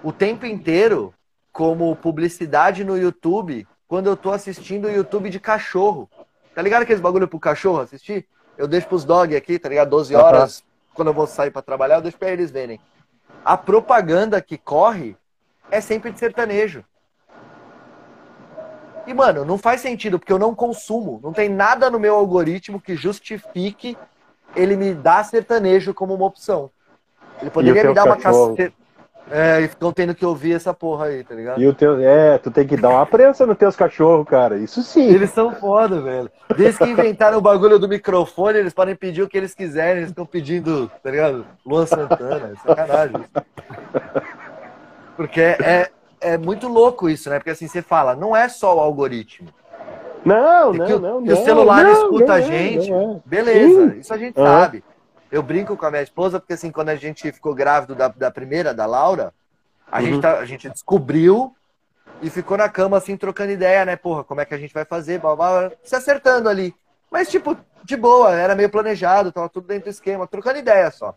o 0.04 0.14
tempo 0.14 0.46
inteiro 0.46 1.12
como 1.52 1.96
publicidade 1.96 2.84
no 2.84 2.96
YouTube 2.96 3.68
quando 3.88 4.06
eu 4.06 4.16
tô 4.16 4.32
assistindo 4.32 4.86
o 4.86 4.92
YouTube 4.92 5.32
de 5.32 5.40
cachorro. 5.40 6.08
Tá 6.54 6.62
ligado 6.62 6.84
aqueles 6.84 7.02
bagulho 7.02 7.28
pro 7.28 7.40
cachorro 7.40 7.80
assistir? 7.80 8.28
Eu 8.56 8.68
deixo 8.68 8.88
pros 8.88 9.04
dog 9.04 9.36
aqui, 9.36 9.58
tá 9.58 9.68
ligado? 9.68 9.90
12 9.90 10.16
horas, 10.16 10.64
quando 10.94 11.08
eu 11.08 11.14
vou 11.14 11.26
sair 11.26 11.50
para 11.50 11.64
trabalhar, 11.64 11.96
eu 11.96 12.02
deixo 12.02 12.20
para 12.20 12.32
eles 12.32 12.52
verem. 12.52 12.80
A 13.44 13.58
propaganda 13.58 14.40
que 14.42 14.60
corre 14.60 15.18
é 15.72 15.82
sempre 15.82 16.12
de 16.12 16.20
sertanejo. 16.20 16.86
E, 19.08 19.14
mano, 19.14 19.44
não 19.44 19.58
faz 19.58 19.82
sentido, 19.82 20.20
porque 20.20 20.32
eu 20.32 20.40
não 20.40 20.54
consumo. 20.54 21.20
Não 21.24 21.34
tem 21.34 21.50
nada 21.50 21.90
no 21.90 22.00
meu 22.00 22.16
algoritmo 22.16 22.80
que 22.80 22.96
justifique 22.96 23.98
ele 24.56 24.76
me 24.76 24.94
dar 24.94 25.24
sertanejo 25.26 25.94
como 25.94 26.14
uma 26.14 26.26
opção. 26.26 26.70
Ele 27.42 27.50
poderia 27.50 27.84
me 27.84 27.94
dar 27.94 28.06
uma 28.06 28.18
cacete. 28.18 28.74
É, 29.30 29.62
e 29.62 29.68
ficam 29.70 29.94
tendo 29.94 30.14
que 30.14 30.26
ouvir 30.26 30.54
essa 30.54 30.74
porra 30.74 31.06
aí, 31.06 31.24
tá 31.24 31.34
ligado? 31.34 31.62
E 31.62 31.66
o 31.66 31.74
teu. 31.74 32.00
É, 32.02 32.38
tu 32.38 32.52
tem 32.52 32.68
que 32.68 32.76
dar 32.76 32.90
uma 32.90 33.06
prensa 33.06 33.46
nos 33.46 33.58
teus 33.58 33.78
cachorros, 33.78 34.28
cara. 34.28 34.58
Isso 34.58 34.84
sim. 34.84 35.08
Eles 35.08 35.30
são 35.30 35.56
foda, 35.56 36.02
velho. 36.02 36.30
Desde 36.58 36.80
que 36.80 36.90
inventaram 36.90 37.38
o 37.38 37.42
bagulho 37.42 37.80
do 37.80 37.88
microfone, 37.88 38.58
eles 38.58 38.74
podem 38.74 38.94
pedir 38.94 39.22
o 39.22 39.30
que 39.30 39.38
eles 39.38 39.54
quiserem. 39.54 40.00
Eles 40.00 40.10
estão 40.10 40.26
pedindo, 40.26 40.92
tá 41.02 41.10
ligado? 41.10 41.46
Luan 41.66 41.86
Santana, 41.86 42.52
é 42.54 42.68
sacanagem. 42.68 43.26
Porque 45.16 45.40
é, 45.40 45.90
é 46.22 46.38
muito 46.38 46.68
louco 46.68 47.10
isso, 47.10 47.30
né? 47.30 47.40
Porque 47.40 47.50
assim, 47.50 47.68
você 47.68 47.82
fala, 47.82 48.16
não 48.16 48.36
é 48.36 48.48
só 48.48 48.76
o 48.78 48.80
algoritmo. 48.80 49.50
Não, 50.24 50.72
não, 50.72 51.00
não. 51.00 51.24
Que 51.24 51.34
o 51.34 51.44
celular 51.44 51.84
não, 51.84 51.92
escuta 51.92 52.26
não, 52.26 52.34
a 52.36 52.42
gente. 52.42 52.92
Não, 52.92 53.24
beleza, 53.26 53.90
Sim. 53.90 54.00
isso 54.00 54.14
a 54.14 54.18
gente 54.18 54.40
uhum. 54.40 54.46
sabe. 54.46 54.84
Eu 55.32 55.42
brinco 55.42 55.76
com 55.76 55.86
a 55.86 55.92
minha 55.92 56.04
esposa, 56.04 56.40
porque 56.40 56.54
assim, 56.54 56.72
quando 56.72 56.90
a 56.90 56.96
gente 56.96 57.32
ficou 57.32 57.56
grávido 57.56 57.96
da, 57.96 58.08
da 58.08 58.30
primeira, 58.30 58.74
da 58.74 58.86
Laura, 58.86 59.34
a, 59.92 60.00
uhum. 60.00 60.06
gente 60.06 60.22
tá, 60.22 60.38
a 60.38 60.46
gente 60.46 60.70
descobriu 60.70 61.56
e 62.22 62.30
ficou 62.30 62.56
na 62.56 62.70
cama, 62.70 62.98
assim, 62.98 63.18
trocando 63.18 63.52
ideia, 63.52 63.84
né? 63.84 63.96
Porra, 63.96 64.24
como 64.24 64.42
é 64.42 64.46
que 64.46 64.54
a 64.54 64.58
gente 64.58 64.74
vai 64.74 64.86
fazer? 64.86 65.20
Blá, 65.20 65.36
blá, 65.36 65.72
se 65.84 65.96
acertando 65.96 66.48
ali. 66.48 66.74
Mas, 67.10 67.30
tipo, 67.30 67.58
de 67.84 67.98
boa, 67.98 68.34
era 68.36 68.56
meio 68.56 68.70
planejado, 68.70 69.32
tava 69.32 69.50
tudo 69.50 69.68
dentro 69.68 69.86
do 69.86 69.90
esquema, 69.90 70.28
trocando 70.28 70.60
ideia 70.60 70.92
só. 70.92 71.16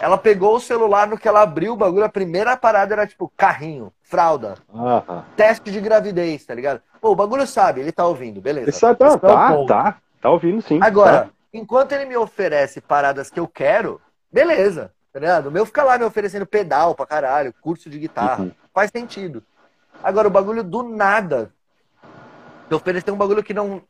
Ela 0.00 0.16
pegou 0.16 0.56
o 0.56 0.60
celular 0.60 1.06
no 1.06 1.18
que 1.18 1.28
ela 1.28 1.42
abriu 1.42 1.72
o 1.72 1.76
bagulho, 1.76 2.04
a 2.04 2.08
primeira 2.08 2.56
parada 2.56 2.94
era 2.94 3.06
tipo 3.06 3.30
carrinho, 3.36 3.92
fralda, 4.02 4.54
uhum. 4.72 5.22
teste 5.36 5.70
de 5.70 5.80
gravidez, 5.80 6.44
tá 6.44 6.54
ligado? 6.54 6.80
Pô, 7.00 7.10
o 7.10 7.16
bagulho 7.16 7.46
sabe, 7.46 7.80
ele 7.80 7.92
tá 7.92 8.06
ouvindo, 8.06 8.40
beleza. 8.40 8.70
Ele 8.70 8.76
sabe, 8.76 8.98
tá, 8.98 9.18
tá, 9.18 9.64
tá, 9.66 9.96
tá 10.20 10.30
ouvindo 10.30 10.62
sim. 10.62 10.78
Agora, 10.82 11.24
tá 11.24 11.30
enquanto 11.52 11.92
ele 11.92 12.06
me 12.06 12.16
oferece 12.16 12.80
paradas 12.80 13.30
que 13.30 13.40
eu 13.40 13.46
quero, 13.46 14.00
beleza, 14.32 14.92
tá 15.12 15.20
ligado? 15.20 15.46
O 15.46 15.50
meu 15.50 15.66
fica 15.66 15.82
lá 15.82 15.98
me 15.98 16.04
oferecendo 16.04 16.46
pedal 16.46 16.94
pra 16.94 17.06
caralho, 17.06 17.54
curso 17.60 17.90
de 17.90 17.98
guitarra, 17.98 18.44
uhum. 18.44 18.52
faz 18.72 18.90
sentido. 18.90 19.42
Agora, 20.02 20.28
o 20.28 20.30
bagulho 20.30 20.64
do 20.64 20.82
nada, 20.82 21.52
te 22.68 22.74
oferecer 22.74 23.10
um 23.10 23.16
bagulho 23.16 23.42
que 23.42 23.52
não. 23.52 23.82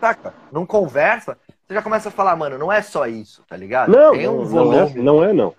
Saca? 0.00 0.34
Não 0.50 0.66
conversa, 0.66 1.38
você 1.66 1.74
já 1.74 1.82
começa 1.82 2.08
a 2.08 2.12
falar, 2.12 2.36
mano, 2.36 2.58
não 2.58 2.70
é 2.70 2.82
só 2.82 3.06
isso, 3.06 3.42
tá 3.48 3.56
ligado? 3.56 3.90
Não, 3.90 4.12
Tem 4.12 4.28
um 4.28 4.38
não, 4.38 4.44
volume. 4.44 4.76
Não 4.76 4.84
é, 4.86 5.02
não 5.02 5.24
é, 5.24 5.32
não. 5.32 5.54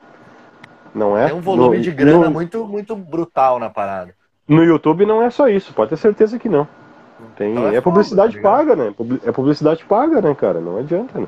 Não 0.93 1.17
é. 1.17 1.25
Tem 1.27 1.35
um 1.35 1.41
volume 1.41 1.77
no, 1.77 1.83
de 1.83 1.91
grana 1.91 2.25
no... 2.25 2.31
muito, 2.31 2.65
muito 2.67 2.95
brutal 2.95 3.59
na 3.59 3.69
parada. 3.69 4.15
No 4.47 4.63
YouTube 4.63 5.05
não 5.05 5.21
é 5.21 5.29
só 5.29 5.49
isso, 5.49 5.73
pode 5.73 5.89
ter 5.89 5.97
certeza 5.97 6.37
que 6.37 6.47
não. 6.47 6.67
Tem, 7.35 7.51
então 7.51 7.67
é, 7.69 7.75
é 7.75 7.81
publicidade 7.81 8.33
foda, 8.33 8.43
tá 8.43 8.57
paga, 8.57 8.75
né? 8.75 8.95
É 9.25 9.31
publicidade 9.31 9.85
paga, 9.85 10.21
né, 10.21 10.35
cara? 10.35 10.61
Não 10.61 10.77
adianta, 10.77 11.19
né? 11.19 11.27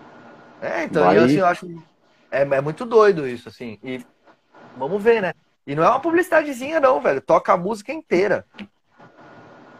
É, 0.61 0.83
então, 0.83 1.03
Vai... 1.03 1.17
eu, 1.17 1.23
assim, 1.23 1.37
eu 1.37 1.45
acho. 1.45 1.83
É, 2.31 2.41
é 2.41 2.61
muito 2.61 2.85
doido 2.85 3.27
isso, 3.27 3.49
assim. 3.49 3.79
E 3.83 4.05
vamos 4.77 5.01
ver, 5.01 5.21
né? 5.21 5.33
E 5.65 5.75
não 5.75 5.83
é 5.83 5.89
uma 5.89 5.99
publicidadezinha, 5.99 6.79
não, 6.79 7.01
velho. 7.01 7.19
Toca 7.19 7.51
a 7.51 7.57
música 7.57 7.91
inteira. 7.91 8.45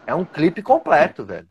É 0.06 0.14
um 0.14 0.24
clipe 0.24 0.62
completo, 0.62 1.24
velho. 1.24 1.46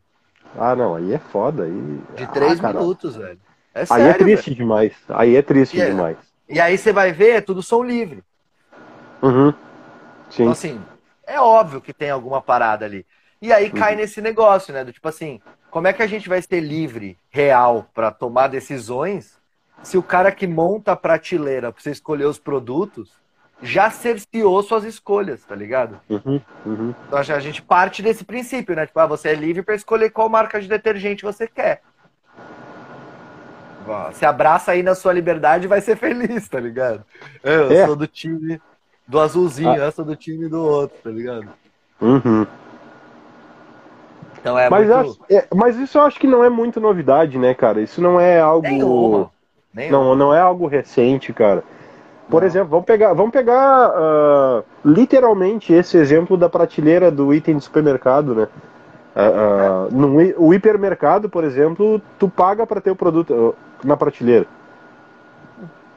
Ah, 0.56 0.74
não, 0.74 0.94
aí 0.94 1.12
é 1.12 1.18
foda. 1.18 1.64
Aí... 1.64 2.00
De 2.16 2.26
três 2.28 2.62
ah, 2.62 2.72
minutos, 2.72 3.16
velho. 3.16 3.38
É 3.74 3.84
sério, 3.84 4.04
aí 4.04 4.10
é 4.10 4.14
triste 4.14 4.50
velho. 4.50 4.56
demais. 4.56 4.92
Aí 5.08 5.36
é 5.36 5.42
triste 5.42 5.76
e 5.76 5.80
é- 5.80 5.86
demais. 5.90 6.16
É... 6.48 6.54
E 6.54 6.60
aí 6.60 6.78
você 6.78 6.92
vai 6.92 7.12
ver, 7.12 7.36
é 7.36 7.40
tudo 7.40 7.62
som 7.62 7.82
livre. 7.82 8.22
Uhum. 9.22 9.52
Sim. 10.30 10.42
Então, 10.42 10.52
assim, 10.52 10.80
é 11.26 11.40
óbvio 11.40 11.80
que 11.80 11.92
tem 11.92 12.10
alguma 12.10 12.40
parada 12.40 12.84
ali. 12.84 13.04
E 13.40 13.52
aí 13.52 13.70
cai 13.70 13.92
uhum. 13.92 14.00
nesse 14.00 14.20
negócio, 14.20 14.72
né? 14.72 14.84
Do 14.84 14.92
tipo 14.92 15.08
assim, 15.08 15.40
como 15.70 15.86
é 15.86 15.92
que 15.92 16.02
a 16.02 16.06
gente 16.06 16.28
vai 16.28 16.40
ser 16.40 16.60
livre, 16.60 17.18
real, 17.30 17.86
para 17.94 18.10
tomar 18.10 18.48
decisões 18.48 19.38
se 19.82 19.96
o 19.96 20.02
cara 20.02 20.32
que 20.32 20.46
monta 20.46 20.92
a 20.92 20.96
prateleira 20.96 21.72
para 21.72 21.80
você 21.80 21.90
escolher 21.90 22.24
os 22.24 22.38
produtos 22.38 23.12
já 23.62 23.90
cerceou 23.90 24.62
suas 24.62 24.84
escolhas, 24.84 25.44
tá 25.44 25.54
ligado? 25.54 25.98
Uhum, 26.08 26.40
uhum. 26.64 26.94
Então 27.06 27.18
a 27.18 27.40
gente 27.40 27.60
parte 27.62 28.02
desse 28.02 28.24
princípio, 28.24 28.76
né? 28.76 28.86
Tipo, 28.86 29.00
ah, 29.00 29.06
você 29.06 29.30
é 29.30 29.34
livre 29.34 29.62
para 29.62 29.74
escolher 29.74 30.10
qual 30.10 30.28
marca 30.28 30.60
de 30.60 30.68
detergente 30.68 31.24
você 31.24 31.46
quer. 31.48 31.82
Se 34.12 34.26
abraça 34.26 34.72
aí 34.72 34.82
na 34.82 34.94
sua 34.94 35.14
liberdade 35.14 35.64
e 35.64 35.68
vai 35.68 35.80
ser 35.80 35.96
feliz, 35.96 36.46
tá 36.46 36.60
ligado? 36.60 37.02
Eu 37.42 37.72
É. 37.72 37.86
sou 37.86 37.96
do 37.96 38.06
time 38.06 38.60
do 39.06 39.18
azulzinho, 39.18 39.70
Ah. 39.70 39.76
eu 39.86 39.92
sou 39.92 40.04
do 40.04 40.14
time 40.14 40.46
do 40.46 40.62
outro, 40.62 40.98
tá 41.02 41.08
ligado? 41.10 41.48
Uhum. 42.00 42.46
Então 44.40 44.58
é 44.58 44.68
mas, 44.68 44.86
muito... 44.88 45.10
acho- 45.10 45.20
é, 45.30 45.46
mas 45.54 45.76
isso 45.76 45.98
eu 45.98 46.02
acho 46.02 46.20
que 46.20 46.26
não 46.26 46.44
é 46.44 46.50
muito 46.50 46.78
novidade, 46.80 47.38
né, 47.38 47.54
cara? 47.54 47.80
Isso 47.80 48.00
não 48.00 48.20
é 48.20 48.38
algo. 48.38 48.68
Nenhuma. 48.68 49.30
Nenhuma. 49.74 49.98
Não, 49.98 50.14
não 50.14 50.34
é 50.34 50.40
algo 50.40 50.66
recente, 50.66 51.32
cara. 51.32 51.64
Por 52.28 52.42
exemplo, 52.42 52.68
vamos 52.68 52.84
pegar, 52.84 53.14
vamos 53.14 53.32
pegar 53.32 53.56
ah, 53.94 54.62
literalmente 54.84 55.72
esse 55.72 55.96
exemplo 55.96 56.36
da 56.36 56.48
prateleira 56.48 57.10
do 57.10 57.32
item 57.32 57.56
de 57.56 57.64
supermercado, 57.64 58.34
né? 58.34 58.48
Ah, 59.16 59.22
ah, 59.24 59.88
no 59.90 60.16
o 60.36 60.52
hipermercado, 60.52 61.28
por 61.30 61.42
exemplo, 61.42 62.00
tu 62.18 62.28
paga 62.28 62.66
para 62.66 62.80
ter 62.80 62.90
o 62.90 62.96
produto 62.96 63.56
ah, 63.56 63.86
na 63.86 63.96
prateleira, 63.96 64.46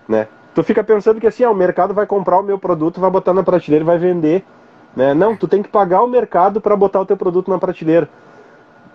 né? 0.07 0.27
Tu 0.55 0.63
fica 0.63 0.84
pensando 0.84 1.19
que 1.19 1.27
assim, 1.27 1.43
ah, 1.43 1.51
o 1.51 1.55
mercado 1.55 1.93
vai 1.93 2.05
comprar 2.05 2.39
o 2.39 2.43
meu 2.43 2.57
produto, 2.57 3.01
vai 3.01 3.11
botar 3.11 3.34
na 3.34 3.43
prateleira 3.43 3.84
vai 3.84 3.97
vender, 3.97 4.45
né? 4.95 5.13
Não, 5.13 5.36
tu 5.36 5.49
tem 5.49 5.61
que 5.61 5.69
pagar 5.69 6.01
o 6.01 6.07
mercado 6.07 6.61
para 6.61 6.77
botar 6.77 7.01
o 7.01 7.05
teu 7.05 7.17
produto 7.17 7.51
na 7.51 7.59
prateleira. 7.59 8.07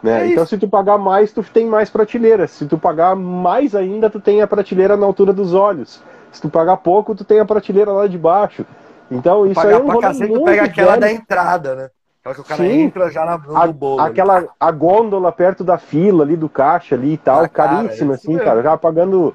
Né? 0.02 0.22
É 0.22 0.32
então, 0.32 0.46
se 0.46 0.56
tu 0.56 0.68
pagar 0.68 0.98
mais, 0.98 1.32
tu 1.32 1.42
tem 1.42 1.66
mais 1.66 1.90
prateleira. 1.90 2.46
Se 2.46 2.66
tu 2.66 2.78
pagar 2.78 3.14
mais 3.16 3.74
ainda, 3.74 4.08
tu 4.08 4.20
tem 4.20 4.40
a 4.40 4.46
prateleira 4.46 4.96
na 4.96 5.06
altura 5.06 5.32
dos 5.32 5.52
olhos. 5.52 6.02
Se 6.36 6.42
tu 6.42 6.50
pagar 6.50 6.76
pouco, 6.76 7.14
tu 7.14 7.24
tem 7.24 7.40
a 7.40 7.46
prateleira 7.46 7.90
lá 7.90 8.06
de 8.06 8.18
baixo. 8.18 8.66
Então, 9.10 9.46
isso 9.46 9.58
aí 9.58 9.72
é 9.72 9.78
um 9.78 9.86
rolê 9.86 10.00
cacete, 10.02 10.26
tu 10.26 10.34
muito 10.34 10.44
pega 10.44 10.64
aquela 10.64 10.88
velho. 10.90 11.00
da 11.00 11.10
entrada, 11.10 11.74
né? 11.74 11.90
Aquela 12.20 12.34
que 12.34 12.40
o 12.42 12.44
cara 12.44 12.62
Sim. 12.62 12.80
entra 12.82 13.10
já 13.10 13.24
na, 13.24 13.38
no 13.38 13.56
A- 13.56 13.66
bolo. 13.68 14.00
ali. 14.02 14.10
aquela 14.10 14.44
a 14.60 14.70
gôndola 14.70 15.32
perto 15.32 15.64
da 15.64 15.78
fila 15.78 16.24
ali 16.24 16.36
do 16.36 16.46
caixa 16.46 16.94
ali 16.94 17.14
e 17.14 17.16
tal, 17.16 17.44
Ah, 17.44 17.48
cara, 17.48 17.70
caríssima 17.76 18.12
é 18.12 18.16
isso 18.16 18.26
assim, 18.26 18.32
mesmo. 18.34 18.44
cara, 18.44 18.62
já 18.62 18.76
pagando. 18.76 19.34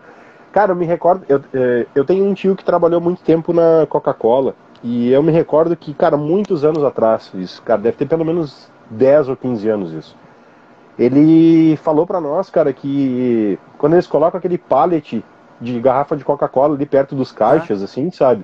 Cara, 0.51 0.73
eu 0.73 0.75
me 0.75 0.85
recordo, 0.85 1.25
eu, 1.27 1.41
eh, 1.55 1.87
eu 1.95 2.05
tenho 2.05 2.23
um 2.23 2.35
tio 2.35 2.55
que 2.55 2.63
trabalhou 2.63 3.01
muito 3.01 3.23
tempo 3.23 3.51
na 3.51 3.87
Coca-Cola 3.89 4.53
e 4.83 5.11
eu 5.11 5.23
me 5.23 5.31
recordo 5.31 5.75
que, 5.75 5.91
cara, 5.95 6.15
muitos 6.17 6.63
anos 6.63 6.83
atrás, 6.83 7.31
isso, 7.33 7.63
cara, 7.63 7.81
deve 7.81 7.97
ter 7.97 8.05
pelo 8.05 8.23
menos 8.23 8.69
10 8.91 9.27
ou 9.27 9.35
15 9.35 9.67
anos 9.67 9.91
isso. 9.91 10.15
Ele 10.99 11.75
falou 11.77 12.05
pra 12.05 12.21
nós, 12.21 12.49
cara, 12.51 12.71
que 12.73 13.57
quando 13.79 13.93
eles 13.93 14.05
colocam 14.05 14.37
aquele 14.37 14.57
pallet 14.59 15.23
de 15.61 15.79
garrafa 15.79 16.17
de 16.17 16.25
Coca-Cola 16.25 16.75
ali 16.75 16.85
perto 16.85 17.15
dos 17.15 17.31
caixas, 17.31 17.81
assim, 17.83 18.09
sabe? 18.11 18.43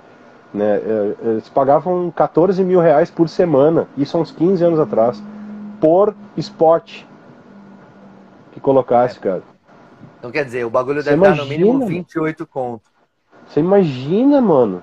Né, 0.53 0.77
eh, 0.77 1.15
eles 1.23 1.49
pagavam 1.49 2.09
14 2.11 2.63
mil 2.63 2.79
reais 2.79 3.11
por 3.11 3.27
semana, 3.27 3.87
isso 3.97 4.15
há 4.15 4.21
uns 4.21 4.31
15 4.31 4.63
anos 4.63 4.79
atrás, 4.79 5.21
por 5.81 6.15
spot 6.37 7.03
que 8.53 8.59
colocasse, 8.59 9.19
cara. 9.19 9.41
Então 10.19 10.31
quer 10.31 10.45
dizer, 10.45 10.65
o 10.65 10.69
bagulho 10.69 11.01
Você 11.01 11.09
deve 11.11 11.21
dar 11.21 11.35
no 11.35 11.45
mínimo 11.45 11.73
mano? 11.73 11.85
28 11.85 12.45
conto. 12.47 12.89
Você 13.47 13.59
imagina, 13.59 14.41
mano? 14.41 14.81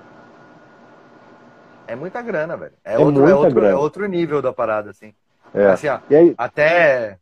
É 1.87 1.95
muita 1.95 2.21
grana, 2.21 2.57
velho. 2.57 2.73
É, 2.83 2.95
É 2.95 2.99
outro, 2.99 3.27
é, 3.27 3.35
outro, 3.35 3.53
grana. 3.53 3.73
é 3.73 3.75
outro 3.75 4.07
nível 4.07 4.41
da 4.41 4.51
parada, 4.51 4.89
assim. 4.89 5.13
É. 5.53 5.67
Assim, 5.67 5.87
ó, 5.87 5.99
aí, 6.09 6.33
até. 6.37 7.17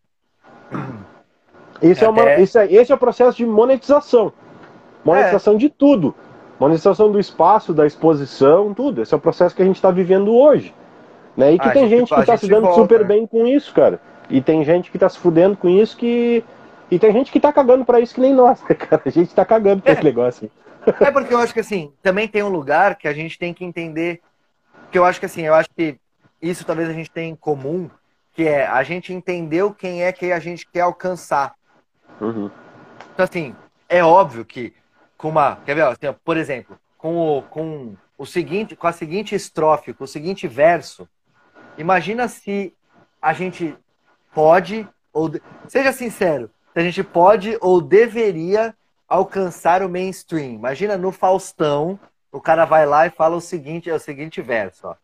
Isso 1.82 2.04
é, 2.04 2.08
uma, 2.08 2.22
Até- 2.22 2.42
isso 2.42 2.58
é, 2.58 2.72
esse 2.72 2.92
é 2.92 2.96
o 2.96 2.98
processo 2.98 3.38
de 3.38 3.46
monetização. 3.46 4.32
Monetização 5.04 5.58
de 5.58 5.70
tudo. 5.70 6.16
Monetização 6.60 7.12
do 7.12 7.20
espaço, 7.20 7.74
da 7.74 7.86
exposição, 7.86 8.74
tudo. 8.74 9.02
Esse 9.02 9.14
é 9.14 9.18
o 9.18 9.20
processo 9.20 9.56
que 9.56 9.62
a 9.62 9.66
gente 9.66 9.76
está 9.76 9.92
vivendo 9.92 10.34
hoje. 10.34 10.74
Né? 11.36 11.54
E 11.54 11.60
que 11.60 11.68
a 11.68 11.72
tem 11.72 11.90
gente- 11.90 12.00
gente 12.02 12.14
que 12.14 12.20
está 12.22 12.38
se 12.38 12.48
dando 12.48 12.64
volta, 12.68 12.82
super 12.82 13.00
né? 13.02 13.06
bem 13.06 13.28
com 13.28 13.46
isso, 13.48 13.74
cara. 13.74 14.00
E 14.30 14.40
tem 14.42 14.64
gente 14.64 14.90
que 14.92 14.98
está 14.98 15.10
se 15.10 15.18
fudendo 15.18 15.58
com 15.58 15.68
isso 15.68 15.98
que. 15.98 16.44
E 16.92 17.00
tem 17.00 17.12
gente 17.12 17.32
que 17.32 17.40
tá 17.40 17.52
cagando 17.52 17.84
pra 17.84 18.00
isso 18.00 18.14
que 18.14 18.22
nem 18.22 18.34
nós, 18.34 18.62
né, 18.70 18.76
cara? 18.76 19.02
A 19.04 19.10
gente 19.10 19.34
tá 19.34 19.44
cagando 19.44 19.82
pra 19.82 19.94
esse 19.94 20.04
negócio. 20.04 20.50
É 21.00 21.10
porque 21.12 21.34
eu 21.34 21.40
acho 21.40 21.54
que 21.54 21.60
assim, 21.60 21.92
também 22.04 22.28
tem 22.28 22.44
um 22.44 22.50
lugar 22.50 22.96
que 22.98 23.08
a 23.08 23.14
gente 23.14 23.38
tem 23.40 23.54
que 23.54 23.66
entender. 23.66 24.22
Que 24.92 25.00
eu 25.00 25.06
acho 25.06 25.20
que 25.20 25.26
assim, 25.26 25.42
eu 25.42 25.54
acho 25.56 25.70
que 25.76 25.98
isso 26.42 26.66
talvez 26.66 26.88
a 26.90 26.94
gente 26.94 27.10
tenha 27.10 27.30
em 27.30 27.36
comum, 27.36 27.90
que 28.34 28.48
é 28.48 28.68
a 28.68 28.84
gente 28.84 29.12
entendeu 29.14 29.74
quem 29.74 30.04
é 30.04 30.12
que 30.12 30.32
a 30.32 30.40
gente 30.40 30.68
quer 30.72 30.82
alcançar. 30.82 31.54
Uhum. 32.22 32.52
Então, 33.14 33.24
assim, 33.24 33.56
é 33.90 34.04
óbvio 34.04 34.46
que 34.46 34.74
com 35.24 35.30
uma. 35.30 35.56
Quer 35.66 35.76
ver? 35.76 35.84
assim, 35.84 36.14
por 36.26 36.36
exemplo, 36.36 36.78
com 36.98 37.16
o, 37.16 37.42
com 37.44 37.96
o 38.18 38.26
seguinte, 38.26 38.76
com 38.76 38.88
a 38.88 38.92
seguinte 38.92 39.34
estrofe, 39.34 39.94
com 39.94 40.04
o 40.04 40.08
seguinte 40.08 40.50
verso, 40.50 41.08
imagina 41.78 42.28
se 42.28 42.76
a 43.22 43.32
gente 43.32 43.74
pode, 44.34 44.86
ou. 45.14 45.32
Seja 45.70 45.94
sincero, 45.94 46.52
se 46.74 46.80
a 46.80 46.84
gente 46.84 47.02
pode 47.02 47.58
ou 47.62 47.80
deveria 47.80 48.76
alcançar 49.08 49.82
o 49.82 49.88
mainstream. 49.88 50.56
Imagina 50.56 50.98
no 50.98 51.10
Faustão, 51.10 51.98
o 52.30 52.42
cara 52.42 52.66
vai 52.66 52.86
lá 52.86 53.08
e 53.08 53.10
fala 53.10 53.38
o 53.38 53.42
seguinte, 53.42 53.90
é 53.90 53.94
o 53.94 54.00
seguinte 54.00 54.42
verso, 54.42 54.88
ó. 54.88 54.96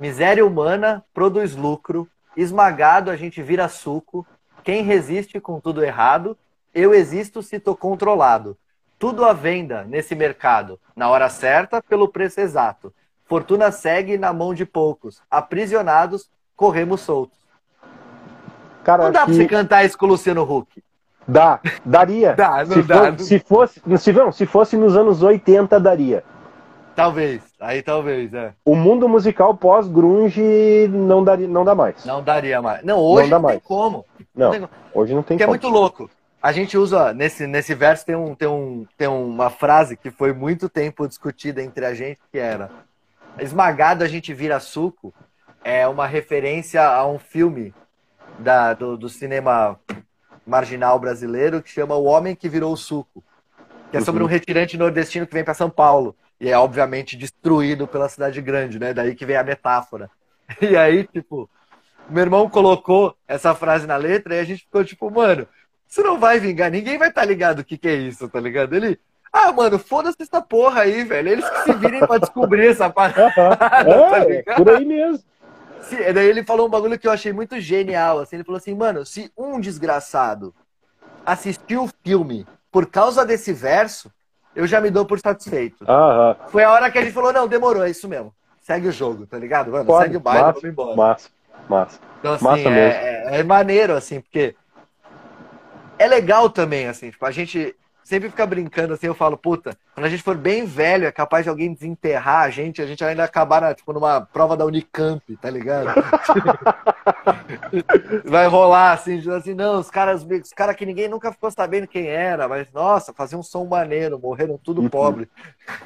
Miséria 0.00 0.44
humana 0.44 1.04
produz 1.12 1.54
lucro, 1.54 2.08
esmagado 2.34 3.10
a 3.10 3.16
gente 3.16 3.42
vira 3.42 3.68
suco, 3.68 4.26
quem 4.64 4.82
resiste 4.82 5.38
com 5.38 5.60
tudo 5.60 5.84
errado, 5.84 6.36
eu 6.74 6.94
existo 6.94 7.42
se 7.42 7.60
tô 7.60 7.76
controlado. 7.76 8.56
Tudo 8.98 9.24
à 9.24 9.32
venda 9.32 9.84
nesse 9.84 10.14
mercado, 10.14 10.78
na 10.94 11.08
hora 11.10 11.28
certa, 11.28 11.82
pelo 11.82 12.08
preço 12.08 12.40
exato. 12.40 12.92
Fortuna 13.26 13.70
segue 13.70 14.16
na 14.16 14.32
mão 14.32 14.54
de 14.54 14.64
poucos, 14.64 15.20
aprisionados, 15.30 16.30
corremos 16.56 17.00
soltos. 17.00 17.38
Cara, 18.84 19.04
Não 19.04 19.12
dá 19.12 19.20
acho 19.20 19.26
pra 19.26 19.34
você 19.34 19.42
que 19.44 19.50
cantar 19.54 19.84
isso 19.84 19.98
com 19.98 20.06
o 20.06 20.10
Luciano 20.10 20.42
Huck. 20.42 20.82
dá, 21.26 21.60
daria. 21.84 22.34
Dá, 22.34 22.64
não 22.64 22.72
se, 22.76 22.82
dá, 22.82 23.10
não- 23.10 23.18
se 23.18 23.38
fosse, 23.40 23.82
se, 23.98 24.12
não, 24.12 24.32
se 24.32 24.46
fosse 24.46 24.76
nos 24.76 24.96
anos 24.96 25.22
80, 25.22 25.78
daria. 25.80 26.22
Talvez, 26.94 27.42
aí 27.60 27.82
talvez, 27.82 28.32
é. 28.32 28.54
O 28.64 28.74
mundo 28.74 29.06
musical 29.08 29.54
pós-grunge 29.54 30.88
não, 30.88 31.22
daria, 31.22 31.46
não 31.46 31.62
dá 31.64 31.74
mais. 31.74 32.02
Não 32.06 32.22
daria 32.22 32.62
mais. 32.62 32.82
Não, 32.84 32.98
hoje 33.00 33.28
dá 33.28 33.38
não, 33.38 33.48
tem 33.48 33.56
mais. 33.56 33.62
como. 33.64 34.06
Não, 34.34 34.50
tem 34.52 34.60
como. 34.60 34.72
hoje 34.94 35.14
não 35.14 35.22
tem 35.22 35.36
Que 35.36 35.42
é 35.42 35.46
como. 35.46 35.52
muito 35.52 35.68
louco. 35.68 36.08
A 36.46 36.52
gente 36.52 36.78
usa, 36.78 37.12
nesse, 37.12 37.44
nesse 37.44 37.74
verso 37.74 38.06
tem, 38.06 38.14
um, 38.14 38.32
tem, 38.32 38.46
um, 38.46 38.86
tem 38.96 39.08
uma 39.08 39.50
frase 39.50 39.96
que 39.96 40.12
foi 40.12 40.32
muito 40.32 40.68
tempo 40.68 41.08
discutida 41.08 41.60
entre 41.60 41.84
a 41.84 41.92
gente, 41.92 42.20
que 42.30 42.38
era 42.38 42.70
esmagado 43.40 44.04
a 44.04 44.06
gente 44.06 44.32
vira 44.32 44.60
suco, 44.60 45.12
é 45.64 45.88
uma 45.88 46.06
referência 46.06 46.86
a 46.86 47.04
um 47.04 47.18
filme 47.18 47.74
da, 48.38 48.74
do, 48.74 48.96
do 48.96 49.08
cinema 49.08 49.76
marginal 50.46 51.00
brasileiro 51.00 51.60
que 51.60 51.68
chama 51.68 51.96
O 51.96 52.04
Homem 52.04 52.36
que 52.36 52.48
Virou 52.48 52.72
o 52.72 52.76
Suco. 52.76 53.24
Que 53.90 53.96
é 53.96 54.00
sobre 54.00 54.22
Uhum. 54.22 54.28
um 54.28 54.30
retirante 54.30 54.78
nordestino 54.78 55.26
que 55.26 55.34
vem 55.34 55.42
para 55.42 55.52
São 55.52 55.68
Paulo. 55.68 56.14
E 56.40 56.48
é 56.48 56.56
obviamente 56.56 57.16
destruído 57.16 57.88
pela 57.88 58.08
cidade 58.08 58.40
grande, 58.40 58.78
né? 58.78 58.94
Daí 58.94 59.16
que 59.16 59.26
vem 59.26 59.36
a 59.36 59.42
metáfora. 59.42 60.08
E 60.62 60.76
aí, 60.76 61.04
tipo, 61.08 61.50
meu 62.08 62.22
irmão 62.22 62.48
colocou 62.48 63.16
essa 63.26 63.52
frase 63.52 63.84
na 63.84 63.96
letra 63.96 64.36
e 64.36 64.38
a 64.38 64.44
gente 64.44 64.62
ficou 64.62 64.84
tipo, 64.84 65.10
mano, 65.10 65.48
isso 65.88 66.02
não 66.02 66.18
vai 66.18 66.38
vingar, 66.38 66.70
ninguém 66.70 66.98
vai 66.98 67.08
estar 67.08 67.24
ligado 67.24 67.60
o 67.60 67.64
que, 67.64 67.78
que 67.78 67.88
é 67.88 67.94
isso, 67.94 68.28
tá 68.28 68.40
ligado? 68.40 68.74
Ele, 68.74 68.98
ah, 69.32 69.52
mano, 69.52 69.78
foda-se 69.78 70.16
essa 70.20 70.40
porra 70.42 70.82
aí, 70.82 71.04
velho. 71.04 71.28
Eles 71.28 71.48
que 71.48 71.62
se 71.62 71.72
virem 71.74 72.00
pra 72.00 72.18
descobrir 72.18 72.68
essa 72.68 72.88
parada, 72.90 73.32
tá 73.34 74.18
É, 74.20 74.24
ligado? 74.24 74.56
por 74.64 74.70
aí 74.74 74.84
mesmo. 74.84 75.22
Se- 75.82 76.12
daí 76.12 76.26
ele 76.28 76.42
falou 76.44 76.66
um 76.66 76.70
bagulho 76.70 76.98
que 76.98 77.06
eu 77.06 77.12
achei 77.12 77.32
muito 77.32 77.60
genial, 77.60 78.18
assim, 78.18 78.36
ele 78.36 78.44
falou 78.44 78.58
assim, 78.58 78.74
mano, 78.74 79.04
se 79.06 79.30
um 79.36 79.60
desgraçado 79.60 80.54
assistiu 81.24 81.84
o 81.84 81.90
filme 82.04 82.46
por 82.72 82.86
causa 82.86 83.24
desse 83.24 83.52
verso, 83.52 84.10
eu 84.54 84.66
já 84.66 84.80
me 84.80 84.90
dou 84.90 85.04
por 85.06 85.18
satisfeito. 85.20 85.84
Aham. 85.88 86.36
Foi 86.48 86.64
a 86.64 86.70
hora 86.72 86.90
que 86.90 87.00
gente 87.00 87.12
falou, 87.12 87.32
não, 87.32 87.46
demorou, 87.46 87.84
é 87.84 87.90
isso 87.90 88.08
mesmo. 88.08 88.34
Segue 88.62 88.88
o 88.88 88.92
jogo, 88.92 89.26
tá 89.26 89.38
ligado? 89.38 89.70
Mano, 89.70 89.84
Foda, 89.84 90.02
segue 90.04 90.16
o 90.16 90.20
baile, 90.20 90.42
massa, 90.42 90.60
vamos 90.60 90.72
embora. 90.72 90.96
Massa, 90.96 91.28
massa. 91.68 92.00
Então, 92.18 92.32
assim, 92.32 92.44
Massa 92.44 92.68
é, 92.68 92.70
mesmo. 92.70 92.78
é- 92.80 93.40
é 93.40 93.42
maneiro, 93.44 93.94
assim, 93.94 94.20
porque 94.20 94.56
é 95.98 96.06
legal 96.06 96.50
também, 96.50 96.86
assim, 96.86 97.10
tipo, 97.10 97.24
a 97.24 97.30
gente 97.30 97.74
sempre 98.06 98.30
fica 98.30 98.46
brincando, 98.46 98.94
assim, 98.94 99.08
eu 99.08 99.14
falo, 99.14 99.36
puta, 99.36 99.76
quando 99.92 100.06
a 100.06 100.08
gente 100.08 100.22
for 100.22 100.36
bem 100.36 100.64
velho, 100.64 101.06
é 101.06 101.12
capaz 101.12 101.44
de 101.44 101.50
alguém 101.50 101.74
desenterrar 101.74 102.44
a 102.44 102.50
gente, 102.50 102.80
a 102.80 102.86
gente 102.86 103.04
ainda 103.04 103.24
acabar, 103.24 103.60
na, 103.60 103.74
tipo, 103.74 103.92
numa 103.92 104.20
prova 104.20 104.56
da 104.56 104.64
Unicamp, 104.64 105.36
tá 105.38 105.50
ligado? 105.50 105.86
Vai 108.24 108.46
rolar, 108.46 108.92
assim, 108.92 109.20
assim, 109.32 109.54
não, 109.54 109.80
os 109.80 109.90
caras, 109.90 110.24
os 110.24 110.52
caras 110.52 110.76
que 110.76 110.86
ninguém 110.86 111.08
nunca 111.08 111.32
ficou 111.32 111.50
sabendo 111.50 111.88
quem 111.88 112.06
era, 112.06 112.48
mas, 112.48 112.70
nossa, 112.72 113.12
faziam 113.12 113.40
um 113.40 113.42
som 113.42 113.64
maneiro, 113.64 114.20
morreram 114.20 114.58
tudo 114.62 114.82
Uhum. 114.82 114.88
pobre. 114.88 115.28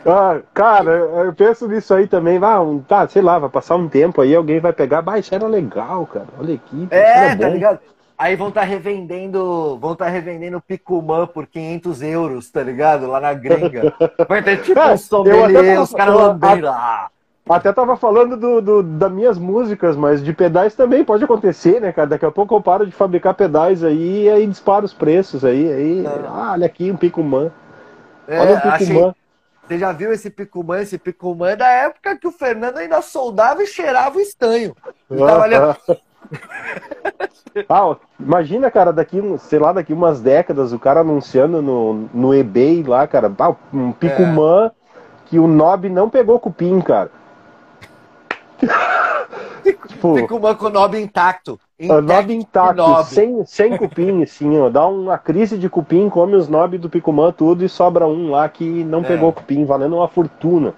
Ah, 0.05 0.41
cara, 0.53 0.91
eu 0.91 1.32
penso 1.32 1.66
nisso 1.69 1.95
aí 1.95 2.07
também. 2.07 2.39
Ah, 2.43 2.61
um, 2.61 2.81
tá, 2.81 3.09
sei 3.09 3.23
lá, 3.23 3.39
vai 3.39 3.49
passar 3.49 3.77
um 3.77 3.89
tempo 3.89 4.20
aí, 4.20 4.35
alguém 4.35 4.61
vai 4.61 4.73
pegar. 4.73 5.03
Bah, 5.03 5.19
isso 5.19 5.35
era 5.35 5.47
legal, 5.47 6.07
cara. 6.07 6.27
Olha 6.39 6.55
aqui. 6.55 6.89
É, 6.91 7.35
tá 7.35 7.47
bom." 7.47 7.53
ligado? 7.53 7.81
Aí 8.20 8.36
vão 8.36 8.48
estar 8.48 8.64
revendendo, 8.64 9.78
vão 9.78 9.94
estar 9.94 10.09
revendendo 10.09 10.60
Picumã 10.60 11.26
por 11.26 11.47
500 11.47 12.02
euros, 12.02 12.51
tá 12.51 12.62
ligado? 12.62 13.06
Lá 13.06 13.18
na 13.18 13.32
gringa. 13.32 13.94
Vai 14.28 14.42
ter 14.42 14.60
tipo 14.60 14.78
É, 14.78 14.92
um 14.92 14.97
sommelier, 14.98 15.59
até 15.59 15.80
os 15.80 15.90
caras 15.90 16.14
tava- 16.14 16.26
lambendo. 16.26 16.68
Ah, 16.68 17.09
Até 17.48 17.72
tava 17.72 17.97
falando 17.97 18.36
do, 18.36 18.60
do, 18.60 18.82
das 18.82 19.10
minhas 19.10 19.38
músicas, 19.38 19.97
mas 19.97 20.22
de 20.22 20.34
pedais 20.34 20.74
também 20.74 21.02
pode 21.02 21.24
acontecer, 21.24 21.80
né, 21.80 21.92
cara? 21.92 22.09
Daqui 22.09 22.26
a 22.26 22.30
pouco 22.30 22.55
eu 22.55 22.60
paro 22.60 22.84
de 22.84 22.92
fabricar 22.92 23.32
pedais 23.32 23.82
aí 23.82 24.24
e 24.24 24.28
aí 24.28 24.47
disparo 24.47 24.84
os 24.84 24.92
preços 24.92 25.42
aí. 25.42 25.72
aí 25.72 26.05
ah, 26.28 26.51
olha 26.52 26.66
aqui 26.66 26.92
um 26.92 26.98
Picumã. 26.98 27.51
É, 28.28 28.38
olha 28.38 28.52
um 28.56 28.60
Picumã. 28.60 28.74
Achei... 28.74 29.14
Você 29.66 29.78
já 29.78 29.92
viu 29.92 30.12
esse 30.12 30.28
Picumã? 30.28 30.82
Esse 30.82 30.98
Picumã 30.98 31.52
é 31.52 31.56
da 31.56 31.68
época 31.70 32.18
que 32.18 32.28
o 32.28 32.32
Fernando 32.32 32.76
ainda 32.76 33.01
soldava 33.01 33.62
e 33.62 33.66
cheirava 33.66 34.18
o 34.18 34.20
estanho. 34.20 34.76
Tava 35.09 35.44
ali... 35.44 35.55
ah, 37.69 37.97
imagina, 38.19 38.70
cara, 38.70 38.93
daqui, 38.93 39.20
sei 39.39 39.59
lá, 39.59 39.73
daqui 39.73 39.93
umas 39.93 40.20
décadas, 40.20 40.73
o 40.73 40.78
cara 40.78 41.01
anunciando 41.01 41.61
no, 41.61 42.09
no 42.12 42.35
eBay 42.35 42.82
lá, 42.82 43.07
cara, 43.07 43.32
um 43.73 43.93
Picumã 43.93 44.66
é. 44.66 44.70
que 45.27 45.39
o 45.39 45.47
Nob 45.47 45.89
não 45.89 46.09
pegou 46.09 46.39
cupim, 46.39 46.81
cara. 46.81 47.11
tipo, 49.89 50.15
Picumã 50.15 50.55
com 50.55 50.66
o 50.66 50.70
Nob 50.70 51.01
intacto. 51.01 51.59
Intact, 51.82 52.02
nob 52.02 52.35
intacto, 52.35 53.05
sem, 53.05 53.43
sem 53.47 53.74
cupim, 53.78 54.23
assim, 54.23 54.61
ó. 54.61 54.69
Dá 54.69 54.86
uma 54.86 55.16
crise 55.16 55.57
de 55.57 55.66
cupim, 55.66 56.11
come 56.11 56.36
os 56.36 56.47
nobs 56.47 56.78
do 56.78 56.90
Picumã 56.90 57.32
tudo 57.32 57.65
e 57.65 57.70
sobra 57.70 58.07
um 58.07 58.31
lá 58.31 58.47
que 58.51 58.85
não 58.85 59.01
é. 59.01 59.05
pegou 59.05 59.32
cupim, 59.32 59.65
valendo 59.65 59.97
uma 59.97 60.07
fortuna. 60.07 60.74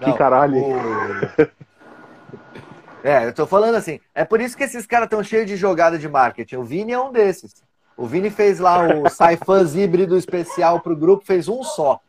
Não, 0.00 0.12
que 0.12 0.16
caralho. 0.16 0.58
O... 0.58 1.48
É, 3.04 3.26
eu 3.26 3.34
tô 3.34 3.46
falando 3.46 3.74
assim. 3.74 4.00
É 4.14 4.24
por 4.24 4.40
isso 4.40 4.56
que 4.56 4.64
esses 4.64 4.86
caras 4.86 5.04
estão 5.04 5.22
cheios 5.22 5.46
de 5.46 5.56
jogada 5.56 5.98
de 5.98 6.08
marketing. 6.08 6.56
O 6.56 6.64
Vini 6.64 6.92
é 6.92 6.98
um 6.98 7.12
desses. 7.12 7.62
O 7.98 8.06
Vini 8.06 8.30
fez 8.30 8.58
lá 8.58 8.88
o 8.88 9.08
Saifans 9.12 9.76
híbrido 9.76 10.16
especial 10.16 10.80
pro 10.80 10.96
grupo, 10.96 11.22
fez 11.22 11.46
um 11.46 11.62
só. 11.62 12.00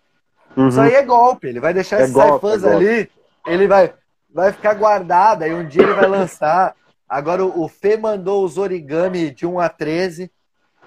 Uhum. 0.56 0.70
Isso 0.70 0.80
aí 0.80 0.94
é 0.94 1.04
golpe. 1.04 1.48
Ele 1.48 1.60
vai 1.60 1.74
deixar 1.74 2.00
é 2.00 2.04
esse 2.04 2.14
Saifans 2.14 2.64
é 2.64 2.74
ali, 2.74 3.12
ele 3.46 3.68
vai, 3.68 3.94
vai 4.34 4.54
ficar 4.54 4.74
guardado, 4.74 5.44
aí 5.44 5.54
um 5.54 5.68
dia 5.68 5.84
ele 5.84 5.94
vai 5.94 6.08
lançar. 6.08 6.74
Agora 7.10 7.44
o 7.44 7.68
Fê 7.68 7.98
mandou 7.98 8.46
os 8.46 8.58
origami 8.58 9.32
de 9.32 9.46
1 9.46 9.60
a 9.60 9.68
13, 9.68 10.32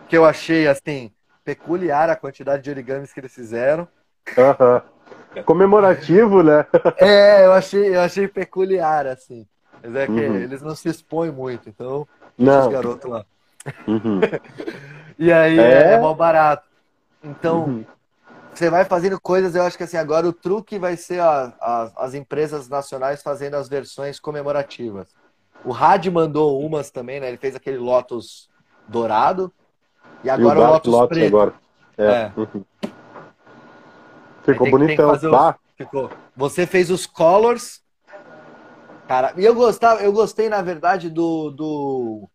que 0.08 0.16
eu 0.16 0.24
achei 0.24 0.66
assim, 0.66 1.12
peculiar 1.44 2.08
a 2.08 2.16
quantidade 2.16 2.62
de 2.62 2.70
origamis 2.70 3.12
que 3.12 3.20
eles 3.20 3.34
fizeram. 3.34 3.86
Uhum. 4.38 5.42
Comemorativo, 5.42 6.42
né? 6.42 6.64
é, 6.96 7.44
eu 7.44 7.52
achei, 7.52 7.94
eu 7.94 8.00
achei 8.00 8.26
peculiar, 8.26 9.06
assim. 9.06 9.46
Mas 9.82 9.94
é 9.94 10.06
que 10.06 10.12
uhum. 10.12 10.34
eles 10.36 10.62
não 10.62 10.74
se 10.74 10.88
expõem 10.88 11.30
muito, 11.30 11.68
então 11.68 12.06
não. 12.36 12.66
os 12.66 12.72
garotos 12.72 13.10
lá. 13.10 13.24
Uhum. 13.86 14.20
e 15.18 15.32
aí 15.32 15.58
é, 15.58 15.94
é 15.94 16.00
mal 16.00 16.14
barato. 16.14 16.66
Então, 17.22 17.64
uhum. 17.64 17.84
você 18.52 18.70
vai 18.70 18.84
fazendo 18.84 19.20
coisas, 19.20 19.54
eu 19.54 19.62
acho 19.62 19.76
que 19.76 19.84
assim, 19.84 19.96
agora 19.96 20.26
o 20.26 20.32
truque 20.32 20.78
vai 20.78 20.96
ser 20.96 21.20
a, 21.20 21.52
a, 21.60 21.90
as 22.04 22.14
empresas 22.14 22.68
nacionais 22.68 23.22
fazendo 23.22 23.54
as 23.54 23.68
versões 23.68 24.18
comemorativas. 24.20 25.08
O 25.64 25.72
Rad 25.72 26.06
mandou 26.06 26.60
umas 26.60 26.90
também, 26.90 27.20
né? 27.20 27.28
Ele 27.28 27.36
fez 27.36 27.56
aquele 27.56 27.78
Lotus 27.78 28.48
dourado. 28.86 29.52
E 30.22 30.30
agora 30.30 30.58
e 30.58 30.62
o, 30.62 30.66
o 30.66 30.70
Lotus, 30.70 30.92
Lotus 30.92 31.18
preto. 31.18 31.36
Agora. 31.36 31.54
É. 31.96 32.04
é. 32.04 32.32
Uhum. 32.36 32.64
Ficou 34.44 34.64
tem, 34.64 34.70
bonitão. 34.70 35.18
Tem 35.18 35.30
os... 35.30 35.54
Ficou. 35.76 36.10
Você 36.36 36.66
fez 36.66 36.90
os 36.90 37.06
colors 37.06 37.82
Cara, 39.08 39.32
e 39.38 39.44
eu 39.44 39.54
gostava, 39.54 40.02
eu 40.02 40.12
gostei, 40.12 40.50
na 40.50 40.60
verdade, 40.60 41.08
do. 41.08 41.50
do 41.50 42.28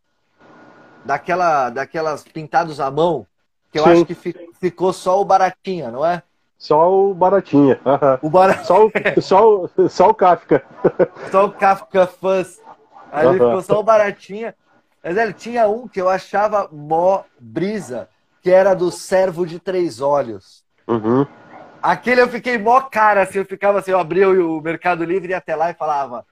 daquela, 1.06 1.70
daquelas 1.70 2.24
pintados 2.24 2.80
à 2.80 2.90
mão, 2.90 3.28
que 3.72 3.78
eu 3.78 3.84
Sim. 3.84 3.91
acho 3.91 4.06
que 4.06 4.16
ficou 4.60 4.91
só 4.91 5.22
o 5.22 5.26
baratinha, 5.26 5.91
não 5.91 6.04
é? 6.04 6.24
Só 6.58 6.91
o 6.91 7.14
baratinha. 7.14 7.80
O 8.22 8.30
bar... 8.30 8.64
só, 8.66 8.88
o, 8.88 8.91
só, 9.22 9.56
o, 9.56 9.90
só 9.90 10.10
o 10.10 10.14
Kafka. 10.16 10.64
Só 11.30 11.45
o 11.45 11.52
Kafka 11.52 12.08
Fuzz. 12.08 12.60
Aí 13.12 13.28
uhum. 13.28 13.34
ficou 13.34 13.62
só 13.62 13.80
o 13.80 13.84
baratinha. 13.84 14.56
Mas 15.04 15.18
ele 15.18 15.34
tinha 15.34 15.68
um 15.68 15.88
que 15.88 16.02
eu 16.02 16.10
achava 16.10 16.70
mó 16.72 17.24
brisa, 17.40 18.10
que 18.41 18.50
era 18.50 18.74
do 18.74 18.90
servo 18.90 19.45
de 19.45 19.60
três 19.60 20.02
olhos. 20.02 20.64
Uhum. 20.88 21.28
Aquele 21.82 22.22
eu 22.22 22.30
fiquei 22.30 22.58
mó 22.58 22.80
cara, 22.82 23.24
assim, 23.24 23.40
eu 23.40 23.45
ficava 23.45 23.80
assim, 23.80 23.91
eu 23.91 24.00
abria 24.00 24.30
o 24.30 24.62
Mercado 24.62 25.04
Livre 25.04 25.34
e 25.34 25.36
até 25.36 25.54
lá 25.54 25.70
e 25.70 25.74
falava, 25.74 26.26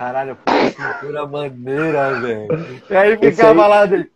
Caralho, 0.00 0.34
pintura 0.34 1.26
maneira, 1.26 2.14
velho. 2.14 2.48
E 2.88 2.96
aí 2.96 3.18
ficava 3.18 3.64
aí... 3.64 3.68
lá 3.68 3.84
dele. 3.84 4.10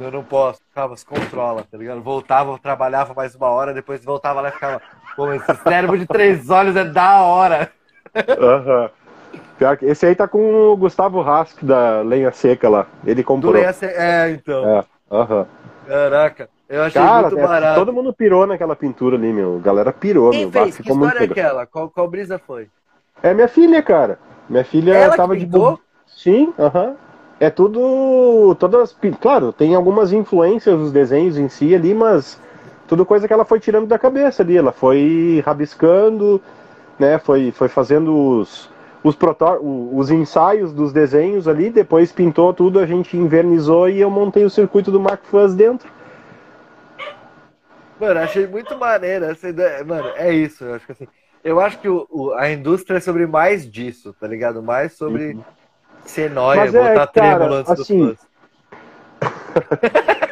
Eu 0.00 0.10
não 0.10 0.24
posso, 0.24 0.62
ficava, 0.66 0.96
se 0.96 1.04
controla, 1.04 1.62
tá 1.70 1.76
ligado? 1.76 2.00
Voltava, 2.00 2.58
trabalhava 2.58 3.12
mais 3.12 3.34
uma 3.34 3.48
hora, 3.48 3.74
depois 3.74 4.02
voltava 4.02 4.40
lá 4.40 4.48
e 4.48 4.52
ficava, 4.52 4.80
pô, 5.14 5.30
esse 5.34 5.54
cérebro 5.56 5.98
de 5.98 6.06
três 6.06 6.48
olhos 6.48 6.74
é 6.74 6.86
da 6.86 7.20
hora. 7.20 7.70
Aham. 8.16 8.90
Uhum. 9.60 9.76
Esse 9.82 10.06
aí 10.06 10.14
tá 10.14 10.26
com 10.26 10.72
o 10.72 10.76
Gustavo 10.78 11.20
Rask 11.20 11.62
da 11.62 12.00
Lenha 12.00 12.32
Seca 12.32 12.70
lá. 12.70 12.86
Ele 13.04 13.22
comprou. 13.22 13.52
Do 13.52 13.58
Lenha 13.58 13.74
Seca, 13.74 13.92
é, 13.94 14.30
então. 14.30 14.66
É, 14.66 14.84
aham. 15.12 15.40
Uhum. 15.40 15.46
Caraca, 15.86 16.48
eu 16.66 16.82
achei 16.82 17.02
Cara, 17.02 17.28
muito 17.28 17.38
é, 17.38 17.46
barato. 17.46 17.78
Todo 17.78 17.92
mundo 17.92 18.10
pirou 18.10 18.46
naquela 18.46 18.74
pintura 18.74 19.16
ali, 19.16 19.30
meu. 19.34 19.56
A 19.56 19.60
galera 19.60 19.92
pirou, 19.92 20.30
Quem 20.30 20.46
meu. 20.46 20.50
Fez? 20.50 20.78
Que 20.78 20.90
história 20.90 21.20
é 21.20 21.24
aquela? 21.24 21.66
Qual, 21.66 21.90
qual 21.90 22.08
brisa 22.08 22.38
foi? 22.38 22.68
É 23.22 23.34
minha 23.34 23.48
filha, 23.48 23.82
cara. 23.82 24.18
Minha 24.48 24.64
filha 24.64 24.92
Ela 24.94 25.16
tava 25.16 25.36
de 25.36 25.46
boa. 25.46 25.78
Sim, 26.06 26.52
aham. 26.58 26.94
É 27.38 27.50
tudo. 27.50 28.54
Todas. 28.58 28.96
Claro, 29.20 29.52
tem 29.52 29.74
algumas 29.74 30.12
influências 30.12 30.78
dos 30.78 30.92
desenhos 30.92 31.36
em 31.36 31.48
si 31.48 31.74
ali, 31.74 31.92
mas 31.92 32.40
tudo 32.88 33.04
coisa 33.04 33.26
que 33.26 33.32
ela 33.32 33.44
foi 33.44 33.60
tirando 33.60 33.86
da 33.86 33.98
cabeça 33.98 34.42
ali. 34.42 34.56
Ela 34.56 34.72
foi 34.72 35.42
rabiscando, 35.44 36.40
né? 36.98 37.18
Foi, 37.18 37.50
foi 37.50 37.68
fazendo 37.68 38.16
os, 38.16 38.70
os, 39.02 39.14
proto... 39.14 39.58
os 39.92 40.10
ensaios 40.10 40.72
dos 40.72 40.92
desenhos 40.92 41.46
ali, 41.46 41.68
depois 41.68 42.10
pintou 42.10 42.54
tudo, 42.54 42.78
a 42.78 42.86
gente 42.86 43.16
invernizou 43.16 43.88
e 43.88 44.00
eu 44.00 44.10
montei 44.10 44.44
o 44.44 44.50
circuito 44.50 44.90
do 44.90 45.00
Mark 45.00 45.22
Fuzz 45.24 45.54
dentro. 45.54 45.90
Mano, 48.00 48.20
achei 48.20 48.46
muito 48.46 48.76
maneiro 48.78 49.24
essa 49.26 49.48
ideia. 49.48 49.84
Mano, 49.84 50.10
é 50.16 50.32
isso. 50.32 50.64
Eu 50.64 50.74
acho 50.74 50.86
que 50.86 50.92
assim 50.92 51.08
eu 51.46 51.60
acho 51.60 51.78
que 51.78 51.88
o, 51.88 52.06
o, 52.10 52.32
a 52.32 52.50
indústria 52.50 52.98
é 52.98 53.00
sobre 53.00 53.24
mais 53.24 53.70
disso, 53.70 54.12
tá 54.18 54.26
ligado? 54.26 54.60
Mais 54.60 54.94
sobre 54.94 55.34
uhum. 55.34 55.44
ser 56.04 56.28
nóia, 56.28 56.62
Mas 56.62 56.72
botar 56.72 57.02
é, 57.02 57.06
trêmulo 57.06 57.54
antes 57.54 57.70
assim... 57.70 58.06
dos 58.06 58.18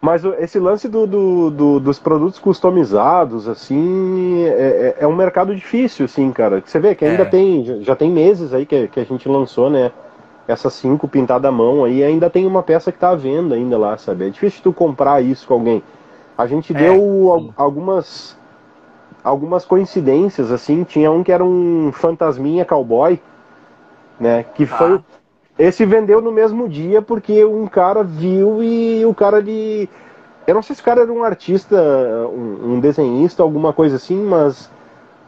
Mas 0.00 0.24
esse 0.24 0.58
lance 0.58 0.88
do, 0.88 1.06
do, 1.06 1.50
do, 1.50 1.78
dos 1.78 1.98
produtos 1.98 2.38
customizados, 2.38 3.46
assim, 3.46 4.44
é, 4.44 4.96
é, 4.98 5.04
é, 5.04 5.06
um 5.06 5.14
mercado 5.14 5.54
difícil, 5.54 6.06
assim, 6.06 6.32
cara. 6.32 6.62
Você 6.64 6.80
vê 6.80 6.94
que 6.94 7.04
ainda 7.04 7.24
é. 7.24 7.26
tem, 7.26 7.82
já 7.84 7.94
tem 7.94 8.10
meses 8.10 8.54
aí 8.54 8.64
que, 8.64 8.88
que 8.88 8.98
a 8.98 9.04
gente 9.04 9.28
lançou, 9.28 9.68
né? 9.68 9.92
Essas 10.48 10.72
cinco 10.72 11.06
pintadas 11.06 11.46
à 11.46 11.52
mão 11.52 11.84
aí, 11.84 12.02
ainda 12.02 12.30
tem 12.30 12.46
uma 12.46 12.62
peça 12.62 12.90
que 12.90 12.98
tá 12.98 13.10
à 13.10 13.14
venda 13.14 13.54
ainda 13.54 13.76
lá, 13.76 13.98
sabe? 13.98 14.26
É 14.26 14.30
difícil 14.30 14.62
tu 14.62 14.72
comprar 14.72 15.22
isso 15.22 15.46
com 15.46 15.52
alguém. 15.52 15.82
A 16.36 16.46
gente 16.46 16.74
é, 16.74 16.78
deu 16.78 17.52
algumas 17.54 18.39
algumas 19.22 19.64
coincidências, 19.64 20.50
assim. 20.50 20.84
Tinha 20.84 21.10
um 21.10 21.22
que 21.22 21.32
era 21.32 21.44
um 21.44 21.90
fantasminha 21.92 22.64
cowboy, 22.64 23.20
né? 24.18 24.44
Que 24.54 24.64
ah. 24.64 24.66
foi. 24.66 25.00
Esse 25.58 25.84
vendeu 25.84 26.22
no 26.22 26.32
mesmo 26.32 26.68
dia 26.68 27.02
porque 27.02 27.44
um 27.44 27.66
cara 27.66 28.02
viu 28.02 28.62
e 28.62 29.04
o 29.04 29.14
cara 29.14 29.42
de. 29.42 29.88
Eu 30.46 30.54
não 30.54 30.62
sei 30.62 30.74
se 30.74 30.80
o 30.80 30.84
cara 30.84 31.02
era 31.02 31.12
um 31.12 31.22
artista, 31.22 31.76
um, 32.32 32.74
um 32.74 32.80
desenhista, 32.80 33.42
alguma 33.42 33.72
coisa 33.72 33.96
assim, 33.96 34.16
mas 34.16 34.70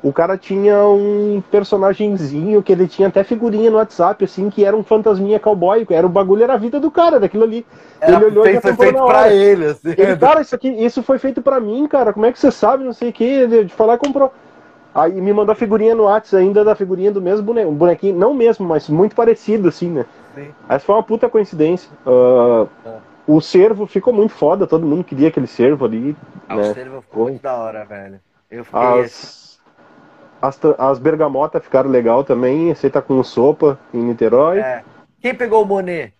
o 0.02 0.12
cara 0.12 0.36
tinha 0.36 0.84
um 0.84 1.40
personagemzinho 1.48 2.60
que 2.60 2.72
ele 2.72 2.88
tinha 2.88 3.06
até 3.06 3.22
figurinha 3.22 3.70
no 3.70 3.76
WhatsApp, 3.76 4.24
assim, 4.24 4.50
que 4.50 4.64
era 4.64 4.76
um 4.76 4.82
fantasminha 4.82 5.38
cowboy. 5.38 5.86
Era 5.88 6.04
o 6.04 6.10
bagulho, 6.10 6.42
era 6.42 6.54
a 6.54 6.56
vida 6.56 6.80
do 6.80 6.90
cara, 6.90 7.20
daquilo 7.20 7.44
ali. 7.44 7.64
Era 8.00 8.16
ele 8.16 8.24
olhou 8.24 8.44
feito, 8.44 8.58
e 8.58 8.60
foi 8.60 8.74
feito 8.74 9.06
pra 9.06 9.32
ele, 9.32 9.66
assim. 9.66 9.94
Ele, 9.96 10.16
cara, 10.16 10.40
isso 10.40 10.54
aqui, 10.54 10.68
isso 10.68 11.02
foi 11.04 11.18
feito 11.18 11.40
pra 11.40 11.60
mim, 11.60 11.86
cara. 11.86 12.12
Como 12.12 12.26
é 12.26 12.32
que 12.32 12.40
você 12.40 12.50
sabe? 12.50 12.82
Não 12.82 12.92
sei 12.92 13.10
o 13.10 13.12
que. 13.12 13.46
De 13.46 13.72
falar 13.72 13.96
comprou. 13.96 14.32
Aí 14.92 15.12
me 15.20 15.32
mandou 15.32 15.52
a 15.52 15.56
figurinha 15.56 15.94
no 15.94 16.04
WhatsApp 16.04 16.42
ainda 16.42 16.64
da 16.64 16.74
figurinha 16.74 17.12
do 17.12 17.22
mesmo 17.22 17.44
boneco. 17.44 17.70
Um 17.70 17.74
bonequinho, 17.74 18.18
não 18.18 18.34
mesmo, 18.34 18.66
mas 18.66 18.88
muito 18.88 19.14
parecido, 19.14 19.68
assim, 19.68 19.88
né? 19.88 20.04
Sim. 20.34 20.50
Essa 20.68 20.84
foi 20.84 20.96
uma 20.96 21.02
puta 21.02 21.28
coincidência. 21.28 21.88
Uh, 22.04 22.68
é. 22.84 22.96
O 23.24 23.40
servo 23.40 23.86
ficou 23.86 24.12
muito 24.12 24.34
foda, 24.34 24.66
todo 24.66 24.84
mundo 24.84 25.04
queria 25.04 25.28
aquele 25.28 25.46
servo 25.46 25.84
ali. 25.84 26.16
Ah, 26.48 26.56
né? 26.56 26.62
o 26.62 26.74
servo 26.74 27.00
ficou 27.02 27.28
muito 27.28 27.40
da 27.40 27.54
hora, 27.54 27.84
velho. 27.84 28.20
Eu 28.50 28.64
fiquei. 28.64 28.80
As... 28.80 29.41
As, 30.42 30.58
as 30.76 30.98
bergamotas 30.98 31.62
ficaram 31.62 31.88
legal 31.88 32.24
também. 32.24 32.70
Aí 32.70 32.90
tá 32.90 33.00
com 33.00 33.22
sopa 33.22 33.78
em 33.94 34.02
Niterói. 34.02 34.58
É. 34.58 34.82
Quem 35.20 35.32
pegou 35.32 35.62
o 35.62 35.66
Monet? 35.66 36.12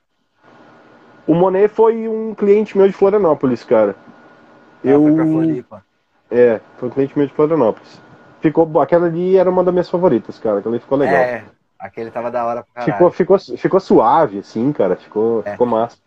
O 1.27 1.35
Monet 1.35 1.69
foi 1.69 2.09
um 2.09 2.33
cliente 2.33 2.79
meu 2.79 2.87
de 2.87 2.93
Florianópolis, 2.93 3.65
cara. 3.65 3.97
Ah, 3.99 4.89
eu... 4.89 5.03
Foi 5.03 5.15
pra 5.15 5.25
Floripa. 5.25 5.85
É, 6.31 6.61
foi 6.77 6.89
um 6.89 6.93
cliente 6.93 7.19
meu 7.19 7.27
de 7.27 7.35
Florianópolis. 7.35 8.01
Ficou... 8.41 8.81
Aquela 8.81 9.07
ali 9.07 9.37
era 9.37 9.51
uma 9.51 9.65
das 9.65 9.75
minhas 9.75 9.91
favoritas, 9.91 10.39
cara. 10.39 10.61
Aquela 10.61 10.77
ali 10.77 10.81
ficou 10.81 10.99
legal. 10.99 11.17
É, 11.17 11.45
aquele 11.77 12.13
tava 12.13 12.31
da 12.31 12.47
hora 12.47 12.63
pra 12.63 12.85
caralho. 12.85 12.93
Ficou, 12.93 13.11
ficou, 13.11 13.57
ficou 13.59 13.81
suave, 13.81 14.39
assim, 14.39 14.73
cara. 14.73 14.95
Ficou, 14.95 15.43
é. 15.45 15.51
ficou 15.51 15.67
massa. 15.67 15.99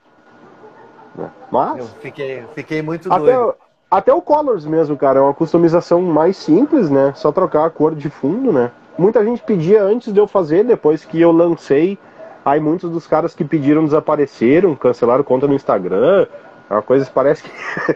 É. 1.20 1.28
Mas... 1.52 1.78
Eu 1.80 1.86
fiquei, 1.86 2.46
fiquei 2.54 2.82
muito 2.82 3.12
Até 3.12 3.34
doido. 3.34 3.56
Até 3.90 4.14
o 4.14 4.22
Colors 4.22 4.66
mesmo, 4.66 4.98
cara, 4.98 5.20
é 5.20 5.22
uma 5.22 5.34
customização 5.34 6.02
mais 6.02 6.38
simples, 6.38 6.90
né? 6.90 7.14
Só 7.16 7.32
trocar 7.32 7.66
a 7.66 7.70
cor 7.70 7.96
de 7.96 8.10
fundo, 8.10 8.52
né? 8.52 8.72
muita 8.98 9.24
gente 9.24 9.42
pedia 9.42 9.84
antes 9.84 10.12
de 10.12 10.20
eu 10.20 10.28
fazer, 10.28 10.64
depois 10.64 11.06
que 11.06 11.20
eu 11.20 11.32
lancei. 11.32 11.98
Aí 12.44 12.60
muitos 12.60 12.92
dos 12.92 13.08
caras 13.08 13.34
que 13.34 13.44
pediram 13.44 13.86
desapareceram, 13.86 14.76
cancelaram 14.76 15.24
conta 15.24 15.48
no 15.48 15.56
Instagram. 15.56 16.28
É 16.70 16.74
uma 16.74 16.82
coisa 16.82 17.06
que 17.06 17.12
parece 17.12 17.44
que. 17.44 17.52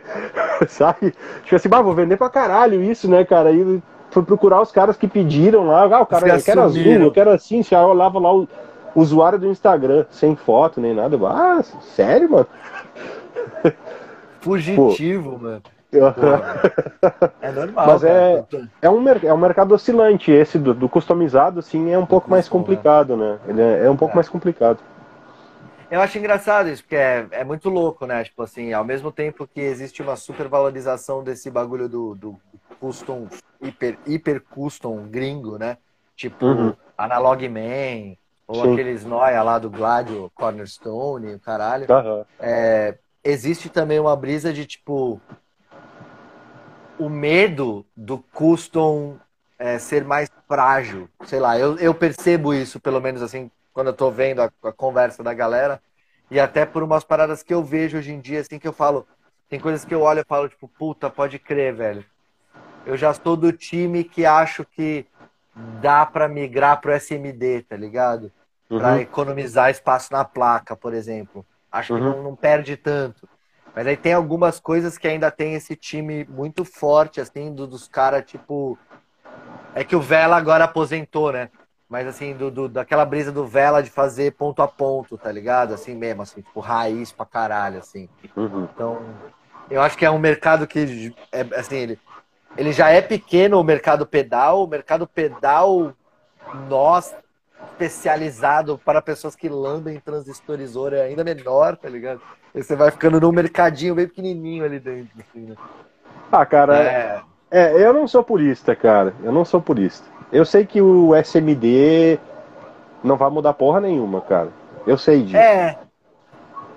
sabe? 0.68 1.14
Tipo 1.44 1.56
assim, 1.56 1.70
bah, 1.70 1.82
vou 1.82 1.94
vender 1.94 2.18
pra 2.18 2.30
caralho 2.30 2.82
isso, 2.84 3.10
né, 3.10 3.24
cara? 3.24 3.50
Aí 3.50 3.82
fui 4.10 4.24
procurar 4.24 4.62
os 4.62 4.72
caras 4.72 4.98
que 4.98 5.08
pediram 5.08 5.68
lá. 5.68 5.84
Ah, 5.84 6.02
o 6.02 6.06
cara, 6.06 6.28
eu 6.28 6.42
quero 6.42 6.62
azul, 6.62 6.84
eu 6.84 7.12
quero 7.12 7.30
assim. 7.30 7.62
Se 7.62 7.76
eu 7.76 7.82
olhava 7.82 8.20
lá 8.20 8.34
o 8.34 8.48
usuário 8.96 9.38
do 9.38 9.48
Instagram, 9.48 10.06
sem 10.10 10.36
foto 10.36 10.82
nem 10.82 10.96
nada. 10.96 11.18
Ah, 11.28 11.62
sério, 11.96 12.32
mano? 12.32 12.48
Fugitivo, 14.42 15.32
Pô. 15.32 15.38
mano. 15.38 15.62
é 17.42 17.52
normal. 17.52 17.88
Mas 17.88 18.04
é, 18.04 18.46
é, 18.82 18.90
um, 18.90 19.08
é 19.08 19.34
um 19.34 19.38
mercado 19.38 19.74
oscilante. 19.74 20.32
Esse 20.32 20.60
do, 20.60 20.74
do 20.74 20.88
customizado, 20.88 21.62
sim, 21.62 21.92
é 21.92 21.98
um 21.98 22.06
pouco 22.06 22.30
mais 22.30 22.48
complicado, 22.48 23.18
né? 23.18 23.40
Ele 23.48 23.62
é, 23.62 23.86
é 23.86 23.90
um 23.90 23.98
pouco 23.98 24.14
é. 24.14 24.16
mais 24.16 24.30
complicado. 24.30 24.80
Eu 25.90 26.00
acho 26.02 26.20
engraçado 26.20 26.70
isso, 26.70 26.84
porque 26.84 26.96
é, 26.96 27.26
é 27.32 27.44
muito 27.44 27.68
louco, 27.70 28.06
né? 28.06 28.24
Tipo 28.24 28.44
assim, 28.44 28.72
ao 28.74 28.84
mesmo 28.84 29.12
tempo 29.12 29.48
que 29.48 29.60
existe 29.60 30.04
uma 30.04 30.16
supervalorização 30.16 31.24
desse 31.24 31.50
bagulho 31.50 31.90
do, 31.90 32.14
do 32.14 32.40
custom, 32.80 33.28
hiper, 33.60 33.98
hiper 34.06 34.42
custom 34.42 35.08
gringo, 35.08 35.58
né? 35.58 35.78
Tipo 36.16 36.46
uhum. 36.46 36.74
Analog 36.96 37.50
Man, 37.50 38.16
ou 38.48 38.64
Sim. 38.64 38.74
aqueles 38.74 39.04
noia 39.04 39.42
lá 39.42 39.58
do 39.58 39.70
Gladio 39.70 40.32
Cornerstone, 40.36 41.34
o 41.34 41.40
caralho. 41.40 41.88
Uhum. 41.90 42.26
É, 42.40 42.96
existe 43.24 43.70
também 43.70 44.00
uma 44.00 44.16
brisa 44.16 44.54
de 44.54 44.66
tipo 44.66 45.20
o 47.00 47.10
medo 47.10 47.86
do 47.96 48.18
custom 48.18 49.18
é, 49.58 49.80
ser 49.80 50.04
mais 50.04 50.30
frágil. 50.48 51.10
Sei 51.26 51.40
lá, 51.40 51.58
eu, 51.58 51.78
eu 51.78 51.96
percebo 51.96 52.54
isso, 52.54 52.80
pelo 52.80 53.00
menos 53.00 53.22
assim, 53.22 53.50
quando 53.74 53.88
eu 53.88 53.94
tô 53.94 54.12
vendo 54.12 54.42
a, 54.42 54.52
a, 54.64 54.72
conversa 54.72 55.24
da 55.24 55.34
galera. 55.34 55.82
E 56.30 56.40
até 56.40 56.66
por 56.66 56.84
umas 56.84 57.04
paradas 57.04 57.42
que 57.42 57.54
eu 57.54 57.64
vejo 57.64 57.98
hoje 57.98 58.12
em 58.12 58.20
dia, 58.20 58.42
assim, 58.42 58.60
que 58.60 58.68
eu 58.68 58.74
falo. 58.74 59.08
Tem 59.50 59.60
coisas 59.60 59.84
que 59.84 59.96
eu 59.96 60.02
olho 60.02 60.20
e 60.20 60.26
falo, 60.26 60.48
tipo, 60.48 60.68
puta, 60.68 61.10
pode 61.10 61.40
crer, 61.40 61.74
velho. 61.74 62.06
Eu 62.86 62.96
já 62.96 63.10
estou 63.10 63.36
do 63.36 63.52
time 63.52 64.04
que 64.04 64.24
acho 64.26 64.64
que 64.64 65.08
dá 65.82 66.06
para 66.06 66.28
migrar 66.28 66.80
pro 66.80 66.94
SMD, 66.94 67.64
tá 67.64 67.76
ligado? 67.76 68.32
Uhum. 68.70 68.78
Para 68.78 69.02
economizar 69.02 69.72
espaço 69.72 70.14
na 70.14 70.24
placa, 70.24 70.76
por 70.76 70.94
exemplo. 70.94 71.44
Acho 71.72 71.94
uhum. 71.94 72.00
que 72.00 72.06
não, 72.06 72.24
não 72.24 72.36
perde 72.36 72.78
tanto. 72.78 73.28
Mas 73.76 73.88
aí 73.88 73.96
tem 73.96 74.14
algumas 74.14 74.60
coisas 74.60 74.98
que 74.98 75.08
ainda 75.08 75.32
tem 75.32 75.54
esse 75.54 75.76
time 75.76 76.26
muito 76.26 76.66
forte, 76.66 77.22
assim, 77.22 77.54
do, 77.54 77.68
dos 77.68 77.88
caras, 77.88 78.26
tipo. 78.26 78.78
É 79.76 79.84
que 79.84 79.96
o 79.96 80.02
Vela 80.02 80.36
agora 80.36 80.64
aposentou, 80.64 81.32
né? 81.32 81.50
Mas 81.90 82.08
assim, 82.08 82.36
do, 82.36 82.52
do, 82.52 82.70
daquela 82.70 83.04
brisa 83.04 83.32
do 83.32 83.48
Vela 83.48 83.82
de 83.82 83.90
fazer 83.90 84.34
ponto 84.34 84.62
a 84.62 84.68
ponto, 84.68 85.18
tá 85.18 85.32
ligado? 85.32 85.74
Assim 85.74 85.96
mesmo, 85.96 86.22
assim, 86.22 86.42
tipo, 86.42 86.60
raiz 86.60 87.12
pra 87.12 87.26
caralho, 87.26 87.80
assim. 87.80 88.08
Uhum. 88.36 88.68
Então, 88.72 89.02
eu 89.72 89.82
acho 89.82 89.98
que 89.98 90.06
é 90.06 90.12
um 90.12 90.20
mercado 90.20 90.68
que, 90.68 91.16
é, 91.32 91.42
assim, 91.56 91.78
ele, 91.78 92.00
ele 92.56 92.72
já 92.74 92.90
é 92.90 93.02
pequeno, 93.02 93.60
o 93.60 93.64
mercado 93.64 94.06
pedal. 94.06 94.64
O 94.64 94.68
mercado 94.68 95.08
pedal, 95.08 95.94
nós, 96.68 97.16
especializado 97.72 98.78
para 98.84 99.02
pessoas 99.02 99.36
que 99.36 99.48
lambem 99.48 100.00
transistorizor, 100.00 100.94
é 100.94 101.02
ainda 101.02 101.24
menor, 101.24 101.78
tá 101.78 101.90
ligado? 101.90 102.22
E 102.54 102.64
você 102.64 102.76
vai 102.76 102.92
ficando 102.92 103.20
num 103.22 103.32
mercadinho 103.32 103.96
bem 103.96 104.08
pequenininho 104.08 104.66
ali 104.66 104.80
dentro. 104.80 105.12
Assim, 105.20 105.42
né? 105.42 105.56
Ah, 106.32 106.46
cara, 106.46 106.78
é... 106.78 107.22
é, 107.52 107.86
eu 107.86 107.94
não 107.94 108.08
sou 108.08 108.24
purista, 108.24 108.76
cara. 108.76 109.14
Eu 109.24 109.32
não 109.32 109.46
sou 109.46 109.62
purista. 109.62 110.08
Eu 110.32 110.46
sei 110.46 110.66
que 110.66 110.82
o 110.82 111.16
SMD 111.16 112.20
não 113.04 113.18
vai 113.18 113.30
mudar 113.30 113.54
porra 113.54 113.80
nenhuma, 113.80 114.22
cara. 114.22 114.50
Eu 114.86 114.98
sei 114.98 115.24
disso. 115.24 115.38
É. 115.38 115.78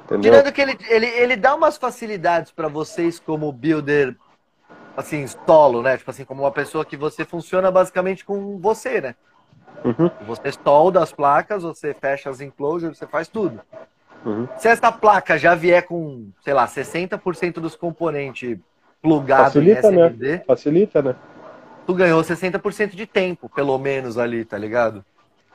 Entendeu? 0.04 0.32
Tirando 0.32 0.52
que 0.52 0.60
ele, 0.60 0.78
ele, 0.88 1.06
ele 1.06 1.36
dá 1.36 1.54
umas 1.54 1.76
facilidades 1.76 2.52
para 2.52 2.68
vocês 2.68 3.18
como 3.18 3.50
builder, 3.52 4.16
assim, 4.96 5.26
solo, 5.26 5.82
né? 5.82 5.96
Tipo 5.96 6.10
assim, 6.10 6.24
como 6.24 6.42
uma 6.42 6.50
pessoa 6.50 6.84
que 6.84 6.96
você 6.96 7.24
funciona 7.24 7.70
basicamente 7.70 8.24
com 8.24 8.58
você, 8.58 9.00
né? 9.00 9.14
Uhum. 9.84 10.10
Você 10.26 10.52
solda 10.52 11.02
as 11.02 11.12
placas, 11.12 11.62
você 11.62 11.94
fecha 11.94 12.30
as 12.30 12.40
enclosures, 12.40 12.98
você 12.98 13.06
faz 13.06 13.28
tudo. 13.28 13.60
Uhum. 14.24 14.46
Se 14.56 14.68
essa 14.68 14.92
placa 14.92 15.36
já 15.36 15.54
vier 15.54 15.82
com, 15.84 16.28
sei 16.42 16.54
lá, 16.54 16.66
60% 16.66 17.54
dos 17.54 17.74
componentes 17.74 18.58
plugados 19.00 19.56
em 19.56 19.70
SMD... 19.70 20.28
Né? 20.28 20.42
Facilita, 20.46 21.02
né? 21.02 21.16
Tu 21.84 21.94
ganhou 21.94 22.22
60% 22.22 22.90
de 22.90 23.06
tempo, 23.06 23.48
pelo 23.48 23.76
menos, 23.78 24.16
ali, 24.16 24.44
tá 24.44 24.56
ligado? 24.56 25.04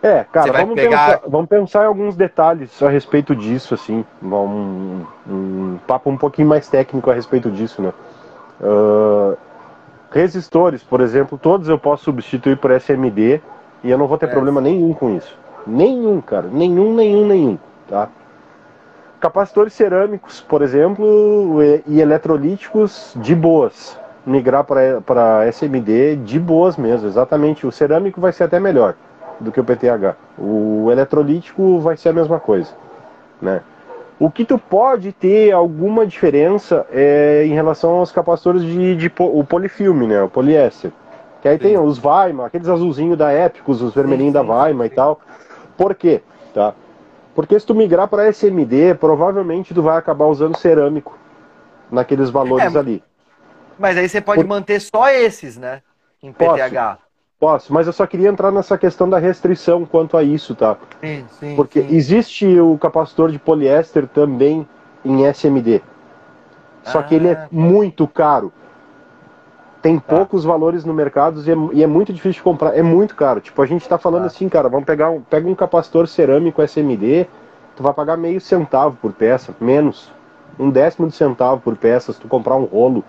É, 0.04 0.24
cara, 0.26 0.52
vamos, 0.52 0.76
pegar... 0.76 1.06
pensar, 1.06 1.30
vamos 1.30 1.50
pensar 1.50 1.84
em 1.84 1.88
alguns 1.88 2.16
detalhes 2.16 2.84
a 2.84 2.90
respeito 2.90 3.36
disso, 3.36 3.74
assim. 3.74 4.06
Um, 4.22 5.06
um 5.28 5.80
papo 5.88 6.10
um 6.10 6.18
pouquinho 6.18 6.48
mais 6.48 6.68
técnico 6.68 7.10
a 7.10 7.14
respeito 7.14 7.50
disso, 7.50 7.82
né? 7.82 7.94
Uh, 8.62 9.38
resistores, 10.12 10.84
por 10.84 11.02
exemplo, 11.02 11.38
todos 11.38 11.70
eu 11.70 11.80
posso 11.80 12.04
substituir 12.06 12.58
por 12.58 12.72
SMD 12.72 13.42
e 13.84 13.90
eu 13.90 13.98
não 13.98 14.08
vou 14.08 14.18
ter 14.18 14.28
é. 14.28 14.30
problema 14.30 14.62
nenhum 14.62 14.94
com 14.94 15.16
isso. 15.16 15.38
Nenhum, 15.66 16.22
cara. 16.22 16.48
Nenhum, 16.52 16.94
nenhum, 16.94 17.28
nenhum. 17.28 17.58
Tá? 17.88 18.10
Capacitores 19.20 19.74
cerâmicos, 19.74 20.42
por 20.42 20.62
exemplo, 20.62 21.60
e 21.88 22.00
eletrolíticos 22.00 23.14
de 23.16 23.36
boas. 23.36 24.00
Migrar 24.26 24.64
para 24.64 25.48
SMD 25.48 26.18
de 26.18 26.40
boas 26.40 26.78
mesmo, 26.78 27.08
exatamente. 27.08 27.66
O 27.66 27.72
cerâmico 27.72 28.22
vai 28.22 28.32
ser 28.32 28.44
até 28.44 28.60
melhor 28.60 28.96
do 29.40 29.52
que 29.52 29.60
o 29.60 29.64
PTH. 29.64 30.16
O 30.38 30.90
eletrolítico 30.92 31.80
vai 31.80 31.98
ser 31.98 32.10
a 32.10 32.14
mesma 32.14 32.40
coisa. 32.40 32.72
Né? 33.42 33.62
O 34.20 34.32
que 34.32 34.44
tu 34.44 34.58
pode 34.58 35.12
ter 35.12 35.52
alguma 35.52 36.06
diferença 36.06 36.86
é 36.92 37.46
em 37.46 37.54
relação 37.54 37.92
aos 37.92 38.12
capacitores 38.12 38.64
de, 38.64 38.96
de 38.96 39.12
o 39.18 39.44
polifilme, 39.44 40.08
né? 40.08 40.22
o 40.22 40.30
poliéster. 40.30 40.92
Que 41.48 41.52
aí 41.52 41.58
sim. 41.58 41.64
tem 41.64 41.78
os 41.78 42.04
Weimar, 42.04 42.48
aqueles 42.48 42.68
azulzinhos 42.68 43.18
da 43.18 43.32
Épicos, 43.32 43.82
os 43.82 43.94
vermelhinhos 43.94 44.34
da 44.34 44.42
Weimar 44.42 44.88
e 44.88 44.90
tal. 44.90 45.22
Por 45.78 45.96
quê? 45.96 46.22
Tá? 46.54 46.74
Porque 47.34 47.58
se 47.58 47.66
tu 47.66 47.74
migrar 47.74 48.10
para 48.10 48.28
SMD, 48.28 48.96
provavelmente 48.96 49.74
tu 49.74 49.82
vai 49.82 49.98
acabar 49.98 50.26
usando 50.26 50.58
cerâmico 50.58 51.18
naqueles 51.90 52.30
valores 52.30 52.76
é, 52.76 52.78
ali. 52.78 53.04
Mas 53.80 53.96
aí 53.96 54.10
você 54.10 54.20
pode 54.20 54.42
Por... 54.42 54.48
manter 54.50 54.82
só 54.82 55.10
esses, 55.10 55.56
né? 55.56 55.82
Em 56.22 56.34
PTH. 56.34 56.50
Posso, 56.50 57.00
posso, 57.40 57.74
mas 57.74 57.88
eu 57.88 57.94
só 57.94 58.06
queria 58.06 58.28
entrar 58.28 58.52
nessa 58.52 58.78
questão 58.78 59.10
da 59.10 59.18
restrição 59.18 59.86
quanto 59.86 60.18
a 60.18 60.24
isso, 60.24 60.54
tá? 60.54 60.76
Sim, 61.00 61.26
sim. 61.40 61.56
Porque 61.56 61.82
sim. 61.82 61.96
existe 61.96 62.60
o 62.60 62.78
capacitor 62.78 63.32
de 63.32 63.40
poliéster 63.40 64.06
também 64.06 64.68
em 65.06 65.26
SMD. 65.26 65.82
Só 66.84 67.00
ah, 67.00 67.04
que 67.04 67.16
ele 67.16 67.30
é 67.30 67.34
ah. 67.34 67.48
muito 67.52 68.06
caro 68.06 68.52
tem 69.82 70.00
tá. 70.00 70.16
poucos 70.16 70.44
valores 70.44 70.84
no 70.84 70.94
mercado 70.94 71.42
e 71.46 71.52
é, 71.52 71.56
e 71.74 71.84
é, 71.84 71.88
muito 71.88 72.12
difícil 72.12 72.40
de 72.40 72.44
comprar. 72.44 72.78
É 72.78 72.82
muito 72.82 73.16
caro. 73.16 73.40
Tipo, 73.40 73.62
a 73.62 73.66
gente 73.66 73.88
tá 73.88 73.98
falando 73.98 74.22
tá. 74.22 74.28
assim, 74.28 74.50
cara, 74.50 74.70
vamos 74.70 74.86
pegar 74.86 75.10
um, 75.10 75.22
pega 75.22 75.48
um 75.48 75.56
capacitor 75.56 76.08
cerâmico 76.08 76.62
SMD, 76.62 77.28
tu 77.76 77.84
vai 77.84 77.94
pagar 77.94 78.18
meio 78.18 78.42
centavo 78.42 78.98
por 79.02 79.14
peça, 79.14 79.56
menos. 79.60 80.12
Um 80.60 80.70
décimo 80.70 81.08
de 81.08 81.16
centavo 81.16 81.62
por 81.62 81.76
peça 81.76 82.12
se 82.12 82.20
tu 82.20 82.28
comprar 82.28 82.56
um 82.56 82.66
rolo 82.66 83.04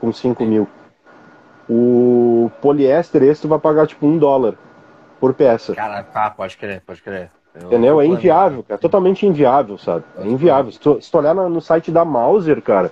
com 0.00 0.12
5 0.12 0.44
mil. 0.44 0.66
O 1.68 2.50
poliéster, 2.62 3.22
esse 3.22 3.42
tu 3.42 3.48
vai 3.48 3.58
pagar 3.58 3.86
tipo 3.86 4.06
um 4.06 4.16
dólar 4.16 4.54
por 5.20 5.34
peça. 5.34 5.74
Cara, 5.74 6.02
tá, 6.02 6.30
pode 6.30 6.56
crer, 6.56 6.82
pode 6.86 7.02
crer. 7.02 7.30
Eu 7.54 7.68
Entendeu? 7.68 8.00
É 8.00 8.06
inviável, 8.06 8.64
é 8.68 8.76
totalmente 8.76 9.26
inviável, 9.26 9.78
sabe? 9.78 10.04
É 10.18 10.26
inviável. 10.26 10.70
Se 10.70 10.78
tu, 10.78 11.00
se 11.00 11.10
tu 11.10 11.18
olhar 11.18 11.34
no, 11.34 11.48
no 11.48 11.60
site 11.60 11.90
da 11.90 12.04
Mauser, 12.04 12.60
cara, 12.60 12.90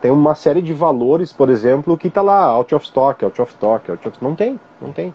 tem 0.00 0.10
uma 0.10 0.34
série 0.34 0.60
de 0.60 0.72
valores, 0.72 1.32
por 1.32 1.48
exemplo, 1.48 1.96
que 1.96 2.10
tá 2.10 2.22
lá, 2.22 2.42
out 2.44 2.74
of 2.74 2.84
stock, 2.84 3.24
out 3.24 3.40
of 3.40 3.52
stock, 3.52 3.90
out 3.90 4.08
of... 4.08 4.18
Não 4.22 4.34
tem, 4.34 4.60
não 4.80 4.92
tem, 4.92 5.14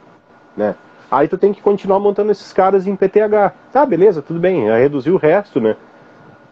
né? 0.55 0.75
Aí 1.09 1.27
tu 1.27 1.37
tem 1.37 1.53
que 1.53 1.61
continuar 1.61 1.99
montando 1.99 2.31
esses 2.31 2.53
caras 2.53 2.87
em 2.87 2.95
PTH. 2.95 3.53
Tá, 3.71 3.85
beleza, 3.85 4.21
tudo 4.21 4.39
bem, 4.39 4.69
reduzir 4.69 5.11
o 5.11 5.17
resto, 5.17 5.59
né? 5.59 5.75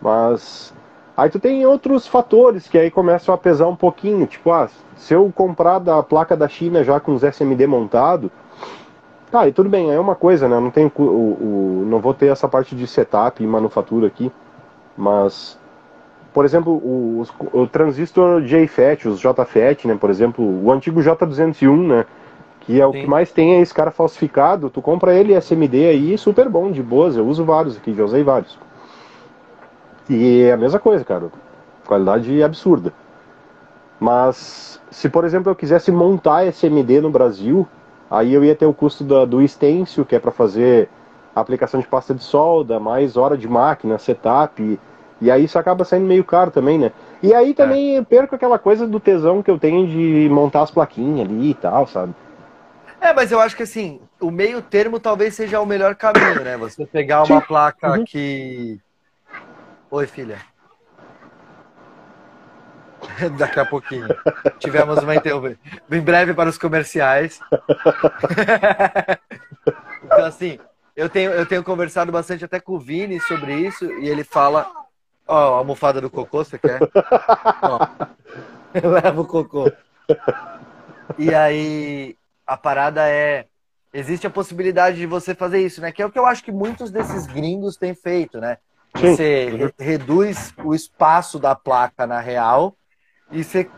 Mas 0.02 0.74
aí 1.16 1.30
tu 1.30 1.40
tem 1.40 1.66
outros 1.66 2.08
fatores 2.08 2.68
que 2.68 2.78
aí 2.78 2.92
começam 2.92 3.34
a 3.34 3.38
pesar 3.38 3.68
um 3.68 3.76
pouquinho, 3.76 4.26
tipo, 4.26 4.52
ah, 4.52 4.70
se 4.96 5.14
eu 5.14 5.32
comprar 5.34 5.80
da 5.80 6.02
placa 6.04 6.36
da 6.36 6.48
China 6.48 6.84
já 6.84 7.00
com 7.00 7.14
os 7.14 7.24
SMD 7.24 7.68
montado, 7.68 8.32
tá, 9.30 9.48
e 9.48 9.52
tudo 9.52 9.70
bem, 9.70 9.92
é 9.92 10.00
uma 10.00 10.16
coisa, 10.16 10.48
né? 10.48 10.56
Eu 10.56 10.62
não 10.62 10.72
tenho 10.72 10.92
o, 10.98 11.02
o, 11.04 11.86
não 11.88 12.00
vou 12.00 12.14
ter 12.14 12.28
essa 12.28 12.48
parte 12.48 12.76
de 12.76 12.88
setup 12.88 13.44
e 13.44 13.48
manufatura 13.48 14.08
aqui, 14.08 14.32
mas 14.98 15.59
por 16.34 16.46
exemplo, 16.46 16.74
o, 16.74 17.24
o, 17.54 17.68
transistor 17.68 18.42
JFET, 18.42 19.08
os 19.08 19.20
JFET, 19.20 19.88
né, 19.88 19.96
por 19.96 20.10
exemplo, 20.10 20.44
o 20.44 20.72
antigo 20.72 21.02
J201, 21.02 21.88
né, 21.88 22.06
que 22.62 22.80
é 22.80 22.86
o 22.86 22.92
Sim. 22.92 23.02
que 23.02 23.08
mais 23.08 23.32
tem 23.32 23.56
é 23.56 23.62
esse 23.62 23.74
cara 23.74 23.92
falsificado, 23.92 24.70
tu 24.70 24.82
compra 24.82 25.14
ele 25.14 25.34
SMD 25.34 25.88
aí, 25.88 26.18
super 26.18 26.48
bom, 26.50 26.72
de 26.72 26.84
boas, 26.84 27.16
eu 27.16 27.26
uso 27.28 27.44
vários 27.44 27.78
aqui, 27.78 27.94
já 27.94 28.04
usei 28.04 28.24
vários. 28.24 28.58
E 30.10 30.44
é 30.44 30.54
a 30.54 30.58
mesma 30.58 30.80
coisa, 30.80 31.04
cara, 31.04 31.30
qualidade 31.86 32.42
absurda. 32.44 32.94
Mas, 34.00 34.82
se 34.90 35.10
por 35.10 35.26
exemplo 35.26 35.52
eu 35.52 35.56
quisesse 35.56 35.92
montar 35.92 36.46
SMD 36.46 37.02
no 37.02 37.10
Brasil, 37.10 37.68
Aí 38.10 38.34
eu 38.34 38.44
ia 38.44 38.56
ter 38.56 38.66
o 38.66 38.74
custo 38.74 39.04
da, 39.04 39.24
do 39.24 39.48
stencil, 39.48 40.04
que 40.04 40.16
é 40.16 40.20
para 40.20 40.32
fazer 40.32 40.90
aplicação 41.36 41.80
de 41.80 41.88
pasta 41.88 42.14
de 42.14 42.24
solda, 42.24 42.80
mais 42.80 43.16
hora 43.16 43.38
de 43.38 43.48
máquina, 43.48 44.00
setup. 44.00 44.80
E, 45.22 45.30
aí 45.30 45.44
isso 45.44 45.60
acaba 45.60 45.84
saindo 45.84 46.08
meio 46.08 46.24
caro 46.24 46.52
também, 46.52 46.78
né? 46.78 46.92
E 47.22 47.34
aí 47.34 47.54
também 47.54 47.98
é. 47.98 48.02
perco 48.02 48.36
aquela 48.36 48.58
coisa 48.58 48.88
do 48.88 49.00
tesão 49.00 49.44
que 49.44 49.52
eu 49.52 49.60
tenho 49.60 49.86
de 49.86 50.30
montar 50.30 50.62
as 50.62 50.72
plaquinhas 50.72 51.28
ali 51.28 51.52
e 51.52 51.54
tal, 51.54 51.86
sabe? 51.88 52.14
É, 53.02 53.14
mas 53.14 53.32
eu 53.32 53.40
acho 53.40 53.56
que 53.56 53.64
assim, 53.64 54.00
o 54.20 54.30
meio 54.30 54.62
termo 54.62 55.00
talvez 55.00 55.34
seja 55.34 55.60
o 55.60 55.66
melhor 55.66 55.96
caminho, 55.96 56.44
né? 56.44 56.58
Você 56.58 56.86
pegar 56.86 57.24
uma 57.24 57.42
Sim. 57.42 57.48
placa 57.48 57.92
uhum. 57.92 58.06
que. 58.06 58.80
Oi, 59.92 60.08
filha. 60.08 60.38
Daqui 63.38 63.60
a 63.60 63.66
pouquinho. 63.66 64.08
Tivemos 64.60 65.02
uma 65.02 65.16
interrupção. 65.16 65.58
Em 65.92 66.02
breve 66.02 66.34
para 66.34 66.50
os 66.50 66.58
comerciais. 66.58 67.40
então, 70.04 70.26
assim, 70.26 70.60
eu 70.96 71.10
tenho, 71.10 71.32
eu 71.32 71.46
tenho 71.46 71.64
conversado 71.64 72.12
bastante 72.12 72.44
até 72.44 72.60
com 72.60 72.74
o 72.74 72.80
Vini 72.80 73.20
sobre 73.22 73.56
isso, 73.56 73.86
e 73.86 74.10
ele 74.10 74.24
fala. 74.24 74.79
Ó, 75.30 75.36
oh, 75.36 75.54
a 75.54 75.58
almofada 75.60 76.02
do 76.02 76.10
cocô, 76.10 76.44
você 76.44 76.58
quer? 76.58 76.80
Levo 78.74 79.22
o 79.22 79.28
cocô. 79.28 79.72
E 81.20 81.36
aí, 81.36 82.18
a 82.48 82.58
parada 82.58 83.08
é. 83.08 83.46
Existe 83.94 84.26
a 84.26 84.30
possibilidade 84.30 84.98
de 84.98 85.06
você 85.06 85.36
fazer 85.36 85.64
isso, 85.64 85.82
né? 85.82 85.92
Que 85.92 86.02
é 86.02 86.06
o 86.06 86.12
que 86.12 86.18
eu 86.18 86.26
acho 86.26 86.44
que 86.44 86.52
muitos 86.52 86.90
desses 86.90 87.28
gringos 87.28 87.78
têm 87.78 87.94
feito, 87.94 88.40
né? 88.40 88.58
Você 88.96 89.50
re 89.50 89.74
reduz 89.80 90.52
o 90.64 90.74
espaço 90.74 91.38
da 91.38 91.54
placa 91.56 92.08
na 92.08 92.20
real 92.20 92.76
e 93.32 93.44
você, 93.44 93.70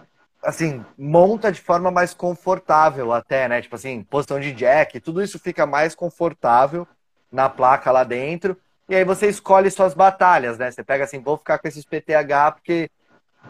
assim, 0.44 0.86
monta 0.98 1.52
de 1.52 1.60
forma 1.60 1.92
mais 1.92 2.14
confortável 2.14 3.12
até, 3.12 3.48
né? 3.50 3.62
Tipo 3.62 3.76
assim, 3.76 4.04
posição 4.04 4.40
de 4.40 4.54
jack, 4.54 5.02
tudo 5.02 5.22
isso 5.22 5.38
fica 5.38 5.66
mais 5.66 5.96
confortável 5.96 6.88
na 7.30 7.50
placa 7.50 7.92
lá 7.92 8.06
dentro. 8.06 8.58
E 8.92 8.96
aí 8.96 9.06
você 9.06 9.30
escolhe 9.30 9.72
suas 9.72 9.94
batalhas, 9.94 10.58
né? 10.58 10.70
Você 10.70 10.84
pega 10.84 11.06
assim, 11.06 11.22
vou 11.22 11.38
ficar 11.38 11.58
com 11.60 11.66
esses 11.66 11.86
PTH 11.86 12.52
porque 12.56 12.90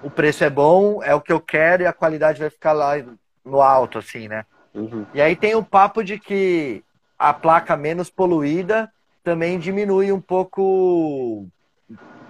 o 0.03 0.09
preço 0.11 0.43
é 0.43 0.51
bom, 0.51 1.01
é 1.01 1.15
o 1.15 1.19
que 1.19 1.33
eu 1.33 1.41
quero 1.41 1.81
e 1.81 1.87
a 1.87 1.91
qualidade 1.91 2.39
vai 2.39 2.51
ficar 2.51 2.73
lá 2.73 2.93
no 3.43 3.59
alto, 3.59 3.97
assim, 3.97 4.27
né? 4.27 4.45
Uhum. 4.71 5.03
E 5.15 5.19
aí 5.19 5.35
tem 5.35 5.55
o 5.55 5.65
papo 5.65 6.03
de 6.03 6.19
que 6.19 6.83
a 7.17 7.33
placa 7.33 7.75
menos 7.75 8.07
poluída 8.07 8.87
também 9.23 9.57
diminui 9.57 10.11
um 10.11 10.21
pouco 10.21 11.47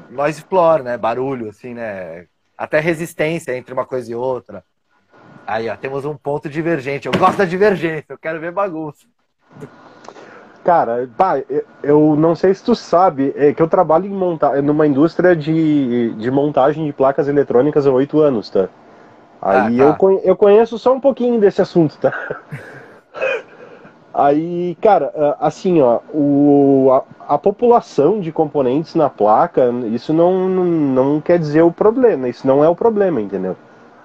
noise 0.10 0.42
floor, 0.44 0.82
né? 0.82 0.98
Barulho, 0.98 1.50
assim, 1.50 1.74
né? 1.74 2.28
Até 2.58 2.80
resistência 2.80 3.58
entre 3.58 3.74
uma 3.74 3.86
coisa 3.86 4.10
e 4.10 4.16
outra. 4.16 4.64
Aí, 5.46 5.68
ó, 5.68 5.76
temos 5.76 6.06
um 6.06 6.16
ponto 6.16 6.48
divergente. 6.48 7.08
Eu 7.08 7.12
gosto 7.20 7.40
da 7.40 7.46
divergência, 7.46 8.06
eu 8.08 8.18
quero 8.18 8.40
ver 8.40 8.54
bagunça. 8.54 9.06
Cara, 10.64 11.10
pá, 11.18 11.42
eu 11.82 12.16
não 12.16 12.36
sei 12.36 12.54
se 12.54 12.64
tu 12.64 12.76
sabe, 12.76 13.34
é 13.36 13.52
que 13.52 13.62
eu 13.62 13.68
trabalho 13.68 14.06
em 14.06 14.14
monta 14.14 14.62
numa 14.62 14.86
indústria 14.86 15.36
de, 15.36 16.14
de 16.14 16.30
montagem 16.30 16.86
de 16.86 16.94
placas 16.94 17.28
eletrônicas 17.28 17.88
há 17.88 17.92
oito 17.92 18.20
anos, 18.20 18.50
tá? 18.50 18.70
Aí 19.42 19.82
ah, 19.82 19.94
tá. 19.94 20.06
eu, 20.06 20.22
eu 20.24 20.36
conheço 20.36 20.78
só 20.78 20.94
um 20.94 21.00
pouquinho 21.00 21.40
desse 21.40 21.62
assunto, 21.62 21.98
tá? 21.98 22.14
Aí, 24.14 24.78
cara, 24.82 25.38
assim, 25.40 25.82
ó, 25.82 26.00
o, 26.14 26.90
a, 26.92 27.36
a, 27.36 27.38
população 27.38 28.20
de 28.20 28.30
componentes 28.30 28.94
na 28.94 29.10
placa, 29.10 29.72
isso 29.90 30.14
não, 30.14 30.50
não, 30.50 30.66
não, 30.66 31.22
quer 31.22 31.40
dizer 31.40 31.62
o 31.62 31.72
problema, 31.72 32.28
isso 32.28 32.46
não 32.46 32.62
é 32.62 32.68
o 32.68 32.76
problema, 32.76 33.22
entendeu? 33.22 33.56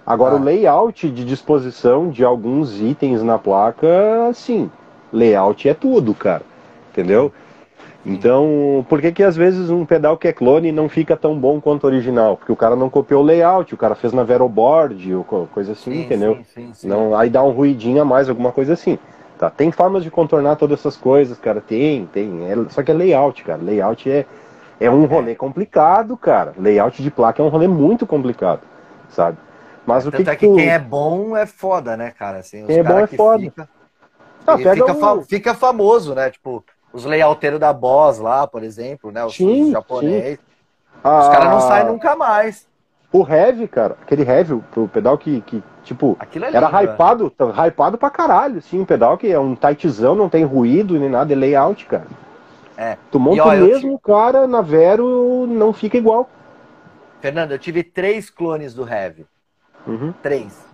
Agora, 0.06 0.36
ah. 0.36 0.38
o 0.38 0.42
layout 0.42 1.10
de 1.10 1.24
disposição 1.24 2.08
de 2.08 2.24
alguns 2.24 2.80
itens 2.80 3.20
na 3.20 3.36
placa, 3.36 4.30
sim, 4.32 4.70
layout 5.12 5.68
é 5.68 5.74
tudo, 5.74 6.14
cara, 6.14 6.42
entendeu? 6.90 7.32
Então, 8.08 8.86
por 8.88 9.00
que 9.00 9.10
que 9.10 9.22
às 9.22 9.34
vezes 9.34 9.68
um 9.68 9.84
pedal 9.84 10.16
que 10.16 10.28
é 10.28 10.32
clone 10.32 10.70
não 10.70 10.88
fica 10.88 11.16
tão 11.16 11.36
bom 11.36 11.60
quanto 11.60 11.84
o 11.84 11.86
original? 11.88 12.36
Porque 12.36 12.52
o 12.52 12.56
cara 12.56 12.76
não 12.76 12.88
copiou 12.88 13.20
o 13.20 13.24
layout, 13.24 13.74
o 13.74 13.76
cara 13.76 13.96
fez 13.96 14.12
na 14.12 14.22
Veroboard, 14.22 15.12
ou 15.12 15.24
coisa 15.24 15.72
assim, 15.72 15.90
sim, 15.90 16.00
entendeu? 16.02 16.38
Sim, 16.54 16.72
sim, 16.72 16.86
não, 16.86 17.16
aí 17.16 17.28
dá 17.28 17.42
um 17.42 17.50
ruidinho 17.50 18.00
a 18.00 18.04
mais, 18.04 18.28
alguma 18.28 18.52
coisa 18.52 18.74
assim. 18.74 18.96
Tá? 19.36 19.50
Tem 19.50 19.72
formas 19.72 20.04
de 20.04 20.10
contornar 20.10 20.54
todas 20.54 20.78
essas 20.78 20.96
coisas, 20.96 21.36
cara, 21.36 21.60
tem, 21.60 22.06
tem. 22.06 22.48
É, 22.48 22.54
só 22.70 22.80
que 22.82 22.92
é 22.92 22.94
layout, 22.94 23.42
cara. 23.42 23.60
Layout 23.60 24.08
é, 24.08 24.24
é 24.78 24.88
um 24.88 25.04
rolê 25.06 25.34
complicado, 25.34 26.16
cara. 26.16 26.54
Layout 26.56 27.02
de 27.02 27.10
placa 27.10 27.42
é 27.42 27.44
um 27.44 27.48
rolê 27.48 27.66
muito 27.66 28.06
complicado, 28.06 28.60
sabe? 29.08 29.36
Mas 29.84 30.06
o 30.06 30.12
que, 30.12 30.22
é 30.22 30.36
que, 30.36 30.46
quem 30.46 30.70
é 30.70 30.78
bom 30.78 31.36
é 31.36 31.44
foda, 31.44 31.96
né, 31.96 32.12
cara? 32.16 32.38
Assim, 32.38 32.64
quem 32.66 32.78
é 32.78 32.82
bom 32.84 32.98
é 32.98 33.06
foda. 33.06 33.42
Fica, 33.42 33.68
ah, 34.46 34.58
fica, 34.58 34.92
um... 34.92 35.22
fica 35.22 35.54
famoso, 35.54 36.14
né? 36.14 36.30
Tipo, 36.30 36.64
os 36.92 37.04
layouteiros 37.04 37.60
da 37.60 37.72
Boss 37.72 38.18
lá, 38.18 38.46
por 38.46 38.62
exemplo, 38.62 39.10
né? 39.10 39.24
Os, 39.24 39.34
sim, 39.34 39.70
japoneses. 39.70 40.38
Os 40.96 41.28
caras 41.28 41.50
não 41.50 41.58
ah. 41.58 41.60
saem 41.60 41.86
nunca 41.86 42.16
mais. 42.16 42.66
O 43.12 43.26
Heavy, 43.26 43.68
cara, 43.68 43.96
aquele 44.02 44.22
Heavy, 44.22 44.54
o 44.54 44.88
pedal 44.88 45.16
que, 45.16 45.40
que 45.42 45.62
tipo, 45.84 46.18
é 46.20 46.56
era 46.56 46.82
hypado, 46.82 47.32
hypado 47.66 47.96
pra 47.96 48.10
caralho, 48.10 48.58
assim, 48.58 48.80
um 48.80 48.84
pedal 48.84 49.16
que 49.16 49.30
é 49.30 49.38
um 49.38 49.54
tightzão, 49.54 50.14
não 50.14 50.28
tem 50.28 50.44
ruído 50.44 50.98
nem 50.98 51.08
nada, 51.08 51.32
é 51.32 51.36
layout, 51.36 51.86
cara. 51.86 52.06
É. 52.76 52.98
Tu 53.10 53.18
monta 53.18 53.44
o 53.44 53.50
mesmo, 53.52 53.96
te... 53.96 54.02
cara, 54.02 54.46
na 54.46 54.60
Vero 54.60 55.46
não 55.46 55.72
fica 55.72 55.96
igual. 55.96 56.28
Fernando, 57.20 57.52
eu 57.52 57.58
tive 57.58 57.82
três 57.82 58.28
clones 58.28 58.74
do 58.74 58.86
Heavy. 58.86 59.24
Uhum. 59.86 60.12
Três. 60.22 60.64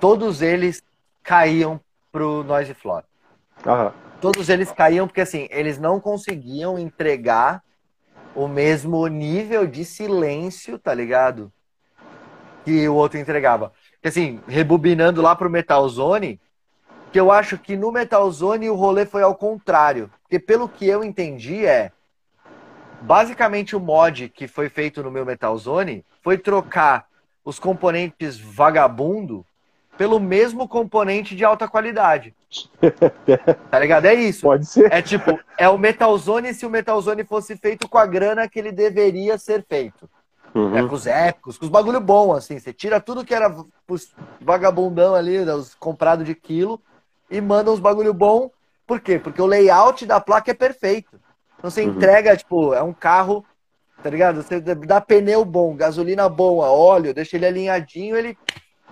Todos 0.00 0.42
eles 0.42 0.82
caíam 1.22 1.80
pro 2.16 2.42
Noise 2.44 2.74
Floor. 2.74 3.02
Aham 3.66 3.92
todos 4.20 4.48
eles 4.48 4.72
caíam 4.72 5.06
porque 5.06 5.20
assim, 5.20 5.46
eles 5.50 5.78
não 5.78 6.00
conseguiam 6.00 6.78
entregar 6.78 7.62
o 8.34 8.48
mesmo 8.48 9.06
nível 9.06 9.66
de 9.66 9.84
silêncio, 9.84 10.78
tá 10.78 10.92
ligado? 10.92 11.52
Que 12.64 12.88
o 12.88 12.94
outro 12.94 13.18
entregava. 13.18 13.72
Porque 13.92 14.08
assim, 14.08 14.40
rebobinando 14.46 15.22
lá 15.22 15.34
pro 15.34 15.50
Metal 15.50 15.88
Zone, 15.88 16.40
que 17.12 17.20
eu 17.20 17.30
acho 17.30 17.56
que 17.56 17.76
no 17.76 17.92
Metal 17.92 18.30
Zone 18.30 18.68
o 18.68 18.74
rolê 18.74 19.06
foi 19.06 19.22
ao 19.22 19.34
contrário. 19.34 20.10
Porque 20.22 20.38
pelo 20.38 20.68
que 20.68 20.86
eu 20.86 21.04
entendi 21.04 21.64
é 21.64 21.92
basicamente 23.00 23.76
o 23.76 23.80
mod 23.80 24.28
que 24.28 24.48
foi 24.48 24.68
feito 24.68 25.02
no 25.02 25.10
meu 25.10 25.24
Metal 25.24 25.56
Zone 25.56 26.04
foi 26.22 26.36
trocar 26.36 27.06
os 27.44 27.58
componentes 27.58 28.38
vagabundo 28.38 29.46
pelo 29.96 30.20
mesmo 30.20 30.68
componente 30.68 31.34
de 31.34 31.44
alta 31.44 31.66
qualidade. 31.68 32.34
tá 33.70 33.78
ligado? 33.78 34.06
É 34.06 34.14
isso. 34.14 34.42
Pode 34.42 34.66
ser. 34.66 34.92
É 34.92 35.02
tipo, 35.02 35.38
é 35.58 35.68
o 35.68 35.78
Metalzone 35.78 36.54
se 36.54 36.66
o 36.66 36.70
Metalzone 36.70 37.24
fosse 37.24 37.56
feito 37.56 37.88
com 37.88 37.98
a 37.98 38.06
grana 38.06 38.48
que 38.48 38.58
ele 38.58 38.72
deveria 38.72 39.38
ser 39.38 39.64
feito. 39.68 40.08
Uhum. 40.54 40.76
É 40.76 40.86
com 40.86 40.94
os 40.94 41.06
épicos, 41.06 41.58
com 41.58 41.66
os 41.66 41.70
bagulho 41.70 42.00
bom, 42.00 42.32
assim. 42.32 42.58
Você 42.58 42.72
tira 42.72 43.00
tudo 43.00 43.24
que 43.24 43.34
era 43.34 43.54
vagabundão 44.40 45.14
ali, 45.14 45.44
né, 45.44 45.52
os 45.52 45.74
comprado 45.74 46.24
de 46.24 46.34
quilo, 46.34 46.80
e 47.30 47.40
manda 47.40 47.70
uns 47.70 47.80
bagulho 47.80 48.14
bom. 48.14 48.50
Por 48.86 49.00
quê? 49.00 49.18
Porque 49.18 49.42
o 49.42 49.46
layout 49.46 50.06
da 50.06 50.20
placa 50.20 50.50
é 50.50 50.54
perfeito. 50.54 51.20
Então 51.58 51.70
você 51.70 51.82
uhum. 51.82 51.90
entrega, 51.90 52.36
tipo, 52.36 52.72
é 52.72 52.82
um 52.82 52.92
carro, 52.92 53.44
tá 54.02 54.08
ligado? 54.08 54.42
Você 54.42 54.60
dá 54.60 55.00
pneu 55.00 55.44
bom, 55.44 55.74
gasolina 55.74 56.28
boa, 56.28 56.70
óleo, 56.70 57.12
deixa 57.12 57.36
ele 57.36 57.46
alinhadinho, 57.46 58.16
ele 58.16 58.38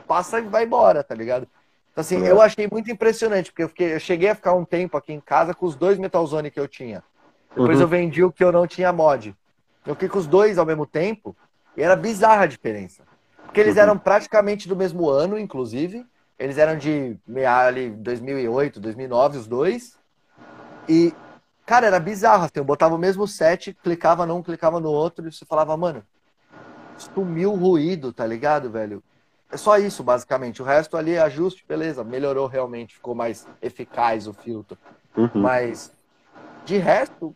passa 0.06 0.38
e 0.38 0.42
vai 0.42 0.64
embora, 0.64 1.02
tá 1.02 1.14
ligado? 1.14 1.48
Então, 1.92 2.02
assim, 2.02 2.24
é. 2.24 2.30
eu 2.30 2.40
achei 2.40 2.68
muito 2.70 2.90
impressionante, 2.90 3.50
porque 3.50 3.62
eu, 3.62 3.68
fiquei, 3.68 3.94
eu, 3.94 4.00
cheguei 4.00 4.28
a 4.28 4.34
ficar 4.34 4.52
um 4.52 4.64
tempo 4.64 4.96
aqui 4.96 5.12
em 5.12 5.20
casa 5.20 5.54
com 5.54 5.64
os 5.64 5.76
dois 5.76 5.98
Metal 5.98 6.26
Zone 6.26 6.50
que 6.50 6.58
eu 6.58 6.66
tinha. 6.66 7.02
Depois 7.50 7.76
uhum. 7.76 7.82
eu 7.82 7.88
vendi 7.88 8.24
o 8.24 8.32
que 8.32 8.42
eu 8.42 8.50
não 8.50 8.66
tinha 8.66 8.92
mod. 8.92 9.34
Eu 9.86 9.94
fiquei 9.94 10.08
com 10.08 10.18
os 10.18 10.26
dois 10.26 10.58
ao 10.58 10.66
mesmo 10.66 10.86
tempo 10.86 11.36
e 11.76 11.82
era 11.82 11.94
bizarra 11.94 12.42
a 12.42 12.46
diferença. 12.46 13.04
Porque 13.44 13.60
eles 13.60 13.76
uhum. 13.76 13.82
eram 13.82 13.98
praticamente 13.98 14.68
do 14.68 14.74
mesmo 14.74 15.08
ano, 15.08 15.38
inclusive. 15.38 16.04
Eles 16.36 16.58
eram 16.58 16.76
de 16.76 17.16
ali, 17.46 17.90
2008, 17.90 18.80
2009, 18.80 19.38
os 19.38 19.46
dois. 19.46 19.96
E, 20.88 21.14
cara, 21.64 21.86
era 21.86 22.00
bizarro. 22.00 22.44
Assim, 22.44 22.54
eu 22.56 22.64
botava 22.64 22.96
o 22.96 22.98
mesmo 22.98 23.28
set, 23.28 23.72
clicava 23.84 24.26
num, 24.26 24.42
clicava 24.42 24.80
no 24.80 24.90
outro, 24.90 25.28
e 25.28 25.32
você 25.32 25.44
falava, 25.44 25.76
mano, 25.76 26.04
sumiu 26.98 27.52
o 27.52 27.56
ruído, 27.56 28.12
tá 28.12 28.26
ligado, 28.26 28.68
velho? 28.68 29.00
É 29.50 29.56
só 29.56 29.78
isso, 29.78 30.02
basicamente. 30.02 30.62
O 30.62 30.64
resto 30.64 30.96
ali 30.96 31.14
é 31.14 31.20
ajuste, 31.20 31.64
beleza, 31.68 32.02
melhorou 32.02 32.46
realmente, 32.46 32.94
ficou 32.94 33.14
mais 33.14 33.46
eficaz 33.62 34.26
o 34.26 34.32
filtro. 34.32 34.76
Uhum. 35.16 35.30
Mas, 35.34 35.92
de 36.64 36.76
resto, 36.76 37.34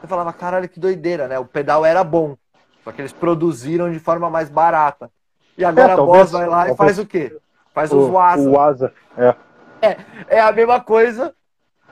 você 0.00 0.06
falava, 0.06 0.32
caralho, 0.32 0.68
que 0.68 0.80
doideira, 0.80 1.28
né? 1.28 1.38
O 1.38 1.44
pedal 1.44 1.84
era 1.84 2.02
bom, 2.02 2.36
só 2.82 2.92
que 2.92 3.02
eles 3.02 3.12
produziram 3.12 3.90
de 3.90 3.98
forma 3.98 4.30
mais 4.30 4.48
barata. 4.48 5.10
E 5.58 5.64
agora 5.64 5.92
é, 5.92 5.94
a 5.94 5.96
Boss 5.96 6.30
vai 6.30 6.46
lá 6.46 6.70
e 6.70 6.76
faz 6.76 6.98
o 6.98 7.04
quê? 7.04 7.36
Faz 7.74 7.92
o, 7.92 7.98
os 7.98 8.10
Waza. 8.10 8.48
O 8.48 8.52
Waza, 8.52 8.92
é. 9.16 9.34
é. 9.82 9.96
É 10.28 10.40
a 10.40 10.50
mesma 10.50 10.80
coisa 10.80 11.34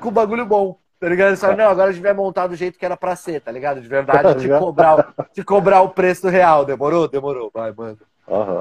com 0.00 0.08
o 0.08 0.12
bagulho 0.12 0.46
bom. 0.46 0.78
Tá 0.98 1.08
ligado? 1.08 1.36
Só, 1.36 1.54
não, 1.54 1.68
agora 1.68 1.90
a 1.90 1.92
gente 1.92 2.02
vai 2.02 2.12
montar 2.12 2.48
do 2.48 2.56
jeito 2.56 2.78
que 2.78 2.84
era 2.84 2.96
pra 2.96 3.14
ser, 3.14 3.40
tá 3.40 3.52
ligado? 3.52 3.80
De 3.80 3.86
verdade, 3.86 4.40
te 4.40 4.48
cobrar, 4.48 5.14
te 5.32 5.44
cobrar 5.44 5.82
o 5.82 5.90
preço 5.90 6.28
real. 6.28 6.64
Demorou? 6.64 7.06
Demorou. 7.06 7.50
Vai, 7.54 7.72
mano. 7.72 7.98
Uhum. 8.28 8.60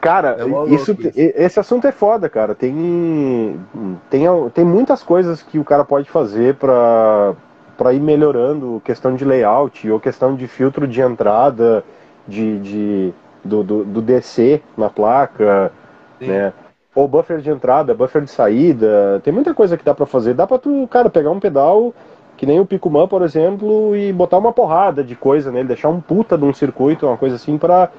Cara, 0.00 0.36
É 0.38 0.74
isso, 0.74 0.96
esse 1.14 1.60
assunto 1.60 1.86
é 1.86 1.92
foda, 1.92 2.28
cara. 2.28 2.54
Tem, 2.54 3.60
tem, 4.08 4.24
tem 4.54 4.64
muitas 4.64 5.02
coisas 5.02 5.42
que 5.42 5.58
o 5.58 5.64
cara 5.64 5.84
pode 5.84 6.08
fazer 6.08 6.54
pra, 6.54 7.34
pra 7.76 7.92
ir 7.92 8.00
melhorando 8.00 8.80
questão 8.82 9.14
de 9.14 9.26
layout 9.26 9.90
ou 9.90 10.00
questão 10.00 10.34
de 10.34 10.46
filtro 10.46 10.88
de 10.88 11.02
entrada, 11.02 11.84
de, 12.26 12.58
de, 12.60 13.14
do, 13.44 13.62
do, 13.62 13.84
do 13.84 14.00
DC 14.00 14.62
na 14.76 14.88
placa, 14.88 15.70
Sim. 16.18 16.28
né? 16.28 16.52
Ou 16.94 17.06
buffer 17.06 17.38
de 17.38 17.50
entrada, 17.50 17.94
buffer 17.94 18.22
de 18.22 18.30
saída. 18.30 19.20
Tem 19.22 19.32
muita 19.32 19.52
coisa 19.54 19.76
que 19.76 19.84
dá 19.84 19.94
pra 19.94 20.06
fazer. 20.06 20.32
Dá 20.32 20.46
pra 20.46 20.58
tu, 20.58 20.88
cara, 20.90 21.10
pegar 21.10 21.30
um 21.30 21.38
pedal 21.38 21.94
que 22.38 22.46
nem 22.46 22.58
o 22.58 22.64
Picuman, 22.64 23.06
por 23.06 23.20
exemplo, 23.20 23.94
e 23.94 24.10
botar 24.14 24.38
uma 24.38 24.50
porrada 24.50 25.04
de 25.04 25.14
coisa 25.14 25.52
nele, 25.52 25.68
deixar 25.68 25.90
um 25.90 26.00
puta 26.00 26.38
de 26.38 26.44
um 26.44 26.54
circuito, 26.54 27.06
uma 27.06 27.18
coisa 27.18 27.36
assim, 27.36 27.58
pra 27.58 27.90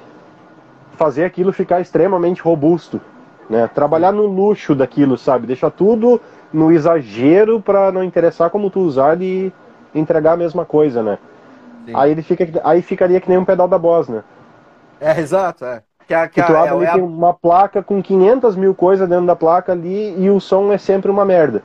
fazer 1.02 1.26
aquilo 1.26 1.52
ficar 1.52 1.82
extremamente 1.82 2.42
robusto, 2.42 3.02
né? 3.50 3.68
Trabalhar 3.68 4.12
no 4.12 4.26
luxo 4.26 4.76
daquilo, 4.76 5.18
sabe? 5.18 5.48
Deixar 5.48 5.72
tudo 5.72 6.22
no 6.54 6.72
exagero 6.72 7.60
pra 7.62 7.92
não 7.92 8.04
interessar 8.04 8.50
como 8.50 8.70
tu 8.70 8.82
usar 8.82 9.22
e 9.22 9.52
entregar 9.96 10.34
a 10.34 10.38
mesma 10.38 10.66
coisa, 10.66 11.02
né? 11.02 11.18
Sim. 11.86 11.94
Aí 11.94 12.12
ele 12.12 12.22
fica, 12.22 12.48
aí 12.64 12.82
ficaria 12.82 13.22
que 13.22 13.30
nem 13.30 13.38
um 13.38 13.46
pedal 13.46 13.68
da 13.68 13.78
Boss, 13.80 14.10
né? 14.10 14.24
É, 15.00 15.20
exato, 15.20 15.66
é. 15.66 15.84
Que, 16.08 16.14
a, 16.14 16.30
que 16.30 16.40
Que 16.40 16.44
tu 16.44 16.56
é, 16.56 16.56
abre 16.56 16.76
ali, 16.76 16.86
é 16.86 16.90
a- 16.90 17.00
tem 17.00 17.02
uma 17.02 17.34
placa 17.34 17.82
com 17.84 18.02
500 18.02 18.56
mil 18.56 18.74
coisas 18.76 19.08
dentro 19.08 19.26
da 19.26 19.36
placa 19.36 19.72
ali 19.72 20.18
e 20.22 20.30
o 20.30 20.40
som 20.40 20.72
é 20.72 20.78
sempre 20.78 21.10
uma 21.12 21.26
merda. 21.26 21.64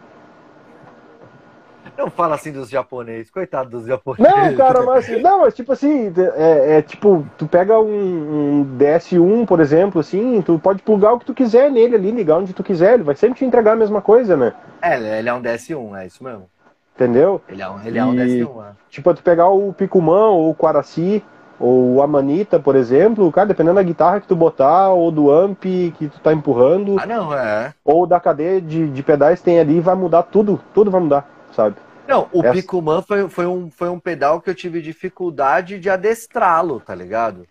Não 1.96 2.10
fala 2.10 2.34
assim 2.34 2.52
dos 2.52 2.68
japoneses, 2.68 3.30
coitado 3.30 3.70
dos 3.70 3.86
japoneses. 3.86 4.32
Não, 4.34 4.54
cara, 4.54 4.82
mas 4.82 5.08
não, 5.22 5.40
mas 5.40 5.54
tipo 5.54 5.72
assim, 5.72 6.12
é, 6.36 6.78
é 6.78 6.82
tipo, 6.82 7.26
tu 7.38 7.46
pega 7.46 7.78
um, 7.78 8.60
um 8.60 8.76
DS1, 8.78 9.46
por 9.46 9.60
exemplo, 9.60 10.00
assim, 10.00 10.42
tu 10.42 10.58
pode 10.58 10.82
plugar 10.82 11.12
o 11.12 11.18
que 11.18 11.24
tu 11.26 11.34
quiser 11.34 11.70
nele 11.70 11.94
ali, 11.96 12.10
ligar 12.10 12.38
onde 12.38 12.52
tu 12.52 12.62
quiser, 12.62 12.94
ele 12.94 13.02
vai 13.02 13.14
sempre 13.16 13.38
te 13.38 13.44
entregar 13.44 13.72
a 13.72 13.76
mesma 13.76 14.00
coisa, 14.02 14.36
né? 14.36 14.52
É, 14.82 15.18
ele 15.18 15.28
é 15.28 15.34
um 15.34 15.40
DS1, 15.40 15.96
é 15.96 16.06
isso 16.06 16.22
mesmo. 16.22 16.48
Entendeu? 16.94 17.40
Ele 17.48 17.60
é 17.60 17.68
um, 17.68 17.80
ele 17.84 17.98
é 17.98 18.04
um 18.04 18.14
E- 18.14 18.16
DS1, 18.16 18.62
é. 18.64 18.70
Tipo, 18.88 19.12
tu 19.14 19.22
pegar 19.22 19.48
o 19.50 19.72
Picumã 19.72 20.28
ou 20.28 20.50
o 20.50 20.54
Quaraci 20.54 21.22
ou 21.60 21.94
o 21.96 22.02
Amanita, 22.02 22.58
por 22.58 22.76
exemplo, 22.76 23.30
cara, 23.32 23.46
dependendo 23.48 23.76
da 23.76 23.82
guitarra 23.82 24.20
que 24.20 24.26
tu 24.28 24.36
botar 24.36 24.90
ou 24.90 25.10
do 25.10 25.30
amp 25.30 25.62
que 25.62 26.08
tu 26.12 26.20
tá 26.20 26.32
empurrando 26.32 26.96
Ah, 26.98 27.06
não, 27.06 27.32
é. 27.34 27.72
ou 27.84 28.06
da 28.06 28.20
cadeia 28.20 28.60
de, 28.60 28.88
de 28.88 29.02
pedais 29.02 29.38
que 29.40 29.44
tem 29.46 29.58
ali, 29.58 29.80
vai 29.80 29.94
mudar 29.94 30.22
tudo, 30.24 30.60
tudo 30.74 30.90
vai 30.90 31.00
mudar, 31.00 31.26
sabe? 31.52 31.76
Não, 32.06 32.28
o 32.32 32.40
Essa- 32.40 32.52
Picuman 32.52 33.02
foi, 33.02 33.28
foi, 33.28 33.46
um, 33.46 33.70
foi 33.70 33.88
um 33.88 33.98
pedal 33.98 34.40
que 34.40 34.48
eu 34.48 34.54
tive 34.54 34.80
dificuldade 34.80 35.78
de 35.78 35.90
adestrá-lo, 35.90 36.80
tá 36.80 36.94
ligado? 36.94 37.46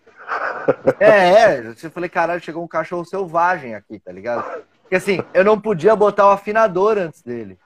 É, 0.99 1.09
é. 1.09 1.73
Eu 1.83 1.91
falei, 1.91 2.09
caralho, 2.09 2.41
chegou 2.41 2.63
um 2.63 2.67
cachorro 2.67 3.05
selvagem 3.05 3.75
aqui, 3.75 3.99
tá 3.99 4.11
ligado? 4.11 4.43
Porque 4.81 4.95
assim, 4.95 5.21
eu 5.33 5.43
não 5.43 5.59
podia 5.59 5.95
botar 5.95 6.27
o 6.27 6.31
afinador 6.31 6.97
antes 6.97 7.21
dele. 7.21 7.57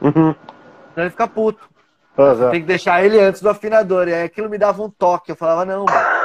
Uhum. 0.00 0.34
Senão 0.94 1.04
ele 1.04 1.10
fica 1.10 1.26
puto. 1.26 1.68
Aham. 2.16 2.50
Tem 2.50 2.60
que 2.60 2.66
deixar 2.66 3.04
ele 3.04 3.20
antes 3.20 3.40
do 3.40 3.48
afinador. 3.48 4.08
E 4.08 4.14
aí 4.14 4.22
aquilo 4.24 4.48
me 4.48 4.58
dava 4.58 4.82
um 4.82 4.90
toque. 4.90 5.30
Eu 5.32 5.36
falava, 5.36 5.64
não, 5.64 5.84
mano. 5.84 6.18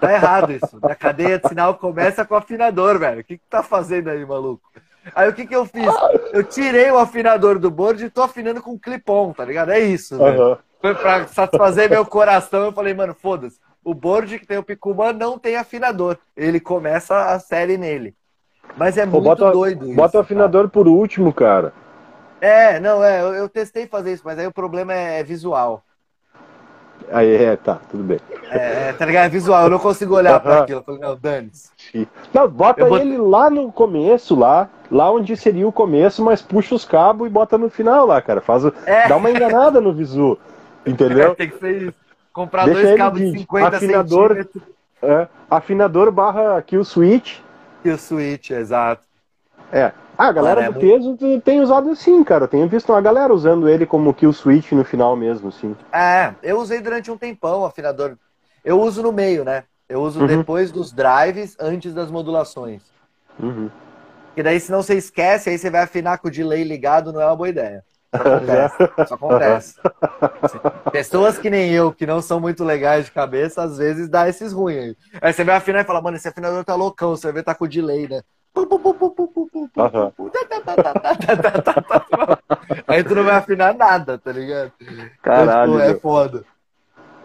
Tá 0.00 0.12
errado 0.12 0.52
isso. 0.52 0.78
A 0.82 0.94
cadeia 0.94 1.38
de 1.38 1.48
sinal 1.48 1.74
começa 1.74 2.24
com 2.24 2.34
o 2.34 2.38
afinador, 2.38 2.98
velho. 2.98 3.20
O 3.20 3.24
que, 3.24 3.36
que 3.36 3.44
tá 3.50 3.62
fazendo 3.62 4.08
aí, 4.08 4.24
maluco? 4.24 4.62
Aí 5.14 5.28
o 5.28 5.32
que, 5.32 5.46
que 5.46 5.54
eu 5.54 5.64
fiz? 5.66 5.92
Eu 6.32 6.44
tirei 6.44 6.90
o 6.90 6.98
afinador 6.98 7.58
do 7.58 7.70
board 7.70 8.04
e 8.04 8.10
tô 8.10 8.22
afinando 8.22 8.62
com 8.62 8.78
clip-on, 8.78 9.32
tá 9.32 9.44
ligado? 9.44 9.70
É 9.70 9.80
isso. 9.80 10.22
Aham. 10.22 10.58
Foi 10.80 10.94
pra 10.94 11.26
satisfazer 11.26 11.90
meu 11.90 12.06
coração. 12.06 12.64
Eu 12.64 12.72
falei, 12.72 12.94
mano, 12.94 13.14
foda-se. 13.14 13.58
O 13.84 13.94
board 13.94 14.38
que 14.38 14.46
tem 14.46 14.58
o 14.58 14.62
Picuman 14.62 15.12
não 15.12 15.38
tem 15.38 15.56
afinador. 15.56 16.18
Ele 16.36 16.60
começa 16.60 17.32
a 17.32 17.38
série 17.38 17.76
nele. 17.76 18.14
Mas 18.76 18.96
é 18.96 19.04
Pô, 19.04 19.20
muito 19.20 19.38
bota, 19.38 19.50
doido 19.52 19.86
isso. 19.86 19.96
bota 19.96 20.08
o 20.08 20.12
cara. 20.12 20.24
afinador 20.24 20.68
por 20.68 20.86
último, 20.86 21.32
cara. 21.32 21.72
É, 22.40 22.80
não, 22.80 23.02
é. 23.04 23.20
Eu, 23.20 23.34
eu 23.34 23.48
testei 23.48 23.86
fazer 23.86 24.12
isso, 24.12 24.22
mas 24.24 24.38
aí 24.38 24.46
o 24.46 24.52
problema 24.52 24.94
é, 24.94 25.20
é 25.20 25.24
visual. 25.24 25.84
Aí 27.12 27.34
é, 27.44 27.56
tá, 27.56 27.78
tudo 27.90 28.02
bem. 28.04 28.20
É, 28.50 28.88
é, 28.88 28.92
tá 28.92 29.04
ligado? 29.04 29.26
É 29.26 29.28
visual. 29.28 29.64
Eu 29.64 29.70
não 29.70 29.78
consigo 29.78 30.14
olhar 30.14 30.38
pra 30.40 30.60
aquilo. 30.60 30.80
Eu 30.80 30.84
falei, 30.84 31.00
não, 31.00 31.16
dane-se. 31.16 31.70
Não, 32.32 32.48
bota 32.48 32.80
Eu 32.82 32.88
bot- 32.88 33.00
ele 33.00 33.18
lá 33.18 33.50
no 33.50 33.72
começo, 33.72 34.34
lá, 34.38 34.68
lá 34.90 35.10
onde 35.10 35.36
seria 35.36 35.66
o 35.66 35.72
começo, 35.72 36.24
mas 36.24 36.40
puxa 36.40 36.74
os 36.74 36.84
cabos 36.84 37.26
e 37.26 37.30
bota 37.30 37.58
no 37.58 37.68
final 37.68 38.06
lá, 38.06 38.20
cara. 38.22 38.40
Faz 38.40 38.64
o... 38.64 38.72
É. 38.86 39.08
Dá 39.08 39.16
uma 39.16 39.30
enganada 39.30 39.80
no 39.80 39.92
visu, 39.92 40.38
entendeu? 40.86 41.34
Tem 41.34 41.48
que 41.50 41.58
ser 41.58 41.82
isso. 41.82 41.94
Comprar 42.32 42.64
Deixa 42.66 42.82
dois 42.82 42.96
cabos 42.96 43.18
de 43.20 43.32
de 43.32 43.38
50 43.40 43.76
afinador. 43.76 44.28
centímetros 44.28 44.62
É, 45.02 45.28
afinador 45.50 46.12
barra 46.12 46.62
kill 46.62 46.84
switch. 46.84 47.38
e 47.84 47.90
o 47.90 47.98
switch, 47.98 48.50
exato. 48.50 49.02
É. 49.72 49.90
Ah, 50.20 50.28
a 50.28 50.32
galera 50.32 50.60
Mano, 50.60 50.70
é 50.70 50.74
do 50.74 50.80
peso 50.80 51.16
tem 51.42 51.62
usado 51.62 51.88
assim, 51.88 52.22
cara. 52.22 52.44
Eu 52.44 52.48
tenho 52.48 52.68
visto 52.68 52.92
uma 52.92 53.00
galera 53.00 53.32
usando 53.32 53.66
ele 53.66 53.86
como 53.86 54.12
kill 54.12 54.34
switch 54.34 54.70
no 54.72 54.84
final 54.84 55.16
mesmo, 55.16 55.48
assim. 55.48 55.74
É, 55.90 56.34
eu 56.42 56.60
usei 56.60 56.78
durante 56.82 57.10
um 57.10 57.16
tempão 57.16 57.60
o 57.62 57.64
afinador. 57.64 58.18
Eu 58.62 58.78
uso 58.82 59.02
no 59.02 59.12
meio, 59.12 59.44
né? 59.46 59.64
Eu 59.88 60.02
uso 60.02 60.20
Uhum. 60.20 60.26
depois 60.26 60.70
dos 60.70 60.92
drives, 60.92 61.56
antes 61.58 61.94
das 61.94 62.10
modulações. 62.10 62.82
Uhum. 63.42 63.70
Que 64.34 64.42
daí, 64.42 64.60
senão 64.60 64.82
você 64.82 64.94
esquece, 64.94 65.48
aí 65.48 65.56
você 65.56 65.70
vai 65.70 65.84
afinar 65.84 66.18
com 66.18 66.28
o 66.28 66.30
delay 66.30 66.64
ligado, 66.64 67.14
não 67.14 67.22
é 67.22 67.24
uma 67.24 67.36
boa 67.36 67.48
ideia. 67.48 67.82
Isso 68.12 68.12
acontece. 68.22 68.76
Isso 69.02 69.14
acontece. 69.14 69.74
Pessoas 70.92 71.38
que 71.38 71.48
nem 71.48 71.72
eu, 71.72 71.94
que 71.94 72.04
não 72.04 72.20
são 72.20 72.38
muito 72.38 72.62
legais 72.62 73.06
de 73.06 73.10
cabeça, 73.12 73.62
às 73.62 73.78
vezes 73.78 74.06
dá 74.06 74.28
esses 74.28 74.52
ruins 74.52 74.76
aí. 74.82 74.96
Aí 75.22 75.32
você 75.32 75.44
vai 75.44 75.56
afinar 75.56 75.80
e 75.80 75.84
fala, 75.84 76.02
mano, 76.02 76.18
esse 76.18 76.28
afinador 76.28 76.62
tá 76.62 76.74
loucão, 76.74 77.16
você 77.16 77.28
vai 77.28 77.32
ver 77.36 77.42
tá 77.42 77.54
com 77.54 77.66
delay, 77.66 78.06
né? 78.06 78.20
Aham. 79.76 80.12
Aí 82.88 83.04
tu 83.04 83.14
não 83.14 83.24
vai 83.24 83.36
afinar 83.36 83.74
nada, 83.74 84.18
tá 84.18 84.32
ligado? 84.32 84.72
Caralho. 85.22 85.72
Então, 85.72 85.80
tipo, 85.80 85.98
é 85.98 86.00
foda. 86.00 86.44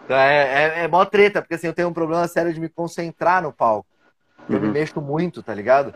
Então, 0.04 0.18
É, 0.18 0.82
é, 0.82 0.84
é 0.84 0.88
mó 0.88 1.04
treta, 1.06 1.42
porque 1.42 1.56
assim, 1.56 1.68
eu 1.68 1.74
tenho 1.74 1.90
um 1.90 1.94
problema 1.94 2.28
sério 2.28 2.54
de 2.54 2.60
me 2.60 2.70
concentrar 2.70 3.42
no 3.42 3.52
palco. 3.52 3.88
Eu 4.50 4.60
me 4.60 4.68
Uhum. 4.68 4.74
mexo 4.74 5.02
muito, 5.02 5.42
tá 5.42 5.54
ligado? 5.54 5.94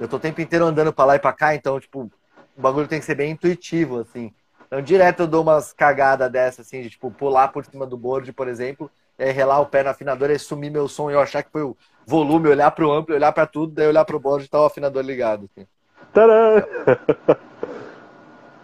Eu 0.00 0.08
tô 0.08 0.16
o 0.16 0.20
tempo 0.20 0.40
inteiro 0.40 0.64
andando 0.64 0.92
pra 0.92 1.04
lá 1.04 1.16
e 1.16 1.18
pra 1.18 1.32
cá, 1.32 1.54
então, 1.54 1.78
tipo, 1.78 2.10
o 2.56 2.60
bagulho 2.60 2.88
tem 2.88 2.98
que 2.98 3.04
ser 3.04 3.14
bem 3.14 3.32
intuitivo, 3.32 4.00
assim. 4.00 4.32
Então, 4.66 4.80
direto 4.80 5.20
eu 5.20 5.26
dou 5.26 5.42
umas 5.42 5.72
cagadas 5.74 6.32
dessa, 6.32 6.62
assim, 6.62 6.80
de, 6.80 6.88
tipo, 6.90 7.10
pular 7.10 7.48
por 7.48 7.64
cima 7.66 7.86
do 7.86 7.96
board, 7.96 8.32
por 8.32 8.48
exemplo, 8.48 8.90
aí 9.22 9.30
relar 9.32 9.60
o 9.60 9.66
pé 9.66 9.82
no 9.82 9.90
afinador 9.90 10.30
e 10.30 10.38
sumir 10.38 10.70
meu 10.70 10.88
som 10.88 11.10
e 11.10 11.14
eu 11.14 11.20
achar 11.20 11.42
que 11.42 11.50
foi 11.50 11.62
o 11.62 11.76
volume, 12.06 12.48
olhar 12.48 12.70
pro 12.72 12.90
amplo, 12.92 13.14
olhar 13.14 13.32
pra 13.32 13.46
tudo, 13.46 13.72
daí 13.74 13.86
olhar 13.88 14.04
pro 14.04 14.18
board 14.20 14.44
e 14.44 14.48
tá 14.48 14.60
o 14.60 14.64
afinador 14.66 15.02
ligado, 15.02 15.48
assim. 15.50 15.66
Tadã! 16.12 16.62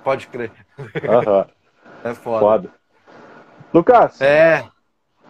Pode 0.05 0.27
crer. 0.29 0.51
É 2.05 2.15
foda. 2.15 2.41
foda. 2.41 2.71
Lucas, 3.75 4.21
É, 4.21 4.65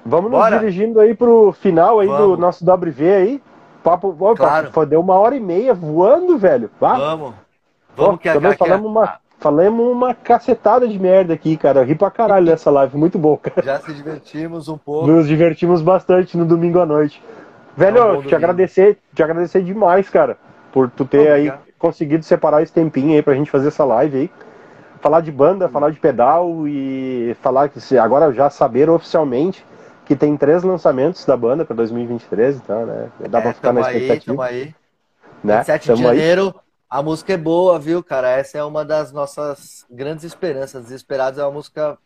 vamos 0.05 0.31
Bora. 0.31 0.51
nos 0.51 0.61
dirigindo 0.61 1.01
aí 1.01 1.15
pro 1.15 1.53
final 1.53 1.99
aí 1.99 2.07
do 2.07 2.13
Vamos. 2.17 2.39
nosso 2.39 2.65
WV 2.65 3.11
aí. 3.13 3.43
Papo, 3.83 4.17
ó, 4.21 4.35
Claro. 4.35 4.67
papo, 4.69 4.87
deu 4.87 5.01
uma 5.01 5.15
hora 5.15 5.35
e 5.35 5.41
meia 5.41 5.75
voando, 5.75 6.37
velho. 6.39 6.71
Vá. 6.81 6.95
vamos. 6.97 7.35
Vamos 7.97 8.21
que 8.21 8.29
a 8.29 8.35
também 8.35 8.53
que 8.53 8.59
falamos 8.59 8.87
uma, 8.89 9.19
falamos 9.39 9.87
uma 9.93 10.15
cacetada 10.15 10.87
de 10.89 10.99
merda 10.99 11.35
aqui, 11.35 11.57
cara. 11.57 11.81
Eu 11.81 11.85
ri 11.85 11.95
pra 11.95 12.11
caralho 12.11 12.47
nessa 12.47 12.71
live, 12.71 12.97
muito 12.97 13.19
bom, 13.19 13.37
cara. 13.37 13.63
Já 13.65 13.81
se 13.81 13.93
divertimos 13.93 14.69
um 14.69 14.79
pouco. 14.79 15.07
Nos 15.07 15.27
divertimos 15.27 15.83
bastante 15.83 16.37
no 16.37 16.45
domingo 16.45 16.81
à 16.81 16.87
noite. 16.87 17.23
Velho, 17.77 17.99
É 17.99 18.03
um 18.03 18.07
te 18.09 18.13
domingo. 18.17 18.37
agradecer, 18.37 18.99
te 19.15 19.23
agradecer 19.23 19.63
demais, 19.63 20.09
cara, 20.09 20.37
por 20.73 20.91
tu 20.91 21.05
ter 21.05 21.29
aí 21.31 21.49
Obrigado. 21.49 21.61
conseguido 21.79 22.25
separar 22.25 22.63
esse 22.63 22.73
tempinho 22.73 23.15
aí 23.15 23.23
pra 23.23 23.35
gente 23.35 23.51
fazer 23.51 23.69
essa 23.69 23.85
live 23.85 24.17
aí. 24.19 24.31
Falar 25.01 25.21
de 25.21 25.31
banda, 25.31 25.69
falar 25.69 25.91
de 25.91 26.01
pedal 26.01 26.67
e 26.67 27.37
falar 27.41 27.69
que 27.69 27.81
se 27.81 27.97
agora 27.97 28.33
já 28.33 28.51
saber 28.51 28.91
oficialmente 28.91 29.65
que 30.05 30.17
tem 30.17 30.37
três 30.37 30.63
lançamentos 30.65 31.25
da 31.25 31.37
banda 31.37 31.65
pra 31.65 31.77
2023, 31.77 32.57
então, 32.57 32.85
né? 32.87 33.09
Dá 33.29 33.41
pra 33.41 33.51
É, 33.51 33.53
ficar 33.53 33.73
na 33.73 33.83
tamo 33.83 33.85
aí, 33.85 33.97
expectativa, 33.97 34.33
tamo 34.33 34.43
aí. 34.43 34.75
né? 35.45 35.57
27 35.59 35.95
de 35.95 36.07
aí. 36.09 36.19
A 36.91 37.03
música 37.03 37.35
é 37.35 37.37
boa, 37.37 37.79
viu, 37.79 38.03
cara? 38.03 38.31
Essa 38.31 38.57
é 38.57 38.65
uma 38.65 38.83
das 38.83 39.13
nossas 39.13 39.85
grandes 39.91 40.25
esperanças. 40.25 40.85
Desesperados 40.85 41.39
é 41.39 41.45
uma 41.45 41.53
música. 41.53 41.99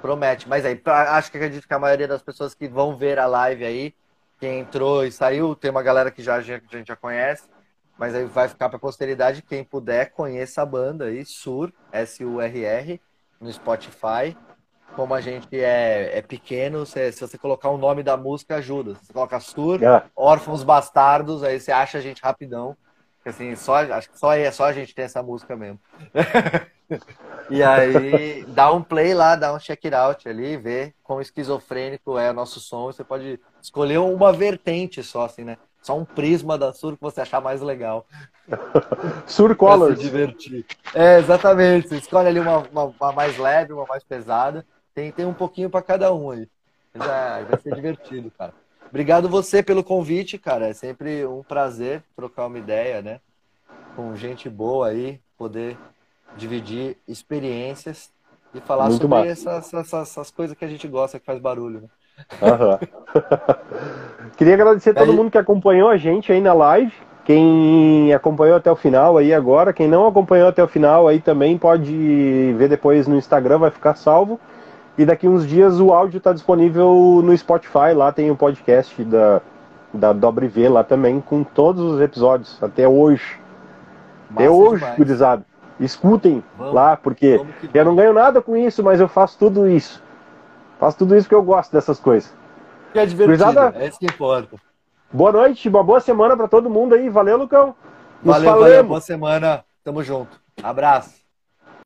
Promete. 0.00 0.48
Mas 0.48 0.64
aí, 0.64 0.80
acho 0.84 1.28
que 1.28 1.38
acredito 1.38 1.66
que 1.66 1.74
a 1.74 1.78
maioria 1.78 2.06
das 2.06 2.22
pessoas 2.22 2.54
que 2.54 2.68
vão 2.68 2.96
ver 2.96 3.18
a 3.18 3.26
live 3.26 3.64
aí, 3.64 3.94
quem 4.38 4.60
entrou 4.60 5.04
e 5.04 5.10
saiu, 5.10 5.56
tem 5.56 5.72
uma 5.72 5.82
galera 5.82 6.08
que 6.08 6.22
já, 6.22 6.36
a 6.36 6.40
gente 6.40 6.86
já 6.86 6.94
conhece. 6.94 7.48
Mas 7.98 8.14
aí 8.14 8.24
vai 8.26 8.48
ficar 8.48 8.68
pra 8.68 8.78
posteridade. 8.78 9.42
Quem 9.42 9.64
puder, 9.64 10.12
conheça 10.12 10.62
a 10.62 10.66
banda 10.66 11.06
aí, 11.06 11.24
Sur, 11.24 11.72
S-U-R-R, 11.90 13.00
no 13.40 13.52
Spotify. 13.52 14.36
Como 14.94 15.14
a 15.14 15.20
gente 15.20 15.48
é, 15.52 16.18
é 16.18 16.22
pequeno, 16.22 16.84
se, 16.84 17.12
se 17.12 17.20
você 17.20 17.38
colocar 17.38 17.68
o 17.70 17.78
nome 17.78 18.02
da 18.02 18.16
música, 18.16 18.56
ajuda. 18.56 18.94
Se 18.96 19.06
você 19.06 19.12
coloca 19.12 19.38
Sur, 19.40 19.84
Ah, 19.84 20.04
Órfãos 20.16 20.64
Bastardos, 20.64 21.42
aí 21.44 21.60
você 21.60 21.70
acha 21.70 21.98
a 21.98 22.00
gente 22.00 22.20
rapidão. 22.22 22.76
assim, 23.24 23.54
só, 23.54 23.76
acho 23.76 24.10
que 24.10 24.18
só, 24.18 24.32
é, 24.32 24.50
só 24.50 24.64
a 24.64 24.72
gente 24.72 24.94
tem 24.94 25.04
essa 25.04 25.22
música 25.22 25.54
mesmo. 25.54 25.78
e 27.50 27.62
aí, 27.62 28.44
dá 28.48 28.72
um 28.72 28.82
play 28.82 29.14
lá, 29.14 29.36
dá 29.36 29.52
um 29.52 29.58
check 29.58 29.84
it 29.84 29.94
out 29.94 30.28
ali, 30.28 30.56
vê 30.56 30.94
quão 31.02 31.20
esquizofrênico 31.20 32.18
é 32.18 32.30
o 32.30 32.34
nosso 32.34 32.58
som. 32.58 32.86
Você 32.86 33.04
pode 33.04 33.38
escolher 33.62 33.98
uma 33.98 34.32
vertente 34.32 35.02
só, 35.02 35.26
assim, 35.26 35.44
né? 35.44 35.58
Só 35.80 35.96
um 35.96 36.04
prisma 36.04 36.58
da 36.58 36.72
Sur 36.72 36.96
que 36.96 37.02
você 37.02 37.20
achar 37.20 37.40
mais 37.40 37.60
legal. 37.60 38.04
Sur 39.26 39.54
Colors. 39.54 40.00
divertir. 40.00 40.66
É, 40.94 41.18
exatamente. 41.18 41.88
Você 41.88 41.96
escolhe 41.98 42.28
ali 42.28 42.40
uma, 42.40 42.58
uma, 42.58 42.84
uma, 42.84 43.12
mais 43.12 43.38
leve, 43.38 43.72
uma 43.72 43.86
mais 43.86 44.02
pesada. 44.02 44.66
Tem, 44.98 45.12
tem 45.12 45.24
um 45.24 45.32
pouquinho 45.32 45.70
para 45.70 45.80
cada 45.80 46.12
um 46.12 46.32
aí. 46.32 46.48
Já, 46.92 47.40
vai 47.48 47.60
ser 47.60 47.72
divertido, 47.72 48.32
cara. 48.36 48.52
Obrigado 48.88 49.28
você 49.28 49.62
pelo 49.62 49.84
convite, 49.84 50.36
cara. 50.36 50.66
É 50.66 50.72
sempre 50.72 51.24
um 51.24 51.40
prazer 51.40 52.02
trocar 52.16 52.46
uma 52.46 52.58
ideia, 52.58 53.00
né? 53.00 53.20
Com 53.94 54.16
gente 54.16 54.50
boa 54.50 54.88
aí, 54.88 55.20
poder 55.36 55.78
dividir 56.36 56.96
experiências 57.06 58.10
e 58.52 58.60
falar 58.60 58.88
Muito 58.88 59.02
sobre 59.02 59.28
essas, 59.28 59.72
essas, 59.72 59.92
essas, 59.92 60.32
coisas 60.32 60.56
que 60.56 60.64
a 60.64 60.68
gente 60.68 60.88
gosta, 60.88 61.20
que 61.20 61.26
faz 61.26 61.38
barulho, 61.38 61.82
né? 61.82 61.88
Uhum. 62.42 64.30
Queria 64.36 64.54
agradecer 64.54 64.90
a 64.90 64.94
todo 64.94 65.12
aí... 65.12 65.16
mundo 65.16 65.30
que 65.30 65.38
acompanhou 65.38 65.88
a 65.88 65.96
gente 65.96 66.32
aí 66.32 66.40
na 66.40 66.54
live. 66.54 66.92
Quem 67.24 68.12
acompanhou 68.12 68.56
até 68.56 68.72
o 68.72 68.74
final 68.74 69.16
aí 69.16 69.32
agora, 69.32 69.72
quem 69.72 69.86
não 69.86 70.08
acompanhou 70.08 70.48
até 70.48 70.64
o 70.64 70.66
final 70.66 71.06
aí 71.06 71.20
também 71.20 71.56
pode 71.56 72.52
ver 72.54 72.68
depois 72.68 73.06
no 73.06 73.16
Instagram, 73.16 73.58
vai 73.58 73.70
ficar 73.70 73.94
salvo. 73.94 74.40
E 74.98 75.06
daqui 75.06 75.28
uns 75.28 75.46
dias 75.46 75.78
o 75.78 75.92
áudio 75.92 76.18
está 76.18 76.32
disponível 76.32 77.22
no 77.22 77.36
Spotify, 77.38 77.94
lá 77.94 78.10
tem 78.10 78.30
o 78.30 78.32
um 78.32 78.36
podcast 78.36 79.04
da, 79.04 79.40
da 79.94 80.12
Dobre 80.12 80.48
V 80.48 80.68
lá 80.68 80.82
também, 80.82 81.20
com 81.20 81.44
todos 81.44 81.84
os 81.84 82.00
episódios, 82.00 82.60
até 82.60 82.88
hoje. 82.88 83.38
Massa 84.28 84.42
até 84.42 84.50
hoje, 84.50 84.84
gurizada. 84.96 85.46
Escutem 85.78 86.42
vamos, 86.58 86.74
lá, 86.74 86.96
porque 86.96 87.40
eu 87.72 87.84
não 87.84 87.94
ganho 87.94 88.12
nada 88.12 88.42
com 88.42 88.56
isso, 88.56 88.82
mas 88.82 88.98
eu 88.98 89.06
faço 89.06 89.38
tudo 89.38 89.68
isso. 89.68 90.02
Faço 90.80 90.98
tudo 90.98 91.16
isso 91.16 91.28
porque 91.28 91.36
eu 91.36 91.44
gosto 91.44 91.72
dessas 91.72 92.00
coisas. 92.00 92.36
É 92.92 93.06
divertido, 93.06 93.44
gurizada, 93.44 93.78
é 93.78 93.86
isso 93.86 93.98
que 94.00 94.06
importa. 94.06 94.56
Boa 95.12 95.30
noite, 95.30 95.68
uma 95.68 95.84
boa 95.84 96.00
semana 96.00 96.36
para 96.36 96.48
todo 96.48 96.68
mundo 96.68 96.96
aí. 96.96 97.08
Valeu, 97.08 97.38
Lucão. 97.38 97.74
Nos 98.22 98.34
valeu, 98.34 98.50
falemos. 98.50 98.68
valeu, 98.68 98.84
boa 98.84 99.00
semana. 99.00 99.64
Tamo 99.84 100.02
junto. 100.02 100.40
Abraço. 100.60 101.27